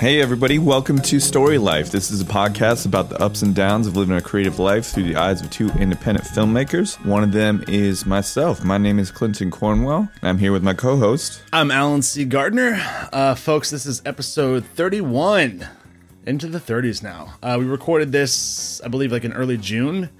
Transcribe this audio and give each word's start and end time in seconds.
Hey, 0.00 0.20
everybody, 0.20 0.60
welcome 0.60 1.00
to 1.00 1.18
Story 1.18 1.58
Life. 1.58 1.90
This 1.90 2.12
is 2.12 2.20
a 2.20 2.24
podcast 2.24 2.86
about 2.86 3.08
the 3.08 3.20
ups 3.20 3.42
and 3.42 3.52
downs 3.52 3.88
of 3.88 3.96
living 3.96 4.16
a 4.16 4.20
creative 4.20 4.60
life 4.60 4.86
through 4.86 5.02
the 5.02 5.16
eyes 5.16 5.42
of 5.42 5.50
two 5.50 5.70
independent 5.70 6.24
filmmakers. 6.24 7.04
One 7.04 7.24
of 7.24 7.32
them 7.32 7.64
is 7.66 8.06
myself. 8.06 8.62
My 8.62 8.78
name 8.78 9.00
is 9.00 9.10
Clinton 9.10 9.50
Cornwell, 9.50 10.08
I'm 10.22 10.38
here 10.38 10.52
with 10.52 10.62
my 10.62 10.72
co 10.72 10.96
host. 10.98 11.42
I'm 11.52 11.72
Allen 11.72 12.02
C. 12.02 12.24
Gardner. 12.24 12.80
Uh, 13.12 13.34
folks, 13.34 13.70
this 13.70 13.86
is 13.86 14.00
episode 14.06 14.64
31. 14.64 15.66
Into 16.26 16.46
the 16.46 16.60
30s 16.60 17.02
now. 17.02 17.34
Uh, 17.42 17.56
we 17.58 17.64
recorded 17.64 18.12
this, 18.12 18.80
I 18.82 18.88
believe, 18.88 19.10
like 19.10 19.24
in 19.24 19.32
early 19.32 19.56
June 19.56 20.10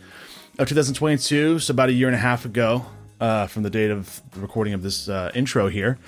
of 0.58 0.68
2022, 0.68 1.60
so 1.60 1.70
about 1.70 1.88
a 1.88 1.92
year 1.92 2.08
and 2.08 2.16
a 2.16 2.18
half 2.18 2.45
ago 2.45 2.84
uh, 3.21 3.46
from 3.46 3.62
the 3.62 3.71
date 3.71 3.91
of 3.91 4.21
the 4.32 4.41
recording 4.41 4.75
of 4.75 4.82
this 4.82 5.09
uh, 5.09 5.30
intro 5.35 5.68
here. 5.68 5.98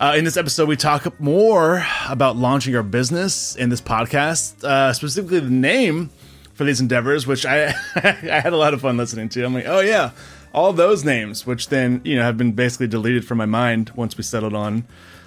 Uh, 0.00 0.14
in 0.16 0.24
this 0.24 0.36
episode, 0.36 0.68
we 0.68 0.76
talk 0.76 1.20
more 1.20 1.84
about 2.08 2.36
launching 2.36 2.74
our 2.74 2.82
business 2.82 3.54
in 3.56 3.68
this 3.68 3.80
podcast, 3.80 4.64
uh, 4.64 4.92
specifically 4.92 5.40
the 5.40 5.50
name 5.50 6.10
for 6.54 6.64
these 6.64 6.80
endeavors, 6.80 7.26
which 7.26 7.46
I 7.46 7.66
I 7.94 8.40
had 8.40 8.52
a 8.52 8.56
lot 8.56 8.74
of 8.74 8.80
fun 8.80 8.96
listening 8.96 9.28
to. 9.30 9.44
I'm 9.44 9.54
like, 9.54 9.66
oh 9.66 9.80
yeah, 9.80 10.10
all 10.52 10.72
those 10.72 11.04
names, 11.04 11.46
which 11.46 11.68
then 11.68 12.00
you 12.04 12.16
know 12.16 12.22
have 12.22 12.36
been 12.38 12.52
basically 12.52 12.86
deleted 12.86 13.26
from 13.26 13.38
my 13.38 13.46
mind 13.46 13.90
once 13.94 14.16
we 14.16 14.22
settled 14.24 14.54
on 14.54 14.84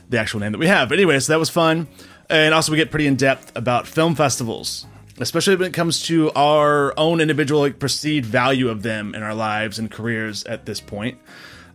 the 0.10 0.18
actual 0.18 0.40
name 0.40 0.52
that 0.54 0.58
we 0.58 0.68
have. 0.68 0.90
But 0.90 0.98
anyway, 0.98 1.20
so 1.20 1.34
that 1.34 1.40
was 1.40 1.50
fun, 1.50 1.88
and 2.30 2.54
also 2.54 2.72
we 2.72 2.78
get 2.78 2.92
pretty 2.92 3.08
in 3.08 3.16
depth 3.16 3.52
about 3.56 3.88
film 3.88 4.16
festivals, 4.16 4.86
especially 5.20 5.56
when 5.56 5.68
it 5.68 5.74
comes 5.74 6.04
to 6.04 6.32
our 6.32 6.94
own 6.98 7.20
individual 7.22 7.62
like, 7.62 7.80
perceived 7.80 8.26
value 8.26 8.70
of 8.70 8.84
them 8.84 9.16
in 9.16 9.24
our 9.24 9.36
lives 9.36 9.80
and 9.80 9.92
careers 9.92 10.44
at 10.46 10.66
this 10.66 10.80
point 10.80 11.18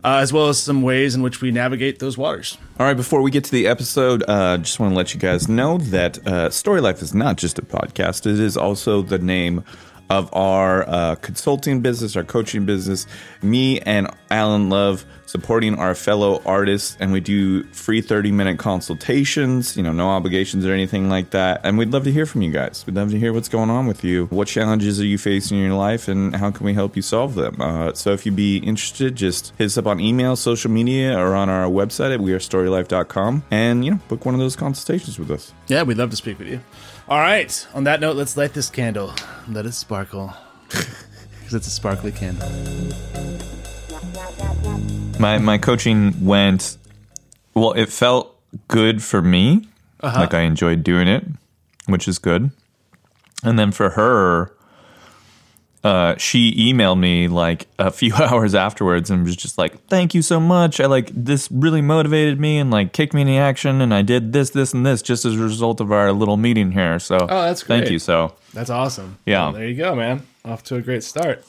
uh, 0.03 0.17
as 0.17 0.33
well 0.33 0.49
as 0.49 0.61
some 0.61 0.81
ways 0.81 1.15
in 1.15 1.21
which 1.21 1.41
we 1.41 1.51
navigate 1.51 1.99
those 1.99 2.17
waters. 2.17 2.57
All 2.79 2.85
right, 2.85 2.97
before 2.97 3.21
we 3.21 3.31
get 3.31 3.43
to 3.45 3.51
the 3.51 3.67
episode, 3.67 4.23
uh, 4.27 4.57
just 4.57 4.79
want 4.79 4.91
to 4.91 4.97
let 4.97 5.13
you 5.13 5.19
guys 5.19 5.47
know 5.47 5.77
that 5.77 6.25
uh, 6.27 6.49
Story 6.49 6.81
Life 6.81 7.01
is 7.01 7.13
not 7.13 7.37
just 7.37 7.57
a 7.57 7.61
podcast, 7.61 8.25
it 8.25 8.39
is 8.39 8.57
also 8.57 9.01
the 9.01 9.19
name 9.19 9.63
of 10.09 10.33
our 10.33 10.87
uh, 10.87 11.15
consulting 11.15 11.81
business, 11.81 12.15
our 12.15 12.23
coaching 12.23 12.65
business. 12.65 13.07
Me 13.41 13.79
and 13.81 14.07
Allen 14.29 14.69
love 14.69 15.05
supporting 15.25 15.73
our 15.79 15.95
fellow 15.95 16.39
artists, 16.45 16.95
and 16.99 17.11
we 17.11 17.19
do 17.19 17.63
free 17.73 18.01
30 18.01 18.31
minute 18.31 18.59
consultations, 18.59 19.75
you 19.75 19.81
know, 19.81 19.91
no 19.91 20.09
obligations 20.09 20.63
or 20.63 20.71
anything 20.71 21.09
like 21.09 21.31
that. 21.31 21.61
And 21.63 21.77
we'd 21.77 21.89
love 21.89 22.03
to 22.03 22.11
hear 22.11 22.27
from 22.27 22.43
you 22.43 22.51
guys. 22.51 22.83
We'd 22.85 22.95
love 22.95 23.09
to 23.09 23.19
hear 23.19 23.33
what's 23.33 23.49
going 23.49 23.71
on 23.71 23.87
with 23.87 24.03
you. 24.03 24.27
What 24.27 24.47
challenges 24.47 24.99
are 25.01 25.05
you 25.05 25.17
facing 25.17 25.57
in 25.57 25.63
your 25.63 25.73
life, 25.73 26.07
and 26.07 26.35
how 26.35 26.51
can 26.51 26.65
we 26.65 26.73
help 26.75 26.95
you 26.95 27.01
solve 27.01 27.33
them? 27.33 27.59
Uh, 27.59 27.93
so 27.93 28.11
if 28.11 28.25
you'd 28.25 28.35
be 28.35 28.57
interested, 28.57 29.15
just 29.15 29.53
hit 29.57 29.65
us 29.65 29.77
up 29.77 29.87
on 29.87 29.99
email, 29.99 30.35
social 30.35 30.69
media, 30.69 31.17
or 31.17 31.35
on 31.35 31.49
our 31.49 31.65
website 31.65 32.13
at 32.13 32.19
wearestorylife.com 32.19 33.43
and, 33.49 33.83
you 33.83 33.91
know, 33.91 33.99
book 34.07 34.25
one 34.25 34.35
of 34.35 34.39
those 34.39 34.55
consultations 34.55 35.17
with 35.17 35.31
us. 35.31 35.51
Yeah, 35.67 35.81
we'd 35.81 35.97
love 35.97 36.11
to 36.11 36.15
speak 36.15 36.37
with 36.37 36.47
you. 36.47 36.59
All 37.07 37.19
right. 37.19 37.67
On 37.73 37.83
that 37.83 37.99
note, 37.99 38.15
let's 38.15 38.37
light 38.37 38.53
this 38.53 38.69
candle. 38.69 39.13
Let 39.47 39.65
it 39.65 39.73
sparkle. 39.73 40.33
Because 41.39 41.55
it's 41.55 41.67
a 41.67 41.71
sparkly 41.71 42.13
candle. 42.13 42.47
My 45.19 45.37
my 45.39 45.57
coaching 45.57 46.23
went 46.25 46.77
well. 47.53 47.73
It 47.73 47.89
felt 47.89 48.39
good 48.69 49.03
for 49.03 49.21
me. 49.21 49.67
Uh-huh. 49.99 50.21
Like 50.21 50.33
I 50.33 50.41
enjoyed 50.43 50.85
doing 50.85 51.09
it, 51.09 51.25
which 51.85 52.07
is 52.07 52.17
good. 52.17 52.51
And 53.43 53.59
then 53.59 53.73
for 53.73 53.89
her, 53.89 54.55
uh, 55.83 56.15
she 56.17 56.53
emailed 56.73 56.97
me 56.99 57.27
like 57.27 57.67
a 57.77 57.91
few 57.91 58.13
hours 58.17 58.55
afterwards 58.55 59.09
and 59.09 59.25
was 59.25 59.35
just 59.35 59.57
like, 59.57 59.85
"Thank 59.87 60.13
you 60.15 60.21
so 60.21 60.39
much. 60.39 60.79
I 60.79 60.85
like 60.85 61.09
this 61.13 61.49
really 61.51 61.81
motivated 61.81 62.39
me 62.39 62.57
and 62.57 62.71
like 62.71 62.93
kicked 62.93 63.13
me 63.13 63.21
into 63.21 63.33
action, 63.33 63.81
and 63.81 63.93
I 63.93 64.01
did 64.01 64.31
this, 64.33 64.51
this, 64.51 64.73
and 64.73 64.85
this 64.85 65.01
just 65.01 65.25
as 65.25 65.35
a 65.35 65.39
result 65.39 65.81
of 65.81 65.91
our 65.91 66.11
little 66.13 66.37
meeting 66.37 66.71
here. 66.71 66.99
So, 66.99 67.17
Oh, 67.17 67.27
that's 67.27 67.63
great. 67.63 67.79
thank 67.79 67.91
you. 67.91 67.99
So, 67.99 68.33
That's 68.53 68.69
awesome. 68.69 69.17
Yeah. 69.25 69.43
Well, 69.43 69.53
there 69.53 69.67
you 69.67 69.75
go, 69.75 69.93
man. 69.95 70.25
Off 70.45 70.63
to 70.65 70.75
a 70.75 70.81
great 70.81 71.03
start. 71.03 71.43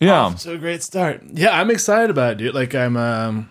yeah, 0.00 0.20
Off 0.22 0.42
to 0.42 0.52
a 0.54 0.58
great 0.58 0.82
start. 0.82 1.22
Yeah, 1.32 1.58
I'm 1.58 1.70
excited 1.70 2.10
about 2.10 2.32
it, 2.32 2.38
dude. 2.38 2.54
Like 2.54 2.74
I'm 2.74 2.96
um 2.96 3.48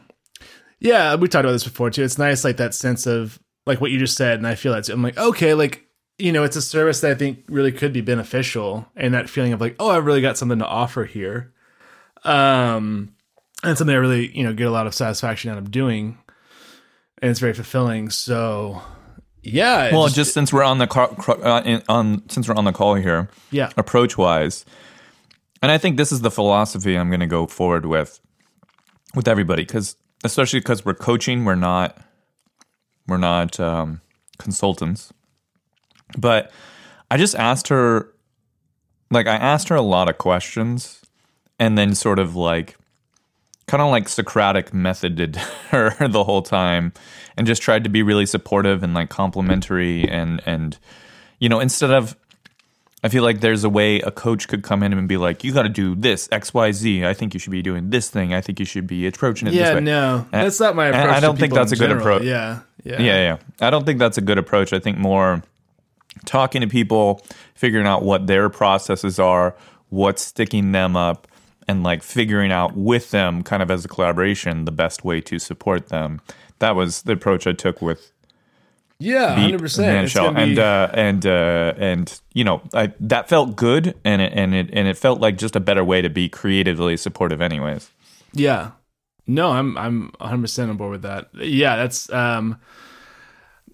yeah, 0.80 1.16
we 1.16 1.28
talked 1.28 1.44
about 1.46 1.52
this 1.54 1.64
before 1.64 1.90
too. 1.90 2.04
It's 2.04 2.18
nice 2.18 2.44
like 2.44 2.58
that 2.58 2.74
sense 2.74 3.06
of 3.06 3.40
like 3.66 3.82
what 3.82 3.92
you 3.92 4.00
just 4.00 4.16
said, 4.18 4.38
and 4.40 4.48
I 4.48 4.56
feel 4.56 4.74
that 4.74 4.86
too. 4.86 4.94
I'm 4.94 5.04
like, 5.04 5.18
okay, 5.18 5.54
like 5.54 5.86
you 6.20 6.32
know, 6.32 6.44
it's 6.44 6.56
a 6.56 6.62
service 6.62 7.02
that 7.02 7.12
I 7.12 7.16
think 7.16 7.44
really 7.48 7.72
could 7.72 7.94
be 7.94 8.02
beneficial 8.02 8.88
and 8.96 9.14
that 9.14 9.30
feeling 9.30 9.54
of 9.54 9.62
like, 9.62 9.76
oh, 9.80 9.90
I've 9.90 10.06
really 10.06 10.22
got 10.22 10.38
something 10.38 10.60
to 10.60 10.68
offer 10.68 11.06
here. 11.06 11.54
Um 12.24 13.14
and 13.64 13.78
something 13.78 13.96
I 13.96 14.00
really, 14.00 14.36
you 14.38 14.44
know, 14.44 14.54
get 14.54 14.68
a 14.68 14.72
lot 14.72 14.88
of 14.88 14.94
satisfaction 14.94 15.52
out 15.52 15.58
of 15.58 15.72
doing. 15.72 16.18
And 17.22 17.32
it's 17.32 17.40
very 17.40 17.54
fulfilling. 17.54 18.10
So 18.10 18.82
yeah. 19.42 19.94
Well, 19.94 20.08
just, 20.08 20.34
since 20.34 20.52
we're 20.52 20.64
on 20.64 20.80
the 20.80 20.88
call, 20.88 21.16
uh, 21.28 21.80
on 21.88 22.28
since 22.30 22.48
we're 22.48 22.56
on 22.56 22.66
the 22.66 22.72
call 22.72 22.96
here, 22.96 23.30
yeah. 23.52 23.72
approach 23.78 24.18
wise, 24.18 24.66
and 25.62 25.72
I 25.72 25.78
think 25.78 25.98
this 25.98 26.12
is 26.12 26.22
the 26.22 26.32
philosophy 26.32 26.98
I'm 26.98 27.10
going 27.10 27.20
to 27.20 27.28
go 27.28 27.48
forward 27.48 27.86
with 27.86 28.20
with 29.16 29.28
everybody 29.28 29.64
because 29.64 29.96
especially 30.24 30.60
because 30.60 30.86
we're 30.86 30.94
coaching, 30.94 31.46
we're 31.46 31.56
not 31.56 31.98
we're 33.08 33.18
not 33.18 33.60
um, 33.60 34.02
consultants. 34.38 35.14
But 36.18 36.52
I 37.12 37.18
just 37.18 37.36
asked 37.36 37.68
her, 37.70 38.12
like, 39.12 39.28
I 39.28 39.36
asked 39.36 39.70
her 39.70 39.76
a 39.76 39.82
lot 39.82 40.10
of 40.10 40.18
questions, 40.18 41.02
and 41.60 41.78
then 41.78 41.94
sort 41.96 42.20
of 42.20 42.36
like 42.36 42.78
kind 43.68 43.82
of 43.84 43.92
like 43.92 44.10
Socratic 44.10 44.74
methoded 44.74 45.36
her 45.70 45.96
the 46.08 46.24
whole 46.24 46.42
time 46.42 46.92
and 47.38 47.46
just 47.46 47.62
tried 47.62 47.84
to 47.84 47.90
be 47.90 48.02
really 48.02 48.26
supportive 48.26 48.82
and 48.82 48.94
like 48.96 49.10
complimentary 49.10 50.10
and 50.10 50.42
and 50.46 50.78
you 51.40 51.50
know 51.50 51.60
instead 51.60 51.92
of 51.92 52.16
I 53.04 53.10
feel 53.10 53.24
like 53.24 53.42
there's 53.42 53.64
a 53.64 53.70
way 53.70 54.00
a 54.00 54.10
coach 54.10 54.48
could 54.48 54.64
come 54.64 54.82
in 54.82 54.92
and 54.92 55.08
be 55.08 55.18
like 55.18 55.44
you 55.44 55.54
got 55.54 55.64
to 55.64 55.70
do 55.70 55.94
this 55.96 56.28
X 56.32 56.52
Y 56.54 56.72
Z 56.72 57.06
I 57.06 57.14
think 57.14 57.34
you 57.36 57.40
should 57.40 57.52
be 57.52 57.62
doing 57.62 57.92
this 57.92 58.10
thing 58.10 58.34
I 58.34 58.42
think 58.42 58.60
you 58.60 58.66
should 58.66 58.88
be 58.88 59.06
approaching 59.06 59.48
it 59.48 59.52
this 59.52 59.60
Yeah, 59.60 59.76
way 59.76 59.82
no. 59.82 60.26
And- 60.32 60.46
That's 60.48 60.60
not 60.60 60.76
my 60.76 60.88
approach. 60.88 61.18
I 61.18 61.20
don't 61.20 61.38
think 61.38 61.54
that's 61.54 61.72
a 61.72 61.76
good 61.76 61.90
general. 61.90 62.02
approach 62.02 62.24
Yeah. 62.24 62.62
Yeah. 62.84 63.02
yeah, 63.02 63.22
yeah. 63.22 63.38
I 63.68 63.70
don't 63.70 63.86
think 63.86 64.00
that's 64.00 64.18
a 64.18 64.22
good 64.22 64.38
approach. 64.38 64.72
I 64.74 64.80
think 64.80 64.98
more 64.98 65.44
talking 66.26 66.62
to 66.62 66.68
people, 66.68 67.24
figuring 67.56 67.88
out 67.88 68.04
what 68.04 68.28
their 68.28 68.50
processes 68.50 69.20
are, 69.20 69.56
what's 69.90 70.22
sticking 70.22 70.72
them 70.72 70.96
up, 70.96 71.28
and 71.68 71.84
like 71.84 72.04
figuring 72.04 72.52
out 72.52 72.76
with 72.76 73.12
them, 73.12 73.44
kind 73.44 73.62
of 73.62 73.70
as 73.72 73.86
a 73.86 73.88
collaboration, 73.88 74.66
the 74.66 74.72
best 74.72 75.04
way 75.06 75.22
to 75.22 75.40
support 75.40 75.90
them. 75.90 76.20
That 76.60 76.76
was 76.76 77.04
the 77.04 77.14
approach 77.14 77.48
I 77.48 77.54
took 77.54 77.82
with 77.82 78.12
Yeah, 79.00 79.36
hundred 79.36 79.60
percent. 79.62 80.10
Vanishel. 80.10 80.36
and 80.36 80.60
uh, 80.60 80.90
and 80.94 81.26
uh, 81.26 81.74
and 81.78 82.22
you 82.34 82.44
know 82.44 82.62
I, 82.74 82.92
that 83.00 83.30
felt 83.30 83.56
good, 83.56 83.96
and 84.04 84.22
it 84.22 84.34
and 84.36 84.54
it 84.54 84.70
and 84.74 84.88
it 84.88 84.98
felt 84.98 85.22
like 85.22 85.38
just 85.38 85.56
a 85.56 85.60
better 85.62 85.84
way 85.84 86.02
to 86.02 86.10
be 86.10 86.28
creatively 86.28 86.98
supportive, 86.98 87.42
anyways. 87.42 87.90
yeah. 88.34 88.72
No, 89.28 89.52
I'm 89.52 89.78
I'm 89.78 90.12
100 90.18 90.42
percent 90.42 90.72
on 90.72 90.78
board 90.78 90.92
with 90.92 91.02
that. 91.04 91.30
Yeah, 91.36 91.76
that's 91.76 92.12
um. 92.12 92.58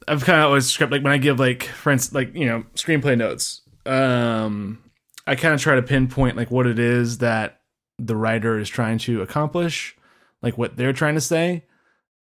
I've 0.07 0.23
kind 0.23 0.39
of 0.39 0.45
always 0.47 0.67
script 0.69 0.91
like 0.91 1.03
when 1.03 1.13
I 1.13 1.17
give 1.17 1.39
like 1.39 1.63
for 1.63 1.91
instance 1.91 2.13
like 2.15 2.35
you 2.35 2.45
know 2.45 2.63
screenplay 2.75 3.17
notes. 3.17 3.61
Um, 3.85 4.83
I 5.27 5.35
kind 5.35 5.53
of 5.53 5.61
try 5.61 5.75
to 5.75 5.81
pinpoint 5.83 6.37
like 6.37 6.51
what 6.51 6.67
it 6.67 6.79
is 6.79 7.19
that 7.19 7.61
the 7.97 8.15
writer 8.15 8.59
is 8.59 8.69
trying 8.69 8.97
to 8.99 9.21
accomplish, 9.21 9.95
like 10.41 10.57
what 10.57 10.75
they're 10.77 10.93
trying 10.93 11.15
to 11.15 11.21
say, 11.21 11.63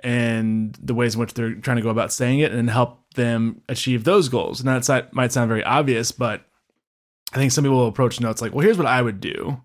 and 0.00 0.76
the 0.82 0.94
ways 0.94 1.15
in 1.15 1.21
which 1.21 1.34
they're 1.34 1.54
trying 1.54 1.76
to 1.76 1.82
go 1.82 1.88
about 1.91 2.12
saying 2.12 2.41
it, 2.41 2.53
and 2.53 2.69
help 2.71 2.98
them 3.15 3.62
achieve 3.69 4.04
those 4.04 4.28
goals. 4.28 4.60
And 4.60 4.69
that 4.69 5.12
might 5.15 5.32
sound 5.32 5.48
very 5.48 5.65
obvious, 5.65 6.12
but 6.12 6.44
I 7.32 7.37
think 7.37 7.53
some 7.53 7.65
people 7.65 7.78
will 7.78 7.87
approach 7.88 8.21
notes 8.21 8.42
like, 8.42 8.54
well, 8.54 8.65
here's 8.65 8.78
what 8.78 8.87
I 8.87 9.00
would 9.03 9.21
do, 9.21 9.60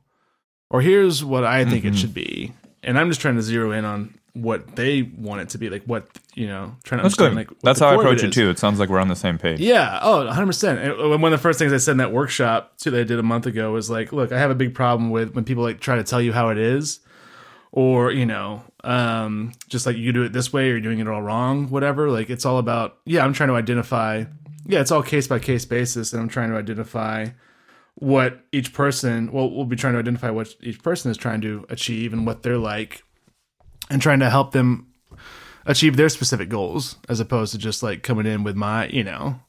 or 0.70 0.82
here's 0.82 1.24
what 1.24 1.44
I 1.44 1.66
think 1.66 1.84
Mhm. 1.84 1.90
it 1.90 1.98
should 1.98 2.14
be, 2.14 2.54
and 2.84 2.98
I'm 2.98 3.10
just 3.10 3.22
trying 3.22 3.36
to 3.36 3.42
zero 3.42 3.72
in 3.72 3.86
on 3.86 4.14
what 4.42 4.76
they 4.76 5.02
want 5.02 5.42
it 5.42 5.50
to 5.50 5.58
be, 5.58 5.70
like 5.70 5.84
what 5.84 6.08
you 6.38 6.46
know, 6.46 6.76
trying 6.84 7.00
to 7.00 7.04
That's 7.04 7.18
understand 7.20 7.48
good. 7.48 7.52
like 7.56 7.62
That's 7.62 7.80
how 7.80 7.88
I 7.88 7.96
approach 7.96 8.22
it 8.22 8.30
is. 8.30 8.36
too. 8.36 8.50
It 8.52 8.60
sounds 8.60 8.80
like 8.80 8.90
we're 8.90 9.00
on 9.00 9.08
the 9.08 9.16
same 9.16 9.40
page. 9.40 9.60
Yeah. 9.60 10.00
Oh, 10.04 10.24
100%. 10.32 10.78
And 11.02 11.22
one 11.22 11.34
of 11.34 11.40
the 11.40 11.42
first 11.42 11.58
things 11.58 11.74
I 11.74 11.78
said 11.78 11.94
in 11.94 11.98
that 11.98 12.14
workshop 12.14 12.78
too 12.78 12.92
that 12.92 13.00
I 13.00 13.04
did 13.04 13.18
a 13.18 13.24
month 13.24 13.48
ago 13.48 13.72
was 13.72 13.90
like, 13.90 14.14
look, 14.14 14.32
I 14.32 14.38
have 14.38 14.52
a 14.52 14.56
big 14.56 14.76
problem 14.76 15.10
with 15.10 15.34
when 15.34 15.46
people 15.46 15.64
like 15.64 15.80
try 15.80 15.96
to 15.96 16.04
tell 16.04 16.22
you 16.22 16.32
how 16.34 16.50
it 16.50 16.60
is 16.60 17.00
or, 17.72 18.12
you 18.12 18.28
know, 18.28 18.62
um, 18.84 19.52
just 19.68 19.88
like 19.88 19.98
you 19.98 20.14
do 20.14 20.24
it 20.24 20.32
this 20.32 20.54
way 20.54 20.66
or 20.66 20.72
you're 20.74 20.82
doing 20.82 21.00
it 21.00 21.08
all 21.08 21.24
wrong, 21.24 21.72
whatever. 21.72 22.12
Like 22.12 22.30
it's 22.30 22.46
all 22.46 22.60
about, 22.60 22.98
yeah, 23.04 23.26
I'm 23.26 23.34
trying 23.34 23.50
to 23.50 23.56
identify, 23.56 24.26
yeah, 24.68 24.80
it's 24.82 24.92
all 24.92 25.02
case 25.02 25.28
by 25.28 25.40
case 25.40 25.66
basis. 25.66 26.14
And 26.14 26.22
I'm 26.22 26.30
trying 26.30 26.52
to 26.52 26.56
identify 26.58 27.30
what 27.96 28.42
each 28.52 28.74
person, 28.74 29.32
well, 29.32 29.50
we'll 29.50 29.66
be 29.66 29.76
trying 29.76 29.94
to 29.94 30.00
identify 30.00 30.30
what 30.30 30.54
each 30.62 30.84
person 30.84 31.10
is 31.10 31.18
trying 31.18 31.42
to 31.42 31.66
achieve 31.70 32.14
and 32.14 32.28
what 32.28 32.44
they're 32.44 32.60
like 32.60 33.02
and 33.90 34.02
trying 34.02 34.20
to 34.20 34.30
help 34.30 34.52
them 34.52 34.88
achieve 35.66 35.98
their 35.98 36.10
specific 36.10 36.50
goals 36.50 36.98
as 37.10 37.20
opposed 37.20 37.52
to 37.52 37.58
just 37.58 37.84
like 37.84 38.04
coming 38.04 38.26
in 38.26 38.44
with 38.44 38.56
my, 38.56 38.88
you 38.88 39.04
know, 39.04 39.40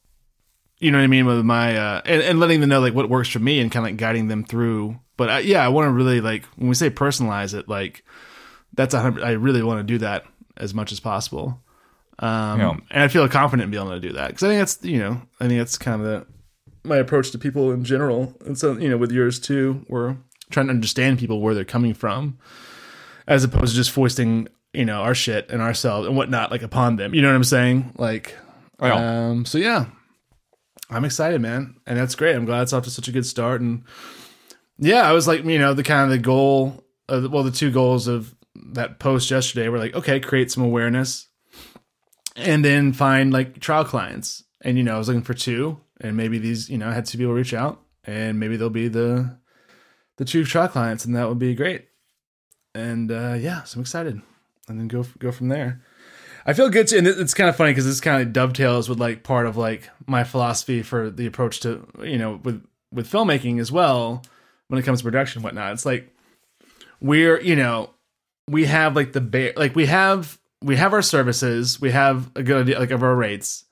you 0.79 0.91
know 0.91 0.99
what 0.99 1.05
I 1.05 1.09
mean 1.09 1.27
with 1.27 1.45
my 1.45 1.77
uh 1.77 2.03
and, 2.05 2.23
and 2.23 2.41
letting 2.41 2.61
them 2.61 2.71
know 2.71 2.81
like 2.81 2.95
what 2.95 3.09
works 3.09 3.29
for 3.29 3.39
me 3.41 3.61
and 3.61 3.71
kind 3.71 3.85
of 3.85 3.91
like 3.93 3.99
guiding 3.99 4.29
them 4.29 4.45
through. 4.45 4.99
But 5.17 5.29
I, 5.31 5.39
yeah, 5.41 5.65
I 5.65 5.69
want 5.69 5.87
to 5.89 5.93
really 5.93 6.21
like 6.21 6.45
when 6.57 6.69
we 6.69 6.75
say 6.75 6.91
personalize 6.91 7.53
it, 7.55 7.69
like 7.69 8.05
that's 8.75 8.95
a 8.95 9.01
hundred. 9.01 9.25
I 9.25 9.33
really 9.33 9.63
want 9.63 9.81
to 9.81 9.85
do 9.85 9.99
that 9.99 10.25
as 10.57 10.75
much 10.75 10.93
as 10.93 11.01
possible. 11.01 11.61
Um, 12.21 12.61
Yeah. 12.61 12.77
and 12.91 13.03
I 13.03 13.09
feel 13.09 13.29
confident 13.29 13.65
in 13.65 13.71
being 13.71 13.83
able 13.83 13.95
to 13.95 14.01
do 14.01 14.13
that 14.15 14.29
because 14.29 14.43
I 14.45 14.49
think 14.49 14.61
that's 14.61 14.85
you 14.85 14.99
know 14.99 15.21
I 15.41 15.49
think 15.49 15.59
that's 15.59 15.79
kind 15.79 16.01
of 16.01 16.07
the 16.07 16.27
my 16.85 16.97
approach 16.97 17.31
to 17.33 17.39
people 17.39 17.73
in 17.73 17.85
general, 17.85 18.35
and 18.47 18.57
so 18.57 18.77
you 18.79 18.89
know 18.89 18.97
with 18.97 19.11
yours 19.13 19.39
too, 19.41 19.85
we're 19.89 20.17
trying 20.51 20.67
to 20.67 20.73
understand 20.73 21.19
people 21.19 21.41
where 21.41 21.55
they're 21.55 21.65
coming 21.65 21.93
from, 21.95 22.39
as 23.29 23.45
opposed 23.45 23.73
to 23.73 23.77
just 23.77 23.93
foisting 23.93 24.49
you 24.73 24.85
know 24.85 25.03
our 25.03 25.15
shit 25.15 25.51
and 25.51 25.63
ourselves 25.63 26.09
and 26.09 26.17
whatnot 26.17 26.51
like 26.51 26.63
upon 26.63 26.97
them. 26.97 27.15
You 27.15 27.23
know 27.23 27.29
what 27.29 27.37
I'm 27.37 27.45
saying? 27.45 27.93
Like, 27.97 28.35
um, 28.97 29.45
so 29.45 29.59
yeah, 29.59 29.87
I'm 30.91 31.05
excited, 31.05 31.41
man, 31.41 31.77
and 31.87 31.97
that's 31.97 32.17
great. 32.17 32.35
I'm 32.35 32.47
glad 32.47 32.63
it's 32.63 32.73
off 32.73 32.85
to 32.85 32.91
such 32.91 33.07
a 33.07 33.13
good 33.13 33.27
start, 33.27 33.61
and 33.61 33.85
yeah, 34.79 35.03
I 35.03 35.13
was 35.13 35.29
like, 35.29 35.45
you 35.45 35.59
know, 35.59 35.75
the 35.75 35.85
kind 35.85 36.05
of 36.05 36.11
the 36.11 36.19
goal, 36.19 36.83
of, 37.09 37.31
well, 37.31 37.45
the 37.45 37.51
two 37.51 37.71
goals 37.71 38.09
of 38.09 38.35
that 38.73 38.99
post 38.99 39.31
yesterday 39.31 39.69
were 39.69 39.79
like, 39.79 39.95
okay, 39.95 40.21
create 40.21 40.51
some 40.51 40.65
awareness, 40.65 41.29
and 42.37 42.65
then 42.65 42.93
find 42.93 43.33
like 43.33 43.61
trial 43.61 43.85
clients, 43.85 44.43
and 44.63 44.79
you 44.79 44.85
know, 44.85 44.95
I 44.95 44.99
was 44.99 45.09
looking 45.09 45.23
for 45.23 45.35
two, 45.35 45.79
and 46.01 46.17
maybe 46.17 46.39
these, 46.39 46.71
you 46.71 46.79
know, 46.79 46.89
I 46.89 46.95
had 46.95 47.07
two 47.07 47.19
people 47.19 47.35
reach 47.35 47.55
out, 47.55 47.81
and 48.05 48.41
maybe 48.41 48.57
they'll 48.57 48.71
be 48.71 48.89
the 48.89 49.39
the 50.17 50.25
two 50.25 50.45
trial 50.45 50.69
clients, 50.69 51.05
and 51.05 51.15
that 51.17 51.29
would 51.29 51.39
be 51.39 51.55
great, 51.55 51.88
and 52.75 53.11
uh, 53.11 53.37
yeah, 53.39 53.65
so 53.65 53.79
I'm 53.79 53.83
excited, 53.83 54.21
and 54.69 54.81
then 54.81 54.89
go 54.89 55.05
go 55.19 55.33
from 55.33 55.49
there. 55.49 55.81
I 56.47 56.55
feel 56.55 56.71
good 56.71 56.89
too, 56.89 56.99
and 56.99 57.07
it's 57.07 57.35
kind 57.35 57.51
of 57.51 57.57
funny 57.57 57.73
because 57.73 57.85
this 57.85 58.01
kind 58.01 58.23
of 58.23 58.33
dovetails 58.33 58.89
with 58.89 58.99
like 58.99 59.23
part 59.23 59.47
of 59.47 59.57
like 59.57 59.91
my 60.07 60.25
philosophy 60.25 60.83
for 60.83 61.11
the 61.11 61.27
approach 61.27 61.61
to 61.61 61.87
you 62.03 62.19
know 62.19 62.41
with 62.43 62.65
with 62.93 63.11
filmmaking 63.11 63.61
as 63.61 63.71
well 63.71 64.23
when 64.69 64.79
it 64.79 64.85
comes 64.85 65.01
to 65.01 65.05
production 65.05 65.43
whatnot. 65.43 65.73
It's 65.73 65.85
like 65.87 66.15
we're 67.01 67.41
you 67.41 67.57
know 67.57 67.91
we 68.49 68.65
have 68.65 68.97
like 68.97 69.13
the 69.13 69.21
ba- 69.21 69.53
like 69.57 69.77
we 69.77 69.87
have 69.87 70.39
we 70.63 70.77
have 70.77 70.93
our 70.93 71.03
services, 71.03 71.81
we 71.81 71.91
have 71.91 72.31
a 72.35 72.43
good 72.43 72.63
idea 72.63 72.79
like 72.79 72.91
of 72.91 73.03
our 73.03 73.15
rates. 73.15 73.65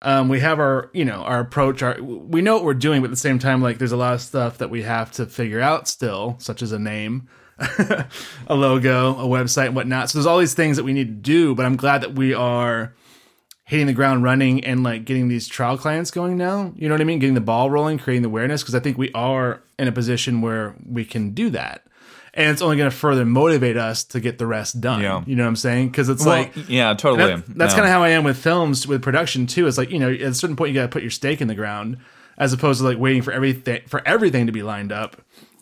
Um, 0.00 0.28
we 0.28 0.40
have 0.40 0.58
our 0.58 0.90
you 0.92 1.04
know 1.04 1.22
our 1.22 1.40
approach. 1.40 1.82
Our 1.82 2.00
we 2.02 2.42
know 2.42 2.54
what 2.54 2.64
we're 2.64 2.74
doing, 2.74 3.00
but 3.00 3.06
at 3.06 3.10
the 3.10 3.16
same 3.16 3.38
time, 3.38 3.62
like 3.62 3.78
there's 3.78 3.92
a 3.92 3.96
lot 3.96 4.14
of 4.14 4.20
stuff 4.20 4.58
that 4.58 4.70
we 4.70 4.82
have 4.82 5.12
to 5.12 5.26
figure 5.26 5.60
out 5.60 5.88
still, 5.88 6.36
such 6.38 6.62
as 6.62 6.72
a 6.72 6.78
name, 6.78 7.28
a 8.48 8.54
logo, 8.54 9.10
a 9.18 9.24
website, 9.26 9.66
and 9.66 9.76
whatnot. 9.76 10.10
So 10.10 10.18
there's 10.18 10.26
all 10.26 10.38
these 10.38 10.54
things 10.54 10.76
that 10.76 10.84
we 10.84 10.92
need 10.92 11.08
to 11.08 11.12
do. 11.30 11.54
But 11.54 11.66
I'm 11.66 11.76
glad 11.76 12.02
that 12.02 12.14
we 12.14 12.34
are 12.34 12.94
hitting 13.64 13.86
the 13.86 13.92
ground 13.92 14.22
running 14.22 14.64
and 14.64 14.82
like 14.82 15.04
getting 15.04 15.28
these 15.28 15.48
trial 15.48 15.78
clients 15.78 16.10
going 16.10 16.36
now. 16.36 16.72
You 16.76 16.88
know 16.88 16.94
what 16.94 17.00
I 17.00 17.04
mean? 17.04 17.18
Getting 17.20 17.34
the 17.34 17.40
ball 17.40 17.70
rolling, 17.70 17.98
creating 17.98 18.22
the 18.22 18.28
awareness 18.28 18.62
because 18.62 18.74
I 18.74 18.80
think 18.80 18.98
we 18.98 19.10
are 19.12 19.62
in 19.78 19.88
a 19.88 19.92
position 19.92 20.40
where 20.42 20.74
we 20.86 21.04
can 21.04 21.30
do 21.30 21.50
that. 21.50 21.84
And 22.34 22.50
it's 22.50 22.62
only 22.62 22.78
going 22.78 22.90
to 22.90 22.96
further 22.96 23.26
motivate 23.26 23.76
us 23.76 24.04
to 24.04 24.20
get 24.20 24.38
the 24.38 24.46
rest 24.46 24.80
done. 24.80 25.02
Yeah. 25.02 25.22
You 25.26 25.36
know 25.36 25.42
what 25.44 25.48
I'm 25.50 25.56
saying? 25.56 25.88
Because 25.90 26.08
it's 26.08 26.24
Well, 26.24 26.38
like 26.38 26.52
yeah, 26.68 26.94
totally. 26.94 27.34
that- 27.36 27.46
that's 27.46 27.72
Yeah. 27.74 27.76
kind 27.80 27.86
of 27.86 27.92
how 27.92 28.02
I 28.02 28.08
am 28.10 28.24
with 28.24 28.38
films, 28.38 28.86
with 28.86 29.02
production 29.02 29.46
too. 29.46 29.66
It's 29.66 29.76
like 29.78 29.90
you 29.90 29.98
know, 29.98 30.10
at 30.10 30.20
a 30.20 30.34
certain 30.34 30.56
point, 30.56 30.70
you 30.70 30.74
got 30.74 30.82
to 30.82 30.88
put 30.88 31.02
your 31.02 31.10
stake 31.10 31.40
in 31.42 31.48
the 31.48 31.54
ground, 31.54 31.98
as 32.38 32.52
opposed 32.54 32.80
to 32.80 32.86
like 32.86 32.98
waiting 32.98 33.20
for 33.22 33.32
everything 33.32 33.82
for 33.86 34.00
everything 34.06 34.46
to 34.46 34.52
be 34.52 34.62
lined 34.62 34.92
up 34.92 35.16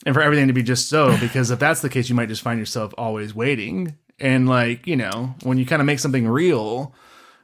and 0.06 0.14
for 0.14 0.22
everything 0.22 0.48
to 0.48 0.52
be 0.52 0.62
just 0.62 0.88
so. 0.88 1.16
Because 1.18 1.50
if 1.50 1.58
that's 1.58 1.80
the 1.80 1.88
case, 1.88 2.08
you 2.08 2.14
might 2.14 2.28
just 2.28 2.42
find 2.42 2.58
yourself 2.58 2.92
always 2.96 3.34
waiting. 3.34 3.96
And 4.18 4.48
like 4.48 4.86
you 4.86 4.96
know, 4.96 5.34
when 5.42 5.58
you 5.58 5.66
kind 5.66 5.80
of 5.80 5.86
make 5.86 5.98
something 5.98 6.26
real 6.26 6.94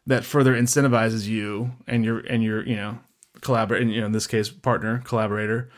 that 0.07 0.25
further 0.25 0.55
incentivizes 0.55 1.27
you 1.27 1.73
and 1.87 2.05
your 2.05 2.19
and 2.21 2.43
your 2.43 2.67
you 2.67 2.77
know 2.77 2.99
collaborate, 3.41 3.83
and 3.83 3.93
you 3.93 4.01
know 4.01 4.07
in 4.07 4.13
this 4.13 4.27
case 4.27 4.49
partner 4.49 5.03
collaborator, 5.05 5.71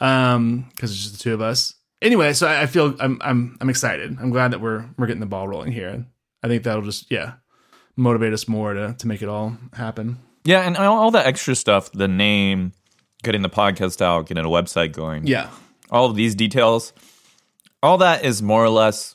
um, 0.00 0.66
because 0.74 0.92
it's 0.92 1.02
just 1.02 1.12
the 1.16 1.22
two 1.22 1.34
of 1.34 1.40
us. 1.40 1.74
Anyway, 2.02 2.32
so 2.32 2.46
I, 2.46 2.62
I 2.62 2.66
feel 2.66 2.94
I'm 3.00 3.18
I'm 3.22 3.56
I'm 3.60 3.70
excited. 3.70 4.16
I'm 4.20 4.30
glad 4.30 4.52
that 4.52 4.60
we're 4.60 4.86
we're 4.96 5.06
getting 5.06 5.20
the 5.20 5.26
ball 5.26 5.48
rolling 5.48 5.72
here. 5.72 6.06
I 6.42 6.48
think 6.48 6.62
that'll 6.62 6.82
just 6.82 7.10
yeah 7.10 7.34
motivate 7.96 8.32
us 8.32 8.48
more 8.48 8.74
to 8.74 8.94
to 8.98 9.06
make 9.06 9.22
it 9.22 9.28
all 9.28 9.56
happen. 9.72 10.18
Yeah, 10.44 10.60
and 10.60 10.76
all, 10.76 10.96
all 10.98 11.10
that 11.10 11.26
extra 11.26 11.56
stuff, 11.56 11.90
the 11.90 12.06
name, 12.06 12.72
getting 13.24 13.42
the 13.42 13.50
podcast 13.50 14.00
out, 14.00 14.26
getting 14.26 14.44
a 14.44 14.48
website 14.48 14.92
going. 14.92 15.26
Yeah. 15.26 15.50
All 15.90 16.06
of 16.06 16.16
these 16.16 16.34
details, 16.34 16.92
all 17.82 17.98
that 17.98 18.24
is 18.24 18.42
more 18.42 18.64
or 18.64 18.70
less 18.70 19.14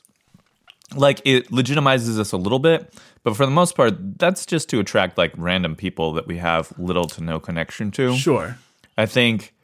like 0.94 1.20
it 1.24 1.48
legitimizes 1.50 2.18
us 2.18 2.32
a 2.32 2.36
little 2.36 2.58
bit, 2.58 2.92
but 3.22 3.36
for 3.36 3.46
the 3.46 3.52
most 3.52 3.74
part, 3.76 4.18
that's 4.18 4.44
just 4.44 4.68
to 4.70 4.78
attract 4.80 5.16
like 5.16 5.32
random 5.36 5.74
people 5.74 6.12
that 6.14 6.26
we 6.26 6.38
have 6.38 6.72
little 6.78 7.06
to 7.06 7.22
no 7.22 7.40
connection 7.40 7.90
to. 7.92 8.14
Sure. 8.16 8.58
I 8.98 9.06
think 9.06 9.54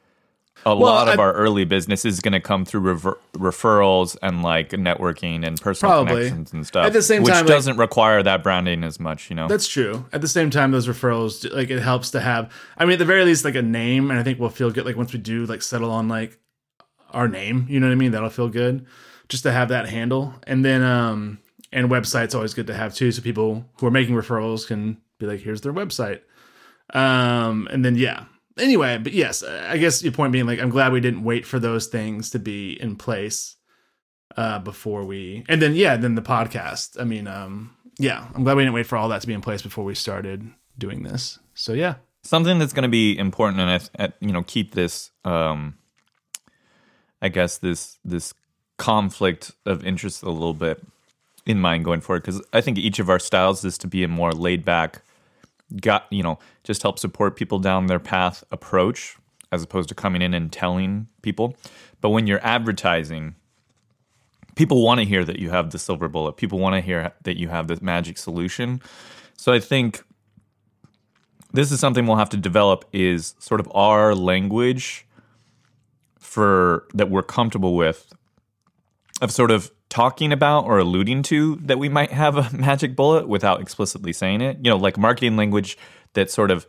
a 0.65 0.73
lot 0.73 1.07
of 1.07 1.19
I- 1.19 1.23
our 1.23 1.33
early 1.33 1.65
business 1.65 2.03
is 2.03 2.19
going 2.19 2.31
to 2.33 2.39
come 2.39 2.65
through 2.65 2.81
rever- 2.81 3.17
referrals 3.35 4.17
and 4.23 4.41
like 4.41 4.71
networking 4.71 5.45
and 5.45 5.59
personal 5.61 6.03
Probably. 6.03 6.15
connections 6.23 6.51
and 6.51 6.65
stuff. 6.65 6.85
At 6.87 6.93
the 6.93 7.01
same 7.03 7.21
which 7.23 7.31
time, 7.33 7.45
like- 7.45 7.53
doesn't 7.55 7.77
require 7.77 8.23
that 8.23 8.41
branding 8.43 8.83
as 8.83 8.99
much, 8.99 9.29
you 9.29 9.35
know. 9.35 9.47
That's 9.47 9.67
true. 9.67 10.05
At 10.11 10.21
the 10.21 10.27
same 10.27 10.49
time, 10.49 10.71
those 10.71 10.87
referrals, 10.87 11.49
like 11.53 11.69
it 11.69 11.79
helps 11.79 12.11
to 12.11 12.19
have. 12.21 12.51
I 12.77 12.85
mean, 12.85 12.93
at 12.93 12.99
the 12.99 13.05
very 13.05 13.23
least, 13.23 13.45
like 13.45 13.55
a 13.55 13.61
name, 13.61 14.09
and 14.09 14.19
I 14.19 14.23
think 14.23 14.39
we'll 14.39 14.49
feel 14.49 14.71
good. 14.71 14.85
Like 14.85 14.97
once 14.97 15.13
we 15.13 15.19
do, 15.19 15.45
like 15.45 15.61
settle 15.61 15.91
on 15.91 16.07
like 16.07 16.39
our 17.11 17.27
name, 17.27 17.65
you 17.69 17.79
know 17.79 17.87
what 17.87 17.93
I 17.93 17.95
mean? 17.95 18.11
That'll 18.11 18.29
feel 18.29 18.49
good, 18.49 18.85
just 19.27 19.43
to 19.43 19.51
have 19.51 19.69
that 19.69 19.89
handle. 19.89 20.33
And 20.47 20.63
then, 20.63 20.81
um, 20.83 21.39
and 21.71 21.89
websites 21.89 22.33
always 22.33 22.53
good 22.53 22.67
to 22.67 22.73
have 22.73 22.95
too, 22.95 23.11
so 23.11 23.21
people 23.21 23.65
who 23.79 23.87
are 23.87 23.91
making 23.91 24.15
referrals 24.15 24.67
can 24.67 24.97
be 25.19 25.25
like, 25.25 25.39
here's 25.39 25.61
their 25.61 25.73
website. 25.73 26.21
Um, 26.93 27.67
and 27.71 27.85
then 27.85 27.95
yeah. 27.95 28.25
Anyway, 28.57 28.97
but 28.97 29.13
yes, 29.13 29.43
I 29.43 29.77
guess 29.77 30.03
your 30.03 30.11
point 30.11 30.33
being 30.33 30.45
like, 30.45 30.59
I'm 30.59 30.69
glad 30.69 30.91
we 30.91 30.99
didn't 30.99 31.23
wait 31.23 31.45
for 31.45 31.59
those 31.59 31.87
things 31.87 32.31
to 32.31 32.39
be 32.39 32.79
in 32.81 32.95
place 32.95 33.55
uh 34.37 34.59
before 34.59 35.03
we 35.05 35.43
and 35.49 35.59
then 35.59 35.73
yeah 35.73 35.97
then 35.97 36.13
the 36.13 36.21
podcast 36.21 37.01
i 37.01 37.03
mean 37.03 37.27
um 37.27 37.75
yeah 37.97 38.27
i'm 38.35 38.43
glad 38.43 38.55
we 38.55 38.61
didn't 38.61 38.75
wait 38.75 38.85
for 38.85 38.95
all 38.95 39.09
that 39.09 39.21
to 39.21 39.25
be 39.27 39.33
in 39.33 39.41
place 39.41 39.63
before 39.63 39.83
we 39.83 39.95
started 39.95 40.47
doing 40.77 41.01
this 41.01 41.39
so 41.55 41.73
yeah 41.73 41.95
something 42.23 42.59
that's 42.59 42.73
going 42.73 42.83
to 42.83 42.89
be 42.89 43.17
important 43.17 43.59
and 43.59 43.89
I 43.97 44.13
you 44.19 44.31
know 44.31 44.43
keep 44.43 44.75
this 44.75 45.09
um 45.25 45.78
i 47.21 47.29
guess 47.29 47.57
this 47.57 47.99
this 48.03 48.33
conflict 48.77 49.51
of 49.65 49.83
interest 49.85 50.23
a 50.23 50.29
little 50.29 50.53
bit 50.53 50.81
in 51.45 51.59
mind 51.59 51.83
going 51.83 52.01
forward 52.01 52.21
because 52.21 52.41
i 52.53 52.61
think 52.61 52.77
each 52.77 52.99
of 52.99 53.09
our 53.09 53.19
styles 53.19 53.65
is 53.65 53.77
to 53.77 53.87
be 53.87 54.03
a 54.03 54.07
more 54.07 54.31
laid 54.31 54.63
back 54.63 55.01
got 55.81 56.05
you 56.09 56.23
know 56.23 56.39
just 56.63 56.81
help 56.81 56.97
support 56.99 57.35
people 57.35 57.59
down 57.59 57.87
their 57.87 57.99
path 57.99 58.43
approach 58.51 59.17
as 59.51 59.63
opposed 59.63 59.89
to 59.89 59.95
coming 59.95 60.21
in 60.21 60.33
and 60.33 60.51
telling 60.51 61.07
people. 61.21 61.55
But 62.01 62.09
when 62.09 62.27
you're 62.27 62.43
advertising 62.45 63.35
people 64.55 64.83
want 64.83 64.99
to 64.99 65.05
hear 65.05 65.23
that 65.23 65.39
you 65.39 65.49
have 65.49 65.71
the 65.71 65.79
silver 65.79 66.09
bullet. 66.09 66.33
People 66.33 66.59
want 66.59 66.75
to 66.75 66.81
hear 66.81 67.13
that 67.23 67.37
you 67.37 67.47
have 67.47 67.69
the 67.69 67.77
magic 67.81 68.17
solution. 68.17 68.81
So 69.37 69.53
i 69.53 69.59
think 69.59 70.03
this 71.51 71.71
is 71.71 71.79
something 71.79 72.05
we'll 72.05 72.17
have 72.17 72.29
to 72.29 72.37
develop 72.37 72.85
is 72.93 73.35
sort 73.39 73.59
of 73.59 73.71
our 73.73 74.13
language 74.13 75.07
for 76.29 76.85
that 76.93 77.09
we're 77.09 77.23
comfortable 77.23 77.75
with 77.75 78.13
of 79.19 79.31
sort 79.31 79.49
of 79.49 79.71
talking 79.89 80.31
about 80.31 80.65
or 80.65 80.77
alluding 80.77 81.23
to 81.23 81.55
that 81.55 81.79
we 81.79 81.89
might 81.89 82.11
have 82.11 82.37
a 82.37 82.47
magic 82.55 82.95
bullet 82.95 83.27
without 83.27 83.59
explicitly 83.59 84.13
saying 84.13 84.39
it. 84.39 84.57
You 84.57 84.69
know 84.69 84.77
like 84.77 84.95
marketing 84.95 85.37
language 85.37 85.75
that 86.13 86.29
sort 86.29 86.51
of 86.51 86.67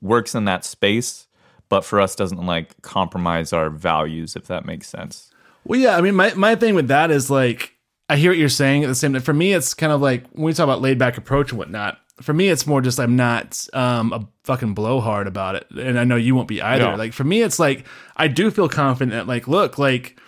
works 0.00 0.36
in 0.36 0.44
that 0.44 0.64
space 0.64 1.26
but 1.68 1.84
for 1.84 2.00
us 2.00 2.14
doesn't 2.14 2.46
like 2.46 2.80
compromise 2.82 3.52
our 3.52 3.68
values 3.68 4.36
if 4.36 4.46
that 4.46 4.64
makes 4.64 4.88
sense. 4.88 5.32
Well 5.64 5.80
yeah 5.80 5.96
i 5.96 6.00
mean 6.00 6.14
my, 6.14 6.32
my 6.34 6.54
thing 6.54 6.76
with 6.76 6.86
that 6.86 7.10
is 7.10 7.28
like 7.30 7.74
i 8.08 8.16
hear 8.16 8.30
what 8.30 8.38
you're 8.38 8.48
saying. 8.48 8.84
At 8.84 8.86
the 8.86 8.94
same 8.94 9.12
time 9.12 9.22
for 9.22 9.34
me 9.34 9.52
it's 9.54 9.74
kind 9.74 9.92
of 9.92 10.00
like 10.00 10.24
when 10.30 10.44
we 10.44 10.52
talk 10.52 10.64
about 10.64 10.80
laid 10.80 11.00
back 11.00 11.18
approach 11.18 11.50
and 11.50 11.58
whatnot 11.58 11.98
for 12.20 12.32
me 12.32 12.48
it's 12.48 12.66
more 12.66 12.80
just 12.80 12.98
i'm 13.00 13.16
not 13.16 13.66
um 13.72 14.12
a 14.12 14.26
fucking 14.44 14.74
blowhard 14.74 15.26
about 15.26 15.54
it 15.56 15.66
and 15.70 15.98
i 15.98 16.04
know 16.04 16.16
you 16.16 16.34
won't 16.34 16.48
be 16.48 16.60
either 16.62 16.84
Yeah. 16.84 16.96
like 16.96 17.12
for 17.12 17.24
me 17.24 17.42
it's 17.42 17.58
like 17.58 17.86
i 18.16 18.28
do 18.28 18.50
feel 18.50 18.68
confident 18.68 19.12
that 19.12 19.26
like 19.26 19.48
look 19.48 19.78
like 19.78 20.18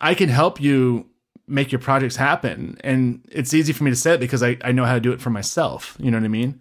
i 0.00 0.14
can 0.14 0.28
help 0.28 0.60
you 0.60 1.06
make 1.46 1.72
your 1.72 1.80
projects 1.80 2.16
happen 2.16 2.78
and 2.84 3.20
it's 3.32 3.52
easy 3.54 3.72
for 3.72 3.84
me 3.84 3.90
to 3.90 3.96
say 3.96 4.14
it 4.14 4.20
because 4.20 4.42
i, 4.42 4.56
I 4.62 4.72
know 4.72 4.84
how 4.84 4.94
to 4.94 5.00
do 5.00 5.12
it 5.12 5.20
for 5.20 5.30
myself 5.30 5.96
you 5.98 6.10
know 6.10 6.18
what 6.18 6.24
i 6.24 6.28
mean 6.28 6.60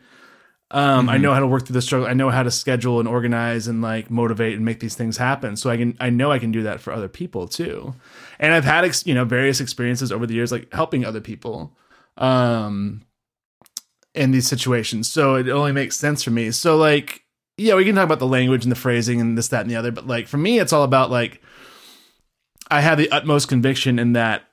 um, 0.71 1.09
I 1.09 1.17
know 1.17 1.33
how 1.33 1.39
to 1.39 1.47
work 1.47 1.65
through 1.65 1.73
the 1.73 1.81
struggle. 1.81 2.07
I 2.07 2.13
know 2.13 2.29
how 2.29 2.43
to 2.43 2.51
schedule 2.51 2.99
and 2.99 3.09
organize 3.09 3.67
and 3.67 3.81
like 3.81 4.11
motivate 4.11 4.53
and 4.55 4.63
make 4.63 4.79
these 4.79 4.93
things 4.93 5.17
happen. 5.17 5.55
So 5.55 5.71
I 5.71 5.77
can, 5.77 5.97
I 5.99 6.11
know 6.11 6.31
I 6.31 6.37
can 6.37 6.51
do 6.51 6.61
that 6.61 6.79
for 6.79 6.93
other 6.93 7.07
people 7.07 7.47
too. 7.47 7.95
And 8.39 8.53
I've 8.53 8.65
had, 8.65 8.85
ex, 8.85 9.03
you 9.07 9.15
know, 9.15 9.25
various 9.25 9.59
experiences 9.61 10.11
over 10.11 10.27
the 10.27 10.35
years, 10.35 10.51
like 10.51 10.71
helping 10.71 11.03
other 11.05 11.21
people, 11.21 11.75
um, 12.17 13.01
in 14.15 14.31
these 14.31 14.47
situations. 14.47 15.11
So 15.11 15.35
it 15.35 15.49
only 15.49 15.71
makes 15.71 15.97
sense 15.97 16.23
for 16.23 16.31
me. 16.31 16.51
So 16.51 16.77
like, 16.77 17.23
yeah, 17.57 17.75
we 17.75 17.85
can 17.85 17.95
talk 17.95 18.05
about 18.05 18.19
the 18.19 18.27
language 18.27 18.63
and 18.63 18.71
the 18.71 18.75
phrasing 18.75 19.19
and 19.21 19.37
this, 19.37 19.49
that, 19.49 19.61
and 19.61 19.69
the 19.69 19.75
other. 19.75 19.91
But 19.91 20.07
like 20.07 20.27
for 20.27 20.37
me, 20.37 20.59
it's 20.59 20.73
all 20.73 20.83
about 20.83 21.11
like, 21.11 21.41
I 22.71 22.81
have 22.81 22.97
the 22.97 23.09
utmost 23.11 23.47
conviction 23.47 23.99
in 23.99 24.13
that 24.13 24.43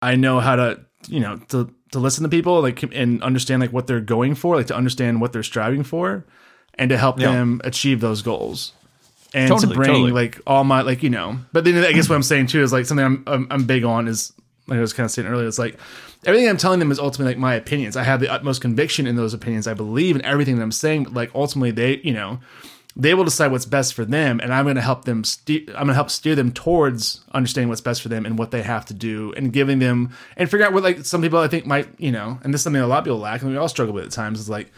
I 0.00 0.14
know 0.16 0.40
how 0.40 0.56
to, 0.56 0.80
you 1.08 1.20
know, 1.20 1.36
to 1.48 1.72
to 1.92 1.98
listen 1.98 2.22
to 2.22 2.28
people 2.28 2.60
like 2.60 2.82
and 2.82 3.22
understand 3.22 3.60
like 3.60 3.72
what 3.72 3.86
they're 3.86 4.00
going 4.00 4.34
for, 4.34 4.56
like 4.56 4.66
to 4.68 4.76
understand 4.76 5.20
what 5.20 5.32
they're 5.32 5.42
striving 5.42 5.82
for, 5.82 6.24
and 6.74 6.90
to 6.90 6.98
help 6.98 7.18
Yeah. 7.18 7.32
them 7.32 7.60
achieve 7.64 8.00
those 8.00 8.22
goals. 8.22 8.72
And 9.34 9.58
to 9.58 9.66
bring 9.66 9.88
totally. 9.88 10.12
like 10.12 10.40
all 10.46 10.64
my 10.64 10.82
like 10.82 11.02
you 11.02 11.10
know, 11.10 11.38
but 11.52 11.64
then 11.64 11.82
I 11.84 11.92
guess 11.92 12.08
what 12.08 12.14
I'm 12.16 12.22
saying 12.22 12.46
too 12.46 12.62
is 12.62 12.72
like 12.72 12.86
something 12.86 13.04
I'm 13.04 13.24
I'm, 13.26 13.46
I'm 13.50 13.64
big 13.64 13.84
on 13.84 14.08
is 14.08 14.32
like 14.68 14.78
I 14.78 14.80
was 14.80 14.92
kind 14.92 15.04
of 15.04 15.10
saying 15.10 15.28
earlier, 15.28 15.46
it's 15.46 15.58
like 15.58 15.78
everything 16.24 16.48
I'm 16.48 16.56
telling 16.56 16.78
them 16.78 16.90
is 16.90 16.98
ultimately 16.98 17.34
like 17.34 17.40
my 17.40 17.54
opinions. 17.54 17.96
I 17.96 18.02
have 18.04 18.20
the 18.20 18.28
utmost 18.28 18.60
conviction 18.60 19.06
in 19.06 19.16
those 19.16 19.34
opinions. 19.34 19.66
I 19.66 19.74
believe 19.74 20.16
in 20.16 20.24
everything 20.24 20.56
that 20.56 20.62
I'm 20.62 20.72
saying, 20.72 21.04
but 21.04 21.14
like 21.14 21.30
ultimately 21.34 21.70
they, 21.70 21.98
you 21.98 22.12
know, 22.12 22.40
they 22.96 23.14
will 23.14 23.22
decide 23.24 23.52
what's 23.52 23.64
best 23.66 23.94
for 23.94 24.04
them, 24.04 24.40
and 24.42 24.52
I'm 24.52 24.64
going 24.64 24.74
to 24.74 24.82
help 24.82 25.04
them. 25.04 25.22
Ste- 25.22 25.68
I'm 25.68 25.74
going 25.74 25.88
to 25.88 25.94
help 25.94 26.10
steer 26.10 26.34
them 26.34 26.50
towards 26.50 27.20
understanding 27.32 27.68
what's 27.68 27.80
best 27.80 28.02
for 28.02 28.08
them 28.08 28.26
and 28.26 28.36
what 28.36 28.50
they 28.50 28.62
have 28.62 28.86
to 28.86 28.94
do, 28.94 29.32
and 29.36 29.52
giving 29.52 29.78
them 29.78 30.10
and 30.36 30.50
figure 30.50 30.66
out 30.66 30.72
what 30.72 30.82
like 30.82 31.04
some 31.04 31.22
people 31.22 31.38
I 31.38 31.46
think 31.46 31.64
might, 31.64 31.88
you 31.98 32.10
know, 32.10 32.40
and 32.42 32.52
this 32.52 32.60
is 32.60 32.64
something 32.64 32.82
a 32.82 32.86
lot 32.88 32.98
of 32.98 33.04
people 33.04 33.18
lack, 33.18 33.42
and 33.42 33.50
we 33.52 33.56
all 33.56 33.68
struggle 33.68 33.94
with 33.94 34.04
at 34.06 34.10
times. 34.10 34.40
Is 34.40 34.48
like 34.48 34.72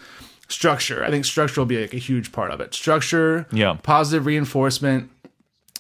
structure. 0.49 1.03
I 1.05 1.11
think 1.11 1.25
structure 1.25 1.61
will 1.63 1.67
be 1.67 1.81
like 1.81 1.95
a 1.95 1.99
huge 1.99 2.31
part 2.33 2.51
of 2.51 2.61
it. 2.61 2.75
Structure, 2.75 3.47
Yeah. 3.53 3.79
positive 3.83 4.27
reinforcement, 4.27 5.09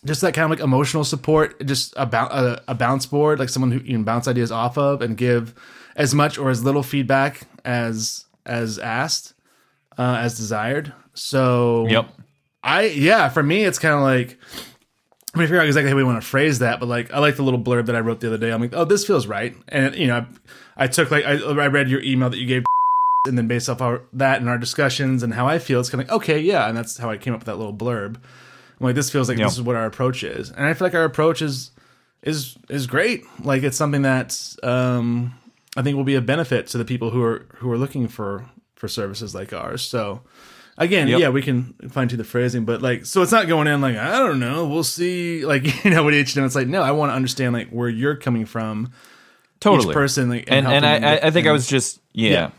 just 0.05 0.21
that 0.23 0.35
kind 0.35 0.45
of 0.45 0.51
like 0.51 0.65
emotional 0.65 1.05
support, 1.05 1.65
just 1.67 1.95
a, 1.97 2.03
a, 2.03 2.63
a 2.69 2.75
bounce 2.75 3.07
board, 3.07 3.39
like 3.39 3.49
someone 3.49 3.71
who 3.71 3.79
you 3.79 3.95
can 3.95 4.05
bounce 4.05 4.27
ideas 4.27 4.51
off 4.51 4.79
of 4.79 5.03
and 5.03 5.17
give 5.17 5.55
as 5.97 6.15
much 6.15 6.39
or 6.39 6.51
as 6.51 6.65
little 6.65 6.83
feedback 6.83 7.43
as 7.65 8.25
as 8.47 8.79
asked, 8.79 9.35
uh, 9.99 10.17
as 10.21 10.37
desired. 10.37 10.93
So 11.15 11.87
Yep. 11.89 12.09
I 12.63 12.83
yeah, 12.85 13.29
for 13.29 13.43
me 13.43 13.65
it's 13.65 13.79
kind 13.79 13.95
of 13.95 14.01
like 14.01 14.39
I'm 15.33 15.39
gonna 15.39 15.47
figure 15.47 15.61
out 15.61 15.67
exactly 15.67 15.91
how 15.91 15.97
we 15.97 16.03
want 16.03 16.21
to 16.21 16.27
phrase 16.27 16.59
that, 16.59 16.81
but 16.81 16.89
like 16.89 17.13
I 17.13 17.19
like 17.21 17.37
the 17.37 17.43
little 17.43 17.61
blurb 17.61 17.87
that 17.87 17.95
I 17.95 18.01
wrote 18.01 18.21
the 18.21 18.27
other 18.27 18.39
day. 18.39 18.51
I'm 18.51 18.61
like, 18.61 18.75
oh, 18.75 18.85
this 18.85 19.07
feels 19.07 19.27
right, 19.27 19.55
and 19.69 19.95
you 19.95 20.09
know, 20.09 20.27
I, 20.77 20.85
I 20.85 20.87
took 20.89 21.11
like 21.11 21.25
I, 21.25 21.35
I 21.35 21.67
read 21.69 21.89
your 21.89 22.03
email 22.03 22.31
that 22.31 22.39
you 22.39 22.47
gave, 22.47 22.65
and 23.29 23.39
then 23.39 23.47
based 23.47 23.69
off 23.69 23.81
our, 23.81 24.03
that 24.15 24.41
and 24.41 24.49
our 24.49 24.59
discussions 24.59 25.23
and 25.23 25.35
how 25.35 25.47
I 25.47 25.61
feel, 25.61 25.79
it's 25.79 25.89
kind 25.89 26.03
of 26.03 26.09
like 26.09 26.17
okay, 26.17 26.41
yeah, 26.41 26.69
and 26.69 26.77
that's 26.77 26.97
how 26.97 27.11
I 27.11 27.17
came 27.17 27.33
up 27.33 27.41
with 27.41 27.47
that 27.47 27.59
little 27.59 27.75
blurb. 27.75 28.17
I'm 28.81 28.87
like, 28.87 28.95
this 28.95 29.11
feels 29.11 29.29
like 29.29 29.39
Yeah. 29.39 29.45
this 29.45 29.55
is 29.55 29.63
what 29.63 29.77
our 29.77 29.87
approach 29.87 30.25
is, 30.25 30.51
and 30.51 30.65
I 30.67 30.75
feel 30.75 30.87
like 30.87 30.95
our 30.95 31.05
approach 31.05 31.43
is 31.43 31.71
is 32.23 32.57
is 32.69 32.87
great. 32.87 33.25
Like 33.45 33.63
it's 33.63 33.77
something 33.77 34.03
that 34.03 34.39
um, 34.63 35.35
I 35.77 35.83
think 35.83 35.97
will 35.97 36.05
be 36.05 36.15
a 36.17 36.21
benefit 36.23 36.67
to 36.69 36.79
the 36.79 36.85
people 36.85 37.11
who 37.11 37.23
are 37.23 37.47
who 37.57 37.71
are 37.71 37.79
looking 37.79 38.09
for 38.09 38.47
for 38.75 38.89
services 38.89 39.35
like 39.35 39.53
ours. 39.53 39.83
So 39.83 40.23
again, 40.79 41.09
Yep. 41.09 41.21
yeah, 41.21 41.29
we 41.29 41.43
can 41.43 41.75
fine 41.91 42.09
tune 42.09 42.17
the 42.19 42.25
phrasing, 42.25 42.65
but 42.65 42.81
like, 42.81 43.05
so 43.05 43.21
it's 43.23 43.33
not 43.33 43.47
going 43.49 43.67
in 43.69 43.81
like 43.83 43.97
I 43.97 44.19
don't 44.19 44.41
know, 44.41 44.67
we'll 44.67 44.83
see. 44.85 45.45
Like 45.51 45.85
you 45.85 45.91
know, 45.91 46.03
with 46.05 46.15
each 46.15 46.35
them, 46.35 46.45
it's 46.45 46.55
like 46.55 46.67
no, 46.69 46.83
I 46.83 46.91
want 46.93 47.11
to 47.11 47.15
understand 47.15 47.53
like 47.53 47.69
where 47.71 47.89
you're 47.89 48.17
coming 48.17 48.47
from, 48.47 48.93
Totally. 49.61 49.89
each 49.91 49.95
person, 49.95 50.31
like, 50.31 50.45
and 50.49 50.67
and 50.67 50.87
I, 50.87 50.97
I 51.17 51.27
I 51.27 51.31
think 51.31 51.47
I 51.47 51.53
was 51.53 51.67
just 51.67 52.01
yeah. 52.13 52.31
Yeah. 52.33 52.51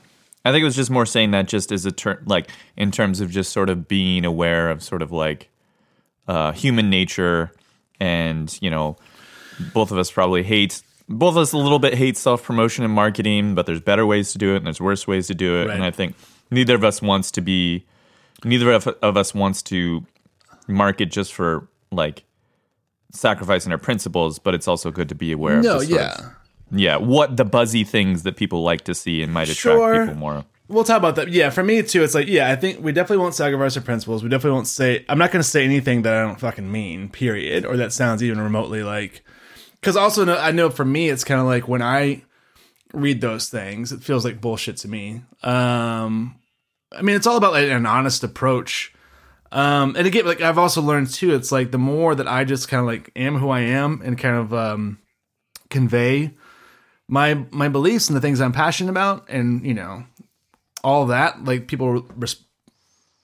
I 0.44 0.51
think 0.51 0.62
it 0.63 0.66
was 0.66 0.75
just 0.75 0.90
more 0.90 1.06
saying 1.06 1.32
that 1.32 1.48
just 1.48 1.72
as 1.72 1.86
a 1.86 1.92
term, 1.92 2.18
like 2.25 2.50
in 2.75 2.90
terms 2.90 3.20
of 3.22 3.30
just 3.30 3.51
sort 3.51 3.70
of 3.70 3.88
being 3.88 4.25
aware 4.25 4.72
of 4.72 4.82
sort 4.82 5.04
of 5.04 5.12
like 5.12 5.50
uh, 6.28 6.51
human 6.51 6.90
nature, 6.90 7.51
and 8.00 8.58
you 8.62 8.70
know, 8.70 8.98
both 9.74 9.92
of 9.92 9.98
us 9.98 10.12
probably 10.12 10.44
hate 10.44 10.82
both 11.10 11.32
of 11.32 11.38
us 11.38 11.51
a 11.51 11.58
little 11.58 11.80
bit 11.80 11.94
hate 11.96 12.16
self 12.18 12.44
promotion 12.44 12.84
and 12.86 12.94
marketing, 12.94 13.54
but 13.56 13.66
there's 13.66 13.82
better 13.82 14.06
ways 14.06 14.32
to 14.32 14.38
do 14.38 14.54
it 14.54 14.58
and 14.58 14.66
there's 14.66 14.80
worse 14.80 15.08
ways 15.08 15.28
to 15.28 15.36
do 15.36 15.62
it, 15.62 15.68
Right. 15.68 15.75
and 15.75 15.84
I 15.84 15.92
think 15.92 16.16
neither 16.50 16.75
of 16.75 16.84
us 16.84 17.01
wants 17.01 17.32
to 17.32 17.42
be 17.42 17.86
neither 18.46 18.72
of, 18.72 18.88
of 18.88 19.18
us 19.18 19.34
wants 19.36 19.62
to 19.63 20.06
market 20.68 21.12
just 21.12 21.34
for 21.34 21.68
like 21.92 22.24
sacrificing 23.12 23.72
our 23.72 23.78
principles, 23.78 24.40
but 24.40 24.54
it's 24.54 24.68
also 24.68 24.90
good 24.92 25.10
to 25.10 25.16
be 25.16 25.32
aware 25.32 25.58
of 25.60 25.63
no, 25.66 25.80
the 25.80 25.86
yeah. 25.88 26.13
of- 26.13 26.25
yeah, 26.74 26.96
what 26.96 27.36
the 27.36 27.44
buzzy 27.44 27.84
things 27.84 28.24
that 28.24 28.38
people 28.38 28.63
like 28.63 28.86
to 28.86 28.96
see 28.96 29.22
and 29.22 29.34
might 29.34 29.50
attract 29.50 29.58
Sure. 29.78 30.06
people 30.06 30.16
more. 30.20 30.46
We'll 30.72 30.86
talk 30.86 30.98
about 30.98 31.16
that. 31.18 31.28
Yeah, 31.28 31.50
for 31.50 31.63
me 31.63 31.84
too, 31.84 32.01
it's 32.01 32.16
like, 32.16 32.28
yeah, 32.28 32.50
I 32.50 32.56
think 32.56 32.82
we 32.82 32.94
definitely 32.94 33.22
won't 33.22 33.36
sacrifice 33.36 33.75
our 33.75 33.84
principles. 33.84 34.24
We 34.24 34.30
definitely 34.30 34.56
won't 34.56 34.68
say, 34.68 35.06
I'm 35.10 35.18
not 35.18 35.32
going 35.32 35.44
to 35.44 35.48
say 35.48 35.66
anything 35.66 36.04
that 36.04 36.13
I 36.13 36.22
don't 36.22 36.40
fucking 36.40 36.72
mean, 36.72 37.10
period, 37.10 37.66
or 37.66 37.75
that 37.75 37.92
sounds 37.92 38.24
even 38.24 38.40
remotely 38.40 38.82
like. 38.82 39.24
Because 39.80 39.98
also, 39.98 40.34
I 40.34 40.51
know 40.51 40.70
for 40.70 40.86
me, 40.86 41.10
it's 41.10 41.25
kind 41.25 41.42
of 41.42 41.48
like 41.48 41.68
when 41.68 41.82
I 41.82 42.24
read 42.94 43.20
those 43.20 43.50
things, 43.50 43.92
it 43.92 44.01
feels 44.01 44.24
like 44.24 44.40
bullshit 44.40 44.78
to 44.78 44.88
me. 44.88 45.24
Um, 45.44 46.36
I 46.92 47.01
mean, 47.01 47.16
it's 47.16 47.28
all 47.28 47.38
about 47.38 47.54
like 47.54 47.70
an 47.70 47.86
honest 47.86 48.24
approach. 48.24 48.94
Um, 49.51 49.96
and 49.98 50.08
again, 50.08 50.25
like 50.25 50.42
I've 50.42 50.58
also 50.58 50.82
learned 50.82 51.10
too, 51.10 51.34
it's 51.34 51.51
like 51.51 51.72
the 51.72 51.78
more 51.78 52.16
that 52.16 52.28
I 52.28 52.46
just 52.46 52.70
kind 52.70 52.80
of 52.80 52.88
like 52.88 53.12
am 53.16 53.38
who 53.38 53.50
I 53.50 53.62
am 53.62 54.01
and 54.06 54.18
kind 54.18 54.38
of 54.38 54.54
um, 54.54 55.00
convey 55.70 56.34
my 57.12 57.46
my 57.51 57.68
beliefs 57.68 58.08
and 58.08 58.16
the 58.16 58.22
things 58.22 58.40
I'm 58.40 58.54
passionate 58.54 58.90
about, 58.90 59.30
and 59.30 59.66
you 59.66 59.74
know, 59.74 60.06
all 60.84 61.06
that. 61.08 61.44
Like 61.46 61.68
people, 61.68 62.06
res- 62.16 62.44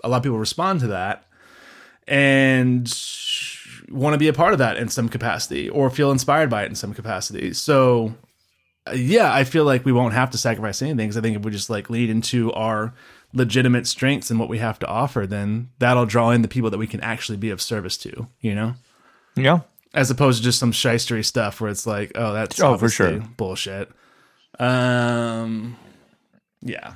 a 0.04 0.10
lot 0.10 0.18
of 0.18 0.24
people 0.24 0.38
respond 0.40 0.80
to 0.82 0.88
that, 0.88 1.26
and 2.08 2.88
want 3.90 4.14
to 4.14 4.18
be 4.18 4.28
a 4.28 4.34
part 4.34 4.54
of 4.54 4.60
that 4.60 4.78
in 4.78 4.90
some 4.90 5.10
capacity, 5.10 5.70
or 5.70 5.90
feel 5.90 6.12
inspired 6.12 6.50
by 6.50 6.64
it 6.64 6.68
in 6.68 6.76
some 6.76 6.94
capacity. 6.94 7.54
So, 7.54 8.14
yeah, 8.94 9.34
I 9.34 9.44
feel 9.44 9.64
like 9.66 9.86
we 9.86 9.92
won't 9.94 10.14
have 10.14 10.30
to 10.32 10.38
sacrifice 10.38 10.82
anything 10.82 10.98
because 11.08 11.18
I 11.18 11.22
think 11.22 11.38
if 11.38 11.44
we 11.44 11.52
just 11.52 11.70
like 11.70 11.90
lead 11.90 12.10
into 12.10 12.52
our 12.54 12.94
legitimate 13.34 13.86
strengths 13.88 14.30
and 14.32 14.40
what 14.40 14.50
we 14.50 14.58
have 14.60 14.80
to 14.80 14.88
offer, 14.88 15.26
then 15.28 15.70
that'll 15.80 16.06
draw 16.06 16.32
in 16.32 16.42
the 16.42 16.48
people 16.48 16.70
that 16.70 16.78
we 16.78 16.88
can 16.88 17.02
actually 17.02 17.38
be 17.38 17.50
of 17.50 17.62
service 17.62 17.98
to. 17.98 18.28
You 18.42 18.56
know 18.56 18.76
Yeah. 19.36 19.60
as 19.94 20.10
opposed 20.12 20.40
to 20.40 20.44
just 20.44 20.60
some 20.60 20.72
shystery 20.72 21.24
stuff 21.26 21.60
where 21.60 21.70
it's 21.70 21.86
like, 21.88 22.12
oh, 22.16 22.34
that's 22.34 22.60
Oh, 22.62 22.78
for 22.78 22.88
sure. 22.90 23.20
bullshit. 23.36 23.90
Um, 24.60 25.76
yeah. 26.62 26.94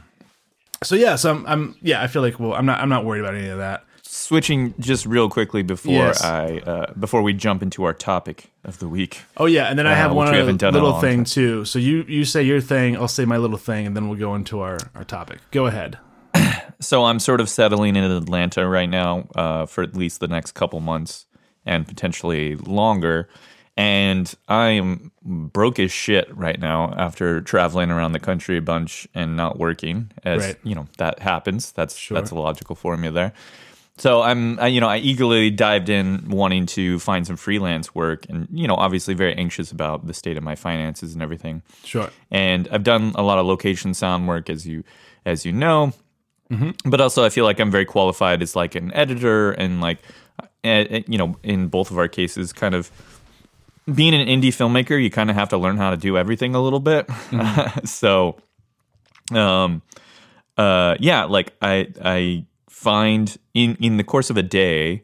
So 0.83 0.95
yeah, 0.95 1.15
so 1.15 1.29
I'm, 1.31 1.45
I'm, 1.45 1.75
yeah, 1.81 2.01
I 2.01 2.07
feel 2.07 2.21
like 2.23 2.39
well, 2.39 2.53
I'm 2.53 2.65
not, 2.65 2.79
I'm 2.79 2.89
not 2.89 3.05
worried 3.05 3.19
about 3.19 3.35
any 3.35 3.49
of 3.49 3.59
that. 3.59 3.85
Switching 4.03 4.73
just 4.79 5.05
real 5.05 5.29
quickly 5.29 5.61
before 5.63 5.93
Yes. 5.93 6.23
I 6.23 6.57
uh, 6.65 6.93
before 6.93 7.21
we 7.21 7.33
jump 7.33 7.61
into 7.61 7.83
our 7.83 7.93
topic 7.93 8.51
of 8.63 8.79
the 8.79 8.87
week. 8.89 9.21
Oh 9.37 9.45
yeah, 9.45 9.65
and 9.65 9.77
then 9.79 9.85
I 9.87 9.93
Uh, 9.93 9.95
have 9.95 10.11
which 10.11 10.17
one 10.17 10.27
other 10.29 10.37
haven't 10.37 10.57
done 10.57 10.75
in 10.75 10.81
a 10.81 10.83
little 10.83 10.99
thing 10.99 11.19
time. 11.19 11.25
too. 11.25 11.65
So 11.65 11.79
you, 11.79 12.03
you 12.07 12.25
say 12.25 12.41
your 12.43 12.59
thing, 12.61 12.97
I'll 12.97 13.07
say 13.07 13.25
my 13.25 13.37
little 13.37 13.57
thing, 13.57 13.85
and 13.87 13.95
then 13.95 14.09
we'll 14.09 14.19
go 14.19 14.33
into 14.35 14.59
our, 14.59 14.77
our 14.95 15.03
topic. 15.03 15.39
Go 15.51 15.65
ahead. 15.67 15.97
So 16.79 17.03
I'm 17.05 17.19
sort 17.19 17.39
of 17.41 17.47
settling 17.47 17.95
in 17.95 18.03
Atlanta 18.03 18.67
right 18.67 18.89
now 18.89 19.27
uh, 19.35 19.67
for 19.67 19.83
at 19.83 19.95
least 19.95 20.19
the 20.19 20.27
next 20.27 20.53
couple 20.53 20.79
months 20.79 21.27
and 21.63 21.87
potentially 21.87 22.55
longer. 22.55 23.29
And 23.81 24.31
I 24.47 24.69
am 24.71 25.11
broke 25.23 25.79
as 25.79 25.91
shit 25.91 26.29
right 26.35 26.59
now 26.59 26.93
after 26.95 27.41
traveling 27.41 27.89
around 27.89 28.11
the 28.11 28.19
country 28.19 28.57
a 28.57 28.61
bunch 28.61 29.07
and 29.15 29.35
not 29.35 29.57
working. 29.57 30.11
As 30.23 30.43
Right. 30.43 30.57
you 30.63 30.75
know, 30.75 30.87
that 30.97 31.19
happens. 31.19 31.71
That's 31.71 32.07
that's 32.09 32.29
a 32.31 32.35
logical 32.35 32.75
formula 32.75 33.11
there. 33.13 33.33
So 33.97 34.21
I'm, 34.21 34.59
I, 34.59 34.67
you 34.67 34.79
know, 34.81 34.87
I 34.87 34.97
eagerly 34.97 35.49
dived 35.51 35.89
in, 35.89 36.29
wanting 36.29 36.65
to 36.77 36.97
find 36.99 37.25
some 37.27 37.37
freelance 37.37 37.93
work, 37.93 38.25
and 38.29 38.47
you 38.51 38.67
know, 38.67 38.75
obviously 38.75 39.13
very 39.15 39.35
anxious 39.35 39.71
about 39.71 40.05
the 40.07 40.13
state 40.13 40.37
of 40.37 40.43
my 40.43 40.55
finances 40.55 41.13
and 41.13 41.21
everything 41.23 41.61
Sure. 41.83 42.09
and 42.31 42.67
I've 42.71 42.83
done 42.83 43.11
a 43.15 43.21
lot 43.23 43.37
of 43.39 43.45
location 43.47 43.93
sound 43.93 44.27
work 44.27 44.49
as 44.49 44.65
you 44.67 44.83
as 45.25 45.43
you 45.45 45.53
know. 45.53 45.93
But 46.85 46.99
also, 46.99 47.23
I 47.23 47.29
feel 47.29 47.45
like 47.45 47.59
I'm 47.61 47.71
very 47.71 47.85
qualified 47.85 48.41
as 48.41 48.55
like 48.57 48.75
an 48.75 48.93
editor 48.93 49.51
and 49.53 49.79
like, 49.81 49.99
eh, 50.65 50.85
eh, 50.89 51.01
you 51.07 51.17
know, 51.17 51.35
in 51.43 51.67
both 51.69 51.91
of 51.91 51.97
our 51.97 52.09
cases, 52.09 52.51
kind 52.53 52.75
of 52.75 52.91
being 53.93 54.13
an 54.13 54.27
indie 54.27 54.49
filmmaker, 54.49 55.01
you 55.01 55.09
kind 55.09 55.29
of 55.29 55.35
have 55.35 55.49
to 55.49 55.57
learn 55.57 55.77
how 55.77 55.91
to 55.91 55.97
do 55.97 56.17
everything 56.17 56.55
a 56.55 56.61
little 56.61 56.79
bit. 56.79 57.09
so, 57.85 58.37
um, 59.31 59.81
uh, 60.57 60.95
yeah, 60.99 61.23
like 61.23 61.53
I 61.61 61.87
I 62.03 62.45
find 62.69 63.37
in 63.53 63.75
in 63.79 63.97
the 63.97 64.03
course 64.03 64.29
of 64.29 64.37
a 64.37 64.43
day, 64.43 65.03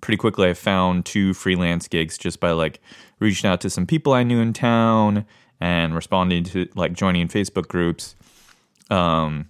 pretty 0.00 0.16
quickly 0.16 0.48
I 0.48 0.54
found 0.54 1.04
two 1.04 1.34
freelance 1.34 1.88
gigs 1.88 2.18
just 2.18 2.40
by 2.40 2.52
like 2.52 2.80
reaching 3.20 3.48
out 3.48 3.60
to 3.60 3.70
some 3.70 3.86
people 3.86 4.12
I 4.12 4.22
knew 4.22 4.40
in 4.40 4.52
town 4.52 5.26
and 5.60 5.94
responding 5.94 6.44
to 6.44 6.68
like 6.74 6.94
joining 6.94 7.28
Facebook 7.28 7.68
groups, 7.68 8.16
um, 8.90 9.49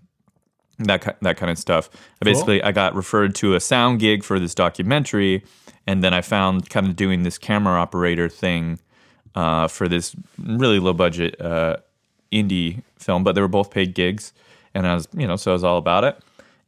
that 0.86 1.16
that 1.20 1.36
kind 1.36 1.50
of 1.50 1.58
stuff. 1.58 1.90
I 2.20 2.24
basically 2.24 2.62
I 2.62 2.72
got 2.72 2.94
referred 2.94 3.34
to 3.36 3.54
a 3.54 3.60
sound 3.60 4.00
gig 4.00 4.24
for 4.24 4.38
this 4.38 4.54
documentary, 4.54 5.44
and 5.86 6.02
then 6.02 6.14
I 6.14 6.20
found 6.20 6.70
kind 6.70 6.86
of 6.86 6.96
doing 6.96 7.22
this 7.22 7.38
camera 7.38 7.80
operator 7.80 8.28
thing 8.28 8.78
uh, 9.34 9.68
for 9.68 9.88
this 9.88 10.14
really 10.38 10.78
low 10.78 10.92
budget 10.92 11.40
uh, 11.40 11.76
indie 12.32 12.82
film, 12.98 13.24
but 13.24 13.34
they 13.34 13.40
were 13.40 13.48
both 13.48 13.70
paid 13.70 13.94
gigs, 13.94 14.32
and 14.74 14.86
I 14.86 14.94
was 14.94 15.08
you 15.16 15.26
know 15.26 15.36
so 15.36 15.52
I 15.52 15.54
was 15.54 15.64
all 15.64 15.78
about 15.78 16.04
it, 16.04 16.18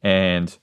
and 0.01 0.55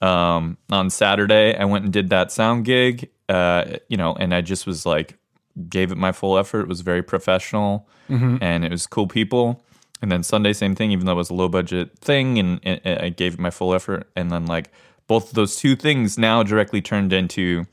um, 0.00 0.58
on 0.70 0.90
Saturday, 0.90 1.56
I 1.56 1.64
went 1.64 1.84
and 1.84 1.92
did 1.92 2.10
that 2.10 2.30
sound 2.30 2.64
gig, 2.64 3.10
uh, 3.28 3.78
you 3.88 3.96
know, 3.96 4.14
and 4.14 4.34
I 4.34 4.40
just 4.40 4.66
was 4.66 4.86
like, 4.86 5.18
gave 5.68 5.90
it 5.90 5.96
my 5.98 6.12
full 6.12 6.38
effort. 6.38 6.60
It 6.60 6.68
was 6.68 6.82
very 6.82 7.02
professional 7.02 7.88
and 8.40 8.64
it 8.64 8.70
was 8.70 8.86
cool 8.86 9.08
people. 9.08 9.62
And 10.00 10.12
then 10.12 10.22
Sunday, 10.22 10.52
same 10.52 10.74
thing, 10.74 10.92
even 10.92 11.06
though 11.06 11.12
it 11.12 11.16
was 11.16 11.30
a 11.30 11.34
low 11.34 11.48
budget 11.48 11.98
thing, 11.98 12.38
and, 12.38 12.60
and 12.62 13.00
I 13.00 13.08
gave 13.08 13.38
my 13.38 13.50
full 13.50 13.74
effort. 13.74 14.08
And 14.14 14.30
then, 14.30 14.46
like, 14.46 14.70
both 15.08 15.28
of 15.30 15.34
those 15.34 15.56
two 15.56 15.74
things 15.74 16.16
now 16.16 16.42
directly 16.42 16.80
turned 16.80 17.12
into 17.12 17.66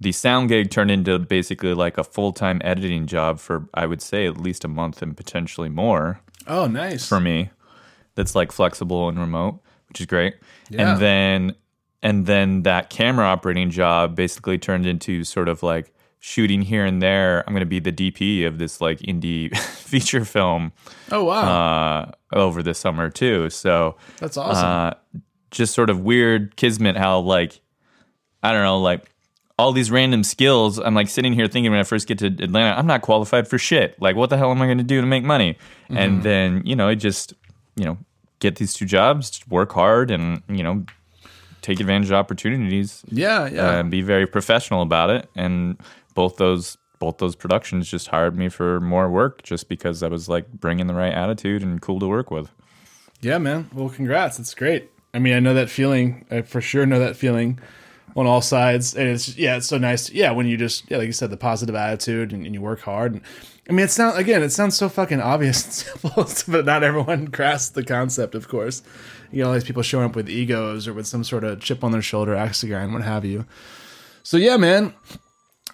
the 0.00 0.12
sound 0.12 0.48
gig 0.48 0.70
turned 0.70 0.90
into 0.90 1.18
basically 1.18 1.74
like 1.74 1.98
a 1.98 2.04
full 2.04 2.32
time 2.32 2.60
editing 2.64 3.06
job 3.06 3.38
for, 3.38 3.68
I 3.74 3.84
would 3.86 4.00
say, 4.00 4.26
at 4.26 4.38
least 4.38 4.64
a 4.64 4.68
month 4.68 5.02
and 5.02 5.14
potentially 5.16 5.68
more 5.68 6.20
Oh, 6.46 6.66
nice. 6.66 7.06
for 7.06 7.20
me 7.20 7.50
that's 8.14 8.34
like 8.34 8.50
flexible 8.50 9.08
and 9.08 9.18
remote, 9.18 9.60
which 9.88 10.00
is 10.00 10.06
great. 10.06 10.36
Yeah. 10.70 10.92
And 10.92 11.00
then 11.00 11.54
and 12.02 12.24
then 12.26 12.62
that 12.62 12.88
camera 12.88 13.26
operating 13.26 13.68
job 13.70 14.16
basically 14.16 14.56
turned 14.58 14.86
into 14.86 15.22
sort 15.22 15.48
of 15.48 15.62
like 15.62 15.92
shooting 16.20 16.62
here 16.62 16.84
and 16.84 17.02
there. 17.02 17.42
I'm 17.46 17.52
going 17.52 17.60
to 17.60 17.66
be 17.66 17.80
the 17.80 17.92
DP 17.92 18.46
of 18.46 18.58
this 18.58 18.80
like 18.80 19.00
indie 19.00 19.56
feature 19.58 20.24
film 20.24 20.72
Oh 21.10 21.24
wow, 21.24 21.42
uh, 21.42 22.12
over 22.32 22.62
the 22.62 22.74
summer 22.74 23.10
too. 23.10 23.50
So 23.50 23.96
that's 24.18 24.36
awesome. 24.36 24.64
uh, 24.64 25.20
just 25.50 25.74
sort 25.74 25.90
of 25.90 26.00
weird 26.00 26.54
kismet 26.56 26.96
how 26.96 27.18
like 27.20 27.60
I 28.42 28.52
don't 28.52 28.62
know 28.62 28.78
like 28.78 29.10
all 29.58 29.72
these 29.72 29.90
random 29.90 30.22
skills. 30.22 30.78
I'm 30.78 30.94
like 30.94 31.08
sitting 31.08 31.32
here 31.32 31.46
thinking 31.46 31.70
when 31.70 31.80
I 31.80 31.84
first 31.84 32.06
get 32.06 32.18
to 32.18 32.26
Atlanta, 32.26 32.78
I'm 32.78 32.86
not 32.86 33.02
qualified 33.02 33.48
for 33.48 33.58
shit. 33.58 34.00
Like 34.00 34.14
what 34.14 34.30
the 34.30 34.36
hell 34.36 34.50
am 34.50 34.62
I 34.62 34.66
going 34.66 34.78
to 34.78 34.84
do 34.84 35.00
to 35.00 35.06
make 35.06 35.24
money? 35.24 35.54
Mm-hmm. 35.84 35.96
And 35.96 36.22
then 36.22 36.62
you 36.64 36.76
know 36.76 36.88
it 36.88 36.96
just 36.96 37.34
you 37.76 37.84
know 37.84 37.98
get 38.38 38.56
these 38.56 38.74
two 38.74 38.86
jobs, 38.86 39.40
work 39.48 39.72
hard, 39.72 40.10
and 40.10 40.42
you 40.48 40.62
know 40.62 40.84
take 41.62 41.80
advantage 41.80 42.08
of 42.08 42.14
opportunities 42.14 43.02
yeah, 43.10 43.46
yeah. 43.46 43.78
and 43.78 43.90
be 43.90 44.00
very 44.00 44.26
professional 44.26 44.82
about 44.82 45.10
it. 45.10 45.28
And 45.36 45.78
both 46.14 46.36
those 46.36 46.76
both 46.98 47.18
those 47.18 47.34
productions 47.34 47.88
just 47.88 48.08
hired 48.08 48.36
me 48.36 48.48
for 48.48 48.78
more 48.78 49.10
work 49.10 49.42
just 49.42 49.68
because 49.68 50.02
I 50.02 50.08
was 50.08 50.28
like 50.28 50.50
bringing 50.52 50.86
the 50.86 50.94
right 50.94 51.12
attitude 51.12 51.62
and 51.62 51.80
cool 51.80 51.98
to 51.98 52.06
work 52.06 52.30
with. 52.30 52.50
Yeah, 53.22 53.38
man. 53.38 53.70
Well, 53.72 53.88
congrats. 53.88 54.38
It's 54.38 54.54
great. 54.54 54.90
I 55.12 55.18
mean, 55.18 55.34
I 55.34 55.40
know 55.40 55.54
that 55.54 55.70
feeling. 55.70 56.26
I 56.30 56.42
for 56.42 56.60
sure 56.60 56.86
know 56.86 56.98
that 57.00 57.16
feeling 57.16 57.58
on 58.16 58.26
all 58.26 58.40
sides. 58.40 58.94
And 58.94 59.08
it's 59.08 59.36
yeah, 59.36 59.56
it's 59.56 59.66
so 59.66 59.78
nice. 59.78 60.10
Yeah, 60.10 60.32
when 60.32 60.46
you 60.46 60.56
just 60.56 60.90
yeah, 60.90 60.98
like 60.98 61.06
you 61.06 61.12
said, 61.12 61.30
the 61.30 61.36
positive 61.36 61.74
attitude 61.74 62.32
and, 62.32 62.44
and 62.44 62.54
you 62.54 62.60
work 62.60 62.80
hard. 62.80 63.14
And, 63.14 63.22
I 63.68 63.72
mean, 63.72 63.84
it 63.84 63.90
sounds 63.90 64.16
again, 64.16 64.42
it 64.42 64.50
sounds 64.50 64.76
so 64.76 64.88
fucking 64.88 65.20
obvious 65.20 65.64
and 65.64 65.72
simple, 66.22 66.52
but 66.52 66.64
not 66.64 66.82
everyone 66.82 67.24
grasps 67.32 67.70
the 67.70 67.84
concept. 67.84 68.34
Of 68.34 68.48
course, 68.48 68.82
you 69.30 69.38
get 69.38 69.46
all 69.46 69.54
these 69.54 69.64
people 69.64 69.82
showing 69.82 70.06
up 70.06 70.16
with 70.16 70.28
egos 70.28 70.88
or 70.88 70.92
with 70.92 71.06
some 71.06 71.24
sort 71.24 71.44
of 71.44 71.60
chip 71.60 71.82
on 71.82 71.92
their 71.92 72.02
shoulder, 72.02 72.34
axe 72.34 72.60
to 72.60 72.66
grind, 72.66 72.92
what 72.92 73.02
have 73.02 73.24
you. 73.24 73.46
So 74.22 74.36
yeah, 74.36 74.56
man. 74.56 74.94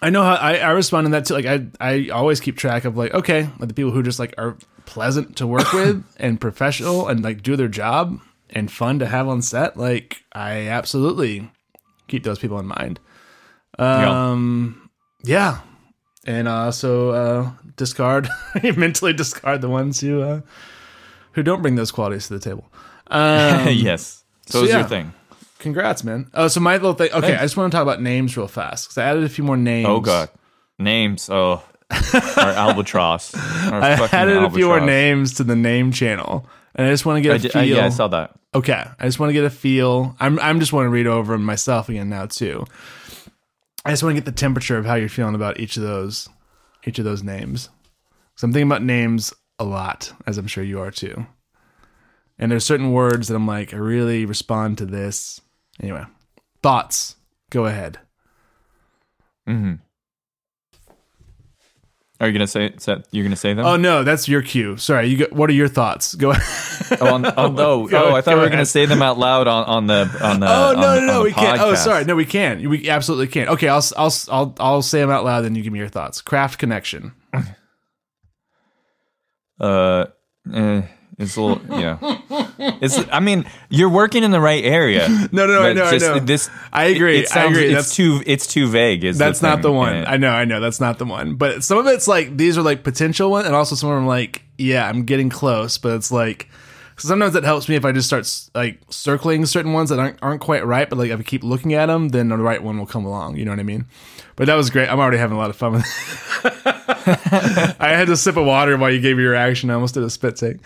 I 0.01 0.09
know 0.09 0.23
how 0.23 0.35
I, 0.35 0.57
I 0.57 0.71
respond 0.71 1.05
to 1.05 1.11
that 1.11 1.25
too. 1.25 1.33
Like 1.33 1.45
I, 1.45 1.65
I 1.79 2.09
always 2.09 2.39
keep 2.39 2.57
track 2.57 2.85
of 2.85 2.97
like, 2.97 3.13
okay, 3.13 3.49
like 3.59 3.67
the 3.67 3.73
people 3.73 3.91
who 3.91 4.03
just 4.03 4.19
like 4.19 4.33
are 4.37 4.57
pleasant 4.85 5.37
to 5.37 5.47
work 5.47 5.71
with 5.73 6.03
and 6.17 6.39
professional 6.39 7.07
and 7.07 7.23
like 7.23 7.41
do 7.41 7.55
their 7.55 7.67
job 7.67 8.19
and 8.49 8.71
fun 8.71 8.99
to 8.99 9.07
have 9.07 9.27
on 9.27 9.41
set. 9.41 9.77
Like 9.77 10.23
I 10.33 10.67
absolutely 10.67 11.49
keep 12.07 12.23
those 12.23 12.39
people 12.39 12.59
in 12.59 12.67
mind. 12.67 12.99
Um, 13.79 14.89
yeah, 15.23 15.59
and 16.25 16.47
also 16.47 17.11
uh, 17.11 17.51
discard 17.75 18.27
mentally 18.75 19.13
discard 19.13 19.61
the 19.61 19.69
ones 19.69 19.99
who 19.99 20.21
uh, 20.21 20.41
who 21.33 21.43
don't 21.43 21.61
bring 21.61 21.75
those 21.75 21.91
qualities 21.91 22.27
to 22.27 22.33
the 22.33 22.39
table. 22.39 22.71
Um, 23.09 23.69
yes. 23.69 24.25
So, 24.47 24.59
so 24.59 24.63
is 24.65 24.69
yeah. 24.69 24.79
your 24.79 24.87
thing. 24.89 25.13
Congrats, 25.59 26.03
man. 26.03 26.29
Oh, 26.33 26.47
so 26.47 26.59
my 26.59 26.73
little 26.73 26.93
thing. 26.93 27.11
Okay, 27.11 27.21
Thanks. 27.21 27.41
I 27.41 27.45
just 27.45 27.57
want 27.57 27.71
to 27.71 27.75
talk 27.75 27.83
about 27.83 28.01
names 28.01 28.37
real 28.37 28.47
fast 28.47 28.85
because 28.85 28.97
I 28.97 29.05
added 29.05 29.23
a 29.23 29.29
few 29.29 29.43
more 29.43 29.57
names. 29.57 29.87
Oh 29.87 29.99
god. 29.99 30.29
Names. 30.77 31.29
Oh. 31.29 31.63
our 31.89 31.97
albatross. 32.37 33.33
Our 33.35 33.81
I 33.81 33.91
added 34.11 34.37
a 34.37 34.49
few 34.49 34.67
more 34.67 34.81
names 34.81 35.35
to 35.35 35.43
the 35.43 35.55
name 35.55 35.91
channel, 35.91 36.45
and 36.75 36.85
I 36.85 36.91
just 36.91 37.05
want 37.05 37.17
to 37.17 37.21
get 37.21 37.37
a 37.37 37.39
did, 37.39 37.51
feel. 37.53 37.61
I, 37.61 37.65
yeah, 37.65 37.85
I 37.85 37.89
saw 37.89 38.07
that. 38.09 38.37
Okay, 38.53 38.83
I 38.99 39.05
just 39.05 39.19
want 39.19 39.29
to 39.29 39.33
get 39.33 39.45
a 39.45 39.49
feel. 39.49 40.15
I'm 40.19 40.39
I'm 40.39 40.59
just 40.59 40.73
want 40.73 40.85
to 40.85 40.89
read 40.89 41.07
over 41.07 41.33
them 41.33 41.45
myself 41.45 41.89
again 41.89 42.09
now 42.09 42.25
too. 42.25 42.65
I 43.85 43.91
just 43.91 44.03
want 44.03 44.15
to 44.15 44.21
get 44.21 44.25
the 44.25 44.37
temperature 44.37 44.77
of 44.77 44.85
how 44.85 44.95
you're 44.95 45.07
feeling 45.07 45.35
about 45.35 45.59
each 45.61 45.77
of 45.77 45.83
those, 45.83 46.27
each 46.85 46.99
of 46.99 47.05
those 47.05 47.23
names. 47.23 47.69
So 48.35 48.45
I'm 48.45 48.51
thinking 48.51 48.67
about 48.67 48.83
names 48.83 49.33
a 49.59 49.63
lot, 49.63 50.11
as 50.25 50.37
I'm 50.37 50.47
sure 50.47 50.63
you 50.63 50.81
are 50.81 50.91
too. 50.91 51.25
And 52.37 52.51
there's 52.51 52.65
certain 52.65 52.91
words 52.91 53.27
that 53.27 53.35
I'm 53.35 53.47
like, 53.47 53.73
I 53.73 53.77
really 53.77 54.25
respond 54.25 54.77
to 54.79 54.85
this. 54.85 55.41
Anyway, 55.81 56.03
thoughts. 56.63 57.15
Go 57.49 57.65
ahead. 57.65 57.99
Are 62.19 62.25
you 62.27 62.33
gonna 62.33 62.47
say? 62.47 62.73
say 62.77 62.97
you're 63.11 63.23
gonna 63.23 63.35
say 63.35 63.53
them? 63.53 63.65
Oh 63.65 63.75
no, 63.77 64.03
that's 64.03 64.27
your 64.27 64.41
cue. 64.41 64.75
Sorry. 64.77 65.07
You. 65.07 65.17
Go, 65.17 65.25
what 65.31 65.49
are 65.51 65.53
your 65.53 65.67
thoughts? 65.67 66.15
Go 66.15 66.31
ahead. 66.31 66.43
Oh, 67.01 67.13
on, 67.13 67.25
on, 67.25 67.59
oh, 67.59 67.85
Go- 67.89 68.11
oh, 68.11 68.15
I 68.15 68.21
thought 68.21 68.35
we 68.35 68.39
were 68.39 68.41
ahead. 68.43 68.53
gonna 68.53 68.65
say 68.65 68.85
them 68.85 69.01
out 69.01 69.17
loud 69.17 69.47
on, 69.47 69.65
on 69.65 69.87
the 69.87 70.09
on 70.23 70.39
the. 70.39 70.45
Oh 70.49 70.73
no, 70.73 70.87
on 70.93 71.05
no, 71.05 71.05
no, 71.05 71.23
we 71.23 71.33
can't. 71.33 71.59
Oh, 71.59 71.75
sorry, 71.75 72.05
no, 72.05 72.15
we 72.15 72.23
can't. 72.25 72.65
We 72.65 72.89
absolutely 72.89 73.27
can't. 73.27 73.49
Okay, 73.49 73.67
I'll 73.67 73.83
I'll 73.97 74.13
I'll 74.31 74.55
I'll 74.59 74.81
say 74.81 74.99
them 75.01 75.09
out 75.09 75.25
loud, 75.25 75.41
then 75.41 75.53
you 75.55 75.63
give 75.63 75.73
me 75.73 75.79
your 75.79 75.89
thoughts. 75.89 76.21
Craft 76.21 76.59
connection. 76.59 77.11
Uh, 79.59 80.05
eh, 80.53 80.83
it's 81.17 81.35
a 81.35 81.41
little 81.41 81.79
yeah. 81.79 81.97
It's. 82.79 82.99
I 83.11 83.19
mean, 83.19 83.45
you're 83.69 83.89
working 83.89 84.23
in 84.23 84.31
the 84.31 84.41
right 84.41 84.63
area. 84.63 85.07
No, 85.31 85.45
no, 85.45 85.61
I 85.61 85.73
but 85.73 85.75
know, 85.75 85.83
I 85.85 85.97
know. 85.97 86.19
This. 86.19 86.49
I 86.71 86.85
agree. 86.85 87.17
It, 87.17 87.23
it 87.23 87.29
sounds, 87.29 87.47
I 87.47 87.51
agree. 87.51 87.65
It's 87.65 87.73
That's 87.73 87.95
too. 87.95 88.21
It's 88.25 88.47
too 88.47 88.67
vague. 88.67 89.03
Is 89.03 89.17
that's 89.17 89.39
the 89.39 89.47
not 89.49 89.61
the 89.61 89.71
one. 89.71 90.05
I 90.07 90.17
know, 90.17 90.29
I 90.29 90.45
know. 90.45 90.59
That's 90.59 90.79
not 90.79 90.99
the 90.99 91.05
one. 91.05 91.35
But 91.35 91.63
some 91.63 91.77
of 91.79 91.87
it's 91.87 92.07
like 92.07 92.37
these 92.37 92.57
are 92.57 92.61
like 92.61 92.83
potential 92.83 93.31
one, 93.31 93.45
and 93.45 93.55
also 93.55 93.75
some 93.75 93.89
of 93.89 93.95
them 93.95 94.07
like 94.07 94.43
yeah, 94.57 94.87
I'm 94.87 95.03
getting 95.03 95.29
close, 95.29 95.77
but 95.77 95.95
it's 95.95 96.11
like. 96.11 96.49
Sometimes 96.99 97.35
it 97.35 97.43
helps 97.43 97.69
me 97.69 97.75
if 97.75 97.85
I 97.85 97.91
just 97.91 98.07
start 98.07 98.27
like 98.55 98.79
circling 98.89 99.45
certain 99.45 99.71
ones 99.71 99.91
that 99.91 99.99
aren't, 99.99 100.17
aren't 100.23 100.41
quite 100.41 100.65
right, 100.65 100.89
but 100.89 100.97
like 100.97 101.11
if 101.11 101.19
I 101.19 101.21
keep 101.21 101.43
looking 101.43 101.75
at 101.75 101.85
them, 101.85 102.09
then 102.09 102.29
the 102.29 102.37
right 102.37 102.63
one 102.63 102.79
will 102.79 102.87
come 102.87 103.05
along. 103.05 103.37
You 103.37 103.45
know 103.45 103.51
what 103.51 103.59
I 103.59 103.63
mean? 103.63 103.85
But 104.37 104.45
that 104.47 104.55
was 104.55 104.69
great. 104.69 104.87
I'm 104.87 104.99
already 104.99 105.17
having 105.17 105.35
a 105.35 105.39
lot 105.39 105.49
of 105.49 105.55
fun 105.57 105.73
with 105.73 105.81
it. 105.83 107.75
I 107.79 107.89
had 107.89 108.05
to 108.07 108.15
sip 108.15 108.37
of 108.37 108.45
water 108.45 108.77
while 108.77 108.91
you 108.91 109.01
gave 109.01 109.19
your 109.19 109.31
reaction. 109.31 109.69
I 109.69 109.73
almost 109.73 109.95
did 109.95 110.03
a 110.03 110.09
spit 110.09 110.35
take. 110.37 110.57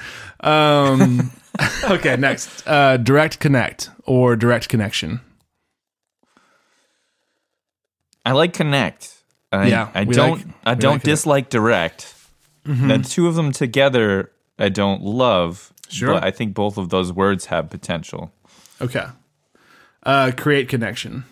Um, 0.42 1.32
okay, 1.86 2.16
next. 2.18 2.68
Uh, 2.68 2.98
direct 2.98 3.40
connect 3.40 3.90
or 4.06 4.36
direct 4.36 4.68
connection. 4.70 5.22
I 8.26 8.34
like 8.34 8.54
Connect. 8.54 9.14
I, 9.52 9.68
Yeah, 9.68 9.90
I 9.96 10.04
don't. 10.04 10.32
like- 10.38 10.56
I 10.64 10.76
don't 10.76 10.94
like 10.96 11.04
dislike 11.04 11.50
Direct. 11.50 12.14
The 12.64 13.00
two 13.00 13.28
of 13.28 13.34
them 13.36 13.52
together, 13.52 14.32
I 14.60 14.70
don't 14.70 15.02
love. 15.02 15.74
Sure. 15.90 16.14
But 16.14 16.24
I 16.24 16.30
think 16.30 16.54
both 16.54 16.78
of 16.78 16.90
those 16.90 17.12
words 17.12 17.48
have 17.48 17.70
potential. 17.72 18.32
Okay. 18.80 19.06
Uh, 20.04 20.32
create 20.38 20.70
connection. 20.70 21.24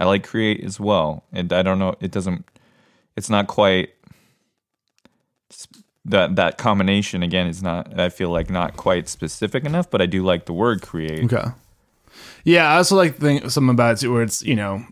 I 0.00 0.06
like 0.06 0.26
create 0.26 0.64
as 0.64 0.80
well, 0.80 1.24
and 1.30 1.52
I 1.52 1.62
don't 1.62 1.78
know. 1.78 1.94
It 2.00 2.10
doesn't. 2.10 2.46
It's 3.16 3.28
not 3.28 3.46
quite 3.48 3.90
that 6.06 6.36
that 6.36 6.56
combination 6.56 7.22
again 7.22 7.46
is 7.46 7.62
not. 7.62 8.00
I 8.00 8.08
feel 8.08 8.30
like 8.30 8.48
not 8.48 8.78
quite 8.78 9.08
specific 9.08 9.64
enough, 9.64 9.90
but 9.90 10.00
I 10.00 10.06
do 10.06 10.24
like 10.24 10.46
the 10.46 10.54
word 10.54 10.80
create. 10.80 11.24
Okay. 11.24 11.50
Yeah, 12.44 12.72
I 12.72 12.78
also 12.78 12.96
like 12.96 13.16
think 13.16 13.50
something 13.50 13.70
about 13.70 14.02
it 14.02 14.08
where 14.08 14.22
it's 14.22 14.42
you 14.42 14.56
know 14.56 14.86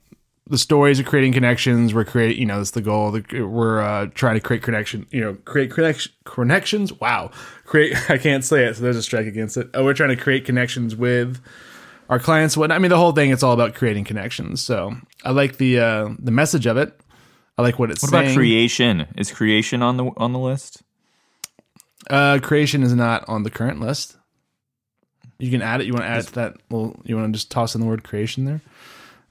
the 0.46 0.58
stories 0.58 1.00
are 1.00 1.04
creating 1.04 1.32
connections. 1.32 1.94
We're 1.94 2.04
creating, 2.04 2.38
you 2.38 2.46
know, 2.46 2.58
that's 2.58 2.72
the 2.72 2.82
goal. 2.82 3.10
The, 3.10 3.42
we're 3.42 3.80
uh, 3.80 4.08
trying 4.14 4.34
to 4.34 4.40
create 4.40 4.62
connection. 4.62 5.06
You 5.10 5.20
know, 5.22 5.34
create 5.46 5.70
connection 5.70 6.12
connections. 6.24 6.92
Wow, 6.92 7.30
create. 7.64 7.96
I 8.10 8.18
can't 8.18 8.44
say 8.44 8.66
it, 8.66 8.76
so 8.76 8.82
there's 8.82 8.96
a 8.96 9.02
strike 9.02 9.26
against 9.26 9.56
it. 9.56 9.70
Oh, 9.72 9.84
we're 9.84 9.94
trying 9.94 10.10
to 10.10 10.16
create 10.16 10.44
connections 10.44 10.94
with 10.94 11.40
our 12.08 12.18
clients. 12.18 12.56
What 12.56 12.72
I 12.72 12.78
mean, 12.78 12.90
the 12.90 12.96
whole 12.96 13.12
thing. 13.12 13.30
It's 13.30 13.42
all 13.42 13.52
about 13.52 13.74
creating 13.74 14.04
connections. 14.04 14.60
So 14.62 14.94
I 15.24 15.30
like 15.30 15.56
the 15.58 15.80
uh, 15.80 16.08
the 16.18 16.30
message 16.30 16.66
of 16.66 16.76
it. 16.76 16.98
I 17.56 17.62
like 17.62 17.78
what 17.78 17.90
it's 17.90 18.02
What 18.02 18.10
saying. 18.10 18.24
about 18.26 18.34
creation? 18.34 19.06
Is 19.16 19.30
creation 19.32 19.82
on 19.82 19.96
the 19.96 20.10
on 20.16 20.32
the 20.32 20.38
list? 20.38 20.82
Uh, 22.08 22.38
creation 22.42 22.82
is 22.82 22.94
not 22.94 23.28
on 23.28 23.42
the 23.42 23.50
current 23.50 23.80
list. 23.80 24.16
You 25.38 25.50
can 25.50 25.62
add 25.62 25.80
it. 25.80 25.86
You 25.86 25.92
want 25.92 26.04
to 26.04 26.08
add 26.08 26.20
it 26.20 26.26
to 26.28 26.34
that? 26.34 26.54
Well, 26.70 26.96
you 27.04 27.16
want 27.16 27.32
to 27.32 27.36
just 27.36 27.50
toss 27.50 27.74
in 27.74 27.80
the 27.80 27.86
word 27.86 28.02
creation 28.04 28.44
there. 28.44 28.60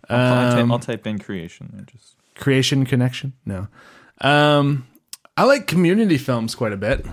I'll, 0.09 0.51
type, 0.51 0.59
Um, 0.63 0.71
I'll 0.71 0.79
type 0.79 1.05
in 1.07 1.19
creation. 1.19 1.69
there, 1.73 1.85
Just 1.85 2.15
creation 2.35 2.85
connection. 2.85 3.33
No, 3.45 3.67
um, 4.21 4.87
I 5.35 5.43
like 5.43 5.67
community 5.67 6.17
films 6.17 6.55
quite 6.55 6.71
a 6.71 6.77
bit. 6.77 7.05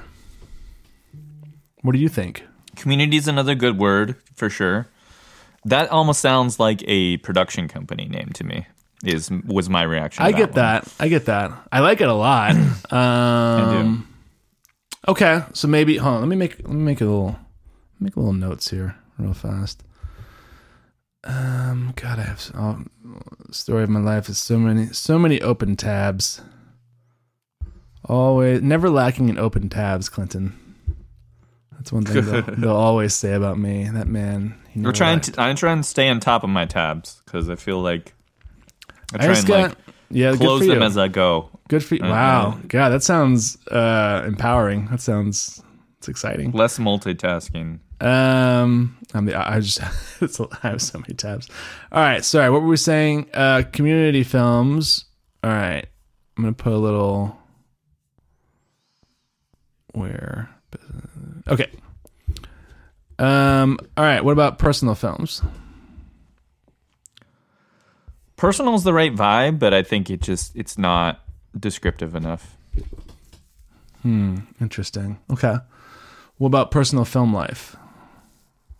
What 1.82 1.92
do 1.92 1.98
you 1.98 2.08
think? 2.08 2.44
community 2.76 3.16
is 3.16 3.28
another 3.28 3.54
good 3.54 3.78
word 3.78 4.16
for 4.34 4.50
sure. 4.50 4.88
That 5.66 5.90
almost 5.90 6.20
sounds 6.20 6.60
like 6.60 6.82
a 6.86 7.16
production 7.18 7.68
company 7.68 8.06
name 8.06 8.30
to 8.34 8.44
me. 8.44 8.66
Is 9.04 9.30
was 9.46 9.68
my 9.68 9.82
reaction? 9.82 10.22
to 10.22 10.28
I 10.28 10.32
get 10.32 10.50
one. 10.50 10.54
that. 10.56 10.94
I 10.98 11.08
get 11.08 11.26
that. 11.26 11.52
I 11.70 11.80
like 11.80 12.00
it 12.00 12.08
a 12.08 12.14
lot. 12.14 12.56
Um, 12.90 14.06
Okay, 15.06 15.42
so 15.52 15.68
maybe 15.68 15.96
hold 15.98 16.14
on. 16.14 16.20
Let 16.20 16.28
me 16.28 16.36
make 16.36 16.58
let 16.60 16.70
me 16.70 16.82
make 16.82 17.00
a 17.00 17.04
little 17.04 17.36
make 18.00 18.16
a 18.16 18.20
little 18.20 18.32
notes 18.32 18.70
here 18.70 18.96
real 19.18 19.34
fast. 19.34 19.82
Um, 21.24 21.92
God, 21.96 22.18
I 22.18 22.22
have 22.22 22.50
oh, 22.54 22.84
story 23.50 23.82
of 23.82 23.90
my 23.90 24.00
life 24.00 24.28
is 24.28 24.38
so 24.38 24.58
many 24.58 24.86
so 24.88 25.18
many 25.18 25.42
open 25.42 25.76
tabs. 25.76 26.40
Always 28.06 28.62
never 28.62 28.88
lacking 28.88 29.28
in 29.28 29.38
open 29.38 29.68
tabs, 29.68 30.08
Clinton. 30.08 30.58
That's 31.72 31.92
one 31.92 32.04
thing 32.04 32.24
they'll, 32.24 32.42
they'll 32.56 32.76
always 32.76 33.14
say 33.14 33.34
about 33.34 33.58
me. 33.58 33.88
That 33.90 34.06
man. 34.06 34.54
We're 34.76 34.92
trying 34.92 35.20
to. 35.20 35.40
I'm 35.40 35.56
trying 35.56 35.78
to 35.78 35.84
stay 35.84 36.08
on 36.08 36.20
top 36.20 36.44
of 36.44 36.50
my 36.50 36.64
tabs 36.64 37.20
because 37.24 37.48
I 37.48 37.56
feel 37.56 37.80
like 37.80 38.14
I 39.12 39.16
I 39.16 39.18
try 39.18 39.26
just 39.28 39.40
and 39.40 39.48
got 39.48 39.68
like 39.70 39.78
yeah. 40.10 40.36
Close 40.36 40.66
them 40.66 40.82
as 40.82 40.96
I 40.98 41.08
go. 41.08 41.50
Good 41.68 41.84
for 41.84 41.94
you. 41.94 42.02
Wow. 42.02 42.52
uh, 42.52 42.58
God, 42.68 42.90
that 42.90 43.02
sounds 43.02 43.56
uh, 43.68 44.24
empowering. 44.26 44.86
That 44.86 45.00
sounds 45.00 45.62
it's 45.98 46.08
exciting. 46.08 46.52
Less 46.52 46.78
multitasking. 46.78 47.80
Um, 48.00 48.98
I'm 49.14 49.24
the, 49.24 49.38
I 49.38 49.60
just 49.60 49.80
it's, 50.20 50.40
I 50.40 50.46
have 50.62 50.82
so 50.82 50.98
many 50.98 51.14
tabs. 51.14 51.48
All 51.92 52.02
right, 52.02 52.24
sorry. 52.24 52.50
What 52.50 52.62
were 52.62 52.68
we 52.68 52.76
saying? 52.76 53.30
Uh, 53.32 53.62
community 53.72 54.24
films 54.24 55.06
All 55.42 55.50
right. 55.50 55.86
I'm 56.36 56.42
going 56.42 56.54
to 56.54 56.62
put 56.62 56.72
a 56.72 56.76
little 56.76 57.38
where 59.92 60.50
Okay. 61.46 61.70
Um 63.18 63.78
all 63.96 64.04
right, 64.04 64.24
what 64.24 64.32
about 64.32 64.58
personal 64.58 64.94
films? 64.94 65.42
Personal's 68.36 68.84
the 68.84 68.92
right 68.92 69.14
vibe, 69.14 69.58
but 69.58 69.72
I 69.72 69.82
think 69.82 70.10
it 70.10 70.20
just 70.20 70.54
it's 70.56 70.76
not 70.76 71.20
descriptive 71.58 72.14
enough. 72.14 72.56
Hmm. 74.02 74.38
Interesting. 74.60 75.18
Okay. 75.30 75.56
What 76.38 76.48
about 76.48 76.70
personal 76.70 77.04
film 77.04 77.32
life? 77.32 77.76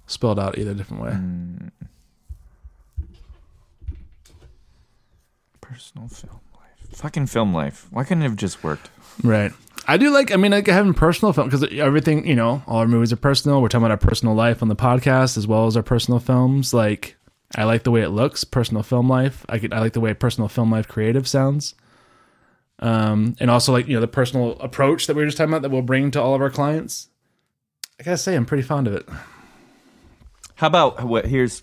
Spelled 0.07 0.38
out 0.38 0.59
either 0.59 0.75
different 0.75 1.03
way. 1.03 1.16
Personal 5.61 6.09
film 6.09 6.40
life. 6.55 6.99
Fucking 6.99 7.27
film 7.27 7.55
life. 7.55 7.87
Why 7.90 8.05
couldn't 8.05 8.23
it 8.23 8.27
have 8.29 8.37
just 8.37 8.62
worked? 8.62 8.90
Right. 9.23 9.53
I 9.87 9.97
do 9.97 10.11
like. 10.11 10.33
I 10.33 10.37
mean, 10.37 10.53
like 10.53 10.66
having 10.66 10.94
personal 10.94 11.33
film 11.33 11.49
because 11.49 11.64
everything, 11.73 12.27
you 12.27 12.35
know, 12.35 12.62
all 12.66 12.79
our 12.79 12.88
movies 12.88 13.12
are 13.12 13.16
personal. 13.16 13.61
We're 13.61 13.68
talking 13.68 13.85
about 13.85 13.90
our 13.90 14.09
personal 14.09 14.35
life 14.35 14.62
on 14.62 14.68
the 14.68 14.77
podcast 14.77 15.37
as 15.37 15.47
well 15.47 15.66
as 15.66 15.77
our 15.77 15.83
personal 15.83 16.20
films. 16.20 16.73
Like, 16.73 17.16
I 17.55 17.64
like 17.64 17.83
the 17.83 17.90
way 17.90 18.03
it 18.03 18.09
looks. 18.09 18.44
Personal 18.44 18.83
film 18.83 19.09
life. 19.09 19.44
I 19.49 19.59
could. 19.59 19.73
I 19.73 19.81
like 19.81 19.92
the 19.92 20.01
way 20.01 20.14
personal 20.14 20.49
film 20.49 20.70
life 20.70 20.88
creative 20.88 21.29
sounds. 21.29 21.75
Um, 22.81 23.37
and 23.40 23.51
also 23.51 23.73
like 23.73 23.87
you 23.87 23.94
know 23.94 24.01
the 24.01 24.09
personal 24.09 24.59
approach 24.59 25.07
that 25.07 25.14
we 25.14 25.23
were 25.23 25.27
just 25.27 25.38
talking 25.38 25.53
about 25.53 25.62
that 25.62 25.70
we'll 25.70 25.83
bring 25.83 26.11
to 26.12 26.23
all 26.23 26.35
of 26.35 26.40
our 26.40 26.51
clients. 26.51 27.09
I 28.01 28.03
gotta 28.03 28.16
say, 28.16 28.35
I'm 28.35 28.47
pretty 28.47 28.64
fond 28.64 28.88
of 28.88 28.94
it. 28.94 29.09
How 30.57 30.66
about 30.66 31.05
what? 31.05 31.27
Here's 31.27 31.62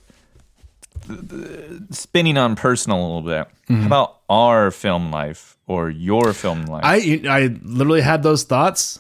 spinning 1.92 2.38
on 2.38 2.56
personal 2.56 3.00
a 3.00 3.06
little 3.06 3.22
bit. 3.22 3.48
How 3.68 3.86
about 3.86 4.18
our 4.30 4.72
film 4.72 5.12
life 5.12 5.58
or 5.68 5.90
your 5.90 6.34
film 6.34 6.66
life? 6.66 6.84
I 6.84 7.22
I 7.28 7.56
literally 7.64 8.02
had 8.02 8.24
those 8.24 8.44
thoughts, 8.44 9.00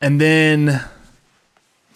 and 0.00 0.20
then 0.20 0.80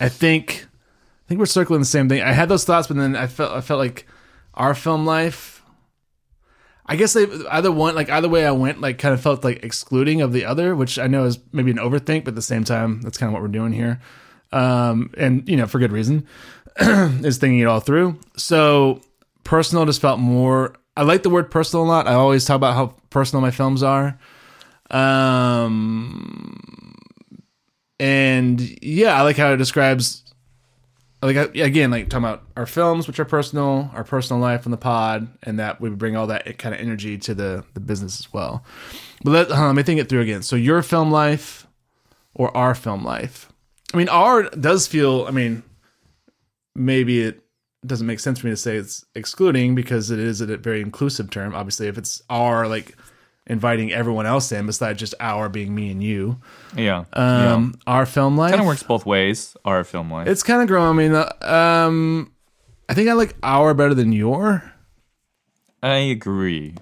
I 0.01 0.09
think 0.09 0.67
I 0.71 1.29
think 1.29 1.39
we're 1.39 1.47
circling 1.47 1.81
the 1.81 1.87
same 1.87 2.09
thing. 2.09 2.23
I 2.23 2.33
had 2.33 2.49
those 2.49 2.65
thoughts, 2.65 2.89
but 2.89 2.97
then 2.97 3.15
I 3.15 3.27
felt 3.27 3.53
I 3.53 3.61
felt 3.61 3.79
like 3.79 4.07
our 4.55 4.75
film 4.75 5.07
life. 5.07 5.63
I 6.91 6.97
guess 6.97 7.13
they 7.13 7.27
either 7.51 7.71
one 7.71 7.95
like 7.95 8.09
either 8.09 8.31
way 8.31 8.47
I 8.47 8.51
went 8.51 8.81
like 8.81 8.99
kind 8.99 9.13
of 9.13 9.21
felt 9.21 9.45
like 9.45 9.63
excluding 9.63 10.23
of 10.23 10.33
the 10.33 10.47
other, 10.47 10.75
which 10.75 10.99
I 10.99 11.07
know 11.07 11.25
is 11.25 11.39
maybe 11.53 11.71
an 11.71 11.77
overthink, 11.77 12.25
but 12.25 12.29
at 12.29 12.35
the 12.35 12.43
same 12.43 12.65
time 12.65 13.03
that's 13.03 13.19
kind 13.19 13.29
of 13.29 13.35
what 13.35 13.43
we're 13.43 13.49
doing 13.49 13.73
here, 13.73 14.01
um, 14.53 15.11
and 15.19 15.47
you 15.47 15.57
know 15.57 15.67
for 15.67 15.79
good 15.79 15.93
reason 15.93 16.27
is 16.81 17.39
thinking 17.39 17.61
it 17.61 17.67
all 17.67 17.81
through. 17.81 18.19
So 18.37 19.01
personal 19.45 19.87
just 19.87 20.01
felt 20.01 20.21
more. 20.21 20.75
I 20.97 21.03
like 21.03 21.23
the 21.23 21.31
word 21.31 21.51
personal 21.51 21.85
a 21.85 21.89
lot. 21.89 22.07
I 22.07 22.15
always 22.15 22.45
talk 22.45 22.57
about 22.57 22.75
how 22.75 22.95
personal 23.11 23.41
my 23.41 23.51
films 23.51 23.83
are. 23.83 24.19
Um, 24.91 26.95
and 28.01 28.61
yeah, 28.83 29.15
I 29.15 29.23
like 29.23 29.37
how 29.37 29.53
it 29.53 29.57
describes. 29.57 30.25
Like 31.21 31.57
again, 31.57 31.91
like 31.91 32.09
talking 32.09 32.25
about 32.25 32.45
our 32.57 32.67
films, 32.67 33.09
which 33.09 33.19
are 33.19 33.25
personal, 33.25 33.91
our 33.93 34.05
personal 34.05 34.41
life 34.41 34.67
on 34.67 34.71
the 34.71 34.77
pod, 34.77 35.27
and 35.43 35.59
that 35.59 35.81
we 35.81 35.91
bring 35.91 36.17
all 36.17 36.29
that 36.29 36.59
kind 36.59 36.73
of 36.73 36.81
energy 36.81 37.19
to 37.19 37.35
the 37.35 37.65
the 37.75 37.81
business 37.81 38.21
as 38.21 38.33
well. 38.33 38.65
But 39.25 39.31
let, 39.33 39.51
on, 39.51 39.67
let 39.67 39.75
me 39.75 39.83
think 39.83 39.99
it 39.99 40.09
through 40.09 40.21
again. 40.21 40.43
So 40.43 40.55
your 40.55 40.81
film 40.81 41.11
life, 41.11 41.67
or 42.35 42.57
our 42.57 42.75
film 42.75 43.05
life. 43.05 43.53
I 43.93 43.97
mean, 43.97 44.09
our 44.09 44.45
does 44.45 44.87
feel. 44.87 45.27
I 45.27 45.33
mean, 45.33 45.65
maybe 46.79 47.23
it 47.23 47.45
doesn't 47.87 48.07
make 48.07 48.21
sense 48.21 48.39
for 48.41 48.47
me 48.47 48.53
to 48.53 48.57
say 48.57 48.77
it's 48.77 49.05
excluding 49.15 49.75
because 49.75 50.11
it 50.11 50.19
is 50.19 50.41
a 50.41 50.57
very 50.57 50.81
inclusive 50.81 51.31
term. 51.31 51.55
Obviously, 51.55 51.89
if 51.89 51.99
it's 51.99 52.23
our 52.31 52.67
like 52.67 52.97
inviting 53.47 53.93
everyone 53.93 54.27
else 54.27 54.53
in 54.53 54.67
besides 54.67 54.99
just 54.99 55.15
our 55.21 55.49
being 55.49 55.75
me 55.75 55.91
and 55.91 56.03
you, 56.03 56.39
yeah. 56.77 57.05
um, 57.15 57.79
our 57.87 58.05
film 58.05 58.37
life 58.37 58.51
Kind 58.51 58.61
of 58.61 58.67
works 58.67 58.83
both 58.83 59.07
ways. 59.07 59.57
Our 59.65 59.85
film 59.85 60.11
life. 60.13 60.29
It's 60.29 60.43
kind 60.43 60.61
of 60.63 60.69
growing. 60.69 60.89
I 60.89 60.93
mean, 60.93 61.15
uh, 61.15 61.33
um, 61.87 62.33
I 62.89 62.95
think 62.95 63.09
I 63.09 63.13
like 63.13 63.37
our 63.43 63.75
better 63.75 63.95
than 63.95 64.13
your 64.13 64.73
I 65.83 65.97
agree. 65.97 66.75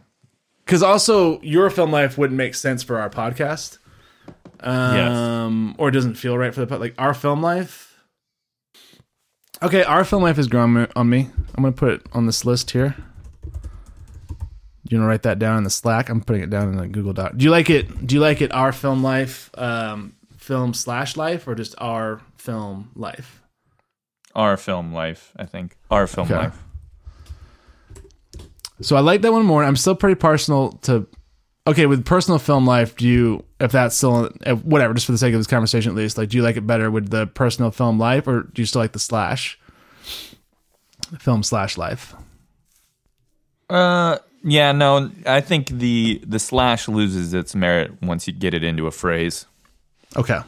because 0.65 0.83
also 0.83 1.41
your 1.43 1.69
film 1.71 1.93
life 1.93 2.17
wouldn't 2.17 2.39
make 2.39 2.55
sense 2.55 2.83
for 2.83 2.99
our 2.99 3.11
podcast. 3.11 3.79
Yes. 4.65 5.13
Um, 5.13 5.75
or 5.79 5.91
it 5.91 5.93
doesn't 5.93 6.15
feel 6.15 6.37
right 6.39 6.55
for 6.55 6.65
the. 6.65 6.79
Like 6.79 6.95
our 6.99 7.15
film 7.15 7.43
life. 7.43 7.86
Okay, 9.63 9.83
our 9.85 10.05
film 10.05 10.23
life 10.23 10.39
is 10.39 10.49
growing 10.49 10.87
on 10.95 11.09
me. 11.09 11.31
I'm 11.57 11.63
gonna 11.63 11.73
put 11.73 11.91
it 11.93 12.03
on 12.13 12.27
this 12.27 12.45
list 12.45 12.71
here. 12.73 12.95
Do 14.29 14.95
you 14.95 14.99
want 15.01 15.07
to 15.07 15.09
write 15.09 15.23
that 15.23 15.39
down 15.41 15.59
in 15.59 15.65
the 15.65 15.71
Slack? 15.71 16.09
I'm 16.09 16.21
putting 16.21 16.43
it 16.43 16.51
down 16.51 16.69
in 16.69 16.77
the 16.77 16.87
Google 16.87 17.13
Doc. 17.13 17.33
Do 17.37 17.45
you 17.45 17.51
like 17.51 17.71
it? 17.71 18.07
Do 18.07 18.15
you 18.15 18.21
like 18.21 18.41
it? 18.41 18.53
Our 18.53 18.71
film 18.71 19.03
life, 19.03 19.51
um, 19.55 20.15
film 20.37 20.75
slash 20.75 21.17
life, 21.17 21.49
or 21.49 21.57
just 21.57 21.75
our 21.79 22.21
film 22.37 22.91
life? 22.95 23.43
Our 24.37 24.57
film 24.57 24.93
life. 24.93 25.33
I 25.37 25.45
think 25.47 25.77
our 25.91 26.07
film 26.07 26.27
Okay. 26.27 26.37
life. 26.37 26.63
So 28.81 28.95
I 28.95 29.01
like 29.01 29.23
that 29.23 29.33
one 29.33 29.45
more. 29.47 29.65
I'm 29.65 29.75
still 29.77 29.97
pretty 29.97 30.15
personal 30.17 30.73
to. 30.83 31.09
Okay, 31.67 31.87
with 31.87 32.05
personal 32.05 32.39
film 32.39 32.65
life, 32.65 32.97
do 32.97 33.07
you, 33.09 33.45
if 33.59 33.73
that's 33.73 33.97
still, 33.97 34.31
whatever, 34.63 34.95
just 34.95 35.07
for 35.07 35.13
the 35.13 35.19
sake 35.19 35.35
of 35.35 35.41
this 35.41 35.49
conversation 35.49 35.91
at 35.91 35.97
least, 35.97 36.17
like, 36.17 36.29
do 36.29 36.37
you 36.37 36.43
like 36.43 36.57
it 36.57 36.67
better 36.67 36.91
with 36.91 37.11
the 37.11 37.27
personal 37.27 37.73
film 37.73 37.99
life 37.99 38.29
or 38.29 38.43
do 38.43 38.63
you 38.63 38.67
still 38.67 38.81
like 38.81 38.93
the 38.93 39.01
slash? 39.01 39.59
Film 41.19 41.43
slash 41.43 41.77
life. 41.77 42.15
Uh, 43.69 44.19
yeah. 44.45 44.71
No, 44.73 45.11
I 45.25 45.41
think 45.41 45.69
the 45.69 46.21
the 46.27 46.39
slash 46.39 46.89
loses 46.89 47.35
its 47.35 47.55
merit 47.55 48.01
once 48.03 48.27
you 48.27 48.33
get 48.33 48.55
it 48.55 48.65
into 48.65 48.87
a 48.87 48.91
phrase. 48.91 49.47
Okay. 50.17 50.41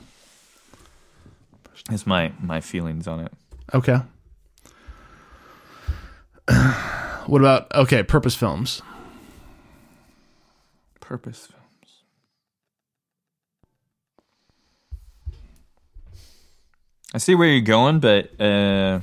Is 1.91 2.07
my 2.07 2.33
my 2.41 2.61
feelings 2.61 3.07
on 3.07 3.21
it. 3.21 3.33
Okay. 3.75 3.99
what 7.27 7.41
about, 7.41 7.73
okay, 7.75 8.03
purpose 8.03 8.35
films? 8.35 8.83
Purpose 11.09 11.47
films. 11.47 12.03
I 17.15 17.19
see 17.19 17.35
where 17.35 17.49
you're 17.49 17.63
going, 17.63 18.01
but 18.01 18.39
uh, 18.39 19.01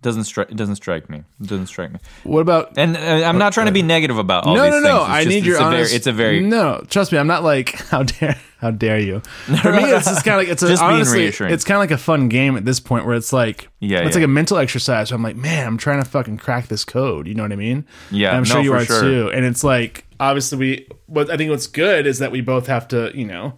doesn't 0.00 0.24
strike. 0.24 0.50
It 0.50 0.56
doesn't 0.56 0.76
strike 0.76 1.10
me. 1.10 1.18
It 1.40 1.46
doesn't 1.46 1.66
strike 1.66 1.92
me. 1.92 1.98
What 2.24 2.40
about, 2.40 2.78
And 2.78 2.96
uh, 2.96 3.00
I'm 3.00 3.36
not 3.36 3.52
trying 3.52 3.66
to 3.66 3.72
be 3.72 3.82
negative 3.82 4.16
about 4.16 4.46
all 4.46 4.54
no, 4.56 4.62
these 4.62 4.70
no, 4.70 4.76
things. 4.76 4.84
no. 4.84 5.00
It's 5.02 5.10
I 5.10 5.18
just- 5.24 5.28
need 5.28 5.36
it's 5.38 5.46
your 5.46 5.58
a 5.58 5.62
honest. 5.62 5.90
Very, 5.90 5.96
it's 5.98 6.06
a 6.06 6.12
very 6.12 6.40
no. 6.40 6.82
Trust 6.88 7.12
me, 7.12 7.18
I'm 7.18 7.26
not 7.26 7.44
like 7.44 7.72
how 7.90 8.02
dare 8.04 8.40
how 8.58 8.70
dare 8.70 8.98
you. 8.98 9.20
For 9.60 9.72
me, 9.72 9.82
it's 9.84 10.06
just 10.08 10.24
kind 10.24 10.36
of 10.40 10.46
like 10.46 10.48
it's 10.48 10.62
a, 10.62 10.68
Just 10.68 10.80
being 10.80 10.92
honestly, 10.94 11.18
reassuring. 11.24 11.52
it's 11.52 11.64
kind 11.64 11.76
of 11.76 11.80
like 11.80 11.90
a 11.90 11.98
fun 11.98 12.30
game 12.30 12.56
at 12.56 12.64
this 12.64 12.80
point 12.80 13.04
where 13.04 13.14
it's 13.16 13.34
like 13.34 13.68
Yeah, 13.80 13.98
it's 13.98 14.10
yeah. 14.16 14.20
like 14.22 14.24
a 14.24 14.28
mental 14.28 14.56
exercise. 14.56 15.10
So 15.10 15.14
I'm 15.14 15.22
like, 15.22 15.36
man, 15.36 15.66
I'm 15.66 15.76
trying 15.76 16.02
to 16.02 16.08
fucking 16.08 16.38
crack 16.38 16.68
this 16.68 16.86
code. 16.86 17.26
You 17.28 17.34
know 17.34 17.42
what 17.42 17.52
I 17.52 17.56
mean? 17.56 17.84
Yeah, 18.10 18.28
And 18.28 18.38
I'm 18.38 18.44
sure 18.44 18.56
no, 18.56 18.62
you 18.62 18.70
for 18.70 18.76
are 18.76 18.84
sure. 18.86 19.00
too. 19.02 19.30
And 19.32 19.44
it's 19.44 19.62
like 19.62 20.06
obviously 20.30 20.58
we. 20.58 20.88
What 21.06 21.30
I 21.30 21.36
think 21.36 21.50
what's 21.50 21.66
good 21.66 22.06
is 22.06 22.18
that 22.20 22.30
we 22.32 22.40
both 22.40 22.66
have 22.66 22.88
to 22.88 23.10
you 23.14 23.24
know 23.26 23.54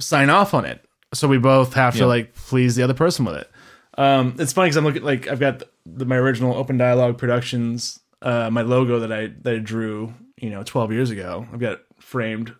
sign 0.00 0.30
off 0.30 0.54
on 0.54 0.64
it. 0.64 0.84
So 1.14 1.28
we 1.28 1.38
both 1.38 1.74
have 1.74 1.94
Yeah. 1.94 2.00
to 2.02 2.06
like 2.06 2.34
please 2.34 2.76
the 2.76 2.82
other 2.82 2.94
person 2.94 3.24
with 3.24 3.36
it. 3.36 3.50
Um, 3.98 4.34
it's 4.38 4.52
funny 4.52 4.66
because 4.66 4.76
I'm 4.76 4.84
looking 4.84 5.02
like 5.02 5.26
I've 5.28 5.40
got 5.40 5.62
the, 5.86 6.04
my 6.04 6.16
original 6.16 6.54
Open 6.54 6.76
Dialogue 6.76 7.16
Productions, 7.16 7.98
uh, 8.22 8.50
my 8.50 8.62
logo 8.62 8.98
that 9.00 9.12
I 9.12 9.28
that 9.42 9.54
I 9.54 9.58
drew, 9.58 10.12
you 10.36 10.50
know, 10.50 10.62
12 10.62 10.92
years 10.92 11.10
ago. 11.10 11.46
I've 11.52 11.60
got 11.60 11.72
it 11.74 11.80
framed 11.98 12.54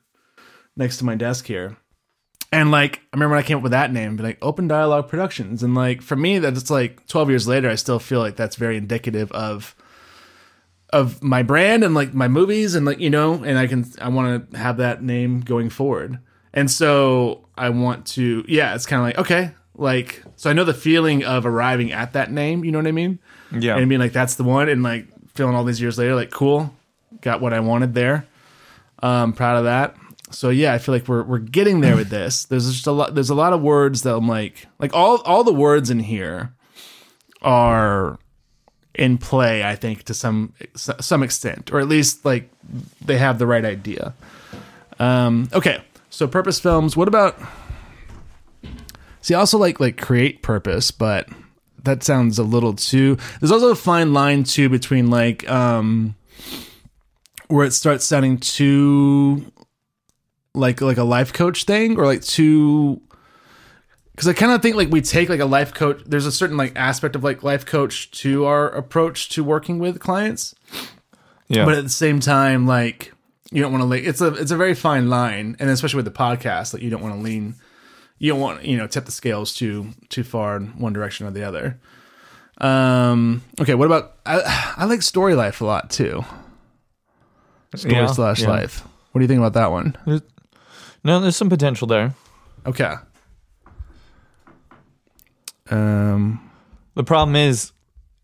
next 0.76 0.96
to 0.98 1.04
my 1.04 1.14
desk 1.14 1.46
here. 1.46 1.76
And 2.52 2.70
like 2.70 2.98
I 3.12 3.16
remember 3.16 3.34
when 3.34 3.44
I 3.44 3.46
came 3.46 3.56
up 3.58 3.62
with 3.64 3.72
that 3.72 3.92
name, 3.92 4.16
like 4.16 4.38
Open 4.40 4.66
Dialogue 4.68 5.08
Productions, 5.08 5.62
and 5.62 5.74
like 5.74 6.00
for 6.00 6.16
me, 6.16 6.38
that 6.38 6.56
it's 6.56 6.70
like 6.70 7.06
12 7.06 7.28
years 7.28 7.46
later, 7.48 7.68
I 7.68 7.74
still 7.74 7.98
feel 7.98 8.20
like 8.20 8.36
that's 8.36 8.56
very 8.56 8.76
indicative 8.78 9.30
of 9.32 9.74
of 10.90 11.22
my 11.22 11.42
brand 11.42 11.84
and 11.84 11.94
like 11.94 12.14
my 12.14 12.28
movies 12.28 12.74
and 12.74 12.86
like 12.86 13.00
you 13.00 13.10
know, 13.10 13.42
and 13.44 13.58
I 13.58 13.66
can 13.66 13.84
I 14.00 14.08
want 14.08 14.52
to 14.52 14.58
have 14.58 14.76
that 14.78 15.02
name 15.02 15.40
going 15.40 15.70
forward. 15.70 16.18
And 16.52 16.70
so 16.70 17.46
I 17.56 17.68
want 17.68 18.06
to, 18.08 18.44
yeah, 18.48 18.74
it's 18.74 18.86
kind 18.86 19.00
of 19.00 19.06
like 19.06 19.18
okay, 19.18 19.54
like 19.74 20.22
so 20.36 20.48
I 20.48 20.52
know 20.52 20.64
the 20.64 20.74
feeling 20.74 21.24
of 21.24 21.44
arriving 21.44 21.92
at 21.92 22.12
that 22.14 22.30
name. 22.30 22.64
You 22.64 22.72
know 22.72 22.78
what 22.78 22.86
I 22.86 22.92
mean? 22.92 23.18
yeah. 23.52 23.76
and 23.76 23.88
being 23.88 24.00
like 24.00 24.12
that's 24.12 24.34
the 24.36 24.44
one 24.44 24.68
and 24.68 24.82
like 24.82 25.06
feeling 25.34 25.54
all 25.54 25.64
these 25.64 25.80
years 25.80 25.98
later 25.98 26.14
like 26.14 26.30
cool 26.30 26.74
got 27.20 27.40
what 27.40 27.52
i 27.52 27.60
wanted 27.60 27.94
there 27.94 28.26
um 29.02 29.32
proud 29.32 29.56
of 29.58 29.64
that 29.64 29.94
so 30.30 30.50
yeah 30.50 30.72
i 30.72 30.78
feel 30.78 30.94
like 30.94 31.06
we're 31.06 31.22
we're 31.22 31.38
getting 31.38 31.80
there 31.80 31.94
with 31.96 32.08
this 32.08 32.44
there's 32.46 32.70
just 32.70 32.86
a 32.86 32.92
lot 32.92 33.14
there's 33.14 33.30
a 33.30 33.34
lot 33.34 33.52
of 33.52 33.60
words 33.62 34.02
that 34.02 34.14
i'm 34.16 34.26
like 34.26 34.66
like 34.78 34.92
all 34.94 35.20
all 35.22 35.44
the 35.44 35.52
words 35.52 35.90
in 35.90 36.00
here 36.00 36.54
are 37.42 38.18
in 38.96 39.18
play 39.18 39.62
i 39.62 39.76
think 39.76 40.02
to 40.04 40.14
some 40.14 40.52
some 40.74 41.22
extent 41.22 41.72
or 41.72 41.80
at 41.80 41.88
least 41.88 42.24
like 42.24 42.50
they 43.04 43.16
have 43.18 43.38
the 43.38 43.46
right 43.46 43.64
idea. 43.64 44.14
Um 44.98 45.48
okay 45.52 45.82
so 46.10 46.26
purpose 46.26 46.58
films 46.58 46.96
what 46.96 47.08
about 47.08 47.38
see 49.20 49.34
also 49.34 49.58
like 49.58 49.78
like 49.78 50.00
create 50.00 50.42
purpose 50.42 50.90
but 50.90 51.28
that 51.82 52.02
sounds 52.02 52.38
a 52.38 52.42
little 52.42 52.74
too 52.74 53.16
there's 53.40 53.52
also 53.52 53.68
a 53.70 53.76
fine 53.76 54.12
line 54.12 54.42
too 54.42 54.68
between 54.68 55.10
like 55.10 55.48
um 55.50 56.14
where 57.48 57.66
it 57.66 57.72
starts 57.72 58.04
sounding 58.04 58.38
too 58.38 59.52
like 60.54 60.80
like 60.80 60.96
a 60.96 61.04
life 61.04 61.32
coach 61.32 61.64
thing 61.64 61.98
or 61.98 62.06
like 62.06 62.22
too 62.22 63.00
because 64.16 64.26
I 64.28 64.32
kind 64.32 64.50
of 64.50 64.62
think 64.62 64.74
like 64.76 64.88
we 64.90 65.00
take 65.02 65.28
like 65.28 65.40
a 65.40 65.44
life 65.46 65.72
coach. 65.72 66.02
There's 66.06 66.26
a 66.26 66.32
certain 66.32 66.56
like 66.56 66.72
aspect 66.74 67.14
of 67.14 67.22
like 67.22 67.42
life 67.44 67.64
coach 67.66 68.10
to 68.22 68.46
our 68.46 68.68
approach 68.70 69.28
to 69.30 69.44
working 69.44 69.78
with 69.78 70.00
clients, 70.00 70.54
Yeah. 71.48 71.64
but 71.66 71.74
at 71.76 71.84
the 71.84 71.90
same 71.90 72.18
time, 72.18 72.66
like 72.66 73.12
you 73.52 73.62
don't 73.62 73.70
want 73.72 73.82
to 73.82 73.86
like 73.86 74.04
it's 74.04 74.20
a 74.22 74.28
it's 74.34 74.50
a 74.50 74.56
very 74.56 74.74
fine 74.74 75.08
line, 75.10 75.54
and 75.60 75.70
especially 75.70 75.98
with 75.98 76.06
the 76.06 76.10
podcast, 76.18 76.72
like 76.72 76.82
you 76.82 76.90
don't 76.90 77.02
want 77.02 77.14
to 77.14 77.20
lean, 77.20 77.54
you 78.18 78.32
don't 78.32 78.40
want 78.40 78.64
you 78.64 78.76
know 78.76 78.86
tip 78.86 79.04
the 79.04 79.12
scales 79.12 79.52
too 79.54 79.90
too 80.08 80.24
far 80.24 80.56
in 80.56 80.68
one 80.78 80.92
direction 80.94 81.26
or 81.26 81.30
the 81.30 81.44
other. 81.44 81.78
Um. 82.58 83.42
Okay. 83.60 83.74
What 83.74 83.84
about 83.84 84.14
I? 84.24 84.74
I 84.78 84.84
like 84.86 85.02
story 85.02 85.34
life 85.34 85.60
a 85.60 85.66
lot 85.66 85.90
too. 85.90 86.24
Story 87.74 87.94
Yeah, 87.94 88.06
slash 88.06 88.40
yeah. 88.40 88.48
life. 88.48 88.80
What 89.12 89.18
do 89.18 89.24
you 89.24 89.28
think 89.28 89.38
about 89.40 89.52
that 89.54 89.70
one? 89.70 89.94
There's, 90.06 90.22
no, 91.04 91.20
there's 91.20 91.36
some 91.36 91.50
potential 91.50 91.86
there. 91.86 92.14
Okay. 92.64 92.94
Um. 95.70 96.42
The 96.94 97.04
problem 97.04 97.36
is 97.36 97.72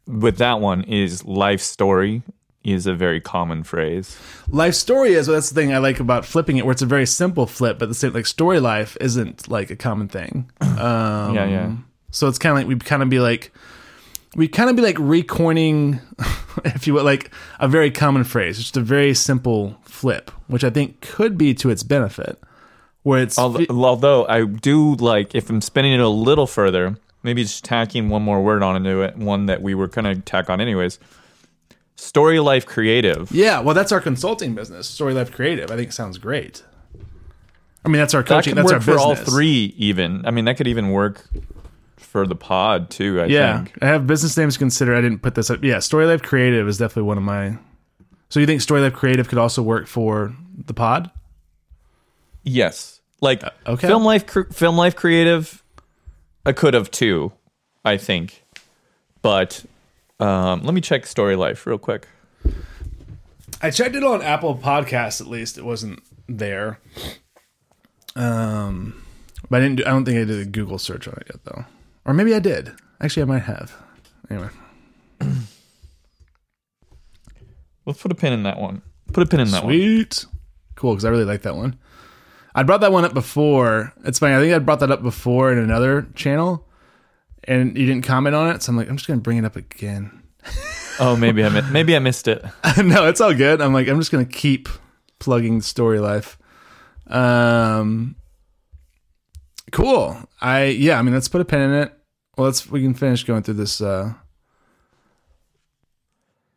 with 0.06 0.38
that 0.38 0.60
one 0.60 0.82
is 0.84 1.24
life 1.24 1.60
story 1.60 2.22
is 2.64 2.86
a 2.86 2.94
very 2.94 3.20
common 3.20 3.64
phrase. 3.64 4.16
life 4.48 4.74
story 4.74 5.14
is 5.14 5.26
well, 5.28 5.34
that's 5.34 5.50
the 5.50 5.60
thing 5.60 5.72
I 5.72 5.78
like 5.78 6.00
about 6.00 6.24
flipping 6.24 6.56
it, 6.56 6.64
where 6.64 6.72
it's 6.72 6.82
a 6.82 6.86
very 6.86 7.06
simple 7.06 7.46
flip, 7.46 7.78
but 7.78 7.88
the 7.88 7.94
same 7.94 8.12
like 8.12 8.26
story 8.26 8.60
life 8.60 8.96
isn't 9.00 9.48
like 9.48 9.70
a 9.70 9.76
common 9.76 10.08
thing. 10.08 10.50
Um, 10.82 11.36
yeah, 11.36 11.46
yeah. 11.46 11.76
So 12.10 12.26
it's 12.26 12.38
kind 12.38 12.52
of 12.52 12.58
like 12.58 12.66
we 12.66 12.76
kind 12.76 13.02
of 13.02 13.08
be 13.08 13.20
like 13.20 13.52
we 14.34 14.48
kind 14.48 14.70
of 14.70 14.74
be 14.74 14.82
like 14.82 14.96
recoining, 14.98 16.00
if 16.64 16.86
you 16.86 16.94
will, 16.94 17.04
like 17.04 17.30
a 17.60 17.68
very 17.68 17.90
common 17.90 18.24
phrase, 18.24 18.58
just 18.58 18.76
a 18.76 18.80
very 18.80 19.14
simple 19.14 19.76
flip, 19.84 20.30
which 20.48 20.64
I 20.64 20.70
think 20.70 21.00
could 21.00 21.38
be 21.38 21.54
to 21.54 21.70
its 21.70 21.82
benefit. 21.82 22.40
Where 23.02 23.22
it's 23.22 23.38
Although, 23.38 23.66
although 23.70 24.26
I 24.26 24.44
do 24.44 24.94
like 24.94 25.34
if 25.34 25.50
I'm 25.50 25.60
spinning 25.60 25.92
it 25.92 26.00
a 26.00 26.08
little 26.08 26.46
further, 26.46 26.96
maybe 27.22 27.42
just 27.42 27.64
tacking 27.64 28.08
one 28.08 28.22
more 28.22 28.42
word 28.42 28.62
onto 28.62 29.00
it, 29.02 29.16
one 29.16 29.46
that 29.46 29.62
we 29.62 29.74
were 29.74 29.86
gonna 29.88 30.16
tack 30.16 30.50
on 30.50 30.60
anyways. 30.60 30.98
Story 31.96 32.40
life 32.40 32.66
creative. 32.66 33.30
yeah, 33.30 33.60
well, 33.60 33.74
that's 33.74 33.92
our 33.92 34.00
consulting 34.00 34.54
business, 34.54 34.88
Story 34.88 35.14
Life 35.14 35.30
Creative. 35.30 35.70
I 35.70 35.76
think 35.76 35.90
it 35.90 35.92
sounds 35.92 36.18
great. 36.18 36.64
I 37.84 37.88
mean, 37.88 37.98
that's 37.98 38.14
our 38.14 38.22
That 38.22 38.28
coaching. 38.28 38.52
could 38.54 38.58
That's 38.58 38.72
work 38.72 38.74
our 38.74 38.80
for 38.80 38.92
business. 38.96 39.18
all 39.28 39.34
three, 39.34 39.74
even. 39.76 40.24
I 40.26 40.30
mean, 40.30 40.44
that 40.46 40.56
could 40.56 40.66
even 40.68 40.90
work 40.90 41.28
for 41.96 42.26
the 42.26 42.34
pod 42.34 42.90
too. 42.90 43.20
I 43.20 43.26
Yeah, 43.26 43.56
think. 43.64 43.78
I 43.82 43.86
have 43.86 44.06
business 44.06 44.36
names 44.36 44.54
to 44.54 44.58
consider. 44.58 44.94
I 44.96 45.00
didn't 45.00 45.20
put 45.20 45.34
this 45.34 45.50
up. 45.50 45.62
Yeah, 45.62 45.78
Story 45.80 46.06
Life 46.06 46.22
Creative 46.22 46.66
is 46.66 46.78
definitely 46.78 47.04
one 47.08 47.18
of 47.18 47.24
my. 47.24 47.58
So 48.30 48.40
you 48.40 48.46
think 48.46 48.60
Story 48.62 48.80
Life 48.80 48.94
Creative 48.94 49.28
could 49.28 49.38
also 49.38 49.62
work 49.62 49.86
for 49.86 50.34
the 50.56 50.74
pod? 50.74 51.10
Yes, 52.44 53.00
like 53.20 53.42
Uh, 53.44 53.50
okay. 53.66 53.86
film 53.86 54.04
life, 54.04 54.24
film 54.52 54.76
life 54.76 54.96
creative. 54.96 55.62
I 56.44 56.52
could 56.52 56.74
have 56.74 56.90
too, 56.90 57.32
I 57.84 57.96
think, 57.96 58.44
but 59.22 59.64
um, 60.20 60.62
let 60.62 60.74
me 60.74 60.80
check 60.80 61.06
story 61.06 61.36
life 61.36 61.66
real 61.66 61.78
quick. 61.78 62.08
I 63.60 63.70
checked 63.70 63.94
it 63.94 64.02
on 64.02 64.22
Apple 64.22 64.56
Podcasts. 64.56 65.20
At 65.20 65.28
least 65.28 65.56
it 65.56 65.64
wasn't 65.64 66.00
there. 66.28 66.80
Um, 68.16 69.02
but 69.48 69.58
I 69.60 69.60
didn't. 69.64 69.76
Do, 69.76 69.84
I 69.86 69.90
don't 69.90 70.04
think 70.04 70.18
I 70.18 70.24
did 70.24 70.40
a 70.40 70.44
Google 70.50 70.78
search 70.78 71.06
on 71.06 71.14
it 71.14 71.28
yet, 71.32 71.44
though. 71.44 71.64
Or 72.04 72.12
maybe 72.12 72.34
I 72.34 72.40
did. 72.40 72.72
Actually, 73.00 73.22
I 73.22 73.26
might 73.26 73.42
have. 73.44 73.74
Anyway, 74.30 74.48
Let's 77.86 78.00
put 78.00 78.12
a 78.12 78.14
pin 78.14 78.32
in 78.32 78.42
that 78.44 78.58
one. 78.58 78.82
Put 79.12 79.24
a 79.24 79.26
pin 79.26 79.40
in 79.40 79.50
that 79.50 79.64
one. 79.64 79.72
sweet, 79.72 80.26
cool. 80.76 80.94
Because 80.94 81.04
I 81.04 81.10
really 81.10 81.24
like 81.24 81.42
that 81.42 81.56
one. 81.56 81.76
I 82.54 82.62
brought 82.62 82.80
that 82.82 82.92
one 82.92 83.04
up 83.04 83.14
before. 83.14 83.92
It's 84.04 84.18
funny. 84.18 84.34
I 84.34 84.38
think 84.40 84.52
I 84.54 84.58
brought 84.58 84.80
that 84.80 84.90
up 84.90 85.02
before 85.02 85.52
in 85.52 85.58
another 85.58 86.06
channel, 86.14 86.68
and 87.44 87.76
you 87.76 87.86
didn't 87.86 88.04
comment 88.04 88.34
on 88.34 88.54
it. 88.54 88.62
So 88.62 88.70
I'm 88.70 88.76
like, 88.76 88.88
I'm 88.88 88.96
just 88.96 89.08
gonna 89.08 89.20
bring 89.20 89.38
it 89.38 89.44
up 89.44 89.56
again. 89.56 90.22
Oh, 91.00 91.16
maybe 91.16 91.42
I 91.42 91.48
mi- 91.48 91.70
maybe 91.70 91.96
I 91.96 92.00
missed 92.00 92.28
it. 92.28 92.44
no, 92.76 93.08
it's 93.08 93.20
all 93.20 93.32
good. 93.32 93.62
I'm 93.62 93.72
like, 93.72 93.88
I'm 93.88 93.98
just 93.98 94.12
gonna 94.12 94.26
keep 94.26 94.68
plugging 95.18 95.62
story 95.62 95.98
life. 95.98 96.38
Um, 97.06 98.14
cool. 99.72 100.18
I 100.42 100.64
yeah. 100.64 100.98
I 100.98 101.02
mean, 101.02 101.14
let's 101.14 101.28
put 101.28 101.40
a 101.40 101.46
pin 101.46 101.60
in 101.62 101.72
it. 101.72 101.92
Well, 102.36 102.44
let's 102.44 102.70
we 102.70 102.82
can 102.82 102.92
finish 102.92 103.24
going 103.24 103.42
through 103.42 103.54
this 103.54 103.80
uh 103.80 104.12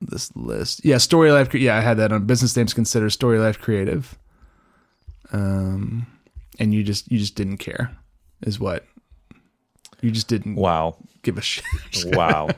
this 0.01 0.35
list. 0.35 0.83
Yeah, 0.83 0.97
story 0.97 1.31
life. 1.31 1.53
Yeah, 1.53 1.77
I 1.77 1.79
had 1.79 1.97
that 1.97 2.11
on 2.11 2.25
business 2.25 2.55
names 2.55 2.73
consider 2.73 3.09
story 3.09 3.39
life 3.39 3.59
creative. 3.59 4.17
Um, 5.31 6.07
and 6.59 6.73
you 6.73 6.83
just 6.83 7.11
you 7.11 7.17
just 7.19 7.35
didn't 7.35 7.57
care, 7.57 7.95
is 8.41 8.59
what. 8.59 8.85
You 10.01 10.11
just 10.11 10.27
didn't 10.27 10.55
Wow, 10.55 10.97
give 11.23 11.37
a 11.37 11.41
shit. 11.41 11.63
wow. 12.05 12.49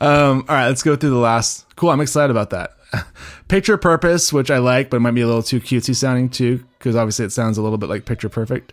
Um, 0.00 0.44
all 0.48 0.54
right, 0.56 0.68
let's 0.68 0.82
go 0.82 0.96
through 0.96 1.10
the 1.10 1.16
last. 1.16 1.66
Cool, 1.76 1.90
I'm 1.90 2.00
excited 2.00 2.30
about 2.30 2.50
that. 2.50 2.76
Picture 3.48 3.76
Purpose, 3.76 4.32
which 4.32 4.50
I 4.50 4.58
like, 4.58 4.88
but 4.88 4.98
it 4.98 5.00
might 5.00 5.10
be 5.14 5.20
a 5.20 5.26
little 5.26 5.42
too 5.42 5.60
cutesy 5.60 5.94
sounding 5.94 6.30
too, 6.30 6.64
because 6.78 6.96
obviously 6.96 7.24
it 7.24 7.32
sounds 7.32 7.58
a 7.58 7.62
little 7.62 7.78
bit 7.78 7.88
like 7.88 8.04
Picture 8.06 8.28
Perfect. 8.28 8.72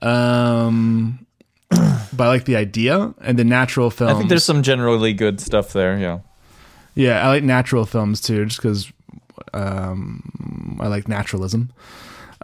Um, 0.00 1.26
but 1.70 2.20
I 2.20 2.28
like 2.28 2.44
the 2.44 2.56
idea 2.56 3.14
and 3.20 3.38
the 3.38 3.44
natural 3.44 3.90
film. 3.90 4.10
I 4.10 4.14
think 4.14 4.28
there's 4.28 4.44
some 4.44 4.62
generally 4.62 5.12
good 5.12 5.40
stuff 5.40 5.72
there. 5.72 5.98
Yeah. 5.98 6.20
yeah, 6.94 7.24
I 7.24 7.28
like 7.28 7.44
natural 7.44 7.84
films 7.84 8.20
too, 8.20 8.46
just 8.46 8.58
because 8.58 8.90
um, 9.52 10.78
I 10.80 10.86
like 10.86 11.08
naturalism 11.08 11.72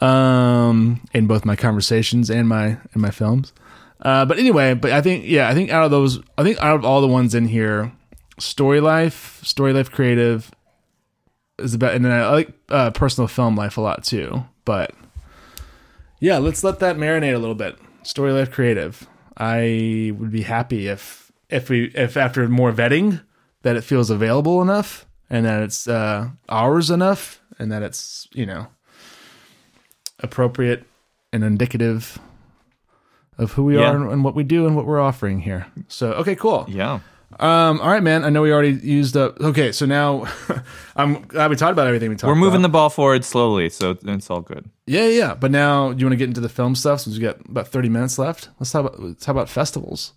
um, 0.03 1.01
in 1.13 1.27
both 1.27 1.45
my 1.45 1.57
conversations 1.57 2.31
and 2.31 2.49
my 2.49 2.79
and 2.93 3.03
my 3.03 3.11
films. 3.11 3.53
Uh, 4.01 4.25
but 4.25 4.39
anyway, 4.39 4.75
but 4.75 4.93
I 4.93 5.01
think 5.01 5.25
yeah, 5.27 5.49
I 5.49 5.55
think 5.55 5.71
out 5.71 5.85
of 5.85 5.91
those, 5.91 6.21
I 6.37 6.43
think 6.43 6.61
out 6.61 6.77
of 6.77 6.85
all 6.85 7.01
the 7.01 7.09
ones 7.09 7.35
in 7.35 7.49
here, 7.49 7.93
Story 8.39 8.81
Life, 8.81 9.41
Story 9.43 9.73
Life 9.73 9.91
Creative 9.91 10.51
is 11.59 11.75
about, 11.75 11.95
and 11.95 12.05
then 12.05 12.13
I 12.13 12.31
like 12.31 12.53
uh, 12.69 12.91
Personal 12.91 13.29
Film 13.29 13.57
Life 13.57 13.77
a 13.77 13.81
lot 13.81 14.05
too. 14.05 14.45
But 14.65 14.93
yeah, 16.21 16.39
let's 16.39 16.63
let 16.63 16.81
that 16.81 16.97
marinate 16.97 17.35
a 17.35 17.39
little 17.39 17.55
bit. 17.55 17.79
Story 18.03 18.33
Life 18.33 18.51
Creative. 18.51 19.07
I 19.37 20.13
would 20.19 20.31
be 20.31 20.43
happy 20.43 20.89
if 20.89 21.33
if 21.49 21.69
we 21.71 21.87
if 21.95 22.17
after 22.17 22.47
more 22.49 22.73
vetting 22.73 23.23
that 23.63 23.77
it 23.77 23.83
feels 23.83 24.11
available 24.11 24.63
enough 24.63 25.07
and 25.29 25.45
that 25.47 25.63
it's 25.63 25.89
uh, 25.89 26.29
ours 26.49 26.91
enough 26.91 27.41
and 27.59 27.73
that 27.73 27.83
it's 27.83 28.29
you 28.33 28.47
know 28.47 28.69
appropriate 30.21 30.85
and 31.33 31.43
indicative 31.45 32.19
of 33.39 33.53
who 33.53 33.65
we 33.65 33.77
Yeah. 33.77 33.91
are 33.93 34.11
and, 34.11 34.25
what 34.25 34.35
we 34.35 34.43
do 34.45 34.67
and 34.67 34.75
what 34.77 34.87
we're 34.87 35.01
offering 35.01 35.41
here. 35.41 35.67
So 35.89 36.13
okay, 36.15 36.35
cool. 36.37 36.65
Yeah. 36.69 37.01
Um, 37.41 37.81
all 37.81 37.91
right, 37.91 38.03
man. 38.03 38.25
I 38.25 38.31
know 38.31 38.41
we 38.41 38.51
already 38.53 38.71
used 38.71 39.15
up. 39.17 39.39
Okay, 39.41 39.73
so 39.73 39.85
now 39.85 40.27
I'm 40.97 41.21
glad 41.23 41.51
we 41.51 41.57
talked 41.57 41.73
about 41.73 41.87
everything 41.89 42.09
we 42.09 42.15
talked. 42.17 42.29
We're 42.29 42.35
moving 42.37 42.61
about. 42.61 42.69
the 42.69 42.73
ball 42.73 42.89
forward 42.89 43.25
slowly, 43.25 43.69
so 43.69 43.97
it's 44.05 44.31
all 44.31 44.41
good. 44.41 44.71
Yeah, 44.87 45.09
yeah. 45.09 45.35
But 45.35 45.51
now, 45.51 45.93
do 45.93 45.99
you 46.01 46.07
want 46.07 46.13
to 46.13 46.17
get 46.17 46.29
into 46.29 46.41
the 46.41 46.49
film 46.49 46.75
stuff 46.77 47.01
since 47.01 47.17
we 47.17 47.23
got 47.23 47.45
about 47.47 47.67
30 47.69 47.89
minutes 47.91 48.17
left? 48.19 48.49
Let's 48.61 48.71
talk 48.71 48.87
about 48.87 49.03
let's 49.03 49.23
talk 49.25 49.33
about 49.35 49.49
festivals. 49.51 50.13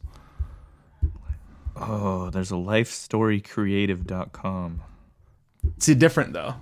Oh, 1.76 2.30
there's 2.30 2.52
a 2.52 2.56
lifestorycreative.com. 2.56 4.82
See, 5.80 5.96
different 5.96 6.34
though. 6.34 6.56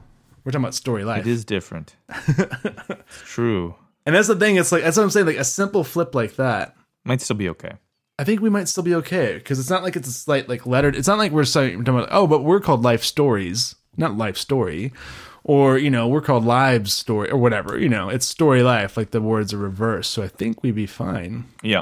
We're 0.47 0.51
talking 0.51 0.63
about 0.63 0.75
story 0.75 1.03
life, 1.03 1.25
It 1.25 1.27
is 1.27 1.43
different. 1.43 1.97
it's 2.09 3.21
true. 3.25 3.75
and 4.05 4.15
that's 4.15 4.29
the 4.29 4.35
thing. 4.37 4.55
It's 4.55 4.71
like 4.71 4.81
that's 4.81 4.95
what 4.95 5.03
I'm 5.03 5.09
saying. 5.09 5.25
Like 5.25 5.35
a 5.35 5.43
simple 5.43 5.83
flip 5.83 6.15
like 6.15 6.37
that. 6.37 6.73
Might 7.03 7.19
still 7.19 7.35
be 7.35 7.49
okay. 7.49 7.73
I 8.17 8.23
think 8.23 8.39
we 8.39 8.49
might 8.49 8.69
still 8.69 8.83
be 8.85 8.95
okay 8.95 9.33
because 9.33 9.59
it's 9.59 9.69
not 9.69 9.83
like 9.83 9.97
it's 9.97 10.07
a 10.07 10.13
slight 10.13 10.47
like 10.47 10.65
lettered. 10.65 10.95
It's 10.95 11.09
not 11.09 11.17
like 11.17 11.33
we're 11.33 11.43
saying 11.43 11.83
talking 11.83 11.99
about 11.99 12.07
oh, 12.13 12.27
but 12.27 12.45
we're 12.45 12.61
called 12.61 12.81
life 12.81 13.03
stories, 13.03 13.75
not 13.97 14.15
life 14.15 14.37
story, 14.37 14.93
or 15.43 15.77
you 15.77 15.89
know 15.89 16.07
we're 16.07 16.21
called 16.21 16.45
lives 16.45 16.93
story 16.93 17.29
or 17.29 17.37
whatever. 17.37 17.77
You 17.77 17.89
know, 17.89 18.07
it's 18.07 18.25
story 18.25 18.63
life. 18.63 18.95
Like 18.95 19.11
the 19.11 19.19
words 19.19 19.53
are 19.53 19.57
reversed, 19.57 20.11
so 20.11 20.23
I 20.23 20.29
think 20.29 20.63
we'd 20.63 20.75
be 20.75 20.87
fine. 20.87 21.43
Yeah. 21.61 21.81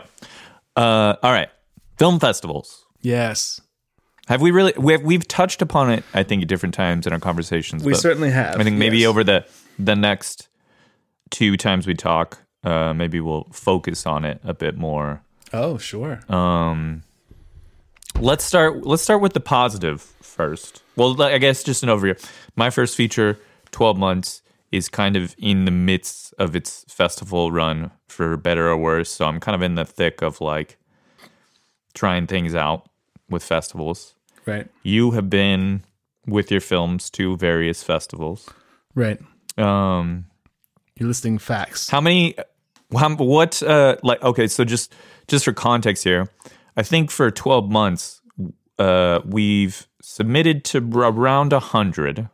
Uh, 0.75 1.17
all 1.21 1.31
right. 1.31 1.49
Film 1.99 2.19
festivals. 2.19 2.83
Yes, 3.01 3.61
Have 4.27 4.41
we 4.41 4.51
really? 4.51 4.73
We've 4.77 5.01
we've 5.01 5.27
touched 5.27 5.61
upon 5.61 5.91
it. 5.91 6.03
I 6.13 6.23
think 6.23 6.41
at 6.41 6.47
different 6.47 6.73
times 6.73 7.05
in 7.05 7.13
our 7.13 7.19
conversations. 7.19 7.83
we 7.83 7.93
certainly 7.93 8.31
have. 8.31 8.59
I 8.59 8.63
think 8.63 8.77
maybe 8.77 8.99
yes. 8.99 9.07
over 9.07 9.23
the 9.23 9.45
the 9.77 9.95
next 9.95 10.47
two 11.29 11.57
times 11.57 11.85
we 11.85 11.93
talk, 11.93 12.39
uh, 12.63 12.93
maybe 12.93 13.19
we'll 13.19 13.47
focus 13.51 14.05
on 14.05 14.25
it 14.25 14.41
a 14.43 14.53
bit 14.53 14.77
more. 14.77 15.21
Oh, 15.53 15.77
sure. 15.77 16.19
Um, 16.33 17.03
let's 18.19 18.43
start. 18.43 18.85
Let's 18.85 19.03
start 19.03 19.21
with 19.21 19.33
the 19.33 19.39
positive 19.39 20.01
first. 20.21 20.81
Well, 20.95 21.21
I 21.21 21.37
guess 21.37 21.63
just 21.63 21.83
an 21.83 21.89
overview. 21.89 22.23
My 22.55 22.71
first 22.71 22.95
feature, 22.95 23.37
twelve 23.71 23.97
months, 23.97 24.41
is 24.71 24.89
kind 24.89 25.15
of 25.15 25.35
in 25.37 25.65
the 25.65 25.71
midst 25.71 26.33
of 26.39 26.55
its 26.55 26.83
festival 26.87 27.51
run, 27.51 27.91
for 28.07 28.37
better 28.37 28.69
or 28.69 28.77
worse. 28.77 29.11
So 29.11 29.25
I'm 29.25 29.39
kind 29.39 29.55
of 29.55 29.61
in 29.61 29.75
the 29.75 29.85
thick 29.85 30.23
of 30.23 30.41
like 30.41 30.77
trying 31.93 32.25
things 32.25 32.55
out 32.55 32.89
with 33.29 33.43
festivals. 33.43 34.14
Right. 34.45 34.67
You 34.83 35.11
have 35.11 35.29
been 35.29 35.83
with 36.27 36.51
your 36.51 36.61
films 36.61 37.09
to 37.11 37.37
various 37.37 37.83
festivals. 37.83 38.49
Right. 38.93 39.19
Um, 39.57 40.25
You're 40.99 41.07
listing 41.07 41.37
facts. 41.37 41.89
how 41.89 42.01
many? 42.01 42.35
How, 42.97 43.15
what? 43.15 43.61
Uh, 43.63 43.97
like 44.03 44.21
okay, 44.23 44.47
so 44.47 44.63
just 44.63 44.93
just 45.27 45.45
for 45.45 45.53
context 45.53 46.03
here, 46.03 46.27
I 46.77 46.83
think 46.83 47.11
for 47.11 47.31
twelve 47.31 47.69
months, 47.69 48.21
uh, 48.79 49.21
we've 49.25 49.87
submitted 50.01 50.63
to 50.65 50.77
around 50.79 51.51
a 51.53 51.59
hundred 51.59 52.29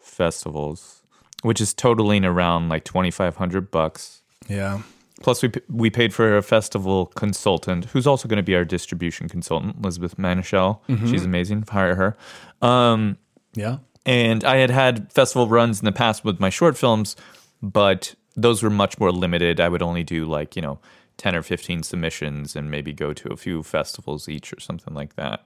festivals, 0.00 1.02
which 1.42 1.60
is 1.60 1.72
totaling 1.74 2.24
around 2.24 2.68
like 2.68 2.84
twenty 2.84 3.10
five 3.10 3.36
hundred 3.36 3.70
bucks. 3.70 4.22
Yeah. 4.48 4.82
Plus, 5.20 5.42
we 5.42 5.50
we 5.68 5.90
paid 5.90 6.14
for 6.14 6.36
a 6.36 6.42
festival 6.42 7.06
consultant 7.06 7.86
who's 7.86 8.06
also 8.06 8.28
going 8.28 8.36
to 8.36 8.42
be 8.42 8.54
our 8.54 8.64
distribution 8.64 9.28
consultant, 9.28 9.76
Elizabeth 9.82 10.16
Manischel. 10.16 10.80
She's 11.08 11.24
amazing. 11.24 11.64
Hire 11.68 11.94
her. 11.96 12.16
Um, 12.62 13.16
Yeah. 13.54 13.78
and 14.06 14.44
I 14.44 14.56
had 14.58 14.70
had 14.70 15.12
festival 15.12 15.48
runs 15.48 15.80
in 15.80 15.84
the 15.86 15.92
past 15.92 16.24
with 16.24 16.38
my 16.40 16.50
short 16.50 16.76
films, 16.78 17.16
but 17.62 18.14
those 18.36 18.62
were 18.62 18.70
much 18.70 18.98
more 19.00 19.10
limited. 19.10 19.58
I 19.60 19.68
would 19.68 19.82
only 19.82 20.04
do 20.04 20.24
like 20.24 20.54
you 20.54 20.62
know 20.62 20.78
ten 21.16 21.34
or 21.34 21.42
fifteen 21.42 21.82
submissions 21.82 22.54
and 22.54 22.70
maybe 22.70 22.92
go 22.92 23.12
to 23.12 23.32
a 23.32 23.36
few 23.36 23.62
festivals 23.64 24.28
each 24.28 24.52
or 24.52 24.60
something 24.60 24.94
like 24.94 25.16
that. 25.16 25.44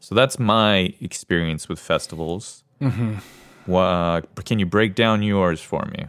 So 0.00 0.14
that's 0.14 0.38
my 0.38 0.94
experience 1.02 1.68
with 1.68 1.78
festivals. 1.78 2.64
Mm-hmm. 2.80 3.18
can 4.46 4.58
you 4.58 4.64
break 4.66 4.94
down 4.94 5.22
yours 5.22 5.60
for 5.60 5.84
me? 5.92 6.06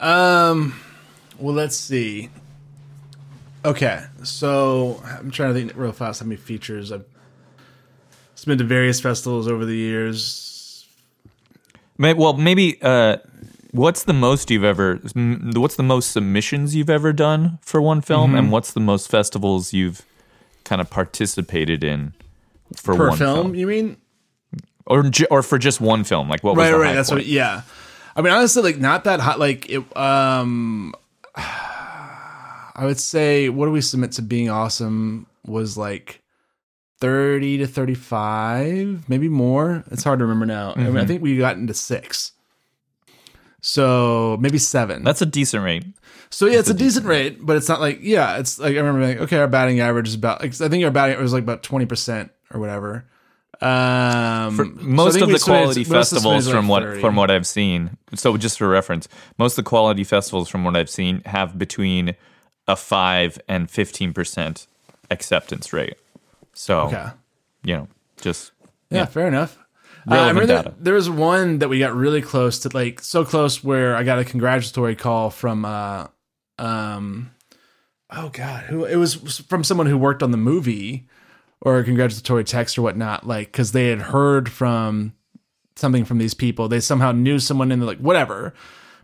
Um, 0.00 0.74
well, 1.42 1.54
let's 1.54 1.76
see. 1.76 2.30
Okay, 3.64 4.02
so 4.24 5.00
I'm 5.04 5.30
trying 5.30 5.54
to 5.54 5.60
think 5.60 5.72
real 5.76 5.92
fast 5.92 6.20
how 6.20 6.26
many 6.26 6.36
features 6.36 6.90
I've 6.90 7.04
it's 8.32 8.44
been 8.44 8.58
to 8.58 8.64
various 8.64 9.00
festivals 9.00 9.46
over 9.46 9.64
the 9.64 9.76
years. 9.76 10.84
May- 11.96 12.14
Well, 12.14 12.32
maybe 12.32 12.76
uh, 12.82 13.18
what's 13.70 14.02
the 14.02 14.12
most 14.12 14.50
you've 14.50 14.64
ever? 14.64 14.96
What's 15.14 15.76
the 15.76 15.82
most 15.84 16.10
submissions 16.10 16.74
you've 16.74 16.90
ever 16.90 17.12
done 17.12 17.58
for 17.62 17.80
one 17.80 18.00
film, 18.00 18.30
Mm-hmm. 18.30 18.38
and 18.38 18.52
what's 18.52 18.72
the 18.72 18.80
most 18.80 19.08
festivals 19.08 19.72
you've 19.72 20.04
kind 20.64 20.80
of 20.80 20.90
participated 20.90 21.84
in 21.84 22.14
for 22.76 22.96
Per 22.96 23.08
one 23.10 23.18
film, 23.18 23.54
you 23.54 23.66
mean? 23.68 23.96
or 24.86 25.08
or 25.30 25.42
for 25.44 25.58
just 25.58 25.80
one 25.80 26.02
film? 26.02 26.28
Like 26.28 26.42
what 26.42 26.56
was 26.56 26.64
Right, 26.64 26.72
the 26.72 26.78
right. 26.78 26.94
That's 26.94 27.10
point? 27.10 27.20
what. 27.20 27.26
Yeah. 27.26 27.62
I 28.16 28.22
mean, 28.22 28.32
honestly, 28.32 28.62
like 28.62 28.78
not 28.78 29.04
that 29.04 29.20
hot. 29.20 29.38
Like 29.38 29.70
it. 29.70 29.96
Um, 29.96 30.94
I 31.36 32.84
would 32.84 32.98
say 33.00 33.48
what 33.48 33.66
do 33.66 33.72
we 33.72 33.80
submit 33.80 34.12
to 34.12 34.22
being 34.22 34.48
awesome 34.50 35.26
was 35.44 35.76
like 35.76 36.22
thirty 37.00 37.58
to 37.58 37.66
thirty-five, 37.66 39.08
maybe 39.08 39.28
more. 39.28 39.84
It's 39.90 40.04
hard 40.04 40.18
to 40.20 40.24
remember 40.24 40.46
now. 40.46 40.72
I 40.72 40.78
mean, 40.78 40.86
Mm-hmm. 40.88 40.96
I 40.98 41.04
think 41.06 41.22
we 41.22 41.36
got 41.36 41.56
into 41.56 41.74
six. 41.74 42.32
So 43.60 44.36
maybe 44.40 44.58
seven. 44.58 45.04
That's 45.04 45.22
a 45.22 45.26
decent 45.26 45.64
rate. 45.64 45.84
So 46.30 46.46
yeah, 46.46 46.58
it's 46.58 46.70
a 46.70 46.74
decent 46.74 47.06
rate, 47.06 47.44
but 47.44 47.56
it's 47.56 47.68
not 47.68 47.80
like 47.80 47.98
yeah, 48.02 48.38
it's 48.38 48.58
like 48.58 48.74
I 48.74 48.80
remember 48.80 49.06
like 49.06 49.18
okay, 49.18 49.38
our 49.38 49.46
batting 49.48 49.80
average 49.80 50.08
is 50.08 50.14
about. 50.14 50.42
I 50.42 50.48
think 50.48 50.84
our 50.84 50.90
batting 50.90 51.14
average 51.14 51.24
was 51.24 51.32
like 51.32 51.42
about 51.42 51.62
twenty 51.62 51.86
percent 51.86 52.32
or 52.52 52.58
whatever. 52.58 53.04
Um, 53.60 54.56
so 54.56 54.62
I 54.64 54.66
Most 54.82 55.12
think 55.14 55.24
of 55.24 55.30
the 55.30 55.38
quality 55.38 55.84
the 55.84 55.90
festivals, 55.90 56.48
from 56.50 56.68
like 56.68 56.70
what 56.70 56.82
30. 56.82 57.00
from 57.00 57.16
what 57.16 57.30
I've 57.30 57.46
seen, 57.46 57.96
so 58.14 58.36
just 58.36 58.58
for 58.58 58.68
reference, 58.68 59.08
most 59.38 59.52
of 59.58 59.64
the 59.64 59.68
quality 59.68 60.04
festivals, 60.04 60.48
from 60.48 60.64
what 60.64 60.76
I've 60.76 60.90
seen, 60.90 61.22
have 61.26 61.56
between 61.58 62.16
a 62.66 62.74
five 62.76 63.38
and 63.48 63.70
fifteen 63.70 64.12
percent 64.12 64.66
acceptance 65.10 65.72
rate. 65.72 65.94
So 66.54 66.80
Okay. 66.86 67.06
you 67.64 67.76
know, 67.76 67.88
just 68.20 68.52
Yeah, 68.90 69.04
fair 69.04 69.28
enough. 69.28 69.58
Uh, 70.10 70.14
I 70.14 70.18
remember 70.28 70.46
there, 70.46 70.62
data. 70.64 70.74
there 70.80 70.94
was 70.94 71.08
one 71.08 71.58
that 71.60 71.68
we 71.68 71.78
got 71.78 71.94
really 71.94 72.22
close 72.22 72.58
to, 72.60 72.70
like 72.74 73.00
so 73.00 73.24
close 73.24 73.62
where 73.62 73.94
I 73.94 74.02
got 74.02 74.18
a 74.18 74.24
congratulatory 74.24 74.96
call 74.96 75.30
from, 75.30 75.64
uh, 75.64 76.08
um, 76.58 77.30
oh 78.10 78.28
god, 78.30 78.64
who 78.64 78.84
it 78.84 78.96
was 78.96 79.14
from 79.14 79.62
someone 79.62 79.86
who 79.86 79.96
worked 79.96 80.22
on 80.24 80.32
the 80.32 80.36
movie, 80.36 81.06
or 81.62 81.78
a 81.78 81.84
congratulatory 81.84 82.44
text 82.44 82.76
or 82.76 82.82
whatnot, 82.82 83.26
like 83.26 83.46
because 83.46 83.72
they 83.72 83.88
had 83.88 84.00
heard 84.00 84.50
from 84.50 85.14
something 85.76 86.04
from 86.04 86.18
these 86.18 86.34
people. 86.34 86.68
They 86.68 86.80
somehow 86.80 87.12
knew 87.12 87.38
someone 87.38 87.72
in 87.72 87.80
the 87.80 87.86
like 87.86 87.98
whatever, 87.98 88.52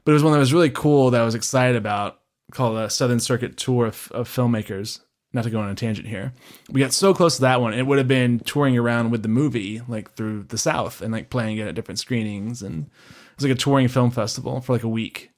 but 0.04 0.12
it 0.12 0.14
was 0.14 0.24
one 0.24 0.32
that 0.32 0.38
was 0.38 0.52
really 0.52 0.70
cool 0.70 1.10
that 1.10 1.20
I 1.20 1.24
was 1.24 1.34
excited 1.34 1.76
about 1.76 2.20
called 2.52 2.76
a 2.76 2.90
Southern 2.90 3.20
Circuit 3.20 3.56
Tour 3.56 3.86
of, 3.86 4.10
of 4.12 4.28
Filmmakers. 4.28 5.00
Not 5.34 5.44
to 5.44 5.50
go 5.50 5.60
on 5.60 5.68
a 5.68 5.74
tangent 5.74 6.08
here, 6.08 6.32
we 6.70 6.80
got 6.80 6.94
so 6.94 7.12
close 7.12 7.36
to 7.36 7.42
that 7.42 7.60
one. 7.60 7.74
It 7.74 7.86
would 7.86 7.98
have 7.98 8.08
been 8.08 8.40
touring 8.40 8.78
around 8.78 9.10
with 9.10 9.22
the 9.22 9.28
movie, 9.28 9.82
like 9.86 10.14
through 10.14 10.44
the 10.44 10.56
South, 10.56 11.02
and 11.02 11.12
like 11.12 11.28
playing 11.28 11.58
it 11.58 11.68
at 11.68 11.74
different 11.74 11.98
screenings, 11.98 12.62
and 12.62 12.86
it 12.86 13.36
was 13.36 13.44
like 13.44 13.52
a 13.52 13.60
touring 13.60 13.88
film 13.88 14.10
festival 14.10 14.62
for 14.62 14.72
like 14.72 14.84
a 14.84 14.88
week. 14.88 15.30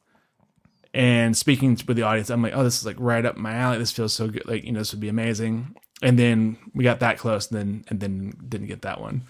And 0.94 1.36
speaking 1.36 1.76
with 1.88 1.96
the 1.96 2.04
audience, 2.04 2.30
I'm 2.30 2.40
like, 2.40 2.52
oh, 2.54 2.62
this 2.62 2.78
is 2.78 2.86
like 2.86 2.96
right 3.00 3.26
up 3.26 3.36
my 3.36 3.52
alley. 3.52 3.78
This 3.78 3.90
feels 3.90 4.12
so 4.12 4.28
good. 4.28 4.46
Like, 4.46 4.62
you 4.62 4.70
know, 4.70 4.78
this 4.78 4.92
would 4.92 5.00
be 5.00 5.08
amazing. 5.08 5.74
And 6.02 6.18
then 6.18 6.56
we 6.74 6.84
got 6.84 7.00
that 7.00 7.18
close, 7.18 7.50
and 7.50 7.58
then 7.58 7.84
and 7.88 8.00
then 8.00 8.32
didn't 8.48 8.68
get 8.68 8.82
that 8.82 9.00
one. 9.00 9.22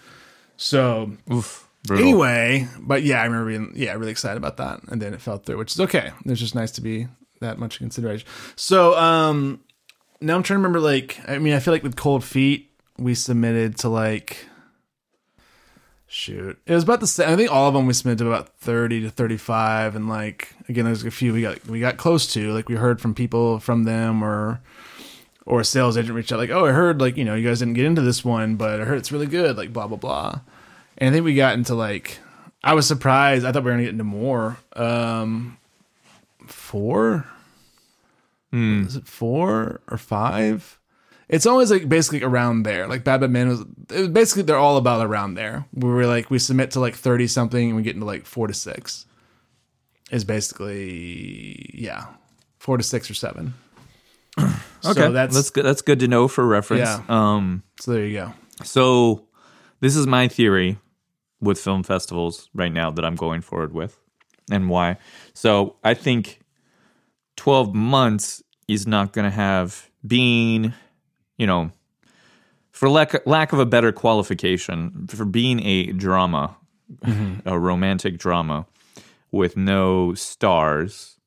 So 0.55 1.11
oof, 1.31 1.67
anyway, 1.89 2.67
but 2.79 3.03
yeah, 3.03 3.21
I 3.21 3.25
remember 3.25 3.49
being 3.49 3.73
yeah 3.75 3.93
really 3.93 4.11
excited 4.11 4.37
about 4.37 4.57
that, 4.57 4.81
and 4.87 5.01
then 5.01 5.13
it 5.13 5.21
fell 5.21 5.37
through, 5.37 5.57
which 5.57 5.73
is 5.73 5.79
okay. 5.81 6.11
It's 6.25 6.39
just 6.39 6.55
nice 6.55 6.71
to 6.71 6.81
be 6.81 7.07
that 7.41 7.57
much 7.57 7.79
consideration. 7.79 8.27
So 8.55 8.95
um, 8.97 9.59
now 10.21 10.35
I'm 10.35 10.43
trying 10.43 10.59
to 10.59 10.61
remember. 10.61 10.79
Like, 10.79 11.19
I 11.27 11.39
mean, 11.39 11.53
I 11.53 11.59
feel 11.59 11.73
like 11.73 11.83
with 11.83 11.97
Cold 11.97 12.23
Feet, 12.23 12.71
we 12.97 13.15
submitted 13.15 13.77
to 13.79 13.89
like 13.89 14.45
shoot, 16.07 16.59
it 16.65 16.73
was 16.73 16.83
about 16.83 16.99
the 16.99 17.07
same. 17.07 17.29
I 17.29 17.37
think 17.37 17.49
all 17.51 17.69
of 17.69 17.73
them 17.73 17.87
we 17.87 17.93
submitted 17.93 18.19
to 18.19 18.27
about 18.27 18.57
thirty 18.59 19.01
to 19.01 19.09
thirty-five, 19.09 19.95
and 19.95 20.07
like 20.07 20.53
again, 20.69 20.85
there's 20.85 21.03
a 21.03 21.11
few 21.11 21.33
we 21.33 21.41
got 21.41 21.65
we 21.65 21.79
got 21.79 21.97
close 21.97 22.31
to. 22.33 22.53
Like 22.53 22.69
we 22.69 22.75
heard 22.75 23.01
from 23.01 23.15
people 23.15 23.59
from 23.59 23.83
them 23.83 24.23
or 24.23 24.61
or 25.51 25.59
a 25.59 25.65
sales 25.65 25.97
agent 25.97 26.15
reached 26.15 26.31
out 26.31 26.39
like, 26.39 26.49
oh, 26.49 26.65
I 26.65 26.71
heard 26.71 27.01
like 27.01 27.17
you 27.17 27.25
know 27.25 27.35
you 27.35 27.45
guys 27.45 27.59
didn't 27.59 27.73
get 27.73 27.85
into 27.85 28.01
this 28.01 28.23
one, 28.23 28.55
but 28.55 28.79
I 28.79 28.85
heard 28.85 28.97
it's 28.97 29.11
really 29.11 29.27
good. 29.27 29.57
Like 29.57 29.73
blah 29.73 29.85
blah 29.85 29.97
blah. 29.97 30.39
And 30.97 31.09
I 31.09 31.11
think 31.11 31.25
we 31.25 31.35
got 31.35 31.55
into 31.55 31.75
like 31.75 32.19
I 32.63 32.73
was 32.73 32.87
surprised. 32.87 33.45
I 33.45 33.51
thought 33.51 33.63
we 33.63 33.65
were 33.65 33.71
gonna 33.73 33.83
get 33.83 33.91
into 33.91 34.05
more. 34.05 34.57
Um, 34.77 35.57
four. 36.47 37.27
Is 38.53 38.95
it 38.95 39.07
four 39.07 39.81
or 39.89 39.97
five? 39.97 40.79
It's 41.27 41.45
always 41.45 41.69
like 41.69 41.89
basically 41.89 42.23
around 42.23 42.63
there. 42.63 42.87
Like 42.87 43.03
Bad 43.03 43.19
Bad 43.19 43.31
Man 43.31 43.49
was, 43.49 43.61
it 43.89 43.99
was 43.99 44.07
basically 44.07 44.43
they're 44.43 44.55
all 44.55 44.77
about 44.77 45.05
around 45.05 45.33
there. 45.33 45.65
We 45.73 45.89
were 45.89 46.05
like 46.05 46.29
we 46.29 46.39
submit 46.39 46.71
to 46.71 46.79
like 46.79 46.95
thirty 46.95 47.27
something 47.27 47.67
and 47.67 47.75
we 47.75 47.83
get 47.83 47.95
into 47.95 48.05
like 48.05 48.25
four 48.25 48.47
to 48.47 48.53
six. 48.53 49.05
Is 50.11 50.23
basically 50.23 51.71
yeah, 51.73 52.05
four 52.57 52.77
to 52.77 52.83
six 52.83 53.11
or 53.11 53.15
seven. 53.15 53.53
Okay, 54.83 55.01
so 55.01 55.11
that's, 55.11 55.35
that's 55.35 55.49
good. 55.51 55.63
That's 55.63 55.83
good 55.83 55.99
to 55.99 56.07
know 56.07 56.27
for 56.27 56.43
reference. 56.43 56.89
Yeah. 56.89 57.03
Um, 57.07 57.61
so 57.79 57.91
there 57.93 58.03
you 58.03 58.13
go. 58.17 58.33
so 58.63 59.27
this 59.79 59.95
is 59.95 60.07
my 60.07 60.27
theory 60.27 60.79
with 61.39 61.59
film 61.59 61.83
festivals 61.83 62.49
right 62.55 62.71
now 62.73 62.89
that 62.89 63.05
I'm 63.05 63.15
going 63.15 63.41
forward 63.41 63.73
with, 63.73 63.99
and 64.49 64.69
why. 64.69 64.97
So 65.35 65.75
I 65.83 65.93
think 65.93 66.39
12 67.37 67.75
months 67.75 68.41
is 68.67 68.87
not 68.87 69.13
going 69.13 69.25
to 69.25 69.35
have 69.35 69.89
being, 70.05 70.73
you 71.37 71.45
know, 71.45 71.71
for 72.71 72.89
lack 72.89 73.27
lack 73.27 73.53
of 73.53 73.59
a 73.59 73.65
better 73.67 73.91
qualification, 73.91 75.05
for 75.09 75.25
being 75.25 75.63
a 75.63 75.91
drama, 75.91 76.57
a 77.45 77.59
romantic 77.59 78.17
drama 78.17 78.65
with 79.31 79.55
no 79.55 80.15
stars 80.15 81.17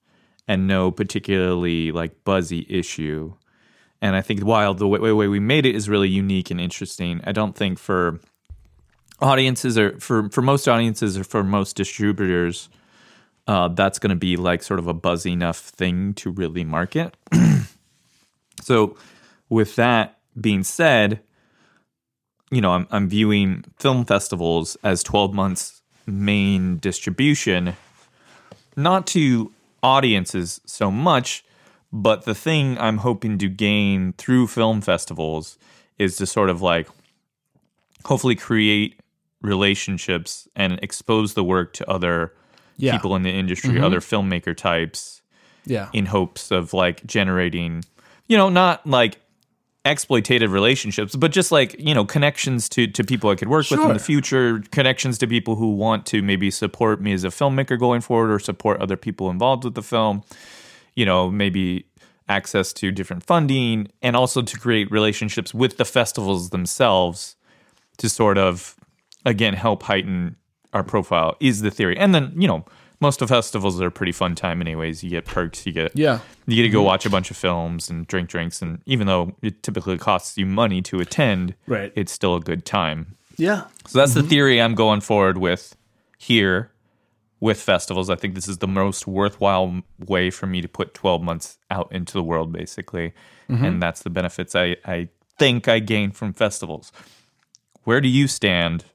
and 0.46 0.66
no 0.66 0.90
particularly 0.90 1.92
like 1.92 2.24
buzzy 2.24 2.66
issue. 2.68 3.34
And 4.00 4.14
I 4.14 4.20
think 4.20 4.44
while 4.44 4.74
the 4.74 4.86
way, 4.86 5.12
way, 5.12 5.28
we 5.28 5.40
made 5.40 5.64
it 5.64 5.74
is 5.74 5.88
really 5.88 6.08
unique 6.08 6.50
and 6.50 6.60
interesting, 6.60 7.20
I 7.24 7.32
don't 7.32 7.56
think 7.56 7.78
for 7.78 8.20
audiences 9.20 9.78
or 9.78 9.98
for, 9.98 10.28
for 10.28 10.42
most 10.42 10.68
audiences 10.68 11.16
or 11.16 11.24
for 11.24 11.42
most 11.42 11.76
distributors, 11.76 12.68
uh, 13.46 13.68
that's 13.68 13.98
going 13.98 14.10
to 14.10 14.16
be 14.16 14.36
like 14.36 14.62
sort 14.62 14.78
of 14.78 14.86
a 14.86 14.94
buzzy 14.94 15.32
enough 15.32 15.58
thing 15.58 16.14
to 16.14 16.30
really 16.30 16.64
market. 16.64 17.16
so, 18.62 18.96
with 19.48 19.76
that 19.76 20.18
being 20.38 20.64
said, 20.64 21.20
you 22.50 22.60
know, 22.60 22.72
I'm, 22.72 22.86
I'm 22.90 23.08
viewing 23.08 23.64
film 23.78 24.04
festivals 24.04 24.76
as 24.82 25.02
12 25.02 25.34
months 25.34 25.82
main 26.06 26.78
distribution, 26.78 27.74
not 28.76 29.06
to 29.08 29.52
audiences 29.84 30.60
so 30.64 30.90
much, 30.90 31.44
but 31.92 32.24
the 32.24 32.34
thing 32.34 32.76
I'm 32.78 32.98
hoping 32.98 33.38
to 33.38 33.48
gain 33.48 34.14
through 34.14 34.46
film 34.48 34.80
festivals 34.80 35.58
is 35.98 36.16
to 36.16 36.26
sort 36.26 36.50
of 36.50 36.60
like 36.62 36.88
hopefully 38.04 38.34
create 38.34 38.98
relationships 39.42 40.48
and 40.56 40.78
expose 40.82 41.34
the 41.34 41.44
work 41.44 41.72
to 41.74 41.88
other 41.88 42.32
Yeah. 42.76 42.92
people 42.92 43.14
in 43.14 43.22
the 43.22 43.30
industry, 43.30 43.74
mm-hmm. 43.74 43.84
other 43.84 44.00
filmmaker 44.00 44.56
types 44.56 45.22
Yeah. 45.66 45.88
in 45.92 46.06
hopes 46.06 46.50
of 46.50 46.72
like 46.72 47.06
generating, 47.06 47.84
you 48.26 48.36
know, 48.36 48.48
not 48.48 48.86
like 48.86 49.20
exploitative 49.84 50.50
relationships, 50.50 51.14
but 51.14 51.30
just 51.30 51.52
like 51.52 51.76
you 51.78 51.94
know 51.94 52.04
connections 52.04 52.68
to 52.70 52.86
to 52.86 53.04
people 53.04 53.30
I 53.30 53.34
could 53.34 53.48
work 53.48 53.70
with 53.70 53.80
in 53.80 53.92
the 53.92 53.98
future, 53.98 54.62
connections 54.70 55.18
to 55.18 55.26
people 55.26 55.56
who 55.56 55.74
want 55.74 56.06
to 56.06 56.22
maybe 56.22 56.50
support 56.50 57.00
me 57.00 57.12
as 57.12 57.24
a 57.24 57.28
filmmaker 57.28 57.78
going 57.78 58.00
forward, 58.00 58.30
or 58.30 58.38
support 58.38 58.80
other 58.80 58.96
people 58.96 59.30
involved 59.30 59.64
with 59.64 59.74
the 59.74 59.82
film. 59.82 60.22
You 60.94 61.04
know, 61.04 61.30
maybe 61.30 61.86
access 62.28 62.72
to 62.72 62.90
different 62.90 63.22
funding, 63.24 63.88
and 64.00 64.16
also 64.16 64.40
to 64.40 64.58
create 64.58 64.90
relationships 64.90 65.52
with 65.52 65.76
the 65.76 65.84
festivals 65.84 66.50
themselves 66.50 67.36
to 67.98 68.08
sort 68.08 68.38
of 68.38 68.76
again 69.26 69.54
help 69.54 69.82
heighten 69.82 70.36
our 70.72 70.82
profile 70.82 71.36
is 71.40 71.60
the 71.60 71.70
theory. 71.70 71.96
And 71.98 72.14
then 72.14 72.32
you 72.36 72.48
know 72.48 72.64
most 73.04 73.20
of 73.20 73.28
festivals 73.28 73.78
are 73.82 73.88
a 73.88 73.90
pretty 73.90 74.12
fun 74.12 74.34
time 74.34 74.62
anyways. 74.62 75.04
You 75.04 75.10
get 75.10 75.26
perks, 75.26 75.66
you 75.66 75.72
get 75.72 75.92
Yeah. 75.94 76.20
you 76.46 76.56
get 76.56 76.62
to 76.62 76.68
go 76.70 76.78
mm-hmm. 76.78 76.86
watch 76.86 77.04
a 77.04 77.10
bunch 77.10 77.30
of 77.30 77.36
films 77.36 77.90
and 77.90 78.06
drink 78.06 78.30
drinks, 78.30 78.62
and 78.62 78.80
even 78.86 79.06
though 79.06 79.36
it 79.42 79.62
typically 79.62 79.98
costs 79.98 80.38
you 80.38 80.46
money 80.46 80.80
to 80.82 81.00
attend, 81.00 81.54
Right. 81.66 81.92
it's 81.94 82.10
still 82.10 82.34
a 82.34 82.40
good 82.40 82.64
time. 82.64 83.16
Yeah. 83.36 83.64
So 83.86 83.98
that's 83.98 84.14
the 84.14 84.20
mm-hmm. 84.20 84.28
theory 84.30 84.62
I'm 84.62 84.74
going 84.74 85.02
forward 85.02 85.36
with 85.36 85.76
here 86.16 86.70
with 87.40 87.60
festivals. 87.60 88.08
I 88.08 88.14
think 88.14 88.34
this 88.34 88.48
is 88.48 88.58
the 88.58 88.66
most 88.66 89.06
worthwhile 89.06 89.82
way 89.98 90.30
for 90.30 90.46
me 90.46 90.62
to 90.62 90.68
put 90.68 90.94
12 90.94 91.22
months 91.22 91.58
out 91.70 91.92
into 91.92 92.14
the 92.14 92.22
world, 92.22 92.52
basically. 92.52 93.12
Mm-hmm. 93.50 93.64
And 93.64 93.82
that's 93.82 94.02
the 94.02 94.10
benefits 94.10 94.54
I, 94.54 94.76
I 94.86 95.08
think 95.38 95.68
I 95.68 95.78
gain 95.80 96.10
from 96.10 96.32
festivals. 96.32 96.90
Where 97.82 98.00
do 98.00 98.08
you 98.08 98.28
stand 98.28 98.86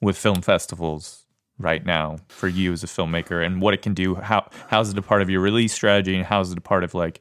with 0.00 0.16
film 0.16 0.40
festivals 0.40 1.19
right 1.60 1.84
now 1.84 2.16
for 2.28 2.48
you 2.48 2.72
as 2.72 2.82
a 2.82 2.86
filmmaker 2.86 3.44
and 3.44 3.60
what 3.60 3.74
it 3.74 3.82
can 3.82 3.94
do? 3.94 4.16
How 4.16 4.48
how's 4.68 4.90
it 4.90 4.98
a 4.98 5.02
part 5.02 5.22
of 5.22 5.30
your 5.30 5.40
release 5.40 5.72
strategy 5.72 6.16
and 6.16 6.26
how's 6.26 6.50
it 6.50 6.58
a 6.58 6.62
part 6.62 6.82
of 6.82 6.94
like 6.94 7.20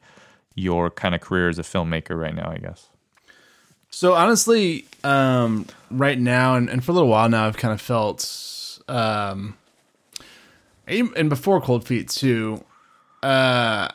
your 0.55 0.89
kind 0.89 1.13
of 1.13 1.21
career 1.21 1.49
as 1.49 1.59
a 1.59 1.63
filmmaker 1.63 2.19
right 2.19 2.33
now, 2.33 2.49
I 2.49 2.57
guess? 2.57 2.89
So 3.91 4.13
honestly, 4.13 4.85
um, 5.03 5.65
right 5.91 6.17
now 6.17 6.55
and, 6.55 6.69
and 6.69 6.83
for 6.83 6.91
a 6.91 6.95
little 6.95 7.09
while 7.09 7.29
now, 7.29 7.47
I've 7.47 7.57
kind 7.57 7.73
of 7.73 7.81
felt, 7.81 8.79
um, 8.87 9.57
and 10.87 11.29
before 11.29 11.61
Cold 11.61 11.85
Feet 11.85 12.09
too. 12.09 12.63
Uh, 13.21 13.89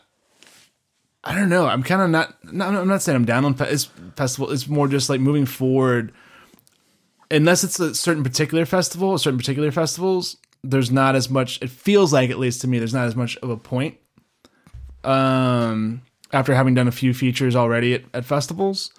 I 1.27 1.35
don't 1.35 1.49
know. 1.49 1.67
I'm 1.67 1.83
kind 1.83 2.03
of 2.03 2.11
not, 2.11 2.53
not. 2.53 2.75
I'm 2.75 2.87
not 2.87 3.01
saying 3.01 3.17
I'm 3.17 3.25
down 3.25 3.47
on 3.47 3.55
fe- 3.55 3.71
it's 3.71 3.85
festival. 4.15 4.51
It's 4.51 4.69
more 4.69 4.87
just 4.87 5.09
like 5.09 5.21
moving 5.21 5.47
forward. 5.47 6.13
Unless 7.31 7.65
it's 7.65 7.81
a 7.81 7.95
certain 7.95 8.23
particular 8.23 8.67
festival, 8.67 9.17
certain 9.19 9.39
particular 9.39 9.71
festivals, 9.71 10.37
there's 10.63 10.91
not 10.91 11.15
as 11.15 11.29
much. 11.31 11.61
It 11.63 11.71
feels 11.71 12.13
like, 12.13 12.31
at 12.31 12.39
least 12.39 12.61
to 12.63 12.69
me, 12.69 12.79
there's 12.79 12.95
not 12.95 13.07
as 13.07 13.17
much 13.17 13.37
of 13.39 13.51
a 13.51 13.57
point. 13.57 13.97
Um, 15.03 16.03
after 16.33 16.55
having 16.55 16.75
done 16.75 16.89
a 16.89 16.93
few 16.93 17.13
features 17.15 17.55
already 17.55 17.95
at, 17.95 18.05
at 18.15 18.25
festivals, 18.25 18.91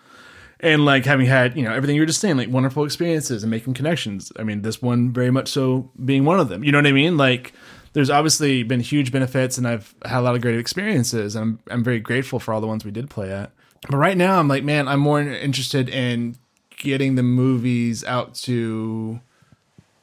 and 0.59 0.85
like 0.85 1.05
having 1.05 1.25
had 1.25 1.55
you 1.55 1.63
know 1.63 1.73
everything 1.73 1.95
you 1.95 2.01
were 2.01 2.07
just 2.07 2.21
saying 2.21 2.37
like 2.37 2.49
wonderful 2.49 2.83
experiences 2.83 3.43
and 3.43 3.51
making 3.51 3.73
connections 3.73 4.31
i 4.39 4.43
mean 4.43 4.61
this 4.61 4.81
one 4.81 5.11
very 5.11 5.31
much 5.31 5.49
so 5.49 5.91
being 6.03 6.25
one 6.25 6.39
of 6.39 6.49
them 6.49 6.63
you 6.63 6.71
know 6.71 6.77
what 6.77 6.87
i 6.87 6.91
mean 6.91 7.17
like 7.17 7.53
there's 7.93 8.09
obviously 8.09 8.63
been 8.63 8.79
huge 8.79 9.11
benefits 9.11 9.57
and 9.57 9.67
i've 9.67 9.93
had 10.05 10.19
a 10.19 10.21
lot 10.21 10.35
of 10.35 10.41
great 10.41 10.57
experiences 10.57 11.35
and 11.35 11.43
i'm, 11.43 11.59
I'm 11.69 11.83
very 11.83 11.99
grateful 11.99 12.39
for 12.39 12.53
all 12.53 12.61
the 12.61 12.67
ones 12.67 12.85
we 12.85 12.91
did 12.91 13.09
play 13.09 13.31
at 13.31 13.51
but 13.89 13.97
right 13.97 14.17
now 14.17 14.39
i'm 14.39 14.47
like 14.47 14.63
man 14.63 14.87
i'm 14.87 14.99
more 14.99 15.21
interested 15.21 15.89
in 15.89 16.35
getting 16.77 17.15
the 17.15 17.23
movies 17.23 18.03
out 18.03 18.33
to 18.35 19.19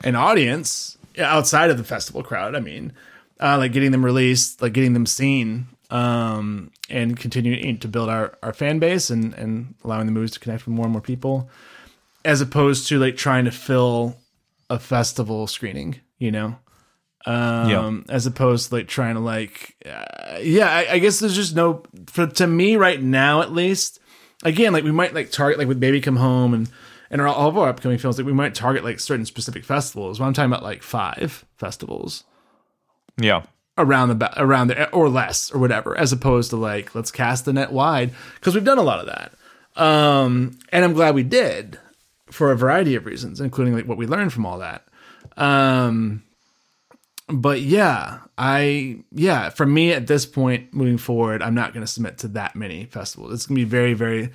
an 0.05 0.15
audience 0.15 0.99
outside 1.19 1.71
of 1.71 1.77
the 1.77 1.85
festival 1.85 2.23
crowd 2.23 2.55
i 2.55 2.61
mean 2.61 2.93
uh, 3.41 3.59
like 3.59 3.73
getting 3.73 3.91
them 3.91 4.05
released 4.05 4.63
like 4.63 4.73
getting 4.73 4.93
them 4.93 5.07
seen 5.07 5.67
um, 5.91 6.71
and 6.89 7.19
continuing 7.19 7.79
to 7.79 7.89
build 7.89 8.09
our, 8.09 8.39
our 8.43 8.55
fan 8.55 8.79
base 8.79 9.11
and, 9.11 9.35
and 9.35 9.75
allowing 9.85 10.07
the 10.07 10.13
movies 10.13 10.31
to 10.31 10.41
connect 10.41 10.65
with 10.65 10.75
more 10.75 10.87
and 10.87 10.93
more 10.93 11.03
people 11.03 11.51
as 12.25 12.41
opposed 12.41 12.89
to 12.89 12.99
like 12.99 13.17
trying 13.17 13.45
to 13.45 13.51
fill 13.51 14.17
a 14.71 14.79
festival 14.79 15.47
screening 15.47 16.01
you 16.19 16.31
know? 16.31 16.57
Um 17.27 17.69
as 18.09 18.27
opposed 18.27 18.69
to 18.69 18.77
like 18.77 18.89
trying 18.89 19.15
to 19.15 19.21
like 19.21 19.77
uh, 19.85 20.39
yeah 20.41 20.71
I, 20.71 20.93
I 20.93 20.99
guess 20.99 21.19
there's 21.19 21.37
just 21.37 21.55
no 21.55 21.83
for 22.07 22.27
to 22.27 22.47
me 22.47 22.77
right 22.77 23.03
now 23.03 23.43
at 23.43 23.53
least 23.53 24.01
again 24.43 24.73
like 24.73 24.85
we 24.85 24.93
might 24.93 25.15
like 25.15 25.31
target 25.31 25.59
like 25.59 25.69
with 25.69 25.81
baby 25.81 26.01
come 26.01 26.17
home 26.17 26.55
and 26.55 26.69
and 27.11 27.21
all 27.21 27.49
of 27.49 27.59
our 27.59 27.69
upcoming 27.69 27.99
films 27.99 28.17
like 28.19 28.27
we 28.27 28.33
might 28.33 28.55
target 28.55 28.85
like 28.85 28.99
certain 28.99 29.27
specific 29.27 29.65
festivals 29.65 30.19
but 30.19 30.25
i'm 30.25 30.33
talking 30.33 30.51
about 30.51 30.63
like 30.63 30.83
five 30.83 31.45
festivals. 31.57 32.25
Yeah. 33.21 33.43
around 33.77 34.19
the 34.19 34.43
around 34.43 34.69
there 34.69 34.89
or 34.95 35.09
less 35.09 35.51
or 35.51 35.59
whatever 35.59 35.97
as 35.97 36.13
opposed 36.13 36.51
to 36.51 36.57
like 36.57 36.95
let's 36.95 37.11
cast 37.11 37.45
the 37.45 37.53
net 37.53 37.71
wide 37.73 38.11
because 38.35 38.55
we've 38.55 38.65
done 38.65 38.79
a 38.79 38.83
lot 38.83 39.01
of 39.01 39.07
that. 39.07 39.33
Um 39.81 40.59
and 40.71 40.85
i'm 40.85 40.95
glad 40.95 41.15
we 41.15 41.23
did 41.23 41.79
for 42.31 42.51
a 42.51 42.57
variety 42.57 42.95
of 42.95 43.05
reasons 43.05 43.41
including 43.41 43.75
like 43.75 43.87
what 43.87 43.99
we 43.99 44.07
learned 44.07 44.33
from 44.33 44.47
all 44.47 44.59
that. 44.59 44.87
Um 45.37 46.23
but 47.29 47.61
yeah 47.61 48.21
i 48.37 48.99
yeah 49.13 49.49
for 49.49 49.67
me 49.67 49.93
at 49.93 50.07
this 50.07 50.27
point 50.27 50.73
moving 50.75 50.99
forward 50.99 51.43
i'm 51.43 51.55
not 51.55 51.73
going 51.73 51.85
to 51.85 51.91
submit 51.91 52.19
to 52.19 52.29
that 52.29 52.57
many 52.57 52.85
festivals. 52.87 53.33
It's 53.33 53.47
going 53.47 53.57
to 53.57 53.65
be 53.65 53.69
very 53.69 53.95
very 53.95 54.31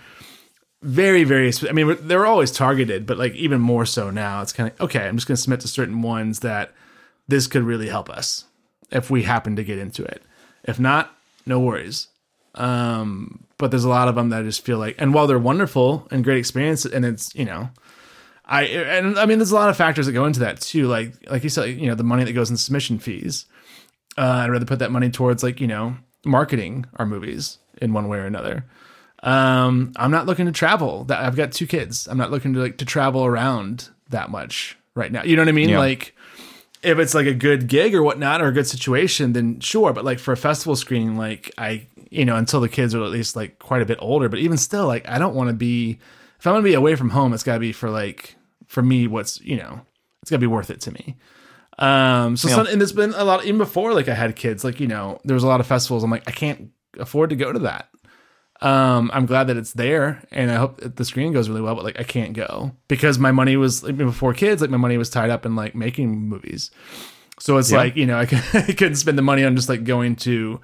very 0.82 1.24
very 1.24 1.52
i 1.68 1.72
mean 1.72 1.98
they're 2.02 2.26
always 2.26 2.52
targeted 2.52 3.06
but 3.06 3.18
like 3.18 3.34
even 3.34 3.60
more 3.60 3.86
so 3.86 4.10
now 4.10 4.42
it's 4.42 4.54
kind 4.54 4.72
of 4.72 4.80
okay 4.82 5.08
i'm 5.08 5.18
just 5.18 5.28
going 5.28 5.36
to 5.36 5.42
submit 5.42 5.60
to 5.62 5.68
certain 5.68 6.02
ones 6.02 6.40
that 6.42 6.72
this 7.28 7.48
could 7.48 7.64
really 7.64 7.90
help 7.90 8.10
us 8.10 8.46
if 8.92 9.10
we 9.10 9.24
happen 9.24 9.56
to 9.56 9.64
get 9.64 9.78
into 9.78 10.04
it. 10.04 10.22
If 10.64 10.80
not 10.80 11.16
no 11.46 11.60
worries. 11.60 12.08
Um 12.56 13.44
but 13.58 13.72
there's 13.72 13.84
a 13.84 13.90
lot 13.90 14.08
of 14.08 14.16
them 14.16 14.30
that 14.30 14.42
i 14.42 14.44
just 14.44 14.64
feel 14.64 14.78
like 14.78 14.96
and 15.00 15.14
while 15.14 15.26
they're 15.26 15.40
wonderful 15.40 16.08
and 16.12 16.24
great 16.24 16.38
experience 16.38 16.86
and 16.86 17.04
it's 17.04 17.34
you 17.34 17.46
know 17.46 17.70
i 18.48 18.64
and 18.64 19.20
i 19.20 19.26
mean 19.26 19.38
there's 19.40 19.52
a 19.52 19.56
lot 19.56 19.70
of 19.70 19.78
factors 19.78 20.06
that 20.06 20.14
go 20.14 20.26
into 20.26 20.40
that 20.40 20.62
too. 20.62 20.88
Like 20.88 21.14
like 21.30 21.44
you 21.44 21.50
said 21.50 21.78
you 21.78 21.88
know 21.88 21.96
the 21.96 22.04
money 22.04 22.24
that 22.24 22.34
goes 22.34 22.50
in 22.50 22.58
submission 22.58 22.98
fees. 23.00 23.46
Uh, 24.18 24.42
i'd 24.44 24.50
rather 24.50 24.66
put 24.66 24.80
that 24.80 24.92
money 24.92 25.10
towards 25.10 25.44
like 25.44 25.60
you 25.62 25.68
know 25.68 25.96
marketing 26.26 26.86
our 26.96 27.06
movies 27.06 27.60
in 27.82 27.94
one 27.94 28.08
way 28.08 28.18
or 28.18 28.26
another. 28.26 28.66
Um 29.24 29.92
i'm 29.98 30.12
not 30.12 30.26
looking 30.26 30.46
to 30.46 30.52
travel. 30.52 31.04
That 31.06 31.20
i've 31.24 31.36
got 31.36 31.52
two 31.52 31.68
kids. 31.68 32.08
I'm 32.08 32.18
not 32.18 32.32
looking 32.32 32.54
to 32.54 32.60
like 32.60 32.78
to 32.78 32.86
travel 32.86 33.26
around 33.26 33.90
that 34.10 34.30
much 34.30 34.78
right 34.96 35.12
now. 35.12 35.24
You 35.24 35.36
know 35.36 35.42
what 35.42 35.50
i 35.50 35.54
mean? 35.54 35.70
Yeah. 35.70 35.80
like 35.80 36.16
if 36.84 37.00
it's 37.00 37.14
like 37.16 37.26
a 37.26 37.34
good 37.34 37.68
gig 37.68 37.94
or 37.96 38.04
whatnot 38.04 38.42
or 38.42 38.48
a 38.48 38.52
good 38.54 38.68
situation 38.68 39.34
then 39.34 39.60
sure. 39.60 39.92
But 39.94 40.06
like 40.06 40.20
for 40.20 40.32
a 40.32 40.38
festival 40.38 40.76
screening 40.76 41.18
like 41.18 41.52
i 41.58 41.86
you 42.10 42.24
know 42.24 42.38
until 42.38 42.62
the 42.62 42.70
kids 42.70 42.96
are 42.96 43.04
at 43.04 43.12
least 43.12 43.36
like 43.36 43.60
quite 43.60 43.82
a 43.82 43.86
bit 43.86 43.98
older. 44.02 44.30
But 44.30 44.40
even 44.40 44.58
still 44.58 44.88
like 44.88 45.08
i 45.10 45.18
don't 45.20 45.36
want 45.36 45.50
to 45.50 45.54
be 45.56 46.00
if 46.40 46.48
i'm 46.48 46.54
gonna 46.54 46.64
be 46.64 46.76
away 46.76 46.96
from 46.96 47.10
home 47.10 47.34
it's 47.34 47.44
gotta 47.44 47.60
be 47.60 47.74
for 47.74 47.90
like 47.90 48.36
for 48.68 48.82
me 48.82 49.08
what's 49.08 49.40
you 49.42 49.58
know 49.58 49.82
it's 50.22 50.32
gotta 50.32 50.40
be 50.42 50.48
worth 50.48 50.70
it 50.70 50.82
to 50.82 50.92
me. 50.92 51.16
Um 51.80 52.38
so 52.38 52.48
Yeah. 52.50 52.56
some, 52.56 52.68
and 52.68 52.82
there's 52.82 52.92
been 52.92 53.14
a 53.16 53.24
lot 53.24 53.46
even 53.46 53.58
before 53.58 53.94
like 53.94 54.08
i 54.08 54.14
had 54.16 54.36
kids 54.36 54.64
like 54.64 54.80
you 54.80 54.88
know 54.88 55.20
there 55.26 55.36
was 55.36 55.44
a 55.44 55.48
lot 55.48 55.60
of 55.60 55.68
festivals. 55.68 56.04
I'm 56.04 56.12
like 56.12 56.28
i 56.28 56.32
can't 56.32 56.72
afford 57.00 57.30
to 57.30 57.36
go 57.36 57.52
to 57.54 57.60
that. 57.60 57.90
Um 58.60 59.12
i'm 59.14 59.28
glad 59.28 59.46
that 59.48 59.58
it's 59.58 59.74
there 59.74 60.24
and 60.32 60.50
i 60.50 60.56
hope 60.56 60.82
that 60.82 60.96
the 60.96 61.06
screening 61.06 61.32
goes 61.34 61.48
really 61.48 61.62
well 61.62 61.76
but 61.76 61.84
like 61.84 62.00
i 62.00 62.04
can't 62.04 62.34
go 62.34 62.72
because 62.88 63.20
my 63.20 63.32
money 63.32 63.56
was 63.56 63.84
like 63.84 63.96
before 63.96 64.34
kids 64.34 64.62
like 64.62 64.72
my 64.72 64.78
money 64.78 64.98
was 64.98 65.12
tied 65.12 65.30
up 65.30 65.46
in 65.46 65.56
like 65.56 65.76
making 65.76 66.10
movies. 66.28 66.72
So 67.40 67.58
it's 67.58 67.72
Yeah. 67.72 67.78
like 67.78 67.96
you 67.96 68.08
know 68.08 68.18
I 68.20 68.26
couldn't 68.26 68.96
spend 68.96 69.16
the 69.18 69.22
money 69.22 69.44
on 69.44 69.56
just 69.56 69.70
like 69.70 69.84
going 69.84 70.16
to 70.18 70.60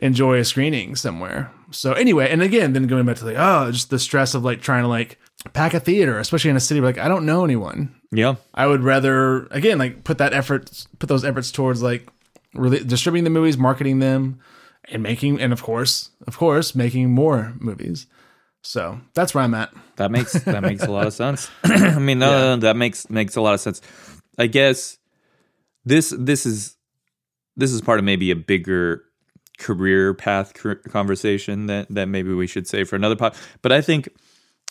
enjoy 0.00 0.38
a 0.38 0.44
screening 0.44 0.96
somewhere. 0.96 1.50
So 1.70 1.94
anyway 1.94 2.28
and 2.30 2.42
again 2.42 2.74
then 2.74 2.86
going 2.86 3.06
back 3.06 3.16
to 3.16 3.24
like 3.24 3.36
oh 3.38 3.72
just 3.72 3.88
the 3.88 3.98
stress 3.98 4.34
of 4.34 4.44
like 4.44 4.60
trying 4.60 4.82
to 4.82 4.88
like 4.88 5.18
pack 5.52 5.72
a 5.74 5.80
theater 5.80 6.18
especially 6.18 6.50
in 6.50 6.56
a 6.56 6.60
city 6.60 6.80
where 6.80 6.90
like 6.90 6.98
i 6.98 7.08
don't 7.08 7.24
know 7.24 7.44
anyone 7.44 7.94
Yeah. 8.12 8.34
I 8.52 8.66
would 8.66 8.82
rather 8.82 9.46
again 9.50 9.78
like 9.78 10.04
put 10.04 10.18
that 10.18 10.32
effort, 10.32 10.86
put 10.98 11.08
those 11.08 11.24
efforts 11.24 11.50
towards 11.52 11.80
like 11.82 12.06
really 12.54 12.82
distributing 12.84 13.24
the 13.24 13.30
movies, 13.30 13.56
marketing 13.56 14.00
them, 14.00 14.40
and 14.90 15.02
making, 15.02 15.40
and 15.40 15.52
of 15.52 15.62
course, 15.62 16.10
of 16.26 16.36
course, 16.36 16.74
making 16.74 17.10
more 17.14 17.54
movies. 17.60 18.06
So 18.62 19.00
that's 19.14 19.32
where 19.32 19.44
I'm 19.44 19.54
at. 19.54 19.70
That 19.96 20.10
makes 20.10 20.32
that 20.32 20.62
makes 20.70 20.82
a 20.82 20.90
lot 20.90 21.06
of 21.06 21.14
sense. 21.14 21.48
I 21.64 22.00
mean, 22.00 22.20
uh, 22.22 22.56
that 22.56 22.76
makes 22.76 23.08
makes 23.08 23.36
a 23.36 23.40
lot 23.40 23.54
of 23.54 23.60
sense. 23.60 23.80
I 24.36 24.48
guess 24.48 24.98
this 25.84 26.12
this 26.18 26.44
is 26.44 26.76
this 27.56 27.70
is 27.72 27.80
part 27.80 28.00
of 28.00 28.04
maybe 28.04 28.32
a 28.32 28.36
bigger 28.36 29.04
career 29.58 30.14
path 30.14 30.52
conversation 30.90 31.66
that 31.66 31.86
that 31.90 32.06
maybe 32.08 32.34
we 32.34 32.48
should 32.48 32.66
say 32.66 32.82
for 32.84 32.96
another 32.96 33.16
pod. 33.16 33.34
But 33.62 33.70
I 33.70 33.80
think 33.80 34.08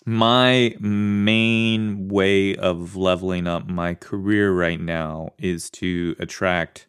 my 0.05 0.75
main 0.79 2.07
way 2.07 2.55
of 2.55 2.95
leveling 2.95 3.47
up 3.47 3.67
my 3.67 3.93
career 3.93 4.51
right 4.51 4.79
now 4.79 5.29
is 5.37 5.69
to 5.71 6.15
attract 6.19 6.87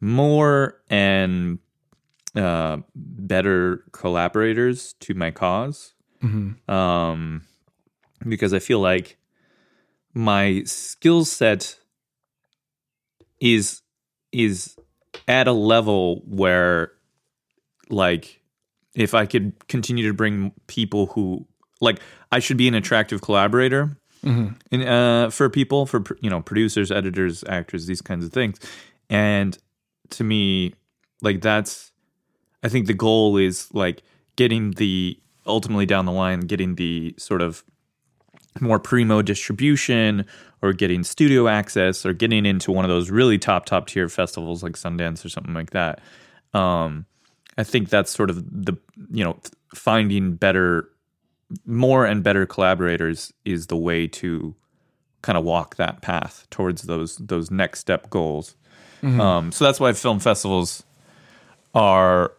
more 0.00 0.80
and 0.90 1.58
uh, 2.34 2.78
better 2.94 3.84
collaborators 3.92 4.94
to 5.00 5.14
my 5.14 5.30
cause. 5.30 5.94
Um, 6.68 7.42
because 8.26 8.52
I 8.52 8.58
feel 8.58 8.80
like 8.80 9.18
my 10.12 10.62
skill 10.64 11.24
set 11.24 11.78
is 13.40 13.82
is 14.32 14.76
at 15.28 15.46
a 15.46 15.52
level 15.52 16.22
where 16.26 16.92
like 17.88 18.40
if 18.94 19.14
I 19.14 19.26
could 19.26 19.68
continue 19.68 20.08
to 20.08 20.14
bring 20.14 20.52
people 20.66 21.06
who 21.06 21.46
like 21.80 22.00
I 22.32 22.38
should 22.38 22.56
be 22.56 22.68
an 22.68 22.74
attractive 22.74 23.20
collaborator 23.20 23.96
in, 24.70 24.82
uh, 24.82 25.30
for 25.30 25.50
people, 25.50 25.86
for 25.86 26.02
you 26.20 26.30
know, 26.30 26.40
producers, 26.40 26.90
editors, 26.90 27.44
actors, 27.46 27.86
these 27.86 28.00
kinds 28.00 28.24
of 28.24 28.32
things. 28.32 28.58
And 29.10 29.56
to 30.10 30.24
me, 30.24 30.74
like 31.20 31.40
that's, 31.40 31.92
I 32.62 32.68
think 32.68 32.86
the 32.86 32.94
goal 32.94 33.36
is 33.36 33.68
like 33.74 34.02
getting 34.36 34.72
the 34.72 35.18
ultimately 35.46 35.86
down 35.86 36.06
the 36.06 36.12
line, 36.12 36.40
getting 36.40 36.76
the 36.76 37.14
sort 37.18 37.42
of 37.42 37.64
more 38.60 38.78
primo 38.78 39.20
distribution 39.20 40.24
or 40.62 40.72
getting 40.72 41.04
studio 41.04 41.48
access 41.48 42.06
or 42.06 42.12
getting 42.12 42.46
into 42.46 42.72
one 42.72 42.84
of 42.84 42.88
those 42.88 43.10
really 43.10 43.38
top 43.38 43.66
top 43.66 43.86
tier 43.86 44.08
festivals 44.08 44.62
like 44.62 44.72
Sundance 44.72 45.24
or 45.24 45.28
something 45.28 45.54
like 45.54 45.70
that. 45.70 46.00
Um, 46.54 47.06
I 47.58 47.64
think 47.64 47.90
that's 47.90 48.10
sort 48.10 48.30
of 48.30 48.44
the 48.64 48.76
you 49.10 49.24
know 49.24 49.38
finding 49.74 50.36
better, 50.36 50.88
more 51.66 52.04
and 52.04 52.22
better 52.22 52.46
collaborators 52.46 53.32
is 53.44 53.66
the 53.68 53.76
way 53.76 54.06
to 54.08 54.54
kind 55.22 55.38
of 55.38 55.44
walk 55.44 55.76
that 55.76 56.02
path 56.02 56.46
towards 56.50 56.82
those 56.82 57.16
those 57.16 57.50
next 57.50 57.80
step 57.80 58.10
goals. 58.10 58.56
Um, 59.02 59.52
so 59.52 59.64
that's 59.66 59.78
why 59.80 59.92
film 59.92 60.18
festivals 60.18 60.82
are 61.74 62.32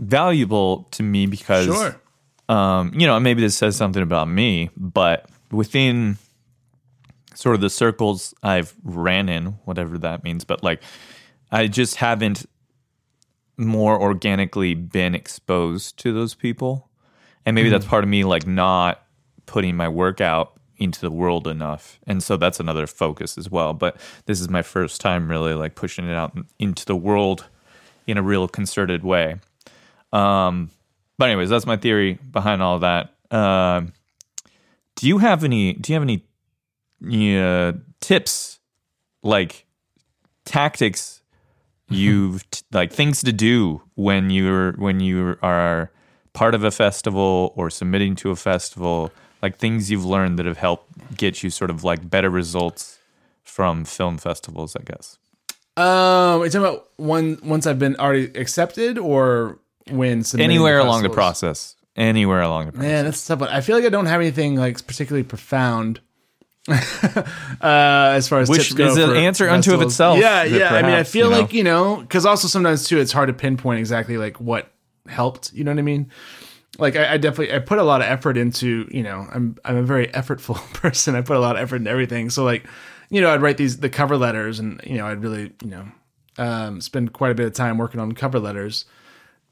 valuable 0.00 0.88
to 0.90 1.02
me 1.04 1.26
because 1.26 1.66
Sure. 1.66 2.00
um, 2.48 2.92
you 2.94 3.06
know, 3.06 3.18
maybe 3.20 3.42
this 3.42 3.56
says 3.56 3.76
something 3.76 4.02
about 4.02 4.28
me, 4.28 4.70
but 4.76 5.28
within 5.52 6.18
sort 7.34 7.54
of 7.54 7.60
the 7.60 7.70
circles 7.70 8.34
I've 8.42 8.74
ran 8.82 9.28
in, 9.28 9.46
whatever 9.64 9.98
that 9.98 10.24
means, 10.24 10.44
but 10.44 10.64
like 10.64 10.82
I 11.52 11.68
just 11.68 11.96
haven't 11.96 12.46
more 13.56 14.00
organically 14.00 14.74
been 14.74 15.14
exposed 15.14 15.96
to 15.98 16.12
those 16.12 16.34
people. 16.34 16.88
And 17.44 17.54
maybe 17.54 17.68
that's 17.68 17.86
part 17.86 18.04
of 18.04 18.10
me 18.10 18.24
like 18.24 18.46
not 18.46 19.02
putting 19.46 19.76
my 19.76 19.88
work 19.88 20.20
out 20.20 20.60
into 20.78 21.00
the 21.00 21.10
world 21.10 21.46
enough. 21.46 22.00
And 22.06 22.22
so 22.22 22.36
that's 22.36 22.60
another 22.60 22.86
focus 22.86 23.38
as 23.38 23.50
well. 23.50 23.72
But 23.72 23.96
this 24.26 24.40
is 24.40 24.48
my 24.48 24.62
first 24.62 25.00
time 25.00 25.28
really 25.28 25.54
like 25.54 25.74
pushing 25.74 26.08
it 26.08 26.14
out 26.14 26.36
into 26.58 26.84
the 26.84 26.96
world 26.96 27.48
in 28.06 28.18
a 28.18 28.22
real 28.22 28.48
concerted 28.48 29.04
way. 29.04 29.36
Um, 30.12 30.70
but 31.18 31.28
anyways, 31.28 31.50
that's 31.50 31.66
my 31.66 31.76
theory 31.76 32.18
behind 32.30 32.62
all 32.62 32.78
that. 32.80 33.14
Um, 33.30 33.92
do 34.96 35.08
you 35.08 35.18
have 35.18 35.44
any? 35.44 35.74
Do 35.74 35.92
you 35.92 35.98
have 35.98 36.08
any 37.02 37.38
uh, 37.40 37.72
tips, 38.00 38.60
like 39.22 39.66
tactics 40.44 41.22
you've 41.88 42.48
t- 42.50 42.62
like 42.72 42.92
things 42.92 43.22
to 43.22 43.32
do 43.32 43.82
when 43.94 44.30
you're 44.30 44.72
when 44.72 45.00
you 45.00 45.36
are 45.42 45.90
part 46.32 46.54
of 46.54 46.64
a 46.64 46.70
festival 46.70 47.52
or 47.56 47.70
submitting 47.70 48.16
to 48.16 48.30
a 48.30 48.36
festival? 48.36 49.12
Like 49.42 49.58
things 49.58 49.90
you've 49.90 50.04
learned 50.04 50.38
that 50.38 50.46
have 50.46 50.58
helped 50.58 51.16
get 51.16 51.42
you 51.42 51.50
sort 51.50 51.70
of 51.70 51.82
like 51.82 52.08
better 52.08 52.30
results 52.30 52.98
from 53.42 53.84
film 53.84 54.18
festivals, 54.18 54.76
I 54.76 54.82
guess. 54.82 55.18
Um, 55.76 55.84
are 55.84 56.44
you 56.44 56.50
talking 56.50 56.66
about 56.66 56.88
one 56.96 57.38
once 57.42 57.66
I've 57.66 57.78
been 57.78 57.96
already 57.96 58.26
accepted, 58.38 58.98
or 58.98 59.58
when 59.90 60.24
Anywhere 60.38 60.78
along 60.78 61.02
the 61.02 61.10
process. 61.10 61.76
Anywhere 61.96 62.40
along 62.40 62.66
the 62.66 62.72
process. 62.72 62.88
Man, 62.88 63.04
that's 63.04 63.26
tough. 63.26 63.38
But 63.38 63.50
I 63.50 63.60
feel 63.60 63.76
like 63.76 63.84
I 63.84 63.88
don't 63.88 64.06
have 64.06 64.20
anything 64.20 64.56
like 64.56 64.86
particularly 64.86 65.24
profound. 65.24 66.00
uh, 66.68 66.74
as 67.60 68.28
far 68.28 68.38
as 68.38 68.48
Which 68.48 68.68
tips 68.68 68.80
is 68.80 68.96
an 68.96 69.16
answer 69.16 69.48
unto 69.48 69.74
of 69.74 69.82
itself, 69.82 70.20
Yeah, 70.20 70.44
yeah. 70.44 70.72
I 70.72 70.82
mean, 70.82 70.92
I 70.92 71.02
feel 71.02 71.26
you 71.26 71.32
know? 71.32 71.40
like 71.40 71.52
you 71.52 71.64
know, 71.64 71.96
because 71.96 72.24
also 72.24 72.46
sometimes 72.46 72.86
too, 72.86 72.98
it's 72.98 73.10
hard 73.12 73.28
to 73.28 73.32
pinpoint 73.32 73.80
exactly 73.80 74.16
like 74.16 74.40
what 74.40 74.70
helped. 75.08 75.52
You 75.52 75.64
know 75.64 75.70
what 75.70 75.78
I 75.78 75.82
mean? 75.82 76.10
Like 76.78 76.96
I, 76.96 77.14
I 77.14 77.16
definitely 77.18 77.54
I 77.54 77.58
put 77.58 77.78
a 77.78 77.82
lot 77.82 78.00
of 78.00 78.06
effort 78.06 78.36
into 78.36 78.88
you 78.90 79.02
know 79.02 79.26
I'm 79.32 79.56
I'm 79.64 79.76
a 79.76 79.82
very 79.82 80.06
effortful 80.08 80.56
person. 80.74 81.14
I 81.14 81.22
put 81.22 81.36
a 81.36 81.40
lot 81.40 81.56
of 81.56 81.62
effort 81.62 81.76
into 81.76 81.90
everything. 81.90 82.30
So 82.30 82.44
like 82.44 82.66
you 83.10 83.20
know 83.20 83.32
I'd 83.32 83.42
write 83.42 83.56
these 83.56 83.78
the 83.78 83.90
cover 83.90 84.16
letters 84.16 84.58
and 84.58 84.80
you 84.84 84.96
know 84.96 85.06
I'd 85.06 85.22
really 85.22 85.52
you 85.62 85.70
know 85.70 85.86
um, 86.38 86.80
spend 86.80 87.12
quite 87.12 87.30
a 87.30 87.34
bit 87.34 87.46
of 87.46 87.52
time 87.52 87.78
working 87.78 88.00
on 88.00 88.12
cover 88.12 88.38
letters 88.38 88.86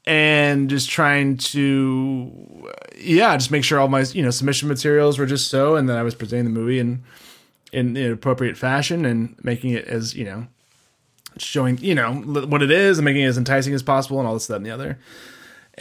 and 0.05 0.69
just 0.69 0.89
trying 0.89 1.37
to 1.37 2.67
yeah 2.97 3.35
just 3.37 3.51
make 3.51 3.63
sure 3.63 3.79
all 3.79 3.87
my 3.87 4.01
you 4.13 4.23
know 4.23 4.31
submission 4.31 4.67
materials 4.67 5.19
were 5.19 5.27
just 5.27 5.47
so 5.47 5.75
and 5.75 5.87
then 5.87 5.95
i 5.95 6.01
was 6.01 6.15
presenting 6.15 6.45
the 6.45 6.59
movie 6.59 6.79
in 6.79 7.03
in 7.71 7.95
an 7.95 8.11
appropriate 8.11 8.57
fashion 8.57 9.05
and 9.05 9.35
making 9.43 9.71
it 9.71 9.85
as 9.85 10.15
you 10.15 10.25
know 10.25 10.47
showing 11.37 11.77
you 11.77 11.93
know 11.93 12.13
what 12.13 12.63
it 12.63 12.71
is 12.71 12.97
and 12.97 13.05
making 13.05 13.21
it 13.21 13.27
as 13.27 13.37
enticing 13.37 13.73
as 13.73 13.83
possible 13.83 14.19
and 14.19 14.27
all 14.27 14.33
this 14.33 14.47
that 14.47 14.55
and 14.55 14.65
the 14.65 14.71
other 14.71 14.97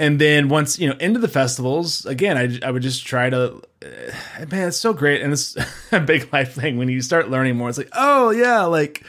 and 0.01 0.19
then 0.21 0.49
once 0.49 0.79
you 0.79 0.89
know 0.89 0.97
into 0.99 1.21
the 1.21 1.29
festivals 1.29 2.05
again 2.07 2.37
i, 2.37 2.67
I 2.67 2.71
would 2.73 2.83
just 2.83 3.07
try 3.07 3.31
to 3.31 3.63
uh, 3.85 4.47
man 4.51 4.69
it's 4.69 4.77
so 4.77 4.93
great. 4.93 5.23
And 5.23 5.33
it's 5.33 5.57
a 5.93 6.01
big 6.01 6.33
life 6.33 6.55
thing 6.55 6.79
when 6.79 6.89
you 6.89 7.01
start 7.03 7.31
learning 7.31 7.57
more 7.57 7.69
it's 7.69 7.79
like 7.79 7.91
oh 7.93 8.31
yeah 8.31 8.63
like 8.63 9.05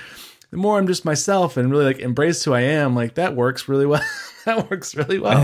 the 0.52 0.58
more 0.58 0.78
i'm 0.78 0.88
just 0.88 1.06
myself 1.06 1.58
and 1.58 1.72
really 1.72 1.86
like 1.86 2.00
embrace 2.00 2.44
who 2.44 2.54
i 2.54 2.62
am 2.62 2.94
like 2.96 3.16
that 3.16 3.36
works 3.36 3.68
really 3.68 3.86
well. 3.88 4.04
That 4.44 4.72
works 4.72 4.96
really 4.96 5.20
well. 5.20 5.38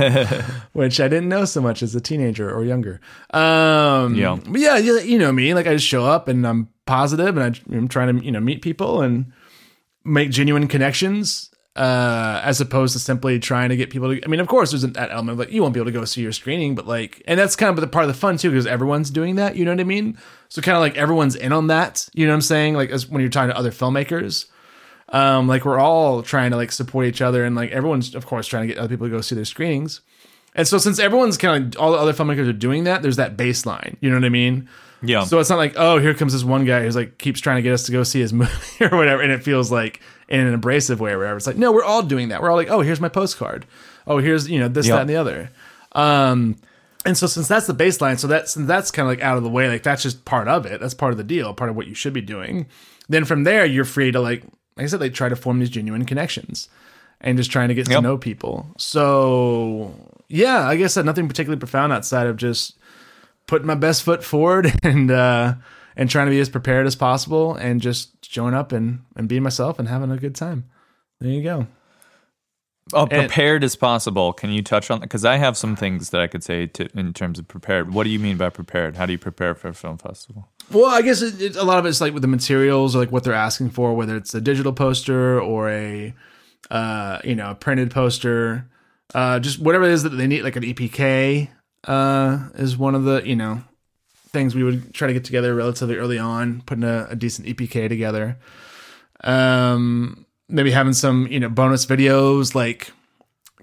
Which 0.74 1.00
i 1.00 1.08
didn't 1.08 1.30
know 1.30 1.46
so 1.46 1.62
much 1.62 1.84
as 1.84 1.94
a 1.94 2.02
teenager 2.02 2.50
or 2.52 2.64
younger. 2.66 3.00
Um 3.30 4.16
Yeah. 4.16 4.40
but 4.44 4.60
yeah 4.60 4.78
you, 4.78 5.20
know 5.20 5.32
me 5.32 5.54
like 5.54 5.68
i 5.68 5.74
just 5.76 5.86
show 5.86 6.04
up 6.04 6.28
and 6.28 6.48
i'm 6.48 6.70
positive 6.88 7.38
and 7.38 7.46
I, 7.56 7.76
i'm 7.78 7.88
trying 7.88 8.18
to 8.18 8.26
you 8.26 8.32
know 8.32 8.40
meet 8.40 8.64
people 8.64 9.02
and 9.04 9.32
make 10.04 10.32
genuine 10.32 10.68
connections 10.68 11.52
uh, 11.78 12.42
as 12.44 12.60
opposed 12.60 12.94
to 12.94 13.00
simply 13.00 13.40
trying 13.40 13.70
to 13.70 13.78
get 13.78 13.92
people 13.92 14.10
to. 14.10 14.24
I 14.26 14.28
mean, 14.28 14.40
of 14.40 14.48
course, 14.48 14.72
there's 14.72 14.82
that 14.82 15.12
element 15.12 15.34
of 15.34 15.40
like 15.40 15.52
you 15.52 15.62
won't 15.62 15.76
be 15.76 15.80
able 15.80 15.92
to 15.92 15.98
go 15.98 16.04
see 16.06 16.22
your 16.22 16.32
screening, 16.32 16.74
but 16.74 16.88
like, 16.88 17.22
and 17.28 17.40
that's 17.40 17.56
kind 17.56 17.70
of 17.70 17.80
the 17.80 17.88
part 17.88 18.04
of 18.04 18.08
the 18.08 18.20
fun 18.20 18.38
too 18.38 18.50
because 18.50 18.66
everyone's 18.66 19.12
doing 19.12 19.36
that. 19.36 19.56
You 19.56 19.64
know 19.64 19.72
what 19.72 19.80
I 19.80 19.84
mean? 19.84 20.18
So 20.50 20.62
kind 20.62 20.76
of 20.76 20.82
like 20.82 20.98
everyone's 20.98 21.36
in 21.36 21.54
on 21.54 21.68
that. 21.68 22.10
You 22.14 22.26
know 22.26 22.32
what 22.32 22.38
I'm 22.38 22.42
saying? 22.42 22.74
Like 22.74 22.90
as 22.90 23.08
when 23.08 23.22
you're 23.22 23.30
talking 23.30 23.52
to 23.52 23.58
other 23.58 23.72
filmmakers, 23.72 24.48
um, 25.10 25.48
like 25.48 25.66
we're 25.66 25.80
all 25.80 26.24
trying 26.24 26.50
to 26.52 26.58
like 26.58 26.72
support 26.72 27.06
each 27.06 27.22
other 27.22 27.46
and 27.46 27.56
like 27.56 27.70
everyone's 27.72 28.16
of 28.16 28.26
course 28.26 28.48
trying 28.48 28.68
to 28.68 28.74
get 28.74 28.80
other 28.80 28.90
people 28.90 29.06
to 29.06 29.12
go 29.12 29.22
see 29.22 29.36
their 29.36 29.46
screenings. 29.46 30.02
And 30.56 30.68
so 30.68 30.80
since 30.80 30.98
everyone's 30.98 31.38
kind 31.38 31.76
of 31.76 31.80
all 31.80 31.92
the 31.92 32.00
other 32.00 32.14
filmmakers 32.14 32.50
are 32.50 32.54
doing 32.54 32.86
that, 32.86 33.04
there's 33.04 33.18
that 33.18 33.38
baseline. 33.38 33.98
You 34.02 34.10
know 34.10 34.16
what 34.16 34.26
I 34.26 34.30
mean? 34.30 34.68
Yeah. 35.02 35.24
So 35.26 35.40
it's 35.40 35.50
not 35.50 35.58
like, 35.58 35.74
oh, 35.78 36.00
here 36.00 36.14
comes 36.14 36.34
this 36.34 36.44
one 36.44 36.66
guy 36.66 36.82
who's 36.84 36.96
like 36.96 37.18
keeps 37.18 37.40
trying 37.40 37.58
to 37.58 37.62
get 37.62 37.74
us 37.74 37.84
to 37.84 37.92
go 37.92 38.04
see 38.04 38.20
his 38.20 38.34
movie 38.34 38.52
or 38.82 38.90
whatever, 38.98 39.22
and 39.22 39.32
it 39.32 39.44
feels 39.44 39.72
like 39.72 40.02
in 40.28 40.40
an 40.40 40.54
abrasive 40.54 41.00
way 41.00 41.12
or 41.12 41.20
whatever. 41.20 41.38
It's 41.38 41.48
like, 41.48 41.58
no, 41.58 41.72
we're 41.72 41.84
all 41.84 42.02
doing 42.04 42.30
that. 42.30 42.42
We're 42.42 42.50
all 42.50 42.58
like, 42.58 42.70
oh, 42.70 42.82
here's 42.82 43.00
my 43.00 43.10
postcard. 43.10 43.66
Oh, 44.08 44.18
here's 44.20 44.50
you 44.50 44.60
know 44.60 44.68
this, 44.68 44.88
Yeah. 44.88 44.96
that, 44.96 45.02
and 45.02 45.10
the 45.10 45.16
other. 45.18 45.50
Um, 45.94 46.56
and 47.06 47.18
so 47.18 47.28
since 47.28 47.48
that's 47.48 47.68
the 47.68 47.76
baseline, 47.76 48.20
so 48.20 48.28
that's 48.28 48.54
since 48.54 48.68
that's 48.68 48.92
kind 48.92 49.06
of 49.08 49.12
like 49.12 49.22
out 49.22 49.38
of 49.38 49.44
the 49.44 49.50
way, 49.50 49.68
like 49.70 49.84
that's 49.84 50.04
just 50.04 50.26
part 50.26 50.48
of 50.48 50.66
it. 50.66 50.82
That's 50.82 50.94
part 50.94 51.12
of 51.12 51.18
the 51.18 51.24
deal, 51.24 51.54
part 51.54 51.70
of 51.70 51.76
what 51.76 51.88
you 51.88 51.94
should 51.94 52.14
be 52.14 52.22
doing. 52.22 52.68
Then 53.08 53.24
from 53.24 53.44
there, 53.44 53.66
you're 53.66 53.86
free 53.86 54.12
to 54.12 54.20
like, 54.20 54.44
like 54.76 54.84
I 54.84 54.88
said, 54.88 55.00
like 55.00 55.14
try 55.14 55.30
to 55.30 55.36
form 55.36 55.60
these 55.60 55.70
genuine 55.70 56.06
connections 56.06 56.68
and 57.22 57.38
just 57.38 57.50
trying 57.52 57.70
to 57.70 57.74
get 57.74 57.86
to 57.88 58.02
know 58.02 58.18
people. 58.18 58.68
So 58.78 59.94
yeah, 60.28 60.68
I 60.68 60.76
guess 60.76 60.96
that 60.96 61.06
nothing 61.06 61.28
particularly 61.28 61.60
profound 61.60 61.94
outside 61.94 62.28
of 62.28 62.36
just 62.38 62.77
putting 63.48 63.68
my 63.68 63.76
best 63.76 64.04
foot 64.04 64.24
forward 64.24 64.72
and 64.84 65.10
uh 65.10 65.56
and 65.96 66.10
trying 66.10 66.28
to 66.28 66.32
be 66.32 66.40
as 66.40 66.50
prepared 66.50 66.86
as 66.86 66.96
possible 66.96 67.56
and 67.56 67.82
just 67.82 68.26
showing 68.26 68.54
up 68.54 68.72
and 68.72 69.04
and 69.16 69.28
being 69.28 69.44
myself 69.44 69.80
and 69.80 69.88
having 69.88 70.12
a 70.12 70.18
good 70.18 70.36
time. 70.36 70.66
There 71.20 71.32
you 71.32 71.42
go. 71.42 71.68
Oh, 72.94 73.06
prepared 73.06 73.64
as 73.64 73.76
possible. 73.76 74.32
Can 74.34 74.52
you 74.52 74.62
touch 74.62 74.90
on 74.90 75.00
that? 75.00 75.08
Because 75.08 75.26
I 75.26 75.38
have 75.38 75.58
some 75.58 75.76
things 75.76 76.12
that 76.12 76.22
I 76.22 76.28
could 76.28 76.44
say 76.44 76.68
to, 76.68 76.88
in 76.98 77.14
terms 77.14 77.38
of 77.38 77.48
prepared. 77.48 77.94
What 77.94 78.06
do 78.06 78.10
you 78.10 78.20
mean 78.20 78.38
by 78.38 78.50
prepared? 78.50 78.96
How 78.96 79.06
do 79.06 79.12
you 79.12 79.18
prepare 79.18 79.56
for 79.56 79.70
a 79.70 79.74
film 79.74 79.98
festival? 79.98 80.48
Well, 80.72 80.86
I 80.86 81.02
guess 81.02 81.22
it, 81.22 81.42
it, 81.42 81.56
a 81.56 81.64
lot 81.64 81.80
of 81.80 81.86
it's 81.86 82.00
like 82.00 82.14
with 82.14 82.22
the 82.22 82.28
materials, 82.28 82.96
or 82.96 83.00
like 83.00 83.12
what 83.12 83.24
they're 83.24 83.34
asking 83.34 83.72
for, 83.72 83.94
whether 83.94 84.16
it's 84.16 84.34
a 84.34 84.42
digital 84.42 84.74
poster 84.74 85.40
or 85.42 85.70
a, 85.70 86.14
uh, 86.72 87.20
you 87.24 87.36
know, 87.36 87.52
a 87.52 87.56
printed 87.56 87.92
poster, 87.92 88.70
uh, 89.14 89.40
just 89.40 89.60
whatever 89.60 89.86
it 89.86 89.92
is 89.92 90.04
that 90.04 90.10
they 90.10 90.28
need. 90.28 90.44
Like 90.44 90.56
an 90.56 90.64
EPK 90.64 91.50
uh, 91.88 92.50
is 92.56 92.78
one 92.78 92.96
of 92.96 93.04
the 93.04 93.22
you 93.26 93.36
know 93.36 93.64
things 94.30 94.54
we 94.54 94.64
would 94.64 94.94
try 94.94 95.08
to 95.08 95.14
get 95.14 95.24
together 95.24 95.56
relatively 95.56 95.96
early 95.96 96.20
on, 96.20 96.62
putting 96.62 96.84
a, 96.84 97.08
a 97.10 97.16
decent 97.16 97.48
EPK 97.48 97.90
together. 97.90 98.38
Um, 99.24 100.26
maybe 100.48 100.72
having 100.72 100.94
some 100.94 101.28
you 101.28 101.40
know 101.40 101.50
bonus 101.50 101.86
videos 101.86 102.54
like 102.54 102.92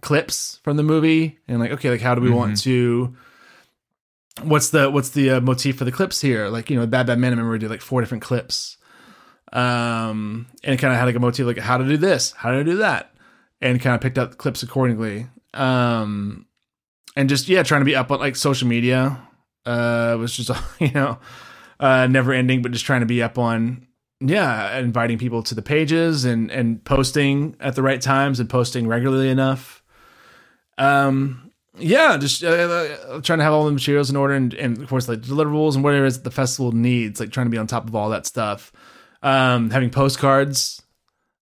clips 0.00 0.60
from 0.64 0.76
the 0.76 0.82
movie, 0.82 1.38
and 1.46 1.60
like 1.60 1.70
okay, 1.72 1.90
like 1.90 2.00
how 2.00 2.14
do 2.14 2.20
we 2.20 2.30
want 2.30 2.60
to 2.62 3.14
what's 4.42 4.70
the 4.70 4.90
what's 4.90 5.10
the 5.10 5.30
uh, 5.30 5.40
motif 5.40 5.78
for 5.78 5.84
the 5.84 5.92
clips 5.92 6.20
here? 6.20 6.48
Like 6.48 6.70
you 6.70 6.78
know, 6.78 6.86
Bad 6.86 7.06
Bad 7.06 7.18
Man. 7.18 7.28
I 7.28 7.32
remember 7.32 7.52
we 7.52 7.58
did 7.58 7.70
like 7.70 7.80
four 7.80 8.00
different 8.00 8.22
clips, 8.22 8.76
um, 9.52 10.46
and 10.62 10.78
kind 10.78 10.92
of 10.92 10.98
had 10.98 11.06
like 11.06 11.14
a 11.14 11.20
motif, 11.20 11.46
like 11.46 11.58
how 11.58 11.78
to 11.78 11.84
do 11.84 11.96
this, 11.96 12.32
how 12.32 12.50
to 12.50 12.64
do 12.64 12.78
that, 12.78 13.14
and 13.60 13.80
kind 13.80 13.94
of 13.94 14.00
picked 14.00 14.18
up 14.18 14.36
clips 14.38 14.62
accordingly. 14.62 15.26
Um, 15.52 16.46
and 17.16 17.28
just 17.28 17.48
yeah, 17.48 17.62
trying 17.62 17.80
to 17.80 17.86
be 17.86 17.96
up 17.96 18.10
on 18.10 18.20
like 18.20 18.36
social 18.36 18.68
media. 18.68 19.20
Uh, 19.66 20.16
was 20.18 20.36
just 20.36 20.50
you 20.80 20.90
know, 20.92 21.18
uh, 21.80 22.06
never 22.06 22.32
ending, 22.32 22.62
but 22.62 22.72
just 22.72 22.84
trying 22.84 23.00
to 23.00 23.06
be 23.06 23.22
up 23.22 23.38
on 23.38 23.86
yeah, 24.20 24.78
inviting 24.78 25.18
people 25.18 25.42
to 25.44 25.54
the 25.54 25.62
pages 25.62 26.24
and 26.24 26.50
and 26.50 26.84
posting 26.84 27.56
at 27.60 27.74
the 27.74 27.82
right 27.82 28.00
times 28.00 28.40
and 28.40 28.48
posting 28.48 28.86
regularly 28.86 29.28
enough. 29.28 29.82
Um, 30.78 31.52
yeah, 31.76 32.16
just 32.16 32.44
uh, 32.44 32.48
uh, 32.48 33.20
trying 33.20 33.38
to 33.38 33.44
have 33.44 33.52
all 33.52 33.64
the 33.64 33.72
materials 33.72 34.10
in 34.10 34.16
order, 34.16 34.34
and, 34.34 34.54
and 34.54 34.80
of 34.80 34.88
course, 34.88 35.08
like 35.08 35.22
deliverables 35.22 35.74
and 35.74 35.82
whatever 35.82 36.08
the 36.10 36.30
festival 36.30 36.72
needs, 36.72 37.18
like 37.20 37.30
trying 37.30 37.46
to 37.46 37.50
be 37.50 37.58
on 37.58 37.66
top 37.66 37.88
of 37.88 37.94
all 37.94 38.10
that 38.10 38.26
stuff. 38.26 38.72
Um, 39.22 39.70
having 39.70 39.90
postcards, 39.90 40.82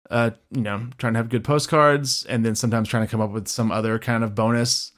uh, 0.09 0.31
you 0.51 0.61
know, 0.61 0.87
trying 0.97 1.13
to 1.13 1.19
have 1.19 1.29
good 1.29 1.43
postcards, 1.43 2.25
and 2.25 2.43
then 2.43 2.55
sometimes 2.55 2.89
trying 2.89 3.05
to 3.05 3.11
come 3.11 3.21
up 3.21 3.31
with 3.31 3.47
some 3.47 3.71
other 3.71 3.99
kind 3.99 4.23
of 4.23 4.33
bonus 4.33 4.91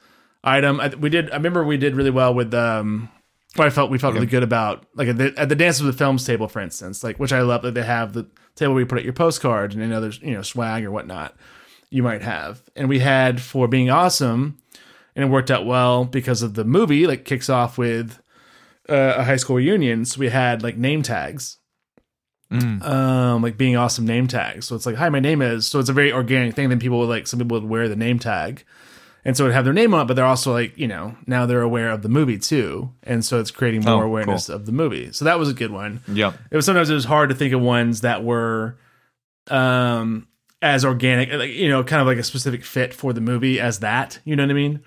item. 0.44 0.80
I, 0.80 0.88
we 0.88 1.10
did. 1.10 1.30
I 1.30 1.34
remember 1.34 1.64
we 1.64 1.76
did 1.76 1.94
really 1.96 2.10
well 2.10 2.34
with. 2.34 2.52
Um, 2.54 3.10
what 3.56 3.66
I 3.66 3.70
felt 3.70 3.90
we 3.90 3.98
felt 3.98 4.14
really 4.14 4.26
good 4.26 4.42
about, 4.42 4.84
like 4.94 5.08
at 5.08 5.16
the, 5.16 5.34
at 5.36 5.48
the 5.48 5.56
Dance 5.56 5.80
of 5.80 5.86
the 5.86 5.92
Films 5.92 6.24
table, 6.24 6.48
for 6.48 6.60
instance, 6.60 7.02
like 7.02 7.18
which 7.18 7.32
I 7.32 7.40
love 7.40 7.62
that 7.62 7.74
they 7.74 7.82
have 7.82 8.12
the 8.12 8.28
table 8.54 8.74
where 8.74 8.80
you 8.80 8.86
put 8.86 8.98
out 8.98 9.04
your 9.04 9.14
postcard 9.14 9.72
and 9.72 9.82
any 9.82 9.94
other 9.94 10.12
you 10.20 10.34
know 10.34 10.42
swag 10.42 10.84
or 10.84 10.90
whatnot 10.90 11.34
you 11.90 12.02
might 12.02 12.22
have. 12.22 12.62
And 12.76 12.88
we 12.88 12.98
had 12.98 13.40
for 13.40 13.66
being 13.66 13.90
awesome, 13.90 14.58
and 15.16 15.24
it 15.24 15.28
worked 15.28 15.50
out 15.50 15.66
well 15.66 16.04
because 16.04 16.42
of 16.42 16.54
the 16.54 16.64
movie. 16.64 17.06
Like 17.06 17.24
kicks 17.24 17.48
off 17.48 17.78
with 17.78 18.20
uh, 18.88 19.14
a 19.16 19.24
high 19.24 19.36
school 19.36 19.56
reunion, 19.56 20.04
so 20.04 20.20
we 20.20 20.28
had 20.28 20.62
like 20.62 20.76
name 20.76 21.02
tags 21.02 21.58
um 22.82 23.42
like 23.42 23.58
being 23.58 23.76
awesome 23.76 24.06
name 24.06 24.26
tags 24.26 24.66
so 24.66 24.74
it's 24.74 24.86
like 24.86 24.96
hi 24.96 25.10
my 25.10 25.20
name 25.20 25.42
is 25.42 25.66
so 25.66 25.78
it's 25.80 25.90
a 25.90 25.92
very 25.92 26.10
organic 26.10 26.54
thing 26.54 26.70
then 26.70 26.78
people 26.80 26.98
would 26.98 27.08
like 27.08 27.26
some 27.26 27.38
people 27.38 27.60
would 27.60 27.68
wear 27.68 27.88
the 27.90 27.96
name 27.96 28.18
tag 28.18 28.64
and 29.24 29.36
so 29.36 29.44
it 29.44 29.48
would 29.48 29.54
have 29.54 29.64
their 29.64 29.74
name 29.74 29.92
on 29.94 30.02
it 30.02 30.04
but 30.06 30.14
they're 30.14 30.24
also 30.24 30.52
like 30.52 30.76
you 30.78 30.86
know 30.88 31.16
now 31.26 31.44
they're 31.46 31.62
aware 31.62 31.90
of 31.90 32.02
the 32.02 32.08
movie 32.08 32.38
too. 32.38 32.90
And 33.02 33.24
so 33.24 33.40
it's 33.40 33.50
creating 33.50 33.84
more 33.84 34.02
Oh, 34.04 34.06
awareness 34.06 34.48
of 34.48 34.66
the 34.66 34.72
movie. 34.72 35.12
So 35.12 35.24
that 35.24 35.38
was 35.38 35.48
a 35.48 35.54
good 35.54 35.70
one. 35.70 36.00
Yeah. 36.08 36.32
it 36.50 36.56
was 36.56 36.64
sometimes 36.66 36.88
it 36.90 36.94
was 36.94 37.04
hard 37.04 37.28
to 37.30 37.34
think 37.34 37.52
of 37.52 37.60
ones 37.60 38.00
that 38.02 38.22
were 38.24 38.78
um 39.50 40.26
as 40.60 40.84
organic 40.84 41.32
like 41.32 41.50
you 41.50 41.68
know 41.68 41.82
kind 41.84 42.00
of 42.00 42.06
like 42.06 42.18
a 42.18 42.22
specific 42.22 42.64
fit 42.64 42.92
for 42.92 43.12
the 43.12 43.20
movie 43.20 43.60
as 43.60 43.78
that 43.80 44.18
you 44.24 44.34
know 44.36 44.42
what 44.42 44.50
i 44.50 44.54
mean? 44.54 44.80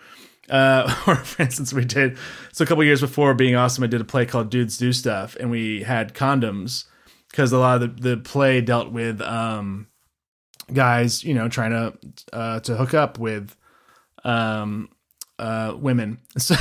Uh 0.50 0.94
or 1.08 1.16
for 1.16 1.42
instance 1.44 1.74
we 1.74 1.86
did 1.86 2.18
so 2.52 2.64
a 2.64 2.68
couple 2.68 2.84
years 2.84 3.02
before 3.02 3.34
being 3.34 3.56
awesome 3.56 3.84
i 3.84 3.88
did 3.88 4.02
a 4.02 4.06
play 4.06 4.26
called 4.26 4.50
dudes 4.50 4.78
do 4.78 4.92
stuff 4.94 5.36
and 5.40 5.50
we 5.50 5.82
had 5.84 6.14
condoms 6.14 6.86
because 7.30 7.52
a 7.54 7.58
lot 7.58 7.82
of 7.82 7.96
the, 8.02 8.16
the 8.16 8.18
play 8.18 8.60
dealt 8.62 8.92
with 8.92 9.22
um 9.22 9.88
guys 10.74 11.24
you 11.24 11.34
know 11.34 11.48
trying 11.50 11.72
to 11.72 11.94
uh 12.34 12.60
to 12.60 12.76
hook 12.76 12.94
up 12.94 13.18
with 13.18 13.56
um 14.24 14.90
uh 15.40 15.74
women. 15.78 16.20
So 16.38 16.56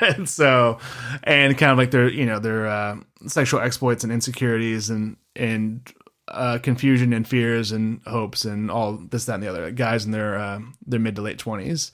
and 0.00 0.28
so 0.28 0.78
and 1.22 1.56
kind 1.56 1.72
of 1.72 1.78
like 1.78 1.90
their 1.90 2.08
you 2.08 2.26
know 2.26 2.38
their 2.38 2.66
uh 2.66 2.96
sexual 3.26 3.60
exploits 3.60 4.02
and 4.04 4.12
insecurities 4.12 4.90
and 4.90 5.16
and 5.36 5.92
uh 6.28 6.58
confusion 6.62 7.12
and 7.12 7.28
fears 7.28 7.72
and 7.72 8.00
hopes 8.06 8.44
and 8.44 8.70
all 8.70 8.96
this 8.96 9.26
that 9.26 9.34
and 9.34 9.42
the 9.42 9.48
other. 9.48 9.70
Guys 9.70 10.04
in 10.04 10.12
their 10.12 10.36
uh, 10.38 10.60
their 10.86 10.98
mid 11.00 11.16
to 11.16 11.22
late 11.22 11.38
20s 11.38 11.90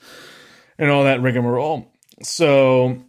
and 0.79 0.91
all 0.91 1.05
that 1.05 1.21
rigmarole. 1.21 1.93
So 2.23 3.03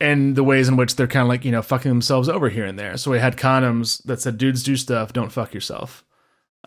and 0.00 0.34
the 0.34 0.44
ways 0.44 0.68
in 0.68 0.76
which 0.76 0.96
they're 0.96 1.06
kind 1.06 1.22
of 1.22 1.28
like 1.28 1.44
you 1.44 1.52
know 1.52 1.62
fucking 1.62 1.90
themselves 1.90 2.28
over 2.28 2.48
here 2.48 2.64
and 2.66 2.78
there. 2.78 2.96
So 2.96 3.10
we 3.10 3.18
had 3.20 3.36
condoms 3.36 4.02
that 4.04 4.20
said 4.20 4.36
dudes 4.36 4.62
do 4.62 4.76
stuff 4.76 5.12
don't 5.12 5.32
fuck 5.32 5.54
yourself. 5.54 6.04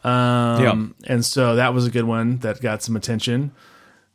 Um 0.03 0.63
and 1.05 1.25
so 1.25 1.55
that 1.57 1.73
was 1.73 1.85
a 1.85 1.91
good 1.91 2.05
one 2.05 2.38
that 2.39 2.61
got 2.61 2.81
some 2.81 2.95
attention 2.95 3.51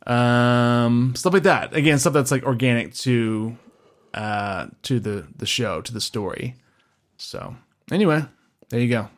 um 0.06 1.14
stuff 1.16 1.32
like 1.32 1.44
that. 1.44 1.74
Again 1.74 1.98
stuff 1.98 2.12
that's 2.12 2.30
like 2.30 2.42
organic 2.44 2.94
to 2.94 3.56
uh 4.14 4.66
to 4.82 5.00
the 5.00 5.26
the 5.36 5.46
show 5.46 5.80
to 5.80 5.92
the 5.92 6.00
story. 6.00 6.56
So 7.16 7.54
anyway 7.90 8.24
there 8.70 8.80
you 8.80 8.88
go. 8.88 9.08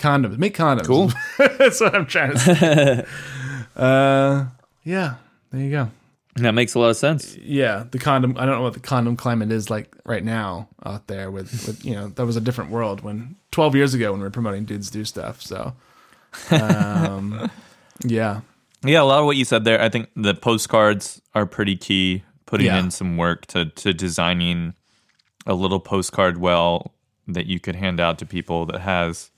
Condoms. 0.00 0.38
Make 0.38 0.56
condoms. 0.56 0.86
Cool. 0.86 1.12
that's 1.58 1.80
what 1.80 1.94
i'm 1.94 2.06
trying 2.06 2.32
to 2.32 2.38
say. 2.38 3.04
Uh 3.76 4.46
yeah 4.84 5.16
there 5.52 5.60
you 5.60 5.70
go. 5.70 5.90
That 6.36 6.52
makes 6.52 6.74
a 6.74 6.78
lot 6.78 6.90
of 6.90 6.96
sense. 6.96 7.36
yeah 7.36 7.84
the 7.90 7.98
condom 7.98 8.36
i 8.38 8.44
don't 8.46 8.56
know 8.56 8.62
what 8.62 8.74
the 8.74 8.80
condom 8.80 9.16
climate 9.16 9.50
is 9.52 9.68
like 9.70 9.94
right 10.04 10.24
now 10.24 10.68
out 10.84 11.06
there 11.08 11.30
with 11.30 11.50
with 11.66 11.84
you 11.84 11.94
know 11.94 12.08
that 12.08 12.24
was 12.26 12.36
a 12.36 12.40
different 12.40 12.70
world 12.70 13.00
when 13.02 13.36
12 13.52 13.74
years 13.74 13.94
ago 13.94 14.12
when 14.12 14.20
we 14.20 14.24
were 14.26 14.30
promoting 14.30 14.64
dudes 14.66 14.90
do 14.90 15.04
stuff 15.04 15.40
so 15.42 15.72
um 16.50 17.50
yeah 18.04 18.40
Yeah, 18.84 19.02
a 19.02 19.04
lot 19.04 19.20
of 19.20 19.26
what 19.26 19.36
you 19.36 19.44
said 19.44 19.64
there. 19.64 19.80
I 19.80 19.88
think 19.88 20.10
the 20.14 20.34
postcards 20.34 21.20
are 21.34 21.46
pretty 21.46 21.76
key. 21.76 22.22
Putting 22.46 22.66
Yeah. 22.66 22.78
in 22.78 22.90
some 22.92 23.16
work 23.16 23.46
to 23.46 23.66
to 23.66 23.92
designing 23.92 24.74
a 25.46 25.54
little 25.54 25.80
postcard 25.80 26.38
well 26.38 26.94
that 27.26 27.46
you 27.46 27.58
could 27.58 27.74
hand 27.74 27.98
out 28.00 28.18
to 28.20 28.26
people 28.26 28.66
that 28.66 28.80
has, 28.80 29.30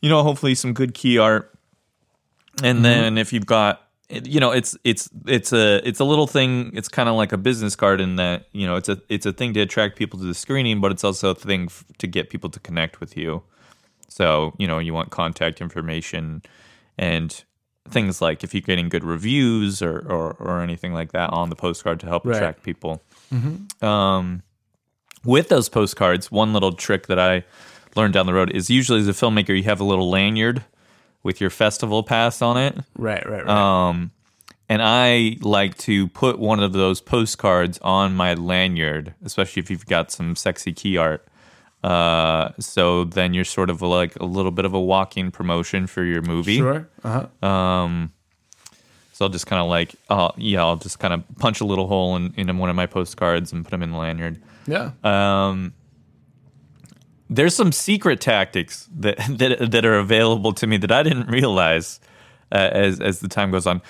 you 0.00 0.08
know, 0.08 0.22
hopefully 0.22 0.54
some 0.54 0.72
good 0.72 0.94
key 0.94 1.18
art. 1.18 1.52
And 2.62 2.76
mm-hmm. 2.76 2.82
then 2.82 3.18
if 3.18 3.32
you've 3.32 3.44
got, 3.44 3.82
you 4.08 4.40
know, 4.40 4.52
it's 4.52 4.76
it's 4.84 5.10
it's 5.26 5.52
a 5.52 5.86
it's 5.86 6.00
a 6.00 6.04
little 6.04 6.26
thing. 6.26 6.70
It's 6.74 6.88
kind 6.88 7.08
of 7.10 7.14
like 7.16 7.32
a 7.32 7.38
business 7.38 7.76
card 7.76 8.00
in 8.00 8.16
that 8.16 8.46
you 8.52 8.66
know 8.66 8.76
it's 8.76 8.88
a 8.88 8.98
it's 9.10 9.26
a 9.26 9.32
thing 9.32 9.52
to 9.54 9.60
attract 9.60 9.96
people 9.96 10.18
to 10.18 10.24
the 10.24 10.34
screening, 10.34 10.80
but 10.80 10.92
it's 10.92 11.04
also 11.04 11.30
a 11.30 11.34
thing 11.34 11.64
f- 11.64 11.84
to 11.98 12.06
get 12.06 12.30
people 12.30 12.48
to 12.50 12.60
connect 12.60 13.00
with 13.00 13.16
you. 13.16 13.42
So, 14.08 14.54
you 14.58 14.68
know, 14.68 14.78
you 14.78 14.94
want 14.94 15.10
contact 15.10 15.60
information 15.60 16.42
and 16.96 17.44
things 17.88 18.22
like 18.22 18.42
if 18.42 18.54
you're 18.54 18.60
getting 18.62 18.88
good 18.88 19.04
reviews 19.04 19.82
or, 19.82 19.98
or, 20.08 20.32
or 20.38 20.60
anything 20.62 20.94
like 20.94 21.12
that 21.12 21.30
on 21.30 21.50
the 21.50 21.56
postcard 21.56 22.00
to 22.00 22.06
help 22.06 22.24
Right. 22.24 22.36
attract 22.36 22.62
people. 22.62 23.02
Um, 23.82 24.42
with 25.24 25.48
those 25.48 25.68
postcards, 25.68 26.30
one 26.30 26.52
little 26.52 26.72
trick 26.72 27.06
that 27.08 27.18
I 27.18 27.44
learned 27.96 28.14
down 28.14 28.26
the 28.26 28.34
road 28.34 28.50
is 28.52 28.70
usually 28.70 29.00
as 29.00 29.08
a 29.08 29.12
filmmaker, 29.12 29.56
you 29.56 29.64
have 29.64 29.80
a 29.80 29.84
little 29.84 30.08
lanyard 30.10 30.64
with 31.22 31.40
your 31.40 31.50
festival 31.50 32.02
pass 32.02 32.42
on 32.42 32.56
it. 32.56 32.76
right 32.96 33.26
right 33.28 33.44
right 33.46 33.48
Um, 33.48 34.10
and 34.68 34.80
I 34.82 35.36
like 35.40 35.76
to 35.78 36.08
put 36.08 36.38
one 36.38 36.60
of 36.60 36.72
those 36.72 37.00
postcards 37.00 37.78
on 37.80 38.14
my 38.14 38.34
lanyard, 38.34 39.14
especially 39.24 39.60
if 39.60 39.70
you've 39.70 39.86
got 39.86 40.10
some 40.10 40.36
sexy 40.36 40.72
key 40.72 40.96
art. 40.96 41.26
Uh, 41.84 42.50
so 42.58 43.04
then 43.04 43.34
you're 43.34 43.44
sort 43.44 43.68
of 43.68 43.82
like 43.82 44.16
a 44.16 44.24
little 44.24 44.50
bit 44.50 44.64
of 44.64 44.72
a 44.72 44.80
walking 44.80 45.30
promotion 45.30 45.86
for 45.86 46.02
your 46.02 46.22
movie. 46.22 46.56
sure 46.56 46.88
uh-huh 47.02 47.46
Um, 47.46 48.10
so 49.12 49.26
I'll 49.26 49.30
just 49.30 49.46
kind 49.46 49.60
of 49.60 49.68
like, 49.68 49.94
uh, 50.08 50.30
yeah, 50.38 50.64
I'll 50.64 50.76
just 50.76 50.98
kind 50.98 51.12
of 51.12 51.22
punch 51.38 51.60
a 51.60 51.64
little 51.64 51.86
hole 51.86 52.16
in, 52.16 52.32
in 52.36 52.58
one 52.58 52.70
of 52.70 52.74
my 52.74 52.86
postcards 52.86 53.52
and 53.52 53.64
put 53.64 53.70
them 53.70 53.82
in 53.82 53.90
the 53.92 53.98
lanyard. 53.98 54.42
yeah 54.66 54.92
Um, 55.04 55.74
there's 57.28 57.54
some 57.54 57.70
secret 57.70 58.20
tactics 58.20 58.88
that, 58.96 59.18
that 59.28 59.70
that 59.70 59.84
are 59.84 59.98
available 59.98 60.52
to 60.54 60.66
me 60.66 60.78
that 60.78 60.90
I 60.90 61.02
didn't 61.02 61.28
realize 61.28 62.00
uh, 62.50 62.70
as 62.72 63.00
as 63.00 63.20
the 63.20 63.28
time 63.28 63.50
goes 63.50 63.66
on. 63.66 63.82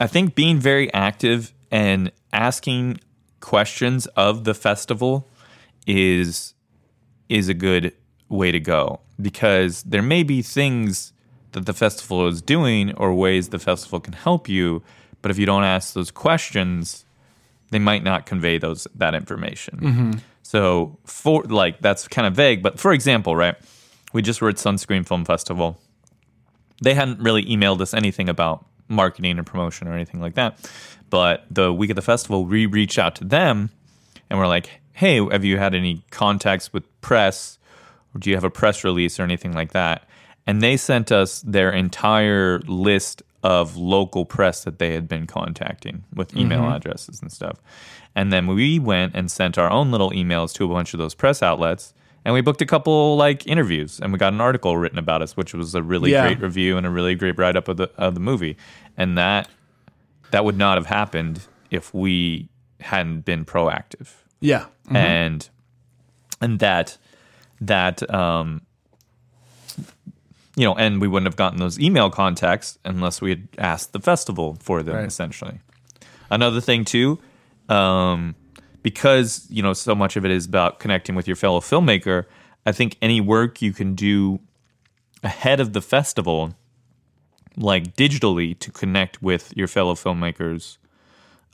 I 0.00 0.06
think 0.06 0.34
being 0.34 0.58
very 0.58 0.92
active 0.94 1.52
and 1.70 2.10
asking 2.32 3.00
questions 3.40 4.06
of 4.16 4.44
the 4.44 4.54
festival 4.54 5.28
is 5.86 6.54
is 7.32 7.48
a 7.48 7.54
good 7.54 7.92
way 8.28 8.52
to 8.52 8.60
go 8.60 9.00
because 9.20 9.82
there 9.84 10.02
may 10.02 10.22
be 10.22 10.42
things 10.42 11.12
that 11.52 11.66
the 11.66 11.72
festival 11.72 12.28
is 12.28 12.42
doing 12.42 12.92
or 12.94 13.14
ways 13.14 13.48
the 13.48 13.58
festival 13.58 14.00
can 14.00 14.12
help 14.12 14.48
you, 14.48 14.82
but 15.22 15.30
if 15.30 15.38
you 15.38 15.46
don't 15.46 15.64
ask 15.64 15.94
those 15.94 16.10
questions, 16.10 17.04
they 17.70 17.78
might 17.78 18.02
not 18.02 18.26
convey 18.26 18.58
those 18.58 18.86
that 18.94 19.14
information. 19.14 19.78
Mm-hmm. 19.80 20.12
So 20.42 20.98
for 21.04 21.42
like 21.44 21.80
that's 21.80 22.06
kind 22.06 22.26
of 22.26 22.34
vague, 22.34 22.62
but 22.62 22.78
for 22.78 22.92
example, 22.92 23.34
right? 23.34 23.56
We 24.12 24.20
just 24.20 24.42
were 24.42 24.50
at 24.50 24.56
Sunscreen 24.56 25.06
Film 25.06 25.24
Festival. 25.24 25.78
They 26.82 26.92
hadn't 26.92 27.20
really 27.20 27.44
emailed 27.44 27.80
us 27.80 27.94
anything 27.94 28.28
about 28.28 28.66
marketing 28.88 29.38
or 29.38 29.42
promotion 29.42 29.88
or 29.88 29.94
anything 29.94 30.20
like 30.20 30.34
that. 30.34 30.58
But 31.08 31.46
the 31.50 31.72
week 31.72 31.90
of 31.90 31.96
the 31.96 32.02
festival, 32.02 32.44
we 32.44 32.66
reached 32.66 32.98
out 32.98 33.14
to 33.16 33.24
them 33.24 33.70
and 34.28 34.38
we're 34.38 34.46
like, 34.46 34.81
"Hey, 34.92 35.24
have 35.30 35.44
you 35.44 35.58
had 35.58 35.74
any 35.74 36.02
contacts 36.10 36.72
with 36.72 36.84
press? 37.00 37.58
Or 38.14 38.18
do 38.18 38.28
you 38.28 38.36
have 38.36 38.44
a 38.44 38.50
press 38.50 38.84
release 38.84 39.18
or 39.18 39.22
anything 39.22 39.52
like 39.52 39.72
that?" 39.72 40.08
And 40.46 40.60
they 40.60 40.76
sent 40.76 41.12
us 41.12 41.40
their 41.42 41.70
entire 41.70 42.60
list 42.66 43.22
of 43.42 43.76
local 43.76 44.24
press 44.24 44.64
that 44.64 44.78
they 44.78 44.94
had 44.94 45.08
been 45.08 45.26
contacting 45.26 46.04
with 46.14 46.36
email 46.36 46.62
mm-hmm. 46.62 46.74
addresses 46.74 47.20
and 47.20 47.30
stuff. 47.30 47.58
And 48.14 48.32
then 48.32 48.46
we 48.46 48.78
went 48.78 49.14
and 49.14 49.30
sent 49.30 49.58
our 49.58 49.70
own 49.70 49.90
little 49.90 50.10
emails 50.10 50.52
to 50.54 50.64
a 50.64 50.68
bunch 50.68 50.94
of 50.94 50.98
those 50.98 51.14
press 51.14 51.42
outlets. 51.42 51.94
And 52.24 52.34
we 52.34 52.40
booked 52.40 52.62
a 52.62 52.66
couple 52.66 53.16
like 53.16 53.46
interviews, 53.48 53.98
and 54.00 54.12
we 54.12 54.18
got 54.18 54.32
an 54.32 54.40
article 54.40 54.76
written 54.76 54.98
about 54.98 55.22
us, 55.22 55.36
which 55.36 55.54
was 55.54 55.74
a 55.74 55.82
really 55.82 56.12
Yeah. 56.12 56.26
great 56.26 56.40
review 56.40 56.76
and 56.76 56.86
a 56.86 56.90
really 56.90 57.16
great 57.16 57.36
write 57.36 57.56
up 57.56 57.66
of 57.66 57.78
the 57.78 57.90
of 57.98 58.14
the 58.14 58.20
movie. 58.20 58.56
And 58.96 59.18
that 59.18 59.48
that 60.30 60.44
would 60.44 60.56
not 60.56 60.76
have 60.76 60.86
happened 60.86 61.40
if 61.70 61.92
we 61.92 62.48
hadn't 62.80 63.24
been 63.24 63.44
proactive 63.44 64.21
yeah. 64.42 64.66
And 64.90 65.48
and 66.40 66.58
that 66.58 66.98
that 67.60 68.02
um 68.12 68.60
you 70.56 70.64
know 70.66 70.74
and 70.74 71.00
we 71.00 71.08
wouldn't 71.08 71.26
have 71.26 71.36
gotten 71.36 71.58
those 71.58 71.78
email 71.80 72.10
contacts 72.10 72.78
unless 72.84 73.20
we 73.22 73.30
had 73.30 73.48
asked 73.58 73.92
the 73.92 74.00
festival 74.00 74.56
for 74.60 74.82
them 74.82 74.96
Right. 74.96 75.06
essentially. 75.06 75.60
Another 76.30 76.60
thing 76.60 76.84
too 76.84 77.18
um 77.68 78.34
because 78.82 79.46
you 79.48 79.62
know 79.62 79.72
so 79.72 79.94
much 79.94 80.16
of 80.16 80.24
it 80.24 80.30
is 80.30 80.44
about 80.46 80.80
connecting 80.80 81.14
with 81.14 81.28
your 81.28 81.36
fellow 81.36 81.60
filmmaker 81.60 82.24
i 82.66 82.72
think 82.72 82.96
any 83.00 83.20
work 83.20 83.62
you 83.62 83.72
can 83.72 83.94
do 83.94 84.40
ahead 85.22 85.60
of 85.60 85.72
the 85.72 85.80
festival 85.80 86.54
like 87.56 87.94
digitally 87.94 88.58
to 88.58 88.72
connect 88.72 89.22
with 89.22 89.56
your 89.56 89.68
fellow 89.68 89.94
filmmakers 89.94 90.78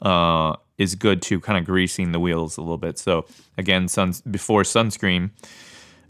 uh 0.01 0.55
is 0.79 0.95
good 0.95 1.21
to 1.23 1.41
kind 1.41 1.59
of 1.59 1.65
greasing 1.65 2.13
the 2.13 2.21
wheels 2.21 2.57
a 2.57 2.61
little 2.61 2.79
bit. 2.79 2.99
So 2.99 3.27
again, 3.59 3.89
sun 3.89 4.15
before 4.31 4.63
sunscreen, 4.63 5.31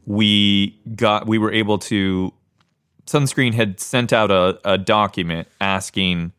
we 0.06 0.78
got 0.94 1.26
we 1.26 1.38
were 1.38 1.52
able 1.52 1.78
to 1.78 2.32
sunscreen 3.06 3.54
had 3.54 3.80
sent 3.80 4.12
out 4.12 4.30
a, 4.30 4.60
a 4.64 4.78
document 4.78 5.48
asking 5.60 6.32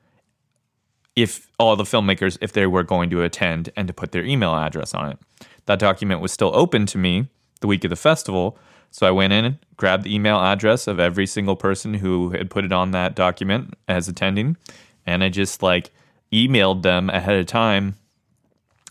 if 1.16 1.50
all 1.58 1.76
the 1.76 1.84
filmmakers 1.84 2.38
if 2.40 2.54
they 2.54 2.68
were 2.68 2.84
going 2.84 3.10
to 3.10 3.24
attend 3.24 3.72
and 3.76 3.88
to 3.88 3.94
put 3.94 4.12
their 4.12 4.24
email 4.24 4.56
address 4.56 4.94
on 4.94 5.12
it. 5.12 5.20
That 5.66 5.80
document 5.80 6.22
was 6.22 6.32
still 6.32 6.52
open 6.56 6.86
to 6.88 6.98
me 6.98 7.30
the 7.62 7.68
week 7.68 7.84
of 7.84 7.90
the 7.90 7.96
festival. 7.96 8.58
So 8.92 9.06
I 9.06 9.12
went 9.12 9.34
in, 9.34 9.46
and 9.46 9.58
grabbed 9.78 10.04
the 10.04 10.16
email 10.16 10.40
address 10.40 10.88
of 10.88 11.00
every 11.00 11.28
single 11.28 11.56
person 11.56 11.94
who 11.94 12.32
had 12.32 12.50
put 12.50 12.66
it 12.66 12.72
on 12.72 12.90
that 12.92 13.16
document 13.16 13.76
as 13.88 14.08
attending, 14.08 14.58
and 15.06 15.24
I 15.24 15.30
just 15.30 15.62
like 15.62 15.92
emailed 16.34 16.82
them 16.82 17.10
ahead 17.12 17.40
of 17.40 17.46
time 17.46 17.96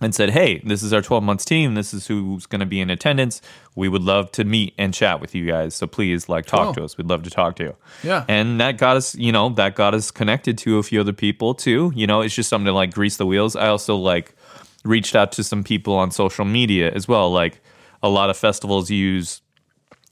and 0.01 0.15
said, 0.15 0.31
"Hey, 0.31 0.59
this 0.65 0.83
is 0.83 0.93
our 0.93 1.03
12 1.03 1.25
months 1.25 1.45
team. 1.45 1.75
This 1.75 1.93
is 1.93 2.07
who's 2.07 2.47
going 2.47 2.61
to 2.61 2.67
be 2.67 2.81
in 2.81 2.89
attendance. 2.91 3.43
We 3.75 3.89
would 3.89 4.03
love 4.03 4.31
to 4.33 4.45
meet 4.45 4.75
and 4.79 4.95
chat 4.95 5.21
with 5.21 5.35
you 5.35 5.45
guys. 5.47 5.75
So 5.75 5.87
please, 5.87 6.29
like, 6.29 6.47
talk 6.47 6.67
Cool. 6.67 6.75
to 6.75 6.85
us. 6.85 6.97
We'd 6.97 7.09
love 7.09 7.23
to 7.25 7.31
talk 7.31 7.57
to 7.57 7.63
you." 7.65 7.77
Yeah. 8.05 8.25
and 8.29 8.61
that 8.61 8.79
got 8.79 8.97
us, 8.97 9.15
you 9.17 9.33
know, 9.33 9.49
that 9.51 9.75
got 9.75 9.95
us 9.95 10.11
connected 10.11 10.57
to 10.59 10.79
a 10.79 10.83
few 10.83 11.01
other 11.01 11.13
people 11.13 11.55
too. 11.55 11.93
You 11.97 12.07
know, 12.07 12.21
it's 12.21 12.35
just 12.35 12.49
something 12.49 12.67
to 12.67 12.73
like 12.73 12.93
grease 12.95 13.17
the 13.17 13.27
wheels. 13.27 13.57
I 13.57 13.69
also 13.69 13.97
like 13.97 14.35
reached 14.85 15.17
out 15.17 15.33
to 15.33 15.43
some 15.43 15.65
people 15.65 15.95
on 15.95 16.11
social 16.13 16.45
media 16.45 16.93
as 16.93 17.09
well. 17.09 17.31
Like 17.33 17.61
a 18.03 18.09
lot 18.09 18.31
of 18.31 18.37
festivals 18.37 18.91
use 18.91 19.41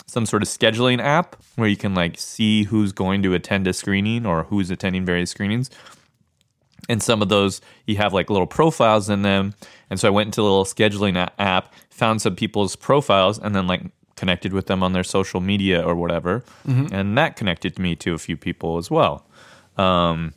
some 0.08 0.26
sort 0.26 0.42
of 0.42 0.48
scheduling 0.48 1.00
app 1.00 1.36
where 1.56 1.68
you 1.68 1.76
can 1.76 1.94
like 1.94 2.18
see 2.18 2.64
who's 2.64 2.92
going 2.92 3.22
to 3.22 3.34
attend 3.34 3.66
a 3.66 3.72
screening 3.72 4.24
or 4.26 4.44
who's 4.44 4.70
attending 4.70 5.04
various 5.04 5.30
screenings 5.30 5.68
and 6.88 7.02
some 7.02 7.22
of 7.22 7.28
those 7.28 7.60
you 7.86 7.96
have 7.96 8.12
like 8.12 8.30
little 8.30 8.46
profiles 8.46 9.08
in 9.10 9.22
them. 9.22 9.54
And 9.90 9.98
so 10.00 10.08
i 10.08 10.10
went 10.10 10.28
into 10.28 10.40
a 10.40 10.44
little 10.44 10.64
scheduling 10.64 11.28
app 11.38 11.74
found 11.90 12.20
some 12.22 12.36
people's 12.36 12.76
profiles 12.76 13.38
and 13.38 13.54
then 13.54 13.66
like 13.66 13.82
connected 14.16 14.52
with 14.52 14.66
them 14.66 14.82
on 14.82 14.92
their 14.92 15.04
social 15.04 15.40
media 15.40 15.82
or 15.82 15.94
whatever. 15.94 16.42
And 16.66 17.16
that 17.18 17.36
connected 17.36 17.78
me 17.78 17.96
to 17.96 18.14
a 18.14 18.18
few 18.18 18.36
people 18.36 18.76
as 18.78 18.90
well. 18.90 19.26
Um, 19.76 20.32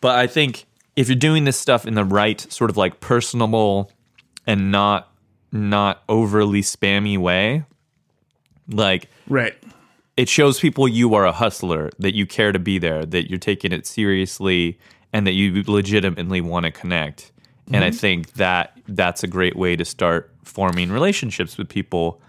but 0.00 0.18
i 0.18 0.26
think 0.26 0.66
if 0.96 1.08
you're 1.08 1.16
doing 1.16 1.44
this 1.44 1.56
stuff 1.58 1.86
in 1.86 1.94
the 1.94 2.04
right 2.04 2.40
sort 2.52 2.68
of 2.70 2.76
like 2.76 3.00
personable 3.00 3.90
and 4.46 4.70
not 4.70 5.10
not 5.50 6.02
overly 6.08 6.60
spammy 6.60 7.16
way 7.18 7.64
like 8.68 9.08
Right. 9.26 9.54
it 10.16 10.28
shows 10.28 10.60
people 10.60 10.86
you 10.86 11.14
are 11.14 11.24
a 11.24 11.32
hustler, 11.32 11.90
that 11.98 12.14
you 12.14 12.26
care 12.26 12.52
to 12.52 12.58
be 12.58 12.78
there, 12.78 13.04
that 13.06 13.30
you're 13.30 13.38
taking 13.38 13.72
it 13.72 13.86
seriously, 13.86 14.78
and 15.14 15.28
that 15.28 15.32
you 15.32 15.62
legitimately 15.66 16.40
want 16.40 16.66
to 16.66 16.72
connect. 16.72 17.30
And 17.72 17.82
I 17.82 17.88
mm-hmm. 17.88 17.96
think 17.96 18.32
that 18.34 18.76
that's 18.88 19.22
a 19.22 19.26
great 19.26 19.56
way 19.56 19.76
to 19.76 19.84
start 19.84 20.30
forming 20.42 20.90
relationships 20.90 21.56
with 21.56 21.68
people. 21.70 22.20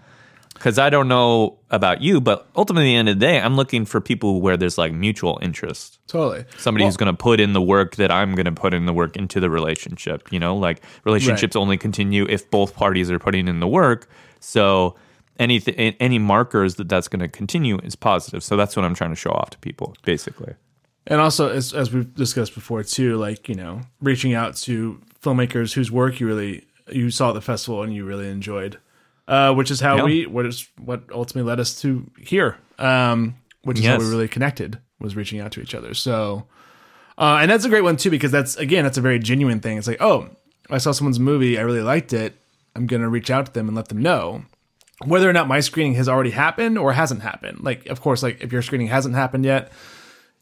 Because 0.54 0.78
I 0.78 0.88
don't 0.88 1.08
know 1.08 1.58
about 1.70 2.00
you, 2.00 2.18
but 2.18 2.48
ultimately, 2.56 2.86
at 2.86 2.92
the 2.92 2.96
end 2.96 3.08
of 3.10 3.20
the 3.20 3.26
day, 3.26 3.38
I'm 3.38 3.56
looking 3.56 3.84
for 3.84 4.00
people 4.00 4.40
where 4.40 4.56
there's 4.56 4.78
like 4.78 4.92
mutual 4.92 5.38
interest. 5.42 5.98
Totally. 6.06 6.46
Somebody 6.56 6.86
who's 6.86 6.96
going 6.96 7.14
to 7.14 7.16
put 7.16 7.40
in 7.40 7.52
the 7.52 7.60
work 7.60 7.96
that 7.96 8.10
I'm 8.10 8.34
going 8.34 8.46
to 8.46 8.52
put 8.52 8.72
in 8.72 8.86
the 8.86 8.94
work 8.94 9.16
into 9.16 9.38
the 9.38 9.50
relationship. 9.50 10.32
You 10.32 10.38
know, 10.38 10.56
like 10.56 10.82
relationships 11.04 11.56
only 11.56 11.76
continue 11.76 12.24
if 12.30 12.50
both 12.50 12.74
parties 12.74 13.10
are 13.10 13.18
putting 13.18 13.48
in 13.48 13.60
the 13.60 13.68
work. 13.68 14.08
So 14.40 14.94
anything, 15.38 15.74
any 15.74 16.18
markers 16.18 16.76
that 16.76 16.88
that's 16.88 17.08
going 17.08 17.20
to 17.20 17.28
continue 17.28 17.78
is 17.80 17.96
positive. 17.96 18.42
So 18.42 18.56
that's 18.56 18.76
what 18.76 18.84
I'm 18.86 18.94
trying 18.94 19.10
to 19.10 19.16
show 19.16 19.32
off 19.32 19.50
to 19.50 19.58
people, 19.58 19.94
basically. 20.04 20.54
And 21.08 21.20
also, 21.20 21.48
as, 21.48 21.72
as 21.72 21.92
we've 21.92 22.12
discussed 22.14 22.54
before, 22.54 22.82
too, 22.82 23.16
like, 23.16 23.48
you 23.48 23.54
know, 23.54 23.82
reaching 24.00 24.34
out 24.34 24.56
to 24.56 25.00
filmmakers 25.22 25.72
whose 25.72 25.90
work 25.90 26.18
you 26.18 26.26
really, 26.26 26.64
you 26.90 27.10
saw 27.10 27.28
at 27.30 27.34
the 27.34 27.40
festival 27.40 27.82
and 27.82 27.94
you 27.94 28.04
really 28.04 28.28
enjoyed, 28.28 28.78
uh, 29.28 29.54
which 29.54 29.70
is 29.70 29.80
how 29.80 29.98
Yeah. 29.98 30.04
we, 30.04 30.26
what 30.26 30.46
is, 30.46 30.68
what 30.78 31.02
ultimately 31.12 31.48
led 31.48 31.60
us 31.60 31.80
to 31.82 32.10
here, 32.18 32.56
um, 32.78 33.36
which 33.62 33.78
is 33.78 33.86
how 33.86 33.98
we 33.98 34.04
really 34.04 34.26
connected, 34.28 34.78
was 34.98 35.14
reaching 35.14 35.38
out 35.38 35.52
to 35.52 35.60
each 35.60 35.74
other. 35.74 35.94
So, 35.94 36.46
uh, 37.18 37.38
and 37.40 37.50
that's 37.50 37.64
a 37.64 37.68
great 37.68 37.84
one, 37.84 37.96
too, 37.96 38.10
because 38.10 38.32
that's, 38.32 38.56
again, 38.56 38.82
that's 38.82 38.98
a 38.98 39.02
very 39.02 39.20
genuine 39.20 39.60
thing. 39.60 39.78
It's 39.78 39.86
like, 39.86 40.02
oh, 40.02 40.28
I 40.68 40.78
saw 40.78 40.90
someone's 40.90 41.20
movie, 41.20 41.56
I 41.56 41.62
really 41.62 41.82
liked 41.82 42.12
it. 42.12 42.34
I'm 42.74 42.86
going 42.88 43.02
to 43.02 43.08
reach 43.08 43.30
out 43.30 43.46
to 43.46 43.52
them 43.52 43.68
and 43.68 43.76
let 43.76 43.88
them 43.88 44.02
know 44.02 44.42
whether 45.04 45.30
or 45.30 45.32
not 45.32 45.46
my 45.46 45.60
screening 45.60 45.94
has 45.94 46.08
already 46.08 46.30
happened 46.30 46.78
or 46.78 46.92
hasn't 46.92 47.22
happened. 47.22 47.60
Like, 47.62 47.86
of 47.86 48.00
course, 48.00 48.22
like 48.22 48.42
if 48.42 48.50
your 48.52 48.62
screening 48.62 48.88
hasn't 48.88 49.14
happened 49.14 49.44
yet, 49.44 49.70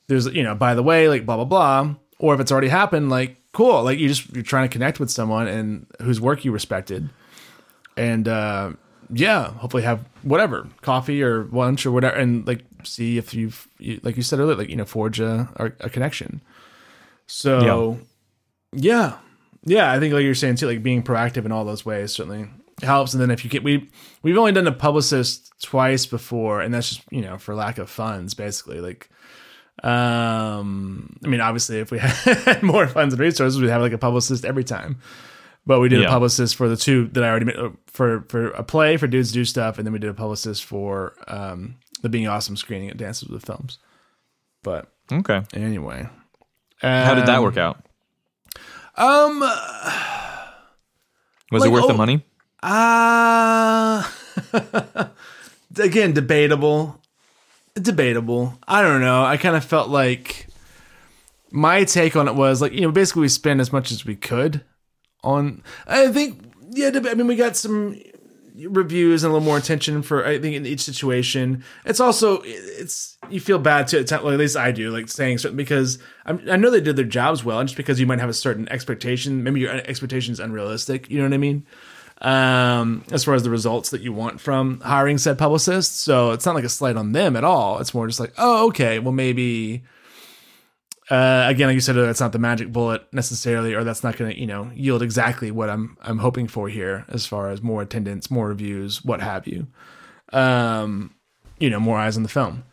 there's 0.06 0.26
you 0.26 0.42
know 0.42 0.54
by 0.54 0.74
the 0.74 0.82
way 0.82 1.08
like 1.08 1.26
blah 1.26 1.36
blah 1.36 1.44
blah. 1.44 1.94
Or 2.18 2.34
if 2.34 2.40
it's 2.40 2.52
already 2.52 2.68
happened 2.68 3.10
like 3.10 3.40
cool. 3.52 3.82
Like 3.82 3.98
you 3.98 4.08
just 4.08 4.32
you're 4.34 4.42
trying 4.42 4.68
to 4.68 4.72
connect 4.72 5.00
with 5.00 5.10
someone 5.10 5.46
and 5.46 5.86
whose 6.02 6.20
work 6.20 6.44
you 6.44 6.52
respected. 6.52 7.08
And 7.96 8.28
uh 8.28 8.72
yeah 9.12 9.52
hopefully 9.52 9.82
have 9.82 10.02
whatever 10.22 10.66
coffee 10.80 11.22
or 11.22 11.44
lunch 11.52 11.84
or 11.84 11.92
whatever 11.92 12.16
and 12.16 12.46
like 12.46 12.64
see 12.84 13.18
if 13.18 13.34
you've 13.34 13.68
you, 13.78 14.00
like 14.02 14.16
you 14.16 14.22
said 14.22 14.38
earlier 14.38 14.56
like 14.56 14.70
you 14.70 14.76
know 14.76 14.84
forge 14.84 15.20
a, 15.20 15.48
a 15.80 15.90
connection. 15.90 16.40
So 17.26 17.62
yeah. 18.72 19.18
yeah 19.64 19.92
i 19.92 20.00
think 20.00 20.12
like 20.14 20.24
you're 20.24 20.34
saying 20.34 20.56
too 20.56 20.66
like 20.66 20.82
being 20.82 21.02
proactive 21.02 21.44
in 21.44 21.52
all 21.52 21.64
those 21.64 21.84
ways 21.86 22.12
certainly 22.12 22.48
helps. 22.82 23.14
And 23.14 23.22
then 23.22 23.30
if 23.30 23.44
you 23.44 23.50
get 23.50 23.62
we 23.62 23.88
we've 24.22 24.36
only 24.36 24.52
done 24.52 24.66
a 24.66 24.72
publicist 24.72 25.52
twice 25.62 26.06
before 26.06 26.60
and 26.60 26.72
that's 26.74 26.88
just 26.88 27.02
you 27.10 27.20
know 27.20 27.38
for 27.38 27.54
lack 27.54 27.78
of 27.78 27.88
funds 27.88 28.34
basically. 28.34 28.80
Like 28.80 29.10
um, 29.82 31.16
I 31.24 31.28
mean, 31.28 31.40
obviously, 31.40 31.78
if 31.80 31.90
we 31.90 31.98
had 31.98 32.62
more 32.62 32.86
funds 32.86 33.14
and 33.14 33.20
resources, 33.20 33.60
we'd 33.60 33.70
have 33.70 33.82
like 33.82 33.92
a 33.92 33.98
publicist 33.98 34.44
every 34.44 34.64
time. 34.64 34.98
But 35.66 35.80
we 35.80 35.88
did 35.88 36.00
Yeah. 36.00 36.06
a 36.06 36.10
publicist 36.10 36.56
for 36.56 36.68
the 36.68 36.76
two 36.76 37.08
that 37.08 37.24
I 37.24 37.28
already 37.28 37.46
made 37.46 37.56
uh, 37.56 37.70
for 37.86 38.26
for 38.28 38.48
a 38.50 38.62
play 38.62 38.96
for 38.98 39.06
dudes 39.06 39.32
do 39.32 39.44
stuff, 39.44 39.78
and 39.78 39.86
then 39.86 39.92
we 39.92 39.98
did 39.98 40.10
a 40.10 40.14
publicist 40.14 40.64
for 40.64 41.14
um, 41.26 41.76
the 42.02 42.08
being 42.10 42.28
awesome 42.28 42.56
screening 42.56 42.90
at 42.90 42.98
Dances 42.98 43.28
with 43.28 43.44
Films. 43.46 43.78
But 44.62 44.88
Okay. 45.10 45.42
anyway, 45.54 46.08
How 46.80 47.14
did 47.14 47.26
that 47.26 47.42
work 47.42 47.56
out? 47.56 47.82
Um, 48.96 49.40
Was 49.40 49.50
like, 51.62 51.66
it 51.66 51.72
worth 51.72 51.86
the 51.88 51.94
oh- 51.94 51.96
money? 51.96 52.24
uh 52.62 54.08
again, 55.78 56.12
debatable. 56.12 57.00
Debatable. 57.74 58.58
I 58.68 58.82
don't 58.82 59.00
know. 59.00 59.24
I 59.24 59.36
kind 59.36 59.56
of 59.56 59.64
felt 59.64 59.88
like 59.88 60.46
my 61.50 61.84
take 61.84 62.14
on 62.14 62.28
it 62.28 62.34
was 62.34 62.62
like, 62.62 62.72
you 62.72 62.82
know, 62.82 62.92
basically 62.92 63.22
we 63.22 63.28
spent 63.28 63.60
as 63.60 63.72
much 63.72 63.90
as 63.90 64.04
we 64.04 64.14
could 64.16 64.62
on 65.22 65.62
I 65.86 66.08
think 66.12 66.52
yeah, 66.70 66.90
I 66.94 67.14
mean 67.14 67.26
we 67.26 67.36
got 67.36 67.56
some 67.56 68.00
reviews 68.54 69.24
and 69.24 69.30
a 69.30 69.34
little 69.34 69.46
more 69.46 69.58
attention 69.58 70.02
for 70.02 70.24
I 70.24 70.38
think 70.38 70.54
in 70.54 70.66
each 70.66 70.80
situation. 70.80 71.64
It's 71.84 72.00
also 72.00 72.42
it's 72.44 73.18
you 73.28 73.40
feel 73.40 73.58
bad 73.58 73.88
too. 73.88 73.98
Like, 73.98 74.12
at 74.12 74.24
least 74.24 74.56
I 74.56 74.70
do 74.70 74.90
like 74.90 75.08
saying 75.08 75.38
certain 75.38 75.56
because 75.56 75.98
I'm, 76.26 76.40
I 76.48 76.56
know 76.56 76.70
they 76.70 76.80
did 76.80 76.96
their 76.96 77.04
jobs 77.04 77.44
well, 77.44 77.58
and 77.58 77.68
just 77.68 77.76
because 77.76 77.98
you 77.98 78.06
might 78.06 78.20
have 78.20 78.28
a 78.28 78.34
certain 78.34 78.68
expectation, 78.68 79.42
maybe 79.42 79.60
your 79.60 79.72
expectation 79.72 80.32
is 80.32 80.40
unrealistic. 80.40 81.10
You 81.10 81.18
know 81.18 81.24
what 81.24 81.34
I 81.34 81.38
mean? 81.38 81.66
Um, 82.24 83.04
as 83.12 83.22
far 83.22 83.34
as 83.34 83.42
the 83.42 83.50
results 83.50 83.90
that 83.90 84.00
you 84.00 84.10
want 84.10 84.40
from 84.40 84.80
hiring 84.80 85.18
said 85.18 85.36
publicists, 85.36 86.00
so 86.00 86.30
it's 86.30 86.46
not 86.46 86.54
like 86.54 86.64
a 86.64 86.70
slight 86.70 86.96
on 86.96 87.12
them 87.12 87.36
at 87.36 87.44
all. 87.44 87.78
It's 87.80 87.92
more 87.92 88.06
just 88.06 88.18
like, 88.18 88.32
oh, 88.38 88.68
okay, 88.68 88.98
well 88.98 89.12
maybe. 89.12 89.84
Uh, 91.10 91.44
again, 91.50 91.68
like 91.68 91.74
you 91.74 91.80
said, 91.80 91.96
that's 91.96 92.20
not 92.20 92.32
the 92.32 92.38
magic 92.38 92.72
bullet 92.72 93.06
necessarily, 93.12 93.74
or 93.74 93.84
that's 93.84 94.02
not 94.02 94.16
going 94.16 94.32
to, 94.32 94.40
you 94.40 94.46
know, 94.46 94.70
yield 94.74 95.02
exactly 95.02 95.50
what 95.50 95.68
I'm 95.68 95.98
I'm 96.00 96.16
hoping 96.16 96.48
for 96.48 96.70
here, 96.70 97.04
as 97.08 97.26
far 97.26 97.50
as 97.50 97.60
more 97.60 97.82
attendance, 97.82 98.30
more 98.30 98.48
reviews, 98.48 99.04
what 99.04 99.20
have 99.20 99.46
you. 99.46 99.66
Um, 100.32 101.14
you 101.58 101.68
know, 101.68 101.78
more 101.78 101.98
eyes 101.98 102.16
on 102.16 102.22
the 102.22 102.30
film. 102.30 102.64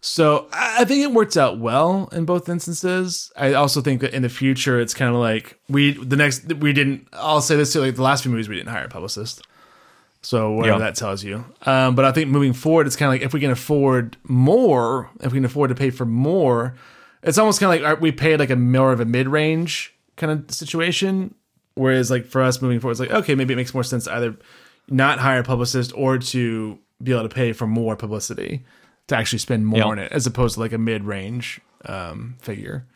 So 0.00 0.46
I 0.52 0.84
think 0.84 1.02
it 1.02 1.12
worked 1.12 1.36
out 1.36 1.58
well 1.58 2.08
in 2.12 2.24
both 2.26 2.48
instances. 2.48 3.32
I 3.36 3.54
also 3.54 3.80
think 3.80 4.00
that 4.02 4.14
in 4.14 4.22
the 4.22 4.28
future, 4.28 4.78
it's 4.78 4.94
kind 4.94 5.12
of 5.14 5.20
like 5.20 5.58
we 5.68 5.92
the 5.92 6.16
next 6.16 6.52
we 6.54 6.72
didn't. 6.72 7.08
I'll 7.12 7.40
say 7.40 7.56
this 7.56 7.72
too: 7.72 7.80
like 7.80 7.96
the 7.96 8.02
last 8.02 8.22
few 8.22 8.30
movies, 8.30 8.48
we 8.48 8.56
didn't 8.56 8.68
hire 8.68 8.84
a 8.84 8.88
publicist. 8.88 9.42
So 10.22 10.52
whatever 10.52 10.78
Yeah. 10.78 10.84
that 10.86 10.96
tells 10.96 11.22
you. 11.24 11.44
Um, 11.66 11.94
but 11.94 12.04
I 12.04 12.12
think 12.12 12.28
moving 12.30 12.52
forward, 12.52 12.86
it's 12.86 12.96
kind 12.96 13.08
of 13.08 13.14
like 13.14 13.22
if 13.22 13.32
we 13.32 13.40
can 13.40 13.50
afford 13.50 14.16
more, 14.24 15.08
if 15.20 15.32
we 15.32 15.38
can 15.38 15.44
afford 15.44 15.68
to 15.70 15.74
pay 15.76 15.90
for 15.90 16.04
more, 16.04 16.74
it's 17.22 17.38
almost 17.38 17.60
kind 17.60 17.74
of 17.74 17.82
like 17.82 18.00
we 18.00 18.10
paid 18.12 18.38
like 18.40 18.50
a 18.50 18.56
more 18.56 18.92
of 18.92 19.00
a 19.00 19.04
mid 19.04 19.28
range 19.28 19.94
kind 20.16 20.32
of 20.32 20.50
situation. 20.54 21.34
Whereas 21.74 22.10
like 22.10 22.26
for 22.26 22.42
us 22.42 22.60
moving 22.62 22.80
forward, 22.80 22.92
it's 22.92 23.00
like 23.00 23.10
okay, 23.10 23.34
maybe 23.34 23.54
it 23.54 23.56
makes 23.56 23.74
more 23.74 23.84
sense 23.84 24.04
to 24.04 24.14
either 24.14 24.36
not 24.88 25.18
hire 25.18 25.40
a 25.40 25.44
publicist 25.44 25.92
or 25.96 26.18
to 26.18 26.78
be 27.02 27.12
able 27.12 27.22
to 27.28 27.34
pay 27.34 27.52
for 27.52 27.66
more 27.66 27.96
publicity 27.96 28.64
to 29.08 29.16
actually 29.16 29.38
spend 29.38 29.66
more 29.66 29.78
Yeah. 29.78 29.84
on 29.86 29.98
it, 29.98 30.10
as 30.12 30.26
opposed 30.26 30.54
to 30.54 30.60
like 30.60 30.72
a 30.72 30.78
mid 30.78 31.04
range 31.04 31.60
um, 31.84 32.36
figure, 32.40 32.86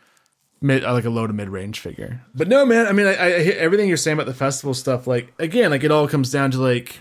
mid 0.60 0.84
uh, 0.84 0.92
like 0.92 1.04
a 1.04 1.10
low 1.10 1.26
to 1.26 1.32
mid 1.32 1.48
range 1.48 1.80
figure. 1.80 2.20
But 2.34 2.48
no, 2.48 2.64
man, 2.66 2.86
I 2.86 2.92
mean, 2.92 3.06
I, 3.06 3.36
I 3.36 3.42
hear 3.42 3.54
everything 3.58 3.88
you're 3.88 3.96
saying 3.96 4.16
about 4.16 4.26
the 4.26 4.34
festival 4.34 4.74
stuff. 4.74 5.06
Like 5.06 5.32
again, 5.38 5.70
like 5.70 5.84
it 5.84 5.90
all 5.90 6.08
comes 6.08 6.30
down 6.30 6.50
to 6.52 6.58
like 6.60 6.98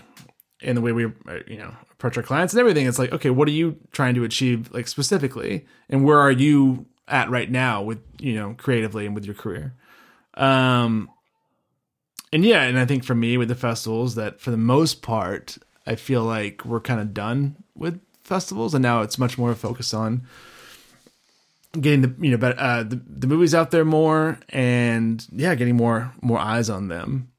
in 0.60 0.74
the 0.74 0.80
way 0.80 0.92
we 0.92 1.06
uh, 1.06 1.40
you 1.46 1.56
know 1.58 1.74
approach 1.92 2.16
our 2.16 2.22
clients 2.22 2.52
and 2.52 2.60
everything. 2.60 2.86
It's 2.86 2.98
like 2.98 3.12
okay, 3.12 3.30
what 3.30 3.48
are 3.48 3.52
you 3.52 3.76
trying 3.92 4.14
to 4.14 4.24
achieve 4.24 4.70
like 4.72 4.86
specifically, 4.88 5.66
and 5.88 6.04
where 6.04 6.18
are 6.18 6.30
you 6.32 6.86
at 7.08 7.28
right 7.28 7.50
now 7.50 7.82
with 7.82 7.98
you 8.20 8.34
know 8.34 8.54
creatively 8.56 9.06
and 9.06 9.14
with 9.14 9.24
your 9.24 9.34
career. 9.34 9.74
Um, 10.34 11.10
and 12.32 12.44
yeah, 12.44 12.62
and 12.62 12.78
I 12.78 12.84
think 12.86 13.04
for 13.04 13.14
me 13.16 13.36
with 13.36 13.48
the 13.48 13.56
festivals, 13.56 14.14
that 14.14 14.40
for 14.40 14.52
the 14.52 14.56
most 14.56 15.02
part, 15.02 15.58
I 15.86 15.96
feel 15.96 16.22
like 16.22 16.64
we're 16.64 16.80
kind 16.80 17.00
of 17.00 17.12
done 17.12 17.56
with 17.74 18.00
festivals, 18.30 18.72
and 18.72 18.82
now 18.82 19.02
it's 19.02 19.18
much 19.18 19.36
more 19.36 19.54
focused 19.54 19.92
on 19.92 20.22
getting 21.78 22.02
the 22.02 22.14
you 22.18 22.30
know 22.30 22.36
but 22.36 22.58
uh, 22.58 22.82
the 22.82 23.00
the 23.06 23.26
movies 23.26 23.54
out 23.54 23.70
there 23.70 23.84
more, 23.84 24.38
and 24.48 25.26
yeah, 25.32 25.54
getting 25.54 25.76
more 25.76 26.12
more 26.22 26.38
eyes 26.38 26.70
on 26.70 26.88
them. 26.88 27.30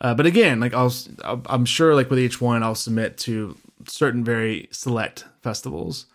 Uh, 0.00 0.14
but 0.14 0.26
again, 0.26 0.60
like 0.60 0.74
I'll, 0.74 0.92
I'll 1.24 1.42
I'm 1.46 1.64
sure 1.64 1.94
like 1.94 2.10
with 2.10 2.18
each 2.18 2.40
one, 2.40 2.62
I'll 2.62 2.74
submit 2.74 3.16
to 3.18 3.56
certain 3.86 4.24
very 4.24 4.68
select 4.72 5.24
festivals, 5.42 6.06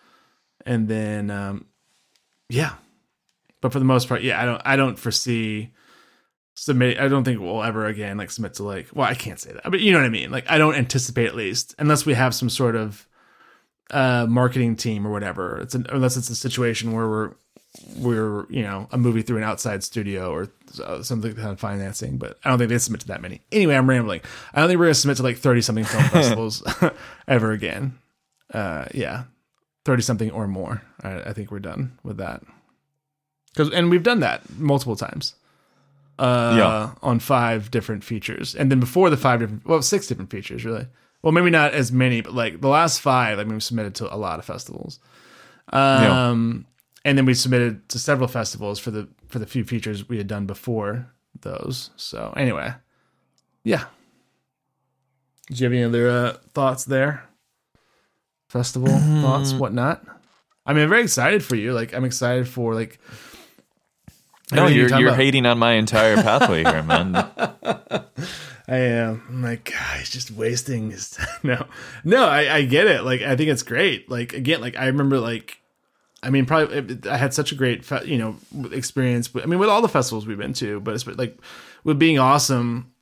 and 0.64 0.88
then 0.88 1.30
um, 1.30 1.66
yeah. 2.48 2.74
But 3.60 3.72
for 3.72 3.80
the 3.80 3.84
most 3.84 4.08
part, 4.08 4.22
yeah, 4.22 4.40
I 4.40 4.44
don't 4.44 4.62
I 4.64 4.76
don't 4.76 4.98
foresee 4.98 5.72
submit 6.54 6.98
I 6.98 7.06
don't 7.06 7.22
think 7.22 7.40
we'll 7.40 7.62
ever 7.62 7.86
again 7.86 8.16
like 8.16 8.32
submit 8.32 8.54
to 8.54 8.64
like 8.64 8.88
well 8.92 9.06
I 9.06 9.14
can't 9.14 9.38
say 9.38 9.52
that 9.52 9.70
but 9.70 9.78
you 9.78 9.92
know 9.92 9.98
what 9.98 10.06
I 10.06 10.08
mean 10.08 10.32
like 10.32 10.50
I 10.50 10.58
don't 10.58 10.74
anticipate 10.74 11.26
at 11.26 11.36
least 11.36 11.72
unless 11.78 12.04
we 12.04 12.14
have 12.14 12.34
some 12.34 12.50
sort 12.50 12.74
of 12.74 13.06
uh 13.90 14.26
marketing 14.28 14.76
team 14.76 15.06
or 15.06 15.10
whatever. 15.10 15.58
It's 15.60 15.74
an, 15.74 15.86
unless 15.90 16.16
it's 16.16 16.30
a 16.30 16.36
situation 16.36 16.92
where 16.92 17.08
we're 17.08 17.30
we're 17.96 18.46
you 18.50 18.62
know 18.62 18.88
a 18.92 18.98
movie 18.98 19.22
through 19.22 19.36
an 19.38 19.44
outside 19.44 19.84
studio 19.84 20.30
or 20.32 20.48
uh, 20.84 21.02
something 21.02 21.34
kind 21.34 21.50
of 21.50 21.60
financing 21.60 22.16
but 22.18 22.38
I 22.44 22.48
don't 22.50 22.58
think 22.58 22.70
they 22.70 22.78
submit 22.78 23.00
to 23.02 23.06
that 23.08 23.20
many. 23.22 23.40
Anyway 23.52 23.74
I'm 23.74 23.88
rambling. 23.88 24.20
I 24.54 24.60
don't 24.60 24.68
think 24.68 24.78
we're 24.78 24.86
gonna 24.86 24.94
submit 24.94 25.16
to 25.18 25.22
like 25.22 25.36
30 25.38 25.60
something 25.62 25.84
film 25.84 26.04
festivals 26.10 26.62
ever 27.28 27.52
again. 27.52 27.98
Uh 28.52 28.86
yeah. 28.94 29.24
30 29.84 30.02
something 30.02 30.30
or 30.32 30.46
more. 30.48 30.82
I, 31.02 31.20
I 31.20 31.32
think 31.32 31.50
we're 31.50 31.60
done 31.60 31.98
with 32.02 32.16
that. 32.18 32.42
Because 33.52 33.72
and 33.72 33.90
we've 33.90 34.02
done 34.02 34.20
that 34.20 34.42
multiple 34.58 34.96
times. 34.96 35.34
Uh, 36.18 36.54
Yeah. 36.58 36.90
on 37.02 37.20
five 37.20 37.70
different 37.70 38.02
features, 38.02 38.54
and 38.56 38.70
then 38.72 38.80
before 38.80 39.08
the 39.08 39.16
five 39.16 39.38
different, 39.38 39.64
well, 39.64 39.80
six 39.82 40.08
different 40.08 40.30
features 40.30 40.64
really. 40.64 40.86
Well, 41.22 41.32
maybe 41.32 41.50
not 41.50 41.74
as 41.74 41.90
many, 41.90 42.20
but 42.20 42.32
like 42.34 42.60
the 42.60 42.68
last 42.68 43.00
five, 43.00 43.38
I 43.38 43.44
mean, 43.44 43.54
we 43.54 43.60
submitted 43.60 43.94
to 43.96 44.14
a 44.14 44.16
lot 44.16 44.38
of 44.38 44.44
festivals. 44.44 45.00
Um, 45.72 46.66
and 47.04 47.18
then 47.18 47.24
we 47.24 47.34
submitted 47.34 47.88
to 47.90 47.98
several 47.98 48.28
festivals 48.28 48.78
for 48.78 48.90
the 48.90 49.08
for 49.28 49.38
the 49.38 49.46
few 49.46 49.64
features 49.64 50.08
we 50.08 50.18
had 50.18 50.26
done 50.26 50.46
before 50.46 51.12
those. 51.40 51.90
So 51.96 52.32
anyway, 52.36 52.74
yeah. 53.64 53.84
Do 55.48 55.54
you 55.54 55.64
have 55.64 55.72
any 55.72 55.84
other 55.84 56.08
uh, 56.08 56.36
thoughts 56.54 56.84
there? 56.84 57.24
Festival 58.48 58.88
thoughts, 59.22 59.52
whatnot. 59.52 60.04
I 60.64 60.72
mean, 60.72 60.84
I'm 60.84 60.90
very 60.90 61.02
excited 61.02 61.42
for 61.42 61.56
you. 61.56 61.72
Like, 61.72 61.94
I'm 61.94 62.04
excited 62.04 62.46
for 62.48 62.74
like. 62.74 62.98
No, 64.52 64.66
you're 64.66 64.88
you're 64.88 65.08
about. 65.08 65.18
hating 65.18 65.44
on 65.44 65.58
my 65.58 65.72
entire 65.72 66.16
pathway 66.16 66.64
here, 66.64 66.82
man. 66.82 67.12
I 68.68 68.76
am. 68.76 69.22
I'm 69.28 69.42
like, 69.42 69.72
God, 69.72 69.98
he's 69.98 70.10
just 70.10 70.30
wasting 70.30 70.90
his 70.90 71.10
time. 71.12 71.26
No, 71.42 71.66
no, 72.04 72.24
I, 72.26 72.56
I 72.56 72.64
get 72.64 72.86
it. 72.86 73.02
Like, 73.02 73.22
I 73.22 73.34
think 73.34 73.48
it's 73.48 73.62
great. 73.62 74.10
Like, 74.10 74.34
again, 74.34 74.60
like 74.60 74.76
I 74.76 74.86
remember, 74.86 75.18
like, 75.18 75.58
I 76.22 76.30
mean, 76.30 76.44
probably 76.44 76.98
I 77.10 77.16
had 77.16 77.32
such 77.32 77.50
a 77.50 77.54
great, 77.54 77.84
fe- 77.84 78.04
you 78.04 78.18
know, 78.18 78.36
experience. 78.70 79.30
I 79.42 79.46
mean, 79.46 79.58
with 79.58 79.70
all 79.70 79.80
the 79.80 79.88
festivals 79.88 80.26
we've 80.26 80.36
been 80.36 80.52
to, 80.54 80.80
but 80.80 80.94
it's 80.94 81.06
like 81.06 81.38
with 81.84 81.98
being 81.98 82.18
awesome. 82.18 82.92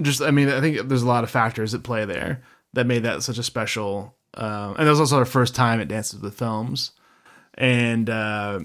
Just, 0.00 0.22
I 0.22 0.30
mean, 0.30 0.48
I 0.48 0.60
think 0.60 0.88
there's 0.88 1.02
a 1.02 1.08
lot 1.08 1.24
of 1.24 1.30
factors 1.30 1.74
at 1.74 1.82
play 1.82 2.06
there 2.06 2.42
that 2.72 2.86
made 2.86 3.02
that 3.02 3.22
such 3.22 3.36
a 3.36 3.42
special. 3.42 4.14
Um, 4.34 4.76
and 4.78 4.86
that 4.86 4.90
was 4.90 5.00
also 5.00 5.18
our 5.18 5.26
first 5.26 5.54
time 5.54 5.80
at 5.80 5.88
Dances 5.88 6.20
with 6.20 6.38
Films, 6.38 6.92
and 7.54 8.08
uh, 8.08 8.60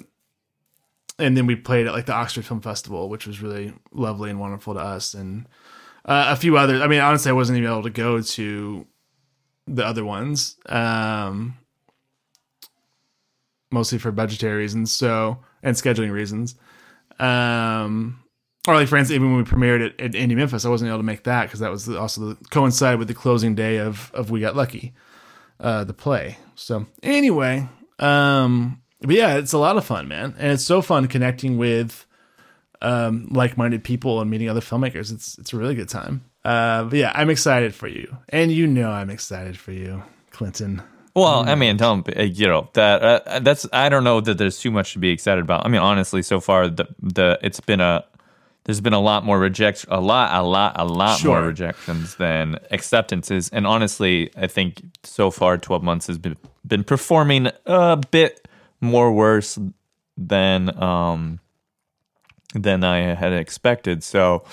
and 1.20 1.36
then 1.36 1.46
we 1.46 1.58
played 1.58 1.88
at 1.88 1.94
like 1.94 2.06
the 2.06 2.14
Oxford 2.14 2.46
Film 2.46 2.62
Festival, 2.62 3.10
which 3.10 3.28
was 3.28 3.42
really 3.42 3.74
lovely 3.92 4.30
and 4.30 4.40
wonderful 4.40 4.76
to 4.76 4.80
us, 4.80 5.14
and 5.14 5.46
uh, 6.08 6.28
a 6.30 6.36
few 6.36 6.58
others. 6.58 6.82
I 6.82 6.88
mean, 6.88 7.02
honestly, 7.02 7.30
I 7.30 7.34
wasn't 7.34 7.58
even 7.60 7.70
able 7.70 7.84
to 7.84 7.90
go 7.90 8.22
to 8.22 8.88
the 9.68 9.86
other 9.86 10.06
ones, 10.06 10.56
um, 10.68 11.58
mostly 13.72 13.98
for 13.98 14.12
budgetary 14.12 14.58
reasons, 14.58 14.92
so 14.92 15.40
and 15.62 15.76
scheduling 15.76 16.12
reasons. 16.12 16.56
Um, 17.20 18.24
or 18.68 18.76
like, 18.76 18.88
for 18.88 18.98
instance, 18.98 19.16
even 19.16 19.34
when 19.34 19.44
we 19.44 19.50
premiered 19.50 19.86
at, 19.86 20.00
at 20.00 20.12
Indie 20.12 20.36
Memphis, 20.36 20.66
I 20.66 20.70
wasn't 20.70 20.90
able 20.90 21.00
to 21.00 21.04
make 21.04 21.24
that 21.24 21.44
because 21.46 21.60
that 21.60 21.72
was 21.72 21.90
also 21.90 22.34
the, 22.34 22.46
coincided 22.50 23.00
with 23.00 23.08
the 23.08 23.14
closing 23.14 23.56
day 23.56 23.78
of 23.78 24.12
of 24.14 24.32
We 24.32 24.40
Got 24.40 24.56
Lucky, 24.56 24.94
uh, 25.60 25.84
the 25.84 25.94
play. 25.94 26.38
So 26.56 26.86
anyway, 27.04 27.68
um, 28.00 28.82
but 29.02 29.16
yeah, 29.16 29.36
it's 29.36 29.54
a 29.54 29.58
lot 29.58 29.78
of 29.78 29.86
fun, 29.86 30.08
man, 30.08 30.36
and 30.38 30.54
it's 30.54 30.66
so 30.66 30.82
fun 30.82 31.08
connecting 31.08 31.58
with 31.58 32.06
um, 32.82 33.28
like-minded 33.32 33.84
people 33.84 34.22
and 34.22 34.30
meeting 34.30 34.50
other 34.50 34.62
filmmakers. 34.62 35.12
It's 35.12 35.38
it's 35.38 35.54
a 35.54 35.58
really 35.58 35.76
good 35.76 35.90
time. 35.90 36.24
Uh, 36.46 36.84
but 36.86 36.98
yeah, 36.98 37.12
I'm 37.16 37.30
excited 37.30 37.74
for 37.76 37.88
you, 37.88 38.16
and 38.30 38.52
you 38.52 38.68
know 38.68 38.90
I'm 38.90 39.10
excited 39.10 39.58
for 39.58 39.72
you, 39.72 40.04
Clinton. 40.32 40.82
Well, 41.16 41.50
I 41.50 41.56
mean, 41.56 41.78
don't 41.78 42.08
uh, 42.16 42.22
you 42.22 42.48
know 42.48 42.70
that 42.74 43.02
uh, 43.04 43.40
that's 43.40 43.66
I 43.74 43.90
don't 43.90 44.04
know 44.04 44.22
that 44.22 44.38
there's 44.38 44.60
too 44.60 44.70
much 44.72 44.94
to 44.94 45.00
be 45.00 45.10
excited 45.10 45.44
about. 45.44 45.66
I 45.66 45.70
mean, 45.70 45.82
honestly, 45.82 46.22
so 46.22 46.40
far 46.40 46.70
the 46.70 46.86
the 47.02 47.40
it's 47.42 47.60
been 47.60 47.82
a 47.82 48.06
there's 48.66 48.82
been 48.82 48.94
a 48.94 49.00
lot 49.00 49.26
more 49.26 49.40
reject 49.40 49.86
a 49.90 50.00
lot 50.00 50.32
a 50.40 50.44
lot 50.46 50.76
a 50.80 50.86
lot 50.86 51.20
Sure. 51.20 51.40
more 51.40 51.48
rejections 51.48 52.16
than 52.16 52.60
acceptances, 52.70 53.50
and 53.50 53.66
honestly, 53.66 54.30
I 54.38 54.46
think 54.48 54.84
so 55.04 55.32
far 55.32 55.58
12 55.58 55.82
months 55.84 56.06
has 56.08 56.18
been 56.20 56.38
been 56.68 56.84
performing 56.84 57.50
a 57.66 57.98
bit 58.12 58.48
more 58.80 59.12
worse 59.12 59.58
than 60.18 60.82
um 60.82 61.40
than 62.54 62.84
I 62.84 63.14
had 63.14 63.34
expected. 63.34 64.04
So 64.04 64.44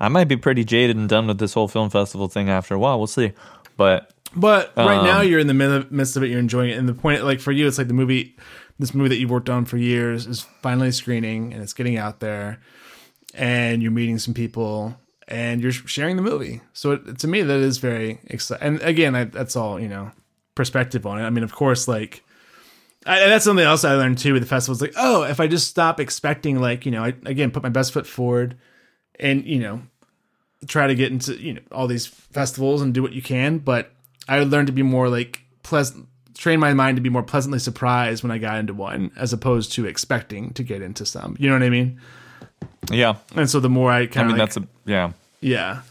I 0.00 0.08
might 0.08 0.24
be 0.24 0.36
pretty 0.36 0.64
jaded 0.64 0.96
and 0.96 1.08
done 1.08 1.26
with 1.26 1.38
this 1.38 1.54
whole 1.54 1.68
film 1.68 1.88
festival 1.90 2.28
thing 2.28 2.48
after 2.50 2.74
a 2.74 2.78
while. 2.78 2.98
We'll 2.98 3.06
see, 3.06 3.32
but. 3.76 4.10
But 4.36 4.72
right 4.76 4.98
Um, 4.98 5.04
now 5.04 5.20
you're 5.20 5.38
in 5.38 5.46
the 5.46 5.86
midst 5.90 6.16
of 6.16 6.24
it. 6.24 6.30
You're 6.30 6.40
enjoying 6.40 6.70
it, 6.70 6.76
and 6.78 6.88
the 6.88 6.94
point, 6.94 7.24
like 7.24 7.38
for 7.38 7.52
you, 7.52 7.68
it's 7.68 7.78
like 7.78 7.86
the 7.86 7.94
movie, 7.94 8.36
this 8.80 8.92
movie 8.92 9.10
that 9.10 9.18
you've 9.18 9.30
worked 9.30 9.48
on 9.48 9.64
for 9.64 9.76
years 9.76 10.26
is 10.26 10.44
finally 10.60 10.90
screening, 10.90 11.52
and 11.52 11.62
it's 11.62 11.72
getting 11.72 11.96
out 11.96 12.18
there, 12.18 12.58
and 13.32 13.80
you're 13.80 13.92
meeting 13.92 14.18
some 14.18 14.34
people, 14.34 14.98
and 15.28 15.62
you're 15.62 15.70
sharing 15.70 16.16
the 16.16 16.22
movie. 16.22 16.62
So 16.72 16.92
it, 16.92 17.20
to 17.20 17.28
me, 17.28 17.42
that 17.42 17.60
is 17.60 17.78
very 17.78 18.18
exciting. 18.26 18.66
And 18.66 18.82
again, 18.82 19.14
I, 19.14 19.22
that's 19.22 19.54
all 19.54 19.78
you 19.78 19.86
know, 19.86 20.10
perspective 20.56 21.06
on 21.06 21.20
it. 21.20 21.22
I 21.22 21.30
mean, 21.30 21.44
of 21.44 21.54
course, 21.54 21.86
like. 21.86 22.23
I, 23.06 23.20
and 23.20 23.32
that's 23.32 23.44
something 23.44 23.64
else 23.64 23.84
I 23.84 23.94
learned 23.94 24.18
too 24.18 24.32
with 24.32 24.42
the 24.42 24.48
festival. 24.48 24.72
It's 24.72 24.82
like, 24.82 24.94
oh, 24.96 25.24
if 25.24 25.40
I 25.40 25.46
just 25.46 25.68
stop 25.68 26.00
expecting, 26.00 26.60
like, 26.60 26.86
you 26.86 26.92
know, 26.92 27.04
I, 27.04 27.14
again, 27.26 27.50
put 27.50 27.62
my 27.62 27.68
best 27.68 27.92
foot 27.92 28.06
forward, 28.06 28.56
and 29.20 29.44
you 29.44 29.58
know, 29.58 29.82
try 30.66 30.86
to 30.86 30.94
get 30.94 31.12
into 31.12 31.34
you 31.34 31.54
know 31.54 31.60
all 31.72 31.86
these 31.86 32.06
festivals 32.06 32.82
and 32.82 32.94
do 32.94 33.02
what 33.02 33.12
you 33.12 33.22
can. 33.22 33.58
But 33.58 33.90
i 34.28 34.38
learned 34.40 34.68
to 34.68 34.72
be 34.72 34.82
more 34.82 35.08
like 35.08 35.42
pleasant 35.62 36.08
train 36.34 36.58
my 36.58 36.74
mind 36.74 36.96
to 36.96 37.00
be 37.00 37.10
more 37.10 37.22
pleasantly 37.22 37.60
surprised 37.60 38.24
when 38.24 38.32
i 38.32 38.38
got 38.38 38.58
into 38.58 38.74
one 38.74 39.12
as 39.16 39.32
opposed 39.32 39.72
to 39.72 39.86
expecting 39.86 40.52
to 40.54 40.62
get 40.62 40.82
into 40.82 41.06
some. 41.06 41.36
You 41.38 41.48
know 41.48 41.54
what 41.54 41.62
i 41.62 41.70
mean? 41.70 42.00
Yeah, 42.90 43.16
and 43.36 43.48
so 43.48 43.60
the 43.60 43.68
more 43.68 43.90
i 43.90 44.00
I 44.00 44.06
kind 44.06 44.28
mean 44.28 44.34
of 44.34 44.38
that's 44.38 44.56
a 44.56 44.66
yeah. 44.84 45.12
yeah 45.40 45.82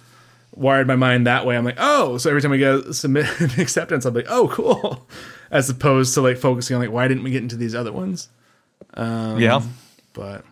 wired 0.56 0.86
my 0.86 0.96
mind 0.96 1.26
that 1.26 1.48
way 1.48 1.58
i'm 1.58 1.66
like 1.66 1.78
oh 1.80 2.16
so 2.20 2.30
every 2.30 2.40
time 2.40 2.52
we 2.52 2.60
go 2.60 2.92
submit 2.92 3.26
an 3.42 3.50
acceptance 3.60 4.06
i'm 4.06 4.14
like 4.14 4.28
oh 4.30 4.48
cool 4.50 5.08
as 5.54 5.70
opposed 5.70 6.14
to 6.16 6.22
like 6.22 6.38
focusing 6.38 6.76
on 6.76 6.82
like 6.82 6.92
why 6.92 7.08
didn't 7.08 7.24
we 7.24 7.32
get 7.32 7.42
into 7.44 7.56
these 7.56 7.76
other 7.76 7.94
ones 7.94 8.28
Um, 8.96 9.40
yeah, 9.40 9.62
but 10.14 10.44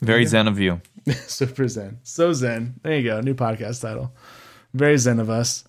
very 0.00 0.24
zen 0.24 0.48
of 0.48 0.58
you. 0.58 0.80
Super 1.26 1.68
zen. 1.68 1.98
So 2.02 2.32
zen. 2.32 2.74
There 2.82 2.96
you 2.96 3.02
go. 3.04 3.20
New 3.20 3.34
podcast 3.34 3.82
title. 3.82 4.12
Very 4.74 4.96
zen 4.98 5.20
of 5.20 5.28
us. 5.30 5.64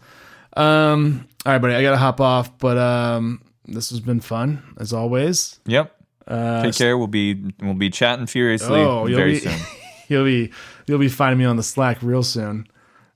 Um, 0.55 1.27
all 1.45 1.53
right, 1.53 1.59
buddy. 1.61 1.75
I 1.75 1.81
gotta 1.81 1.97
hop 1.97 2.19
off, 2.21 2.57
but 2.57 2.77
um, 2.77 3.41
this 3.65 3.89
has 3.91 3.99
been 3.99 4.19
fun 4.19 4.63
as 4.79 4.93
always. 4.93 5.59
Yep. 5.65 5.93
Uh, 6.27 6.63
Take 6.63 6.75
care. 6.75 6.97
We'll 6.97 7.07
be 7.07 7.53
we'll 7.61 7.73
be 7.73 7.89
chatting 7.89 8.25
furiously 8.25 8.79
Oh, 8.79 9.05
you'll 9.05 9.17
very 9.17 9.33
be 9.33 9.39
soon. 9.39 9.59
you'll 10.07 10.25
be 10.25 10.51
you'll 10.87 10.99
be 10.99 11.09
finding 11.09 11.39
me 11.39 11.45
on 11.45 11.55
the 11.57 11.63
Slack 11.63 11.99
real 12.01 12.23
soon. 12.23 12.67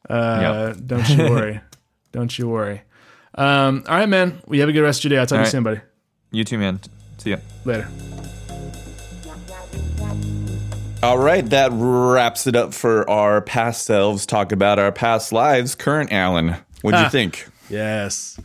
Uh, 0.09 0.73
Don't 0.73 1.07
you 1.09 1.17
worry. 1.29 1.61
don't 2.11 2.37
you 2.37 2.47
worry. 2.49 2.81
Um, 3.35 3.83
all 3.87 3.97
right, 3.97 4.09
man. 4.09 4.41
We 4.47 4.59
have 4.59 4.69
a 4.69 4.73
good 4.73 4.81
rest 4.81 4.99
of 4.99 5.05
your 5.11 5.17
day. 5.17 5.19
I'll 5.19 5.25
talk 5.25 5.37
to 5.37 5.39
All 5.39 5.45
you 5.45 5.51
soon, 5.51 5.63
buddy. 5.63 5.81
You 6.31 6.43
too, 6.43 6.57
man. 6.57 6.79
See 7.17 7.31
ya. 7.31 7.37
Later. 7.65 7.87
All 11.03 11.17
right, 11.17 11.43
that 11.49 11.71
wraps 11.73 12.45
it 12.45 12.55
up 12.55 12.73
for 12.75 13.09
our 13.09 13.41
past 13.41 13.85
selves. 13.85 14.25
Talk 14.27 14.51
about 14.51 14.77
our 14.77 14.91
past 14.91 15.31
lives. 15.33 15.73
Current 15.73 16.11
Allen, 16.11 16.55
what'd 16.81 16.99
you 16.99 17.07
Ah. 17.07 17.09
think? 17.09 17.47
Yes. 17.69 18.39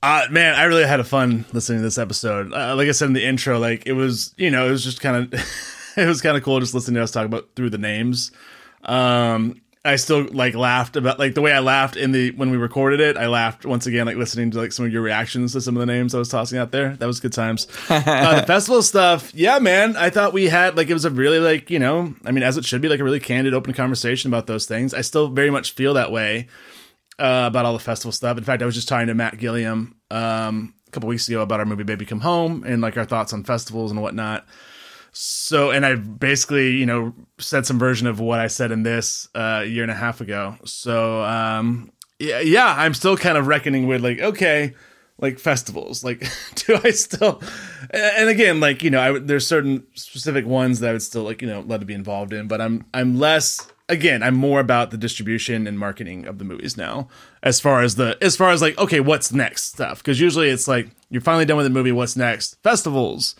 Uh, 0.00 0.26
man, 0.30 0.54
I 0.54 0.64
really 0.64 0.84
had 0.84 1.00
a 1.00 1.04
fun 1.04 1.46
listening 1.52 1.80
to 1.80 1.82
this 1.82 1.98
episode. 1.98 2.52
Uh, 2.52 2.76
like 2.76 2.88
I 2.88 2.92
said 2.92 3.06
in 3.06 3.12
the 3.14 3.24
intro, 3.26 3.58
like 3.58 3.86
it 3.86 3.94
was, 3.94 4.34
you 4.36 4.50
know, 4.52 4.68
it 4.68 4.70
was 4.70 4.84
just 4.84 5.00
kind 5.00 5.16
of, 5.32 5.32
it 5.96 6.06
was 6.06 6.20
kind 6.20 6.36
of 6.36 6.44
cool 6.44 6.60
just 6.60 6.74
listening 6.74 6.94
to 6.96 7.02
us 7.02 7.10
talk 7.10 7.26
about 7.26 7.48
through 7.56 7.70
the 7.70 7.78
names. 7.78 8.30
Um, 8.84 9.60
I 9.86 9.96
still 9.96 10.26
like 10.32 10.54
laughed 10.54 10.96
about 10.96 11.18
like 11.18 11.34
the 11.34 11.42
way 11.42 11.52
I 11.52 11.58
laughed 11.58 11.96
in 11.96 12.12
the 12.12 12.30
when 12.30 12.50
we 12.50 12.56
recorded 12.56 13.00
it. 13.00 13.18
I 13.18 13.26
laughed 13.26 13.66
once 13.66 13.86
again, 13.86 14.06
like 14.06 14.16
listening 14.16 14.50
to 14.52 14.58
like 14.58 14.72
some 14.72 14.86
of 14.86 14.92
your 14.92 15.02
reactions 15.02 15.52
to 15.52 15.60
some 15.60 15.76
of 15.76 15.80
the 15.80 15.92
names 15.92 16.14
I 16.14 16.18
was 16.18 16.30
tossing 16.30 16.58
out 16.58 16.70
there. 16.70 16.96
That 16.96 17.06
was 17.06 17.20
good 17.20 17.34
times. 17.34 17.66
uh, 17.90 18.40
the 18.40 18.46
festival 18.46 18.82
stuff, 18.82 19.34
yeah, 19.34 19.58
man. 19.58 19.94
I 19.96 20.08
thought 20.08 20.32
we 20.32 20.46
had 20.46 20.76
like 20.76 20.88
it 20.88 20.94
was 20.94 21.04
a 21.04 21.10
really 21.10 21.38
like 21.38 21.68
you 21.70 21.78
know, 21.78 22.14
I 22.24 22.30
mean, 22.30 22.42
as 22.42 22.56
it 22.56 22.64
should 22.64 22.80
be, 22.80 22.88
like 22.88 23.00
a 23.00 23.04
really 23.04 23.20
candid, 23.20 23.52
open 23.52 23.74
conversation 23.74 24.30
about 24.30 24.46
those 24.46 24.64
things. 24.64 24.94
I 24.94 25.02
still 25.02 25.28
very 25.28 25.50
much 25.50 25.72
feel 25.72 25.94
that 25.94 26.10
way 26.10 26.48
uh, 27.18 27.44
about 27.46 27.66
all 27.66 27.74
the 27.74 27.78
festival 27.78 28.12
stuff. 28.12 28.38
In 28.38 28.44
fact, 28.44 28.62
I 28.62 28.66
was 28.66 28.74
just 28.74 28.88
talking 28.88 29.08
to 29.08 29.14
Matt 29.14 29.36
Gilliam 29.36 29.96
um, 30.10 30.74
a 30.88 30.90
couple 30.92 31.10
weeks 31.10 31.28
ago 31.28 31.42
about 31.42 31.60
our 31.60 31.66
movie 31.66 31.84
Baby 31.84 32.06
Come 32.06 32.20
Home 32.20 32.64
and 32.66 32.80
like 32.80 32.96
our 32.96 33.04
thoughts 33.04 33.34
on 33.34 33.44
festivals 33.44 33.90
and 33.90 34.00
whatnot. 34.00 34.46
So, 35.16 35.70
and 35.70 35.86
I 35.86 35.94
basically, 35.94 36.72
you 36.72 36.86
know, 36.86 37.14
said 37.38 37.66
some 37.66 37.78
version 37.78 38.08
of 38.08 38.18
what 38.18 38.40
I 38.40 38.48
said 38.48 38.72
in 38.72 38.82
this 38.82 39.28
uh, 39.34 39.60
a 39.62 39.64
year 39.64 39.84
and 39.84 39.90
a 39.92 39.94
half 39.94 40.20
ago. 40.20 40.56
So, 40.64 41.22
um, 41.22 41.92
yeah, 42.18 42.40
yeah, 42.40 42.74
I'm 42.76 42.94
still 42.94 43.16
kind 43.16 43.38
of 43.38 43.46
reckoning 43.46 43.86
with 43.86 44.02
like, 44.02 44.18
okay, 44.18 44.74
like 45.18 45.38
festivals, 45.38 46.02
like, 46.02 46.26
do 46.56 46.80
I 46.82 46.90
still? 46.90 47.40
And 47.90 48.28
again, 48.28 48.58
like, 48.58 48.82
you 48.82 48.90
know, 48.90 49.00
I, 49.00 49.18
there's 49.20 49.46
certain 49.46 49.86
specific 49.94 50.46
ones 50.46 50.80
that 50.80 50.90
I 50.90 50.92
would 50.92 51.02
still 51.02 51.22
like, 51.22 51.42
you 51.42 51.48
know, 51.48 51.60
love 51.60 51.80
to 51.80 51.86
be 51.86 51.94
involved 51.94 52.32
in, 52.32 52.48
but 52.48 52.60
I'm, 52.60 52.84
I'm 52.92 53.18
less. 53.18 53.70
Again, 53.86 54.22
I'm 54.22 54.34
more 54.34 54.60
about 54.60 54.90
the 54.90 54.96
distribution 54.96 55.66
and 55.66 55.78
marketing 55.78 56.26
of 56.26 56.38
the 56.38 56.44
movies 56.44 56.74
now, 56.74 57.06
as 57.42 57.60
far 57.60 57.82
as 57.82 57.96
the, 57.96 58.16
as 58.22 58.34
far 58.34 58.50
as 58.50 58.62
like, 58.62 58.78
okay, 58.78 58.98
what's 58.98 59.30
next 59.30 59.64
stuff? 59.64 59.98
Because 59.98 60.18
usually 60.18 60.48
it's 60.48 60.66
like 60.66 60.88
you're 61.10 61.20
finally 61.20 61.44
done 61.44 61.58
with 61.58 61.66
the 61.66 61.70
movie. 61.70 61.92
What's 61.92 62.16
next? 62.16 62.56
Festivals 62.62 63.36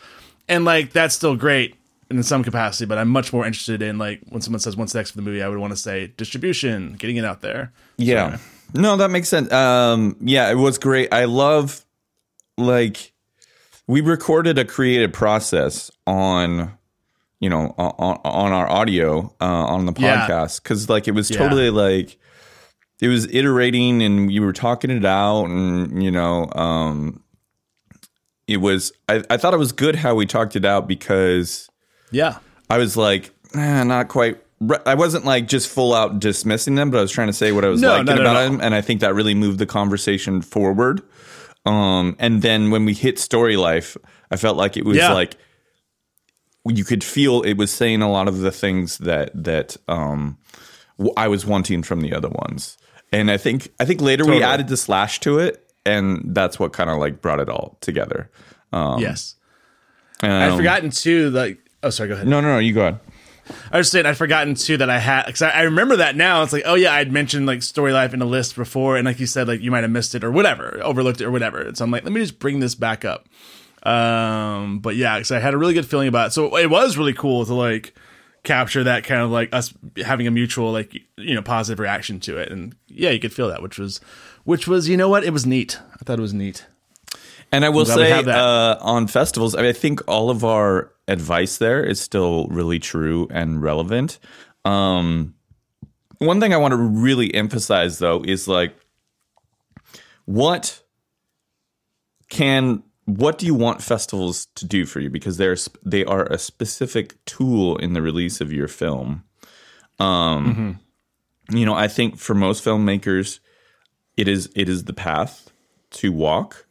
and 0.48 0.64
like 0.64 0.92
that's 0.92 1.14
still 1.14 1.36
great 1.36 1.74
in 2.10 2.22
some 2.22 2.44
capacity 2.44 2.84
but 2.84 2.98
i'm 2.98 3.08
much 3.08 3.32
more 3.32 3.44
interested 3.46 3.80
in 3.82 3.98
like 3.98 4.20
when 4.28 4.40
someone 4.40 4.60
says 4.60 4.76
what's 4.76 4.94
next 4.94 5.10
for 5.12 5.16
the 5.16 5.22
movie 5.22 5.42
i 5.42 5.48
would 5.48 5.58
want 5.58 5.72
to 5.72 5.76
say 5.76 6.12
distribution 6.16 6.92
getting 6.94 7.16
it 7.16 7.24
out 7.24 7.40
there 7.40 7.72
Yeah. 7.96 8.38
No, 8.76 8.96
that 8.96 9.10
makes 9.10 9.28
sense. 9.28 9.52
Um, 9.52 10.16
yeah, 10.20 10.50
it 10.50 10.56
was 10.56 10.78
great. 10.78 11.12
I 11.14 11.26
love 11.26 11.84
like 12.58 13.12
we 13.86 14.00
recorded 14.00 14.58
a 14.58 14.64
creative 14.64 15.12
process 15.12 15.90
on 16.06 16.72
you 17.40 17.48
know 17.50 17.74
on, 17.78 18.18
on 18.24 18.52
our 18.52 18.68
audio 18.68 19.32
uh, 19.40 19.44
on 19.44 19.86
the 19.86 19.92
podcast 19.92 20.62
because 20.62 20.88
like 20.88 21.06
it 21.08 21.12
was 21.12 21.30
Yeah. 21.30 21.38
totally 21.38 21.70
like 21.70 22.16
it 23.00 23.08
was 23.08 23.26
iterating 23.32 24.02
and 24.02 24.32
you 24.32 24.42
were 24.42 24.52
talking 24.52 24.90
it 24.90 25.04
out 25.04 25.44
and 25.46 26.02
you 26.02 26.10
know 26.10 26.48
um 26.52 27.22
it 28.46 28.58
was 28.58 28.92
I, 29.08 29.22
I 29.30 29.36
thought 29.36 29.54
it 29.54 29.58
was 29.58 29.72
good 29.72 29.96
how 29.96 30.14
we 30.14 30.26
talked 30.26 30.56
it 30.56 30.64
out 30.64 30.86
because 30.88 31.68
yeah 32.10 32.38
I 32.70 32.78
was 32.78 32.96
like, 32.96 33.30
eh, 33.54 33.84
not 33.84 34.08
quite. 34.08 34.40
I 34.86 34.94
wasn't 34.94 35.24
like 35.26 35.48
just 35.48 35.68
full 35.68 35.92
out 35.92 36.18
dismissing 36.20 36.76
them, 36.76 36.90
but 36.90 36.98
I 36.98 37.02
was 37.02 37.10
trying 37.12 37.26
to 37.26 37.32
say 37.34 37.52
what 37.52 37.64
I 37.64 37.68
was 37.68 37.82
No, 37.82 37.88
liking 37.98 38.18
about 38.18 38.34
them, 38.34 38.60
and 38.62 38.74
I 38.74 38.80
think 38.80 39.00
that 39.00 39.14
really 39.14 39.34
moved 39.34 39.58
the 39.58 39.66
conversation 39.66 40.40
forward. 40.40 41.02
Um, 41.66 42.16
and 42.18 42.40
then 42.40 42.70
when 42.70 42.84
we 42.86 42.94
hit 42.94 43.18
story 43.18 43.56
life, 43.56 43.96
I 44.30 44.36
felt 44.36 44.56
like 44.56 44.76
it 44.78 44.84
was 44.84 44.96
Yeah. 44.96 45.12
like 45.12 45.36
you 46.66 46.84
could 46.84 47.04
feel 47.04 47.42
it 47.42 47.54
was 47.54 47.70
saying 47.70 48.00
a 48.00 48.10
lot 48.10 48.28
of 48.28 48.38
the 48.38 48.50
things 48.50 48.98
that 48.98 49.30
that 49.44 49.76
um, 49.88 50.38
I 51.16 51.28
was 51.28 51.44
wanting 51.44 51.82
from 51.82 52.00
the 52.00 52.14
other 52.14 52.28
ones. 52.30 52.78
And 53.12 53.30
I 53.30 53.36
think 53.36 53.68
I 53.78 53.84
think 53.84 54.00
later 54.00 54.24
we 54.24 54.42
added 54.42 54.68
the 54.68 54.76
slash 54.76 55.20
to 55.20 55.38
it, 55.38 55.63
and 55.86 56.22
that's 56.34 56.58
what 56.58 56.72
kind 56.72 56.90
of 56.90 56.98
like 56.98 57.20
brought 57.20 57.40
it 57.40 57.48
all 57.48 57.76
together. 57.80 58.30
Um, 58.72 59.00
yes 59.00 59.36
i'd 60.22 60.50
um, 60.50 60.56
forgotten 60.56 60.90
too 60.90 61.30
like 61.30 61.58
oh 61.82 61.90
sorry 61.90 62.08
go 62.08 62.14
ahead 62.14 62.26
No, 62.26 62.40
no, 62.40 62.54
no. 62.54 62.58
You 62.58 62.72
go 62.72 62.80
ahead. 62.80 63.00
I 63.70 63.76
was 63.76 63.90
saying 63.90 64.06
I'd 64.06 64.16
forgotten 64.16 64.54
too 64.54 64.78
that 64.78 64.88
I 64.88 64.98
had 64.98 65.26
because 65.26 65.42
I, 65.42 65.50
I 65.50 65.62
remember 65.62 65.96
that 65.96 66.16
now. 66.16 66.42
It's 66.42 66.52
like, 66.52 66.62
oh 66.64 66.74
yeah, 66.74 66.94
I'd 66.94 67.12
mentioned 67.12 67.44
like 67.46 67.62
story 67.62 67.92
life 67.92 68.14
in 68.14 68.22
a 68.22 68.24
list 68.24 68.56
before, 68.56 68.96
and 68.96 69.04
like 69.04 69.20
you 69.20 69.26
said, 69.26 69.48
like 69.48 69.60
you 69.60 69.70
might 69.70 69.82
have 69.82 69.90
missed 69.90 70.14
it 70.14 70.24
or 70.24 70.30
whatever, 70.30 70.80
overlooked 70.82 71.20
it 71.20 71.26
or 71.26 71.30
whatever. 71.30 71.70
So 71.74 71.84
I'm 71.84 71.90
like, 71.90 72.04
let 72.04 72.12
me 72.12 72.20
just 72.22 72.38
bring 72.38 72.60
this 72.60 72.74
back 72.74 73.04
up. 73.04 73.28
Um, 73.82 74.78
but 74.78 74.96
yeah, 74.96 75.18
because 75.18 75.30
I 75.30 75.40
had 75.40 75.52
a 75.52 75.58
really 75.58 75.74
good 75.74 75.84
feeling 75.84 76.08
about 76.08 76.28
it. 76.28 76.30
So 76.32 76.56
it 76.56 76.70
was 76.70 76.96
really 76.96 77.12
cool 77.12 77.44
to 77.44 77.52
like 77.52 77.94
capture 78.44 78.84
that 78.84 79.04
kind 79.04 79.20
of 79.20 79.30
like 79.30 79.54
us 79.54 79.74
having 80.04 80.26
a 80.26 80.30
mutual 80.30 80.72
like 80.72 80.94
you 81.18 81.34
know 81.34 81.42
positive 81.42 81.78
reaction 81.80 82.20
to 82.20 82.38
it, 82.38 82.50
and 82.50 82.74
yeah, 82.88 83.10
you 83.10 83.20
could 83.20 83.32
feel 83.32 83.48
that, 83.48 83.62
which 83.62 83.78
was 83.78 84.00
which 84.44 84.68
was 84.68 84.88
you 84.88 84.96
know 84.96 85.08
what, 85.08 85.24
it 85.24 85.32
was 85.32 85.46
neat. 85.46 85.78
I 85.92 86.04
thought 86.04 86.18
it 86.18 86.22
was 86.22 86.34
neat. 86.34 86.66
And 87.52 87.64
I 87.64 87.68
will 87.68 87.84
say 87.84 88.22
that. 88.22 88.28
uh, 88.28 88.78
on 88.80 89.06
festivals, 89.06 89.54
I, 89.54 89.58
mean, 89.58 89.70
I 89.70 89.72
think 89.72 90.00
all 90.08 90.28
of 90.28 90.44
our 90.44 90.92
advice 91.06 91.58
there 91.58 91.84
is 91.84 92.00
still 92.00 92.48
really 92.48 92.80
true 92.80 93.28
and 93.30 93.62
relevant. 93.62 94.18
Um, 94.64 95.34
one 96.18 96.40
thing 96.40 96.52
I 96.52 96.56
want 96.56 96.72
to 96.72 96.76
really 96.76 97.32
emphasize 97.34 97.98
though 97.98 98.22
is 98.24 98.48
like, 98.48 98.74
what 100.24 100.82
can 102.28 102.82
what 103.04 103.36
do 103.36 103.44
you 103.44 103.54
want 103.54 103.82
festivals 103.82 104.46
to 104.54 104.66
do 104.66 104.86
for 104.86 105.00
you? 105.00 105.10
Because 105.10 105.36
they're 105.36 105.56
they 105.84 106.04
are 106.04 106.24
a 106.24 106.38
specific 106.38 107.22
tool 107.24 107.76
in 107.76 107.92
the 107.92 108.02
release 108.02 108.40
of 108.40 108.52
your 108.52 108.68
film. 108.68 109.24
Um, 109.98 110.80
you 111.50 111.66
know, 111.66 111.74
I 111.74 111.88
think 111.88 112.18
for 112.18 112.34
most 112.34 112.64
filmmakers, 112.64 113.40
it 114.16 114.28
is 114.28 114.50
it 114.54 114.68
is 114.68 114.84
the 114.84 114.92
path 114.92 115.50
to 115.90 116.12
walk. 116.12 116.66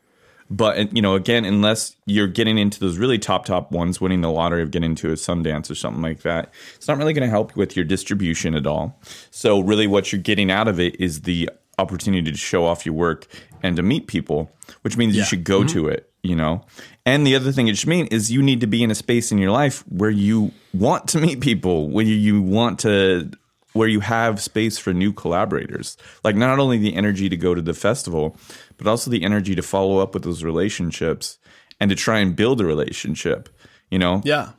But 0.50 0.96
you 0.96 1.02
know 1.02 1.16
again 1.16 1.46
unless 1.46 1.96
you're 2.06 2.28
getting 2.28 2.58
into 2.58 2.80
those 2.80 2.98
really 2.98 3.18
top 3.18 3.46
top 3.46 3.72
ones 3.72 4.00
winning 4.00 4.22
the 4.22 4.30
lottery 4.30 4.62
of 4.62 4.72
getting 4.72 4.92
into 4.92 5.10
a 5.10 5.14
sundance 5.14 5.72
or 5.72 5.76
something 5.76 6.04
like 6.04 6.22
that 6.22 6.54
it's 6.76 6.88
not 6.88 6.98
really 6.98 7.14
going 7.14 7.24
to 7.24 7.30
help 7.30 7.56
with 7.56 7.76
your 7.76 7.86
distribution 7.86 8.54
at 8.54 8.68
all. 8.68 9.00
So 9.32 9.62
really 9.62 9.88
what 9.88 10.12
you're 10.12 10.22
getting 10.22 10.52
out 10.52 10.68
of 10.68 10.80
it 10.80 11.00
is 11.00 11.22
the 11.22 11.50
opportunity 11.80 12.32
to 12.32 12.38
show 12.38 12.66
off 12.66 12.86
your 12.86 12.94
work 12.94 13.26
and 13.64 13.76
to 13.78 13.82
meet 13.82 14.06
people 14.08 14.52
which 14.82 14.96
means 14.96 15.16
you 15.16 15.24
should 15.24 15.44
go 15.44 15.60
mm-hmm. 15.60 15.70
to 15.70 15.88
it 15.88 16.14
you 16.24 16.36
know? 16.36 16.62
And 17.06 17.28
the 17.28 17.36
other 17.36 17.52
thing 17.52 17.68
it 17.68 17.78
should 17.78 17.90
mean 17.90 18.08
is 18.08 18.32
you 18.32 18.42
need 18.42 18.62
to 18.62 18.68
be 18.68 18.82
in 18.82 18.90
a 18.90 18.96
space 18.96 19.32
in 19.32 19.38
your 19.38 19.52
life 19.52 19.84
where 19.90 20.10
you 20.10 20.52
want 20.74 21.10
to 21.10 21.20
meet 21.20 21.42
people 21.42 21.90
where 21.90 22.06
you 22.06 22.42
want 22.42 22.80
to 22.80 23.30
where 23.74 23.88
you 23.88 24.00
have 24.00 24.42
space 24.42 24.78
for 24.78 24.94
new 24.94 25.12
collaborators. 25.12 25.98
Like 26.24 26.36
not 26.36 26.60
only 26.60 26.78
the 26.78 26.96
energy 26.96 27.30
to 27.30 27.38
go 27.38 27.54
to 27.54 27.62
the 27.62 27.74
festival, 27.74 28.38
but 28.78 28.88
also 28.88 29.12
the 29.12 29.24
energy 29.24 29.56
to 29.56 29.62
follow 29.62 30.00
up 30.00 30.14
with 30.14 30.24
those 30.24 30.44
relationships 30.44 31.38
and 31.80 31.90
to 31.90 31.96
try 31.96 32.20
and 32.20 32.36
build 32.36 32.62
a 32.62 32.66
relationship, 32.66 33.50
you 33.90 34.00
know? 34.00 34.22
Yeah, 34.24 34.52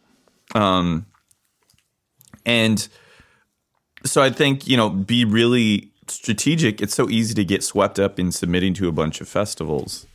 And 2.45 2.87
so 4.05 4.23
I 4.23 4.31
think, 4.31 4.67
you 4.69 4.77
know, 4.77 4.91
be 4.91 5.25
really 5.25 5.93
strategic. 6.09 6.83
It's 6.83 6.95
so 6.95 7.09
easy 7.09 7.35
to 7.35 7.45
get 7.45 7.63
swept 7.63 7.99
up 7.99 8.19
in 8.19 8.33
submitting 8.33 8.75
to 8.75 8.89
a 8.89 8.93
bunch 8.93 9.21
of 9.21 9.29
festivals. 9.29 10.07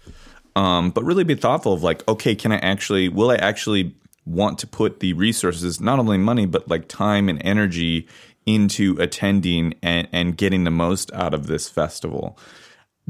Um, 0.55 0.91
but 0.91 1.03
really 1.03 1.23
be 1.23 1.35
thoughtful 1.35 1.73
of 1.73 1.83
like, 1.83 2.07
okay, 2.07 2.35
can 2.35 2.51
I 2.51 2.57
actually, 2.57 3.07
will 3.09 3.31
I 3.31 3.35
actually 3.35 3.95
want 4.25 4.59
to 4.59 4.67
put 4.67 4.99
the 4.99 5.13
resources, 5.13 5.81
not 5.81 5.99
only 5.99 6.17
money, 6.17 6.45
but 6.45 6.67
like 6.67 6.87
time 6.87 7.29
and 7.29 7.41
energy 7.43 8.07
into 8.55 8.95
attending 8.99 9.75
and, 9.83 10.07
and 10.11 10.37
getting 10.37 10.63
the 10.63 10.71
most 10.71 11.11
out 11.13 11.33
of 11.33 11.47
this 11.47 11.69
festival? 11.69 12.37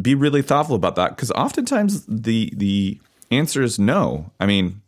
Be 0.01 0.15
really 0.15 0.41
thoughtful 0.41 0.75
about 0.75 0.95
that 0.95 1.15
because 1.15 1.31
oftentimes 1.31 2.05
the 2.05 2.53
the 2.55 2.99
answer 3.31 3.61
is 3.61 3.79
no. 3.79 4.31
I 4.39 4.45
mean, 4.45 4.81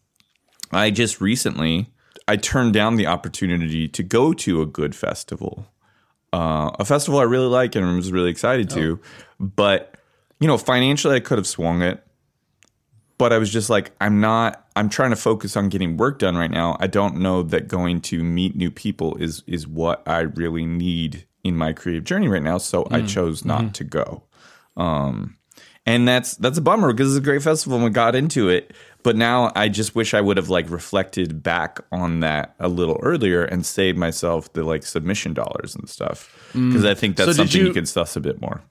I 0.72 0.90
just 0.92 1.20
recently 1.20 1.88
I 2.28 2.38
turned 2.38 2.74
down 2.74 2.96
the 2.96 3.08
opportunity 3.08 3.88
to 3.90 4.04
go 4.04 4.34
to 4.34 4.62
a 4.62 4.66
good 4.66 4.96
festival, 4.96 5.68
uh, 6.32 6.72
a 6.80 6.86
festival 6.86 7.20
I 7.20 7.24
really 7.24 7.48
like 7.48 7.76
and 7.76 7.96
was 7.96 8.12
really 8.12 8.32
excited 8.32 8.70
to, 8.72 9.00
but 9.40 9.96
you 10.40 10.48
know, 10.48 10.58
financially 10.58 11.16
I 11.16 11.20
could 11.20 11.38
have 11.38 11.48
swung 11.48 11.82
it, 11.82 12.04
but 13.22 13.32
I 13.32 13.38
was 13.38 13.54
just 13.54 13.70
like, 13.70 13.92
I'm 14.02 14.20
not. 14.20 14.68
I'm 14.76 14.90
trying 14.90 15.12
to 15.12 15.16
focus 15.16 15.56
on 15.56 15.70
getting 15.70 15.96
work 15.96 16.18
done 16.18 16.36
right 16.36 16.50
now. 16.50 16.76
I 16.80 16.88
don't 16.88 17.18
know 17.18 17.44
that 17.44 17.68
going 17.68 18.02
to 18.02 18.24
meet 18.24 18.56
new 18.56 18.72
people 18.72 19.16
is 19.18 19.44
is 19.46 19.68
what 19.68 20.02
I 20.08 20.22
really 20.22 20.66
need 20.66 21.28
in 21.44 21.56
my 21.56 21.72
creative 21.72 22.04
journey 22.04 22.28
right 22.28 22.42
now. 22.42 22.58
So 22.58 22.88
I 22.90 23.02
mm. 23.02 23.08
chose 23.08 23.46
not 23.46 23.62
mm-hmm. 23.62 23.72
to 23.74 23.84
go 23.84 24.24
Um, 24.76 25.38
and 25.86 26.08
that's 26.08 26.34
that's 26.36 26.58
a 26.58 26.62
bummer 26.62 26.92
because 26.92 27.16
it's 27.16 27.22
a 27.22 27.24
great 27.24 27.44
festival 27.44 27.76
and 27.78 27.86
we 27.86 27.92
got 27.92 28.16
into 28.16 28.50
it 28.50 28.72
but 29.02 29.16
now 29.16 29.52
i 29.56 29.68
just 29.68 29.96
wish 29.96 30.14
i 30.14 30.22
would 30.22 30.38
have 30.38 30.48
like 30.48 30.70
reflected 30.70 31.42
back 31.42 31.80
on 31.92 32.20
that 32.20 32.54
a 32.60 32.68
little 32.68 33.00
earlier 33.02 33.44
and 33.44 33.66
saved 33.66 33.98
myself 33.98 34.54
the 34.54 34.64
like 34.64 34.84
submission 34.84 35.34
dollars 35.34 35.74
and 35.74 35.90
stuff 35.90 36.30
because 36.54 36.84
mm. 36.84 36.88
i 36.88 36.94
think 36.94 37.16
that's 37.16 37.32
So 37.32 37.34
something 37.34 37.60
you, 37.60 37.68
you- 37.68 37.74
can 37.74 37.88
suss 37.88 38.16
a 38.16 38.20
bit 38.20 38.40
more 38.40 38.62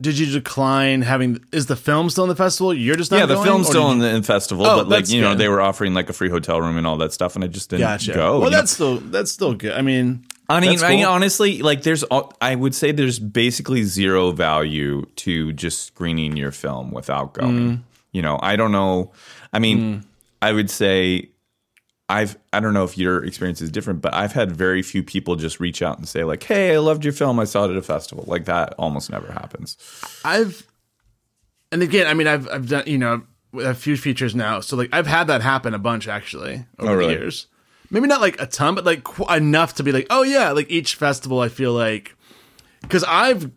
did 0.00 0.18
you 0.18 0.26
decline 0.26 1.02
having? 1.02 1.42
Is 1.52 1.66
the 1.66 1.76
film 1.76 2.10
still 2.10 2.24
in 2.24 2.28
the 2.28 2.36
festival? 2.36 2.74
You're 2.74 2.96
just 2.96 3.10
not. 3.10 3.18
Going 3.18 3.22
Yeah 3.22 3.26
the 3.26 3.34
going? 3.36 3.46
film's 3.46 3.68
still 3.68 3.90
in 3.92 3.98
the 3.98 4.14
in 4.14 4.22
festival 4.22 4.66
Oh, 4.66 4.76
but 4.76 4.88
like 4.88 5.00
that's 5.00 5.12
you 5.12 5.22
know 5.22 5.34
they 5.34 5.48
were 5.48 5.60
offering 5.60 5.94
like 5.94 6.10
a 6.10 6.12
free 6.12 6.28
hotel 6.28 6.60
room 6.60 6.76
and 6.76 6.86
all 6.86 6.98
that 6.98 7.12
stuff 7.12 7.34
and 7.34 7.44
i 7.44 7.46
just 7.46 7.70
didn't 7.70 7.82
Gotcha. 7.82 8.12
go 8.12 8.40
well, 8.40 8.44
you 8.44 8.50
know? 8.50 8.56
that's 8.58 8.72
still 8.72 8.96
that's 8.98 9.32
still 9.32 9.54
good. 9.54 9.72
I 9.72 9.82
mean, 9.82 10.26
I 10.48 10.60
mean, 10.60 10.70
that's 10.70 10.82
I 10.82 10.90
mean, 10.90 11.04
honestly, 11.04 11.62
like 11.62 11.82
there's, 11.82 12.04
I 12.40 12.54
would 12.54 12.74
say 12.74 12.92
there's 12.92 13.18
basically 13.18 13.82
zero 13.82 14.30
value 14.30 15.06
to 15.16 15.52
just 15.52 15.86
screening 15.86 16.36
your 16.36 16.52
film 16.52 16.92
without 16.92 17.34
going. 17.34 17.78
Mm. 17.78 17.82
You 18.12 18.22
know, 18.22 18.38
I 18.40 18.56
don't 18.56 18.72
know. 18.72 19.12
I 19.52 19.58
mean, 19.58 20.04
I 20.40 20.52
would 20.52 20.70
say 20.70 21.30
I've 22.08 22.36
I 22.52 22.60
don't 22.60 22.72
know 22.74 22.84
if 22.84 22.96
your 22.96 23.24
experience 23.24 23.60
is 23.60 23.70
different, 23.70 24.00
but 24.00 24.14
I've 24.14 24.32
had 24.32 24.52
very 24.52 24.82
few 24.82 25.02
people 25.02 25.34
just 25.36 25.58
reach 25.58 25.82
out 25.82 25.98
and 25.98 26.08
say 26.08 26.22
like, 26.24 26.42
"Hey, 26.44 26.74
I 26.74 26.78
loved 26.78 27.04
your 27.04 27.12
film. 27.12 27.40
I 27.40 27.44
saw 27.44 27.64
it 27.64 27.70
at 27.72 27.76
a 27.76 27.82
festival." 27.82 28.24
Like 28.28 28.44
that 28.44 28.74
almost 28.78 29.10
never 29.10 29.32
happens. 29.32 29.76
I've, 30.24 30.64
and 31.72 31.82
again, 31.82 32.06
I 32.06 32.14
mean, 32.14 32.26
I've 32.28 32.48
I've 32.48 32.68
done 32.68 32.84
you 32.86 32.98
know 32.98 33.22
a 33.54 33.74
few 33.74 33.96
features 33.96 34.34
now, 34.36 34.60
so 34.60 34.76
like 34.76 34.90
I've 34.92 35.06
had 35.08 35.26
that 35.26 35.42
happen 35.42 35.74
a 35.74 35.78
bunch 35.80 36.06
actually 36.06 36.64
over 36.78 36.92
Oh, 36.92 36.94
really? 36.94 37.14
the 37.14 37.20
years. 37.20 37.48
Maybe 37.90 38.06
not 38.06 38.20
like 38.20 38.40
a 38.40 38.46
ton, 38.46 38.74
but 38.76 38.84
like 38.84 39.02
qu- 39.04 39.32
enough 39.32 39.74
to 39.76 39.82
be 39.82 39.90
like, 39.92 40.06
oh 40.10 40.22
yeah, 40.22 40.50
like 40.52 40.70
each 40.70 40.94
festival, 40.96 41.40
I 41.40 41.48
feel 41.48 41.72
like 41.72 42.14
because 42.82 43.02
I've 43.04 43.50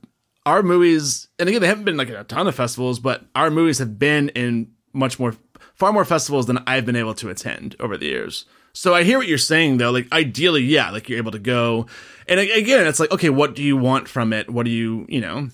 our 0.45 0.63
movies, 0.63 1.27
and 1.37 1.47
again, 1.49 1.61
they 1.61 1.67
haven't 1.67 1.83
been 1.83 1.97
like 1.97 2.09
in 2.09 2.15
a 2.15 2.23
ton 2.23 2.47
of 2.47 2.55
festivals, 2.55 2.99
but 2.99 3.25
our 3.35 3.51
movies 3.51 3.77
have 3.77 3.99
been 3.99 4.29
in 4.29 4.71
much 4.93 5.19
more, 5.19 5.35
far 5.79 5.93
more 5.93 6.05
festivals 6.05 6.45
than 6.45 6.59
I've 6.67 6.85
been 6.85 6.95
able 6.95 7.15
to 7.15 7.29
attend 7.29 7.75
over 7.79 7.97
the 7.97 8.05
years. 8.05 8.45
So 8.73 8.93
I 8.93 9.03
hear 9.03 9.17
what 9.17 9.27
you're 9.27 9.37
saying 9.37 9.77
though. 9.77 9.91
Like 9.91 10.11
ideally, 10.11 10.61
yeah, 10.61 10.91
like 10.91 11.09
you're 11.09 11.17
able 11.17 11.31
to 11.31 11.39
go, 11.39 11.87
and 12.27 12.39
again, 12.39 12.85
it's 12.85 12.99
like, 12.99 13.11
okay, 13.11 13.29
what 13.29 13.55
do 13.55 13.63
you 13.63 13.75
want 13.75 14.07
from 14.07 14.33
it? 14.33 14.49
What 14.49 14.65
do 14.65 14.71
you, 14.71 15.05
you 15.09 15.21
know, 15.21 15.49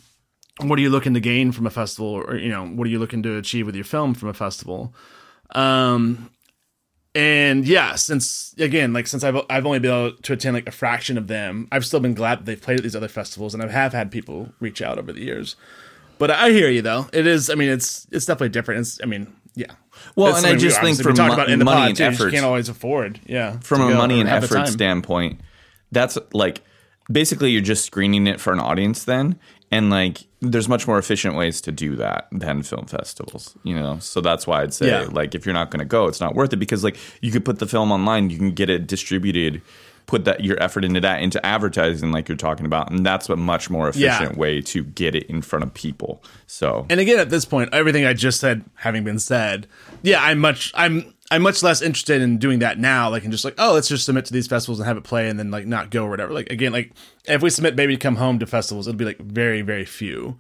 what 0.62 0.78
are 0.80 0.82
you 0.82 0.90
looking 0.90 1.14
to 1.14 1.20
gain 1.20 1.52
from 1.52 1.66
a 1.66 1.70
festival, 1.70 2.08
or 2.08 2.36
you 2.36 2.50
know, 2.50 2.66
what 2.66 2.88
are 2.88 2.90
you 2.90 3.00
looking 3.00 3.24
to 3.24 3.38
achieve 3.38 3.66
with 3.66 3.76
your 3.76 3.86
film 3.86 4.14
from 4.14 4.30
a 4.30 4.34
festival? 4.34 4.94
Um, 5.54 6.30
and 7.14 7.66
yeah, 7.66 7.96
since 7.96 8.54
again, 8.58 8.92
like 8.92 9.08
since 9.08 9.24
I've 9.24 9.38
I've 9.50 9.66
only 9.66 9.80
been 9.80 9.92
able 9.92 10.18
to 10.18 10.34
attend 10.34 10.56
like 10.56 10.68
a 10.68 10.72
fraction 10.72 11.18
of 11.18 11.28
them, 11.28 11.68
I've 11.72 11.86
still 11.86 12.02
been 12.02 12.14
glad 12.14 12.40
that 12.40 12.46
they've 12.46 12.62
played 12.62 12.80
at 12.80 12.84
these 12.84 12.96
other 12.96 13.08
festivals, 13.08 13.54
and 13.54 13.64
I 13.64 13.70
have 13.70 13.94
had 13.94 14.12
people 14.12 14.50
reach 14.60 14.82
out 14.82 14.98
over 15.00 15.14
the 15.14 15.24
years. 15.24 15.56
But 16.18 16.32
I 16.32 16.52
hear 16.52 16.70
you 16.70 16.82
though. 16.82 17.08
It 17.14 17.26
is. 17.26 17.50
I 17.50 17.56
mean, 17.56 17.70
it's 17.70 18.08
it's 18.12 18.26
definitely 18.26 18.50
different. 18.50 18.82
It's. 18.82 19.00
I 19.02 19.06
mean, 19.06 19.34
yeah. 19.56 19.72
Well, 20.16 20.28
It's 20.30 20.38
and 20.40 20.48
I 20.48 20.50
something 20.50 20.58
we 20.58 20.70
just 20.70 20.82
think 20.82 21.02
from 21.02 21.28
mo- 21.28 21.34
about 21.34 21.50
in 21.50 21.60
the 21.60 21.66
money 21.66 21.80
pod, 21.82 21.88
and 21.90 21.98
too, 21.98 22.04
you 22.04 22.10
just 22.12 22.30
can't 22.32 22.46
always 22.46 22.70
afford. 22.70 23.20
Yeah, 23.26 23.60
from 23.60 23.82
a 23.82 23.94
money 23.96 24.20
and 24.20 24.30
effort 24.30 24.68
standpoint, 24.68 25.42
that's 25.92 26.18
like 26.34 26.62
basically 27.12 27.52
you're 27.52 27.62
just 27.62 27.86
screening 27.86 28.28
it 28.28 28.40
for 28.40 28.54
an 28.54 28.60
audience 28.60 29.04
then. 29.04 29.40
And 29.72 29.90
like 29.90 30.26
there's 30.42 30.70
much 30.70 30.88
more 30.88 31.00
efficient 31.00 31.36
ways 31.36 31.60
to 31.62 31.72
do 31.72 31.96
that 31.96 32.28
than 32.32 32.62
film 32.62 32.86
festivals, 32.86 33.58
you 33.64 33.74
know. 33.74 33.98
So 34.00 34.22
that's 34.22 34.46
why 34.46 34.62
I'd 34.62 34.74
say 34.74 34.88
Yeah. 34.88 35.08
like 35.12 35.34
if 35.36 35.46
you're 35.46 35.54
not 35.56 35.72
gonna 35.72 35.86
go, 35.86 36.06
it's 36.08 36.22
not 36.22 36.36
worth 36.36 36.54
it 36.54 36.58
because 36.58 36.84
like 36.84 36.98
you 37.22 37.32
could 37.32 37.44
put 37.44 37.58
the 37.60 37.66
film 37.66 37.92
online, 37.92 38.30
you 38.30 38.38
can 38.38 38.52
get 38.52 38.70
it 38.70 38.86
distributed, 38.88 39.62
put 40.08 40.26
that 40.26 40.44
your 40.44 40.62
effort 40.62 40.86
into 40.86 41.02
that, 41.02 41.22
into 41.22 41.44
advertising 41.46 42.12
like 42.12 42.30
you're 42.30 42.38
talking 42.38 42.66
about, 42.66 42.92
and 42.92 43.06
that's 43.06 43.28
a 43.30 43.36
much 43.36 43.70
more 43.70 43.92
Yeah. 43.96 44.16
efficient 44.18 44.38
way 44.38 44.62
to 44.62 44.84
get 44.84 45.16
it 45.16 45.24
in 45.24 45.42
front 45.42 45.64
of 45.64 45.74
people. 45.74 46.24
So 46.48 46.86
And 46.90 47.00
again, 47.00 47.20
at 47.20 47.30
this 47.30 47.46
point, 47.46 47.70
everything 47.74 48.06
I 48.06 48.14
just 48.14 48.40
said 48.40 48.64
having 48.76 49.04
been 49.04 49.20
said, 49.20 49.68
yeah, 50.04 50.24
I'm 50.24 50.40
much 50.40 50.72
I'm 50.76 51.12
I'm 51.32 51.42
much 51.42 51.64
less 51.64 51.82
interested 51.82 52.22
in 52.22 52.38
doing 52.38 52.60
that 52.60 52.78
now. 52.78 53.10
Like, 53.10 53.24
and 53.24 53.32
just 53.32 53.44
like, 53.44 53.56
oh, 53.58 53.74
let's 53.74 53.88
just 53.88 54.06
submit 54.06 54.26
to 54.26 54.34
these 54.34 54.46
festivals 54.46 54.80
and 54.80 54.86
have 54.88 54.96
it 54.98 55.04
play, 55.04 55.28
and 55.28 55.40
then 55.40 55.50
like 55.50 55.66
not 55.66 55.90
go 55.90 56.06
or 56.06 56.10
whatever. 56.12 56.34
Like 56.34 56.52
again, 56.52 56.72
like 56.72 56.92
if 57.26 57.42
we 57.42 57.50
submit 57.50 57.76
Baby 57.76 57.98
Come 57.98 58.18
Home 58.18 58.38
to 58.40 58.46
festivals, 58.46 58.88
it'll 58.88 58.98
be 58.98 59.06
like 59.06 59.18
very 59.20 59.62
very 59.64 59.86
few, 59.86 60.38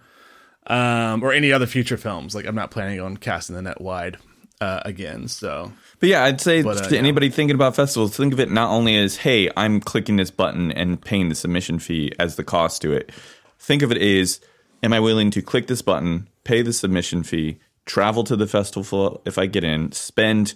um, 0.67 1.23
or 1.23 1.33
any 1.33 1.51
other 1.51 1.65
future 1.65 1.97
films. 1.97 2.35
Like 2.35 2.45
I'm 2.45 2.53
not 2.55 2.69
planning 2.69 2.99
on 3.01 3.17
casting 3.17 3.55
the 3.55 3.63
net 3.63 3.81
wide 3.81 4.17
uh, 4.61 4.81
again. 4.85 5.27
So 5.27 5.71
But 5.99 6.09
yeah, 6.09 6.23
I'd 6.23 6.41
say 6.41 6.61
But, 6.61 6.81
uh, 6.81 6.89
to 6.89 6.97
anybody 6.97 7.29
thinking 7.29 7.55
about 7.55 7.75
festivals, 7.75 8.15
think 8.15 8.33
of 8.33 8.39
it 8.39 8.51
not 8.51 8.69
only 8.69 8.95
as, 8.97 9.17
hey, 9.17 9.49
I'm 9.55 9.79
clicking 9.79 10.17
this 10.17 10.31
button 10.31 10.71
and 10.71 11.01
paying 11.01 11.29
the 11.29 11.35
submission 11.35 11.79
fee 11.79 12.11
as 12.19 12.35
the 12.35 12.43
cost 12.43 12.81
to 12.83 12.91
it. 12.91 13.11
Think 13.59 13.81
of 13.81 13.91
it 13.91 14.01
as, 14.01 14.39
am 14.83 14.93
I 14.93 14.99
willing 14.99 15.31
to 15.31 15.41
click 15.41 15.67
this 15.67 15.81
button, 15.81 16.27
pay 16.43 16.61
the 16.61 16.73
submission 16.73 17.23
fee, 17.23 17.57
travel 17.85 18.23
to 18.25 18.35
the 18.35 18.47
festival 18.47 19.21
if 19.25 19.37
I 19.37 19.45
get 19.45 19.63
in, 19.63 19.91
spend 19.91 20.53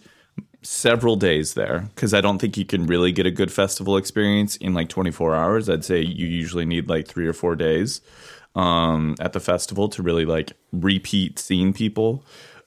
several 0.62 1.16
days 1.16 1.54
there 1.54 1.90
because 1.96 2.14
I 2.14 2.22
don't 2.22 2.40
think 2.40 2.58
you 2.58 2.66
can 2.66 2.86
really 2.86 3.12
get 3.12 3.26
a 3.26 3.32
good 3.32 3.52
festival 3.52 3.98
experience 3.98 4.56
in 4.58 4.74
like 4.74 4.90
24 4.90 5.36
hours. 5.36 5.70
I'd 5.70 5.86
say 5.86 6.02
you 6.02 6.28
usually 6.28 6.66
need 6.66 6.90
like 6.90 7.08
three 7.08 7.28
or 7.28 7.34
four 7.34 7.56
days 7.56 8.02
um, 8.56 9.16
at 9.20 9.34
the 9.34 9.40
festival 9.40 9.90
to 9.90 10.04
really 10.04 10.26
like 10.26 10.54
repeat 10.72 11.40
seeing 11.40 11.74
people 11.74 12.26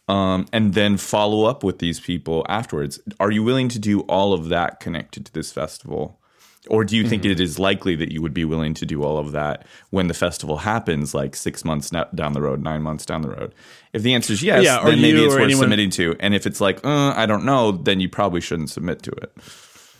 um, 0.08 0.46
and 0.52 0.74
then 0.74 0.96
follow 0.96 1.44
up 1.44 1.62
with 1.64 1.78
these 1.78 2.00
people 2.00 2.44
afterwards. 2.48 3.00
Are 3.20 3.30
you 3.30 3.42
willing 3.42 3.68
to 3.70 3.78
do 3.78 4.00
all 4.00 4.32
of 4.32 4.48
that 4.48 4.80
connected 4.80 5.26
to 5.26 5.32
this 5.32 5.52
festival? 5.52 6.18
Or 6.68 6.84
do 6.84 6.96
you 6.96 7.08
think 7.08 7.22
Mm-hmm. 7.24 7.32
it 7.32 7.40
is 7.40 7.58
likely 7.58 7.96
that 7.96 8.12
you 8.12 8.22
would 8.22 8.32
be 8.34 8.44
willing 8.44 8.72
to 8.74 8.86
do 8.86 9.02
all 9.02 9.18
of 9.18 9.32
that 9.32 9.66
when 9.90 10.06
the 10.06 10.14
festival 10.14 10.58
happens, 10.58 11.12
like 11.12 11.34
six 11.34 11.64
months 11.64 11.90
down 12.14 12.34
the 12.34 12.40
road, 12.40 12.62
nine 12.62 12.82
months 12.82 13.04
down 13.04 13.22
the 13.22 13.30
road? 13.30 13.52
If 13.92 14.02
the 14.02 14.14
answer 14.14 14.32
is 14.32 14.44
yes, 14.44 14.64
Yeah, 14.64 14.84
then 14.84 15.00
maybe 15.02 15.24
it's 15.24 15.34
or 15.34 15.38
worth 15.38 15.44
anyone- 15.44 15.62
submitting 15.64 15.90
to. 15.90 16.14
And 16.20 16.34
if 16.36 16.46
it's 16.46 16.60
like, 16.60 16.84
uh, 16.86 17.14
I 17.16 17.26
don't 17.26 17.44
know, 17.44 17.72
then 17.72 17.98
you 17.98 18.08
probably 18.08 18.40
shouldn't 18.40 18.70
submit 18.70 19.02
to 19.02 19.10
it. 19.10 19.32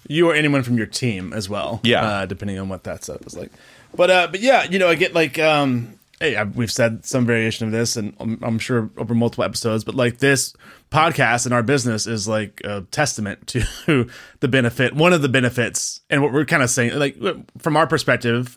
you 0.09 0.29
or 0.31 0.35
anyone 0.35 0.63
from 0.63 0.77
your 0.77 0.87
team 0.87 1.33
as 1.33 1.49
well. 1.49 1.81
Yeah. 1.83 2.05
uh, 2.05 2.27
depending 2.27 2.59
on 2.61 2.69
what 2.69 2.85
that 2.85 3.03
stuff 3.03 3.27
is 3.27 3.37
like. 3.37 3.51
But 3.97 4.11
uh, 4.11 4.29
but 4.31 4.41
yeah, 4.41 4.63
you 4.65 4.79
know, 4.79 4.89
I 4.89 4.95
get 4.95 5.15
like 5.15 5.39
um, 5.41 5.99
hey, 6.23 6.37
I, 6.37 6.45
we've 6.45 6.71
said 6.71 7.05
some 7.05 7.27
variation 7.27 7.67
of 7.67 7.73
this, 7.73 7.97
and 7.97 8.15
I'm, 8.21 8.39
I'm 8.43 8.59
sure 8.61 8.91
over 8.97 9.13
multiple 9.13 9.43
episodes. 9.43 9.83
But 9.83 9.97
like 9.97 10.19
this 10.19 10.55
podcast 10.89 11.47
and 11.47 11.53
our 11.53 11.65
business 11.65 12.07
is 12.07 12.29
like 12.29 12.61
a 12.65 12.83
testament 12.93 13.47
to 13.87 14.09
the 14.39 14.49
benefit, 14.49 14.95
one 14.95 15.13
of 15.13 15.21
the 15.21 15.29
benefits, 15.29 16.01
and 16.09 16.23
what 16.23 16.33
we're 16.33 16.45
kind 16.45 16.63
of 16.63 16.71
saying, 16.71 16.97
like 16.97 17.17
from 17.59 17.77
our 17.77 17.89
perspective, 17.89 18.57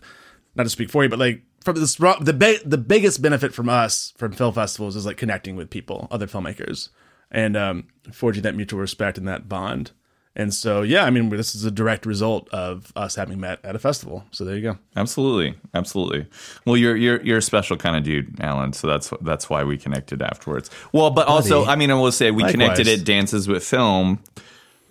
not 0.54 0.64
to 0.64 0.70
speak 0.70 0.92
for 0.92 1.04
you, 1.04 1.10
but 1.10 1.18
like 1.18 1.42
from 1.62 1.76
this, 1.78 1.96
the 1.96 2.62
the 2.64 2.78
biggest 2.78 3.24
benefit 3.24 3.52
from 3.52 3.68
us 3.68 4.14
from 4.16 4.32
film 4.32 4.54
festivals 4.54 4.96
is 4.96 5.08
like 5.08 5.18
connecting 5.18 5.56
with 5.56 5.72
people, 5.72 6.08
other 6.12 6.28
filmmakers, 6.28 6.90
and 7.32 7.58
um, 7.58 7.88
forging 8.12 8.44
that 8.44 8.56
mutual 8.56 8.80
respect 8.80 9.18
and 9.18 9.28
that 9.28 9.50
bond. 9.50 9.92
And 10.38 10.54
so, 10.54 10.82
yeah, 10.82 11.06
I 11.06 11.12
mean, 11.12 11.30
this 11.30 11.56
is 11.56 11.64
a 11.64 11.72
direct 11.72 12.06
result 12.06 12.50
of 12.50 12.92
us 12.96 13.16
having 13.16 13.40
met 13.40 13.60
at 13.64 13.74
a 13.76 13.80
festival. 13.80 14.26
So 14.32 14.44
there 14.44 14.56
you 14.56 14.62
go. 14.62 14.78
Absolutely, 14.98 15.56
absolutely. 15.74 16.28
Well, 16.66 16.76
you're 16.76 16.98
you're 16.98 17.22
you're 17.24 17.38
a 17.38 17.42
special 17.42 17.78
kind 17.78 17.96
of 17.96 18.04
dude, 18.04 18.40
Allen. 18.42 18.74
So 18.74 18.88
that's 18.88 19.14
that's 19.22 19.50
why 19.50 19.64
we 19.64 19.78
connected 19.78 20.22
afterwards. 20.22 20.70
Well, 20.92 21.10
but 21.10 21.28
also, 21.28 21.64
I 21.66 21.78
mean, 21.78 21.90
I 21.90 21.94
will 21.94 22.12
say 22.12 22.32
we 22.32 22.44
connected 22.52 22.88
at 22.90 23.06
Dances 23.06 23.48
with 23.48 23.64
Film, 23.64 24.20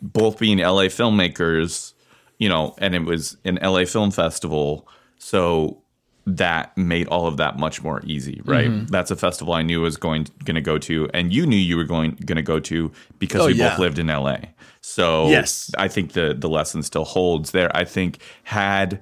both 0.00 0.38
being 0.38 0.58
LA 0.58 0.84
filmmakers, 0.84 1.92
you 2.38 2.48
know, 2.48 2.74
and 2.78 2.94
it 2.94 3.04
was 3.04 3.36
an 3.44 3.58
LA 3.62 3.84
Film 3.84 4.10
Festival, 4.10 4.88
so 5.18 5.82
that 6.26 6.74
made 6.78 7.06
all 7.08 7.26
of 7.26 7.36
that 7.36 7.58
much 7.58 7.82
more 7.82 8.00
easy, 8.06 8.40
right? 8.46 8.68
Mm-hmm. 8.70 8.86
That's 8.86 9.10
a 9.10 9.16
festival 9.16 9.52
I 9.52 9.60
knew 9.60 9.82
was 9.82 9.98
going 9.98 10.26
going 10.44 10.54
to 10.54 10.62
go 10.62 10.78
to, 10.78 11.08
and 11.12 11.34
you 11.34 11.44
knew 11.46 11.56
you 11.56 11.76
were 11.76 11.84
going 11.84 12.12
going 12.24 12.36
to 12.36 12.42
go 12.42 12.58
to 12.60 12.90
because 13.18 13.42
Oh, 13.42 13.46
we 13.48 13.52
yeah. 13.54 13.70
both 13.70 13.78
lived 13.78 13.98
in 13.98 14.06
LA. 14.06 14.38
So 14.86 15.28
Yes. 15.30 15.70
I 15.78 15.88
think 15.88 16.12
the 16.12 16.34
the 16.38 16.48
lesson 16.48 16.82
still 16.82 17.04
holds 17.06 17.52
there. 17.52 17.74
I 17.74 17.84
think 17.84 18.18
had 18.44 19.00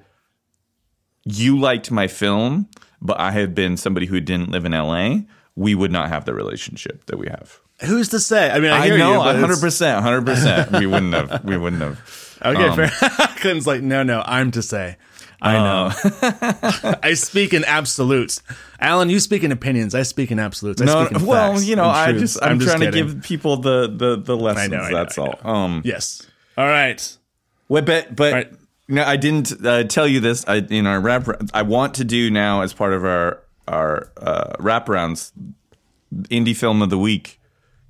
you 1.24 1.58
liked 1.58 1.90
my 1.90 2.06
film, 2.06 2.68
but 3.00 3.18
I 3.18 3.32
had 3.32 3.52
been 3.52 3.76
somebody 3.76 4.06
who 4.06 4.20
didn't 4.20 4.50
live 4.50 4.64
in 4.64 4.72
LA, 4.72 5.22
we 5.56 5.74
would 5.74 5.90
not 5.90 6.08
have 6.08 6.24
the 6.24 6.34
relationship 6.34 7.06
that 7.06 7.18
we 7.18 7.26
have. 7.26 7.58
Who's 7.84 8.08
to 8.10 8.20
say? 8.20 8.48
I 8.50 8.60
mean, 8.60 8.70
I, 8.70 8.78
I, 8.78 8.86
hear 8.86 8.96
know, 8.96 9.18
one 9.18 9.36
hundred 9.40 9.58
percent, 9.60 10.02
hundred 10.04 10.24
percent. 10.24 10.70
We 10.70 10.86
wouldn't 10.86 11.14
have. 11.14 11.44
We 11.44 11.56
wouldn't 11.56 11.82
have. 11.82 11.98
Okay, 12.44 12.66
Um, 12.68 12.74
fair. 12.76 12.88
Clinton's 13.36 13.68
like, 13.68 13.82
no, 13.82 14.02
no, 14.02 14.20
I'm 14.26 14.50
to 14.50 14.62
say. 14.62 14.96
I 15.44 15.54
know. 15.54 16.98
I 17.02 17.14
speak 17.14 17.52
in 17.52 17.64
absolutes. 17.64 18.40
Allen, 18.80 19.10
you 19.10 19.18
speak 19.18 19.42
in 19.42 19.50
opinions. 19.52 19.94
I 19.94 20.02
speak 20.04 20.30
in 20.30 20.38
absolutes. 20.38 20.80
I 20.80 20.84
No, 20.84 21.04
speak 21.06 21.20
in 21.20 21.26
well, 21.26 21.52
facts 21.54 21.64
you 21.66 21.74
know, 21.76 21.84
I 21.86 22.12
just 22.12 22.38
I'm, 22.42 22.58
trying 22.60 22.80
to 22.80 22.90
give 22.92 23.22
people 23.22 23.56
the 23.56 23.88
the 23.88 24.16
the 24.16 24.36
lessons. 24.36 24.72
I 24.72 24.76
know, 24.76 24.82
I 24.84 24.90
know, 24.90 24.96
that's 24.96 25.18
all. 25.18 25.38
Um, 25.42 25.82
Yes. 25.84 26.26
All 26.56 26.66
right. 26.66 27.18
Wait, 27.68 27.84
but 27.84 28.14
but 28.14 28.32
Right. 28.32 28.52
no, 28.88 29.02
I 29.02 29.16
didn't 29.16 29.52
uh, 29.66 29.84
tell 29.84 30.06
you 30.06 30.20
this 30.20 30.44
I, 30.46 30.56
in 30.58 30.86
our 30.86 31.00
wrap. 31.00 31.26
I 31.52 31.62
want 31.62 31.94
to 31.94 32.04
do 32.04 32.30
now 32.30 32.62
as 32.62 32.72
part 32.72 32.92
of 32.92 33.04
our 33.04 33.42
our 33.66 34.10
uh, 34.18 34.52
wraparounds, 34.60 35.32
indie 36.24 36.56
film 36.56 36.82
of 36.82 36.90
the 36.90 36.98
week 36.98 37.40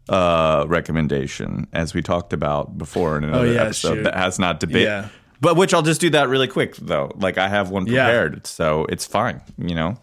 uh, 0.08 0.64
recommendation, 0.68 1.66
as 1.72 1.94
we 1.94 2.02
talked 2.02 2.32
about 2.32 2.76
before 2.78 3.16
in 3.18 3.24
another 3.24 3.46
Oh, 3.46 3.50
yeah, 3.52 3.62
episode 3.64 3.96
shoot. 3.96 4.02
that 4.04 4.14
has 4.14 4.38
not 4.38 4.60
debate. 4.60 4.84
Yeah. 4.84 5.08
But 5.42 5.56
which 5.56 5.74
I'll 5.74 5.82
just 5.82 6.00
do 6.00 6.08
that 6.10 6.28
really 6.28 6.46
quick 6.46 6.76
though. 6.76 7.10
Like 7.16 7.36
I 7.36 7.48
have 7.48 7.68
one 7.68 7.86
Yeah. 7.86 8.04
prepared, 8.04 8.46
so 8.46 8.86
it's 8.88 9.04
fine. 9.04 9.40
You 9.58 9.74
know. 9.74 9.96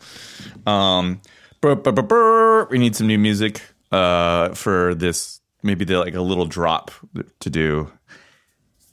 Um, 0.71 1.21
brr, 1.61 1.75
brr, 1.75 1.93
brr. 1.93 2.65
we 2.69 2.77
need 2.77 2.93
some 2.95 3.07
new 3.07 3.17
music 3.17 3.61
uh, 3.91 4.49
for 4.53 4.93
this. 4.93 5.39
Maybe 5.63 5.85
the, 5.85 5.97
like 5.97 6.13
a 6.13 6.21
little 6.21 6.45
drop 6.45 6.91
to 7.39 7.49
do 7.49 7.89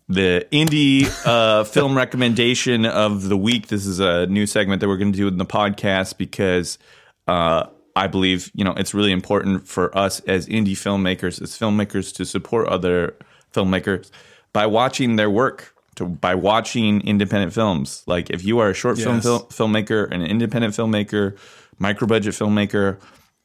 the 0.09 0.47
indie 0.53 1.09
uh, 1.27 1.65
film 1.75 1.97
recommendation 1.97 2.87
of 2.87 3.29
the 3.29 3.37
week. 3.37 3.67
This 3.67 3.85
is 3.85 3.99
a 3.99 4.27
new 4.27 4.47
segment 4.47 4.81
that 4.81 4.89
we're 4.89 4.97
going 4.99 5.13
to 5.13 5.19
do 5.19 5.27
in 5.29 5.39
the 5.39 5.45
podcast 5.47 6.17
because 6.17 6.79
uh, 7.27 7.67
I 7.97 8.07
believe 8.07 8.53
you 8.55 8.63
know 8.65 8.73
it's 8.77 8.95
really 8.95 9.11
important 9.13 9.67
for 9.67 9.97
us 9.99 10.21
as 10.21 10.47
indie 10.47 10.73
filmmakers, 10.79 11.43
as 11.43 11.59
filmmakers, 11.59 12.15
to 12.17 12.25
support 12.25 12.69
other 12.69 13.17
filmmakers 13.53 14.11
by 14.53 14.67
watching 14.67 15.17
their 15.17 15.31
work. 15.31 15.73
To, 15.97 16.07
by 16.07 16.35
watching 16.35 17.01
independent 17.07 17.53
films, 17.53 18.03
like 18.07 18.31
if 18.31 18.45
you 18.45 18.59
are 18.59 18.71
a 18.71 18.75
short 18.75 18.99
film 18.99 19.21
fil- 19.21 19.47
filmmaker, 19.47 20.11
an 20.13 20.23
independent 20.23 20.75
filmmaker, 20.75 21.39
micro 21.79 22.07
budget 22.07 22.35
filmmaker, 22.35 23.01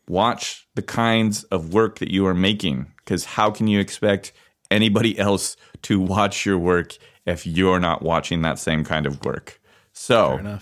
watch 0.08 0.68
the 0.76 0.82
kinds 0.82 1.44
of 1.46 1.74
work 1.74 2.00
that 2.00 2.12
you 2.12 2.26
are 2.28 2.34
making 2.34 2.92
because 2.98 3.24
how 3.24 3.52
can 3.52 3.68
you 3.68 3.80
expect 3.80 4.34
anybody 4.70 5.18
else 5.28 5.56
to 5.84 6.00
watch 6.00 6.46
your 6.46 6.58
work 6.58 6.98
if 7.26 7.46
you're 7.46 7.80
not 7.80 8.02
watching 8.02 8.42
that 8.42 8.60
same 8.60 8.84
kind 8.84 9.06
of 9.06 9.24
work. 9.24 9.60
So. 9.94 10.60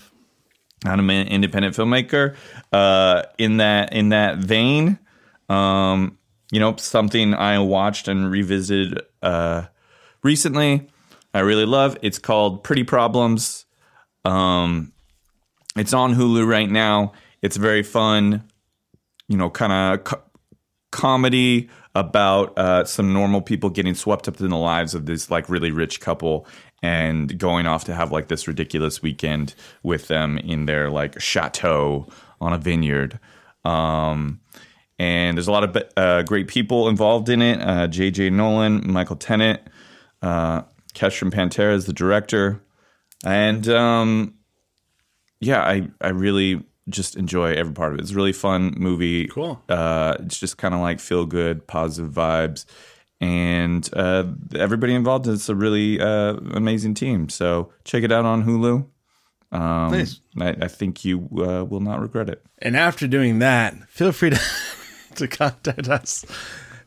I'm 0.84 1.10
an 1.10 1.28
independent 1.28 1.76
filmmaker. 1.76 2.36
Uh, 2.72 3.24
in 3.36 3.58
that 3.58 3.92
in 3.92 4.10
that 4.10 4.38
vein, 4.38 4.98
um, 5.50 6.16
you 6.50 6.58
know, 6.58 6.76
something 6.76 7.34
I 7.34 7.58
watched 7.58 8.08
and 8.08 8.30
revisited 8.30 9.02
uh, 9.22 9.66
recently. 10.22 10.89
I 11.32 11.40
really 11.40 11.66
love. 11.66 11.96
It's 12.02 12.18
called 12.18 12.64
Pretty 12.64 12.84
Problems. 12.84 13.66
Um, 14.24 14.92
it's 15.76 15.92
on 15.92 16.14
Hulu 16.14 16.46
right 16.46 16.68
now. 16.68 17.12
It's 17.42 17.56
very 17.56 17.82
fun. 17.82 18.44
You 19.28 19.36
know, 19.36 19.50
kind 19.50 19.72
of 19.72 20.04
co- 20.04 20.22
comedy 20.90 21.70
about 21.94 22.56
uh, 22.58 22.84
some 22.84 23.12
normal 23.12 23.40
people 23.40 23.70
getting 23.70 23.94
swept 23.94 24.28
up 24.28 24.40
in 24.40 24.50
the 24.50 24.56
lives 24.56 24.94
of 24.94 25.06
this 25.06 25.30
like 25.30 25.48
really 25.48 25.70
rich 25.70 26.00
couple 26.00 26.46
and 26.82 27.38
going 27.38 27.66
off 27.66 27.84
to 27.84 27.94
have 27.94 28.10
like 28.12 28.28
this 28.28 28.48
ridiculous 28.48 29.02
weekend 29.02 29.54
with 29.82 30.08
them 30.08 30.38
in 30.38 30.66
their 30.66 30.90
like 30.90 31.20
chateau 31.20 32.06
on 32.40 32.52
a 32.52 32.58
vineyard. 32.58 33.18
Um, 33.64 34.40
and 34.98 35.36
there's 35.36 35.48
a 35.48 35.52
lot 35.52 35.64
of 35.64 35.82
uh, 35.96 36.22
great 36.22 36.48
people 36.48 36.88
involved 36.88 37.28
in 37.28 37.42
it. 37.42 37.60
Uh, 37.60 37.86
J.J. 37.86 38.30
Nolan, 38.30 38.90
Michael 38.90 39.16
Tennant, 39.16 39.60
uh, 40.22 40.62
Kestrin 40.92 41.30
Pantera 41.30 41.74
is 41.74 41.86
the 41.86 41.92
director, 41.92 42.62
and 43.24 43.68
um, 43.68 44.34
yeah, 45.40 45.62
I 45.62 45.88
I 46.00 46.08
really 46.08 46.64
just 46.88 47.16
enjoy 47.16 47.52
every 47.54 47.72
part 47.72 47.92
of 47.92 47.98
it. 47.98 48.02
It's 48.02 48.10
a 48.10 48.16
really 48.16 48.32
fun 48.32 48.74
movie. 48.76 49.28
Cool. 49.28 49.62
Uh, 49.68 50.16
it's 50.20 50.38
just 50.38 50.58
kind 50.58 50.74
of 50.74 50.80
like 50.80 51.00
feel 51.00 51.24
good, 51.26 51.66
positive 51.66 52.12
vibes, 52.12 52.64
and 53.20 53.88
uh, 53.94 54.24
everybody 54.54 54.94
involved. 54.94 55.26
It's 55.28 55.48
a 55.48 55.54
really 55.54 56.00
uh, 56.00 56.34
amazing 56.54 56.94
team. 56.94 57.28
So 57.28 57.72
check 57.84 58.02
it 58.02 58.12
out 58.12 58.24
on 58.24 58.44
Hulu. 58.44 58.86
Um, 59.52 59.92
Nice. 59.92 60.20
I, 60.38 60.50
I 60.62 60.68
think 60.68 61.04
you 61.04 61.28
uh, 61.38 61.64
will 61.64 61.80
not 61.80 62.00
regret 62.00 62.28
it. 62.28 62.44
And 62.58 62.76
after 62.76 63.08
doing 63.08 63.40
that, 63.40 63.74
feel 63.88 64.12
free 64.12 64.30
to, 64.30 64.40
to 65.16 65.28
contact 65.28 65.88
us. 65.88 66.24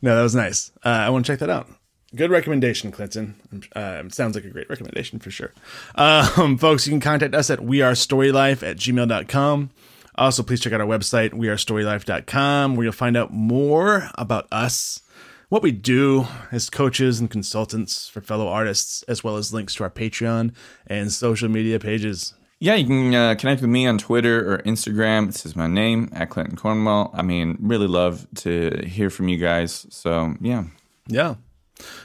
No, 0.02 0.16
that 0.16 0.24
was 0.24 0.36
nice. 0.36 0.72
Uh, 0.84 0.90
I 0.90 1.10
want 1.10 1.26
to 1.26 1.32
check 1.32 1.40
that 1.40 1.50
out. 1.50 1.68
Good 2.16 2.30
recommendation, 2.30 2.92
Clinton. 2.92 3.36
Uh, 3.76 4.04
sounds 4.10 4.36
like 4.36 4.46
a 4.46 4.50
great 4.50 4.70
recommendation 4.70 5.20
for 5.20 5.32
sure. 5.32 5.52
Um, 5.96 6.58
folks, 6.60 6.86
you 6.86 6.92
can 6.92 7.00
contact 7.00 7.34
us 7.34 7.50
at 7.50 7.60
wearestorylife 7.60 8.68
at 8.68 8.78
gmail.com. 8.78 9.72
Also, 10.16 10.44
please 10.44 10.60
check 10.62 10.74
out 10.74 10.82
our 10.82 10.88
website, 10.88 11.32
wearestorylife.com, 11.32 12.76
where 12.76 12.84
you'll 12.84 12.94
find 12.94 13.18
out 13.18 13.34
more 13.34 14.10
about 14.16 14.48
us, 14.52 15.02
what 15.50 15.64
we 15.64 15.72
do 15.72 16.28
as 16.52 16.70
coaches 16.70 17.20
and 17.20 17.32
consultants 17.32 18.08
for 18.10 18.22
fellow 18.22 18.48
artists, 18.48 19.02
as 19.04 19.24
well 19.24 19.38
as 19.38 19.52
links 19.54 19.74
to 19.76 19.84
our 19.84 19.90
Patreon 19.90 20.54
and 20.86 21.12
social 21.12 21.50
media 21.50 21.80
pages. 21.80 22.36
Yeah, 22.60 22.76
you 22.76 22.86
can 22.86 23.14
uh, 23.16 23.36
connect 23.36 23.62
with 23.62 23.72
me 23.72 23.88
on 23.88 23.98
Twitter 23.98 24.54
or 24.54 24.60
Instagram. 24.60 25.26
This 25.26 25.46
is 25.46 25.56
my 25.56 25.68
name 25.68 26.10
at 26.14 26.30
Clinton 26.30 26.56
Cornwell. 26.56 27.10
I 27.14 27.24
mean, 27.24 27.58
really 27.60 27.88
love 27.88 28.28
to 28.36 28.84
hear 28.86 29.10
from 29.10 29.28
you 29.28 29.38
guys. 29.38 29.86
So 29.90 30.36
yeah, 30.40 30.66
Yeah. 31.08 31.36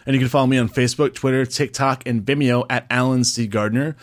And 0.06 0.14
you 0.14 0.20
can 0.20 0.28
follow 0.28 0.46
me 0.46 0.58
on 0.58 0.68
Facebook, 0.68 1.14
Twitter, 1.14 1.44
TikTok, 1.44 2.06
and 2.06 2.24
Vimeo 2.24 2.64
at 2.68 2.86
Allen 2.90 3.24
C. 3.24 3.46
Gardner. 3.46 3.96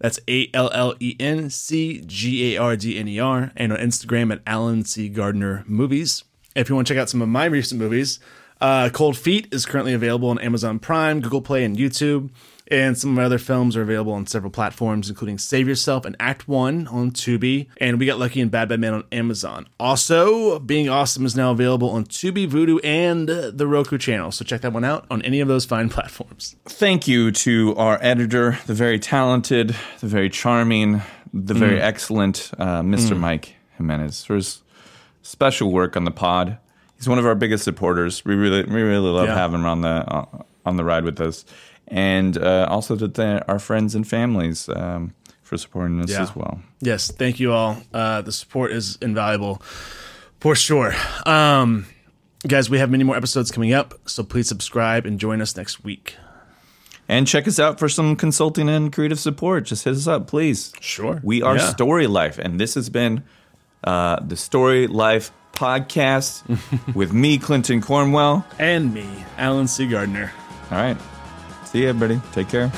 That's 0.00 0.18
A 0.28 0.50
L 0.54 0.70
L 0.72 0.94
E 0.98 1.16
N 1.20 1.50
C 1.50 2.02
G 2.06 2.54
A 2.54 2.60
R 2.60 2.76
D 2.76 2.98
N 2.98 3.08
E 3.08 3.18
R. 3.18 3.52
And 3.56 3.72
on 3.72 3.78
Instagram 3.78 4.32
at 4.32 4.40
Allen 4.46 4.84
C. 4.84 5.08
Gardner 5.08 5.64
Movies. 5.66 6.24
If 6.56 6.68
you 6.68 6.74
want 6.74 6.88
to 6.88 6.94
check 6.94 7.00
out 7.00 7.08
some 7.08 7.22
of 7.22 7.28
my 7.28 7.44
recent 7.44 7.80
movies, 7.80 8.18
uh, 8.60 8.90
Cold 8.92 9.16
Feet 9.16 9.48
is 9.52 9.66
currently 9.66 9.92
available 9.92 10.28
on 10.30 10.38
Amazon 10.40 10.78
Prime, 10.78 11.20
Google 11.20 11.42
Play, 11.42 11.64
and 11.64 11.76
YouTube. 11.76 12.30
And 12.70 12.96
some 12.96 13.10
of 13.10 13.16
my 13.16 13.24
other 13.24 13.38
films 13.38 13.76
are 13.76 13.82
available 13.82 14.12
on 14.12 14.26
several 14.26 14.52
platforms, 14.52 15.08
including 15.08 15.38
Save 15.38 15.66
Yourself 15.66 16.04
and 16.04 16.14
Act 16.20 16.46
One 16.46 16.86
on 16.86 17.10
Tubi. 17.10 17.66
And 17.78 17.98
We 17.98 18.06
Got 18.06 18.18
Lucky 18.20 18.40
and 18.40 18.48
Bad 18.50 18.68
Bad 18.68 18.78
Man 18.78 18.94
on 18.94 19.04
Amazon. 19.10 19.66
Also, 19.80 20.58
Being 20.60 20.88
Awesome 20.88 21.26
is 21.26 21.34
now 21.34 21.50
available 21.50 21.90
on 21.90 22.04
Tubi, 22.04 22.48
Vudu, 22.48 22.78
and 22.84 23.28
the 23.28 23.66
Roku 23.66 23.98
channel. 23.98 24.30
So 24.30 24.44
check 24.44 24.60
that 24.60 24.72
one 24.72 24.84
out 24.84 25.04
on 25.10 25.20
any 25.22 25.40
of 25.40 25.48
those 25.48 25.64
fine 25.64 25.88
platforms. 25.96 26.54
thank 26.66 27.08
you 27.08 27.32
to 27.32 27.74
our 27.76 27.98
editor, 28.00 28.56
the 28.66 28.74
very 28.74 28.98
talented, 29.00 29.74
the 30.00 30.06
very 30.06 30.30
charming, 30.30 31.02
the 31.34 31.54
very 31.54 31.78
Mm. 31.78 31.82
excellent 31.82 32.50
uh, 32.58 32.82
Mr. 32.82 33.18
Mike 33.18 33.54
Jimenez 33.78 34.24
for 34.24 34.36
his 34.36 34.62
special 35.22 35.72
work 35.72 35.96
on 35.96 36.04
the 36.04 36.10
pod. 36.10 36.58
He's 36.96 37.08
one 37.08 37.18
of 37.18 37.26
our 37.26 37.34
biggest 37.34 37.64
supporters. 37.64 38.24
We 38.24 38.34
really, 38.34 38.62
we 38.64 38.82
really 38.82 39.08
love 39.10 39.26
Yeah. 39.28 39.34
having 39.34 39.60
him 39.60 39.66
on 39.66 39.80
the 39.80 39.88
uh, 39.88 40.24
on 40.66 40.76
the 40.76 40.84
ride 40.84 41.04
with 41.04 41.18
us, 41.20 41.44
and 41.90 42.38
uh, 42.38 42.66
also 42.70 42.96
to 42.96 43.08
the, 43.08 43.44
our 43.48 43.58
friends 43.58 43.94
and 43.94 44.06
families 44.08 44.68
um, 44.68 45.12
for 45.42 45.58
supporting 45.58 46.00
us 46.00 46.10
Yeah. 46.10 46.22
as 46.22 46.34
well. 46.36 46.60
Yes, 46.80 47.10
thank 47.10 47.40
you 47.40 47.52
all. 47.52 47.82
Uh, 47.92 48.22
the 48.22 48.32
support 48.32 48.72
is 48.72 48.96
invaluable 49.02 49.60
for 50.40 50.54
sure. 50.54 50.94
Um, 51.26 51.86
guys, 52.46 52.70
we 52.70 52.78
have 52.78 52.90
many 52.90 53.04
more 53.04 53.16
episodes 53.16 53.50
coming 53.50 53.72
up, 53.74 53.94
so 54.06 54.22
please 54.22 54.48
subscribe 54.48 55.04
and 55.04 55.18
join 55.18 55.42
us 55.42 55.56
next 55.56 55.82
week. 55.84 56.14
And 57.08 57.26
check 57.26 57.48
us 57.48 57.58
out 57.58 57.80
for 57.80 57.88
some 57.88 58.14
consulting 58.14 58.68
and 58.68 58.92
creative 58.92 59.18
support. 59.18 59.64
Just 59.64 59.82
hit 59.84 59.94
us 59.94 60.06
up, 60.06 60.28
please. 60.28 60.72
Sure. 60.80 61.18
We 61.24 61.42
are 61.42 61.56
Yeah. 61.56 61.66
Story 61.70 62.06
Life, 62.06 62.38
and 62.38 62.60
this 62.60 62.74
has 62.74 62.88
been 62.88 63.24
uh, 63.82 64.20
the 64.24 64.36
Story 64.36 64.86
Life 64.86 65.32
podcast 65.52 66.44
with 66.94 67.12
me, 67.12 67.36
Clinton 67.38 67.80
Cornwell. 67.82 68.46
And 68.60 68.94
me, 68.94 69.04
Allen 69.36 69.66
C. 69.66 69.88
Gardner. 69.88 70.30
All 70.70 70.78
right. 70.78 70.96
See 71.70 71.82
you, 71.82 71.88
everybody. 71.88 72.20
Take 72.32 72.48
care. 72.48 72.72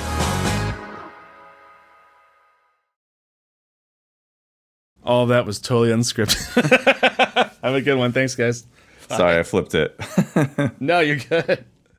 All 5.03 5.27
that 5.27 5.47
was 5.47 5.59
totally 5.61 5.89
unscripted. 5.91 7.51
have 7.63 7.75
a 7.75 7.81
good 7.81 7.97
one. 7.97 8.13
Thanks, 8.13 8.35
guys. 8.35 8.67
Sorry, 9.09 9.39
I 9.39 9.43
flipped 9.43 9.75
it. 9.75 9.99
No, 10.81 11.01
you're 11.01 11.17
good. 11.17 11.65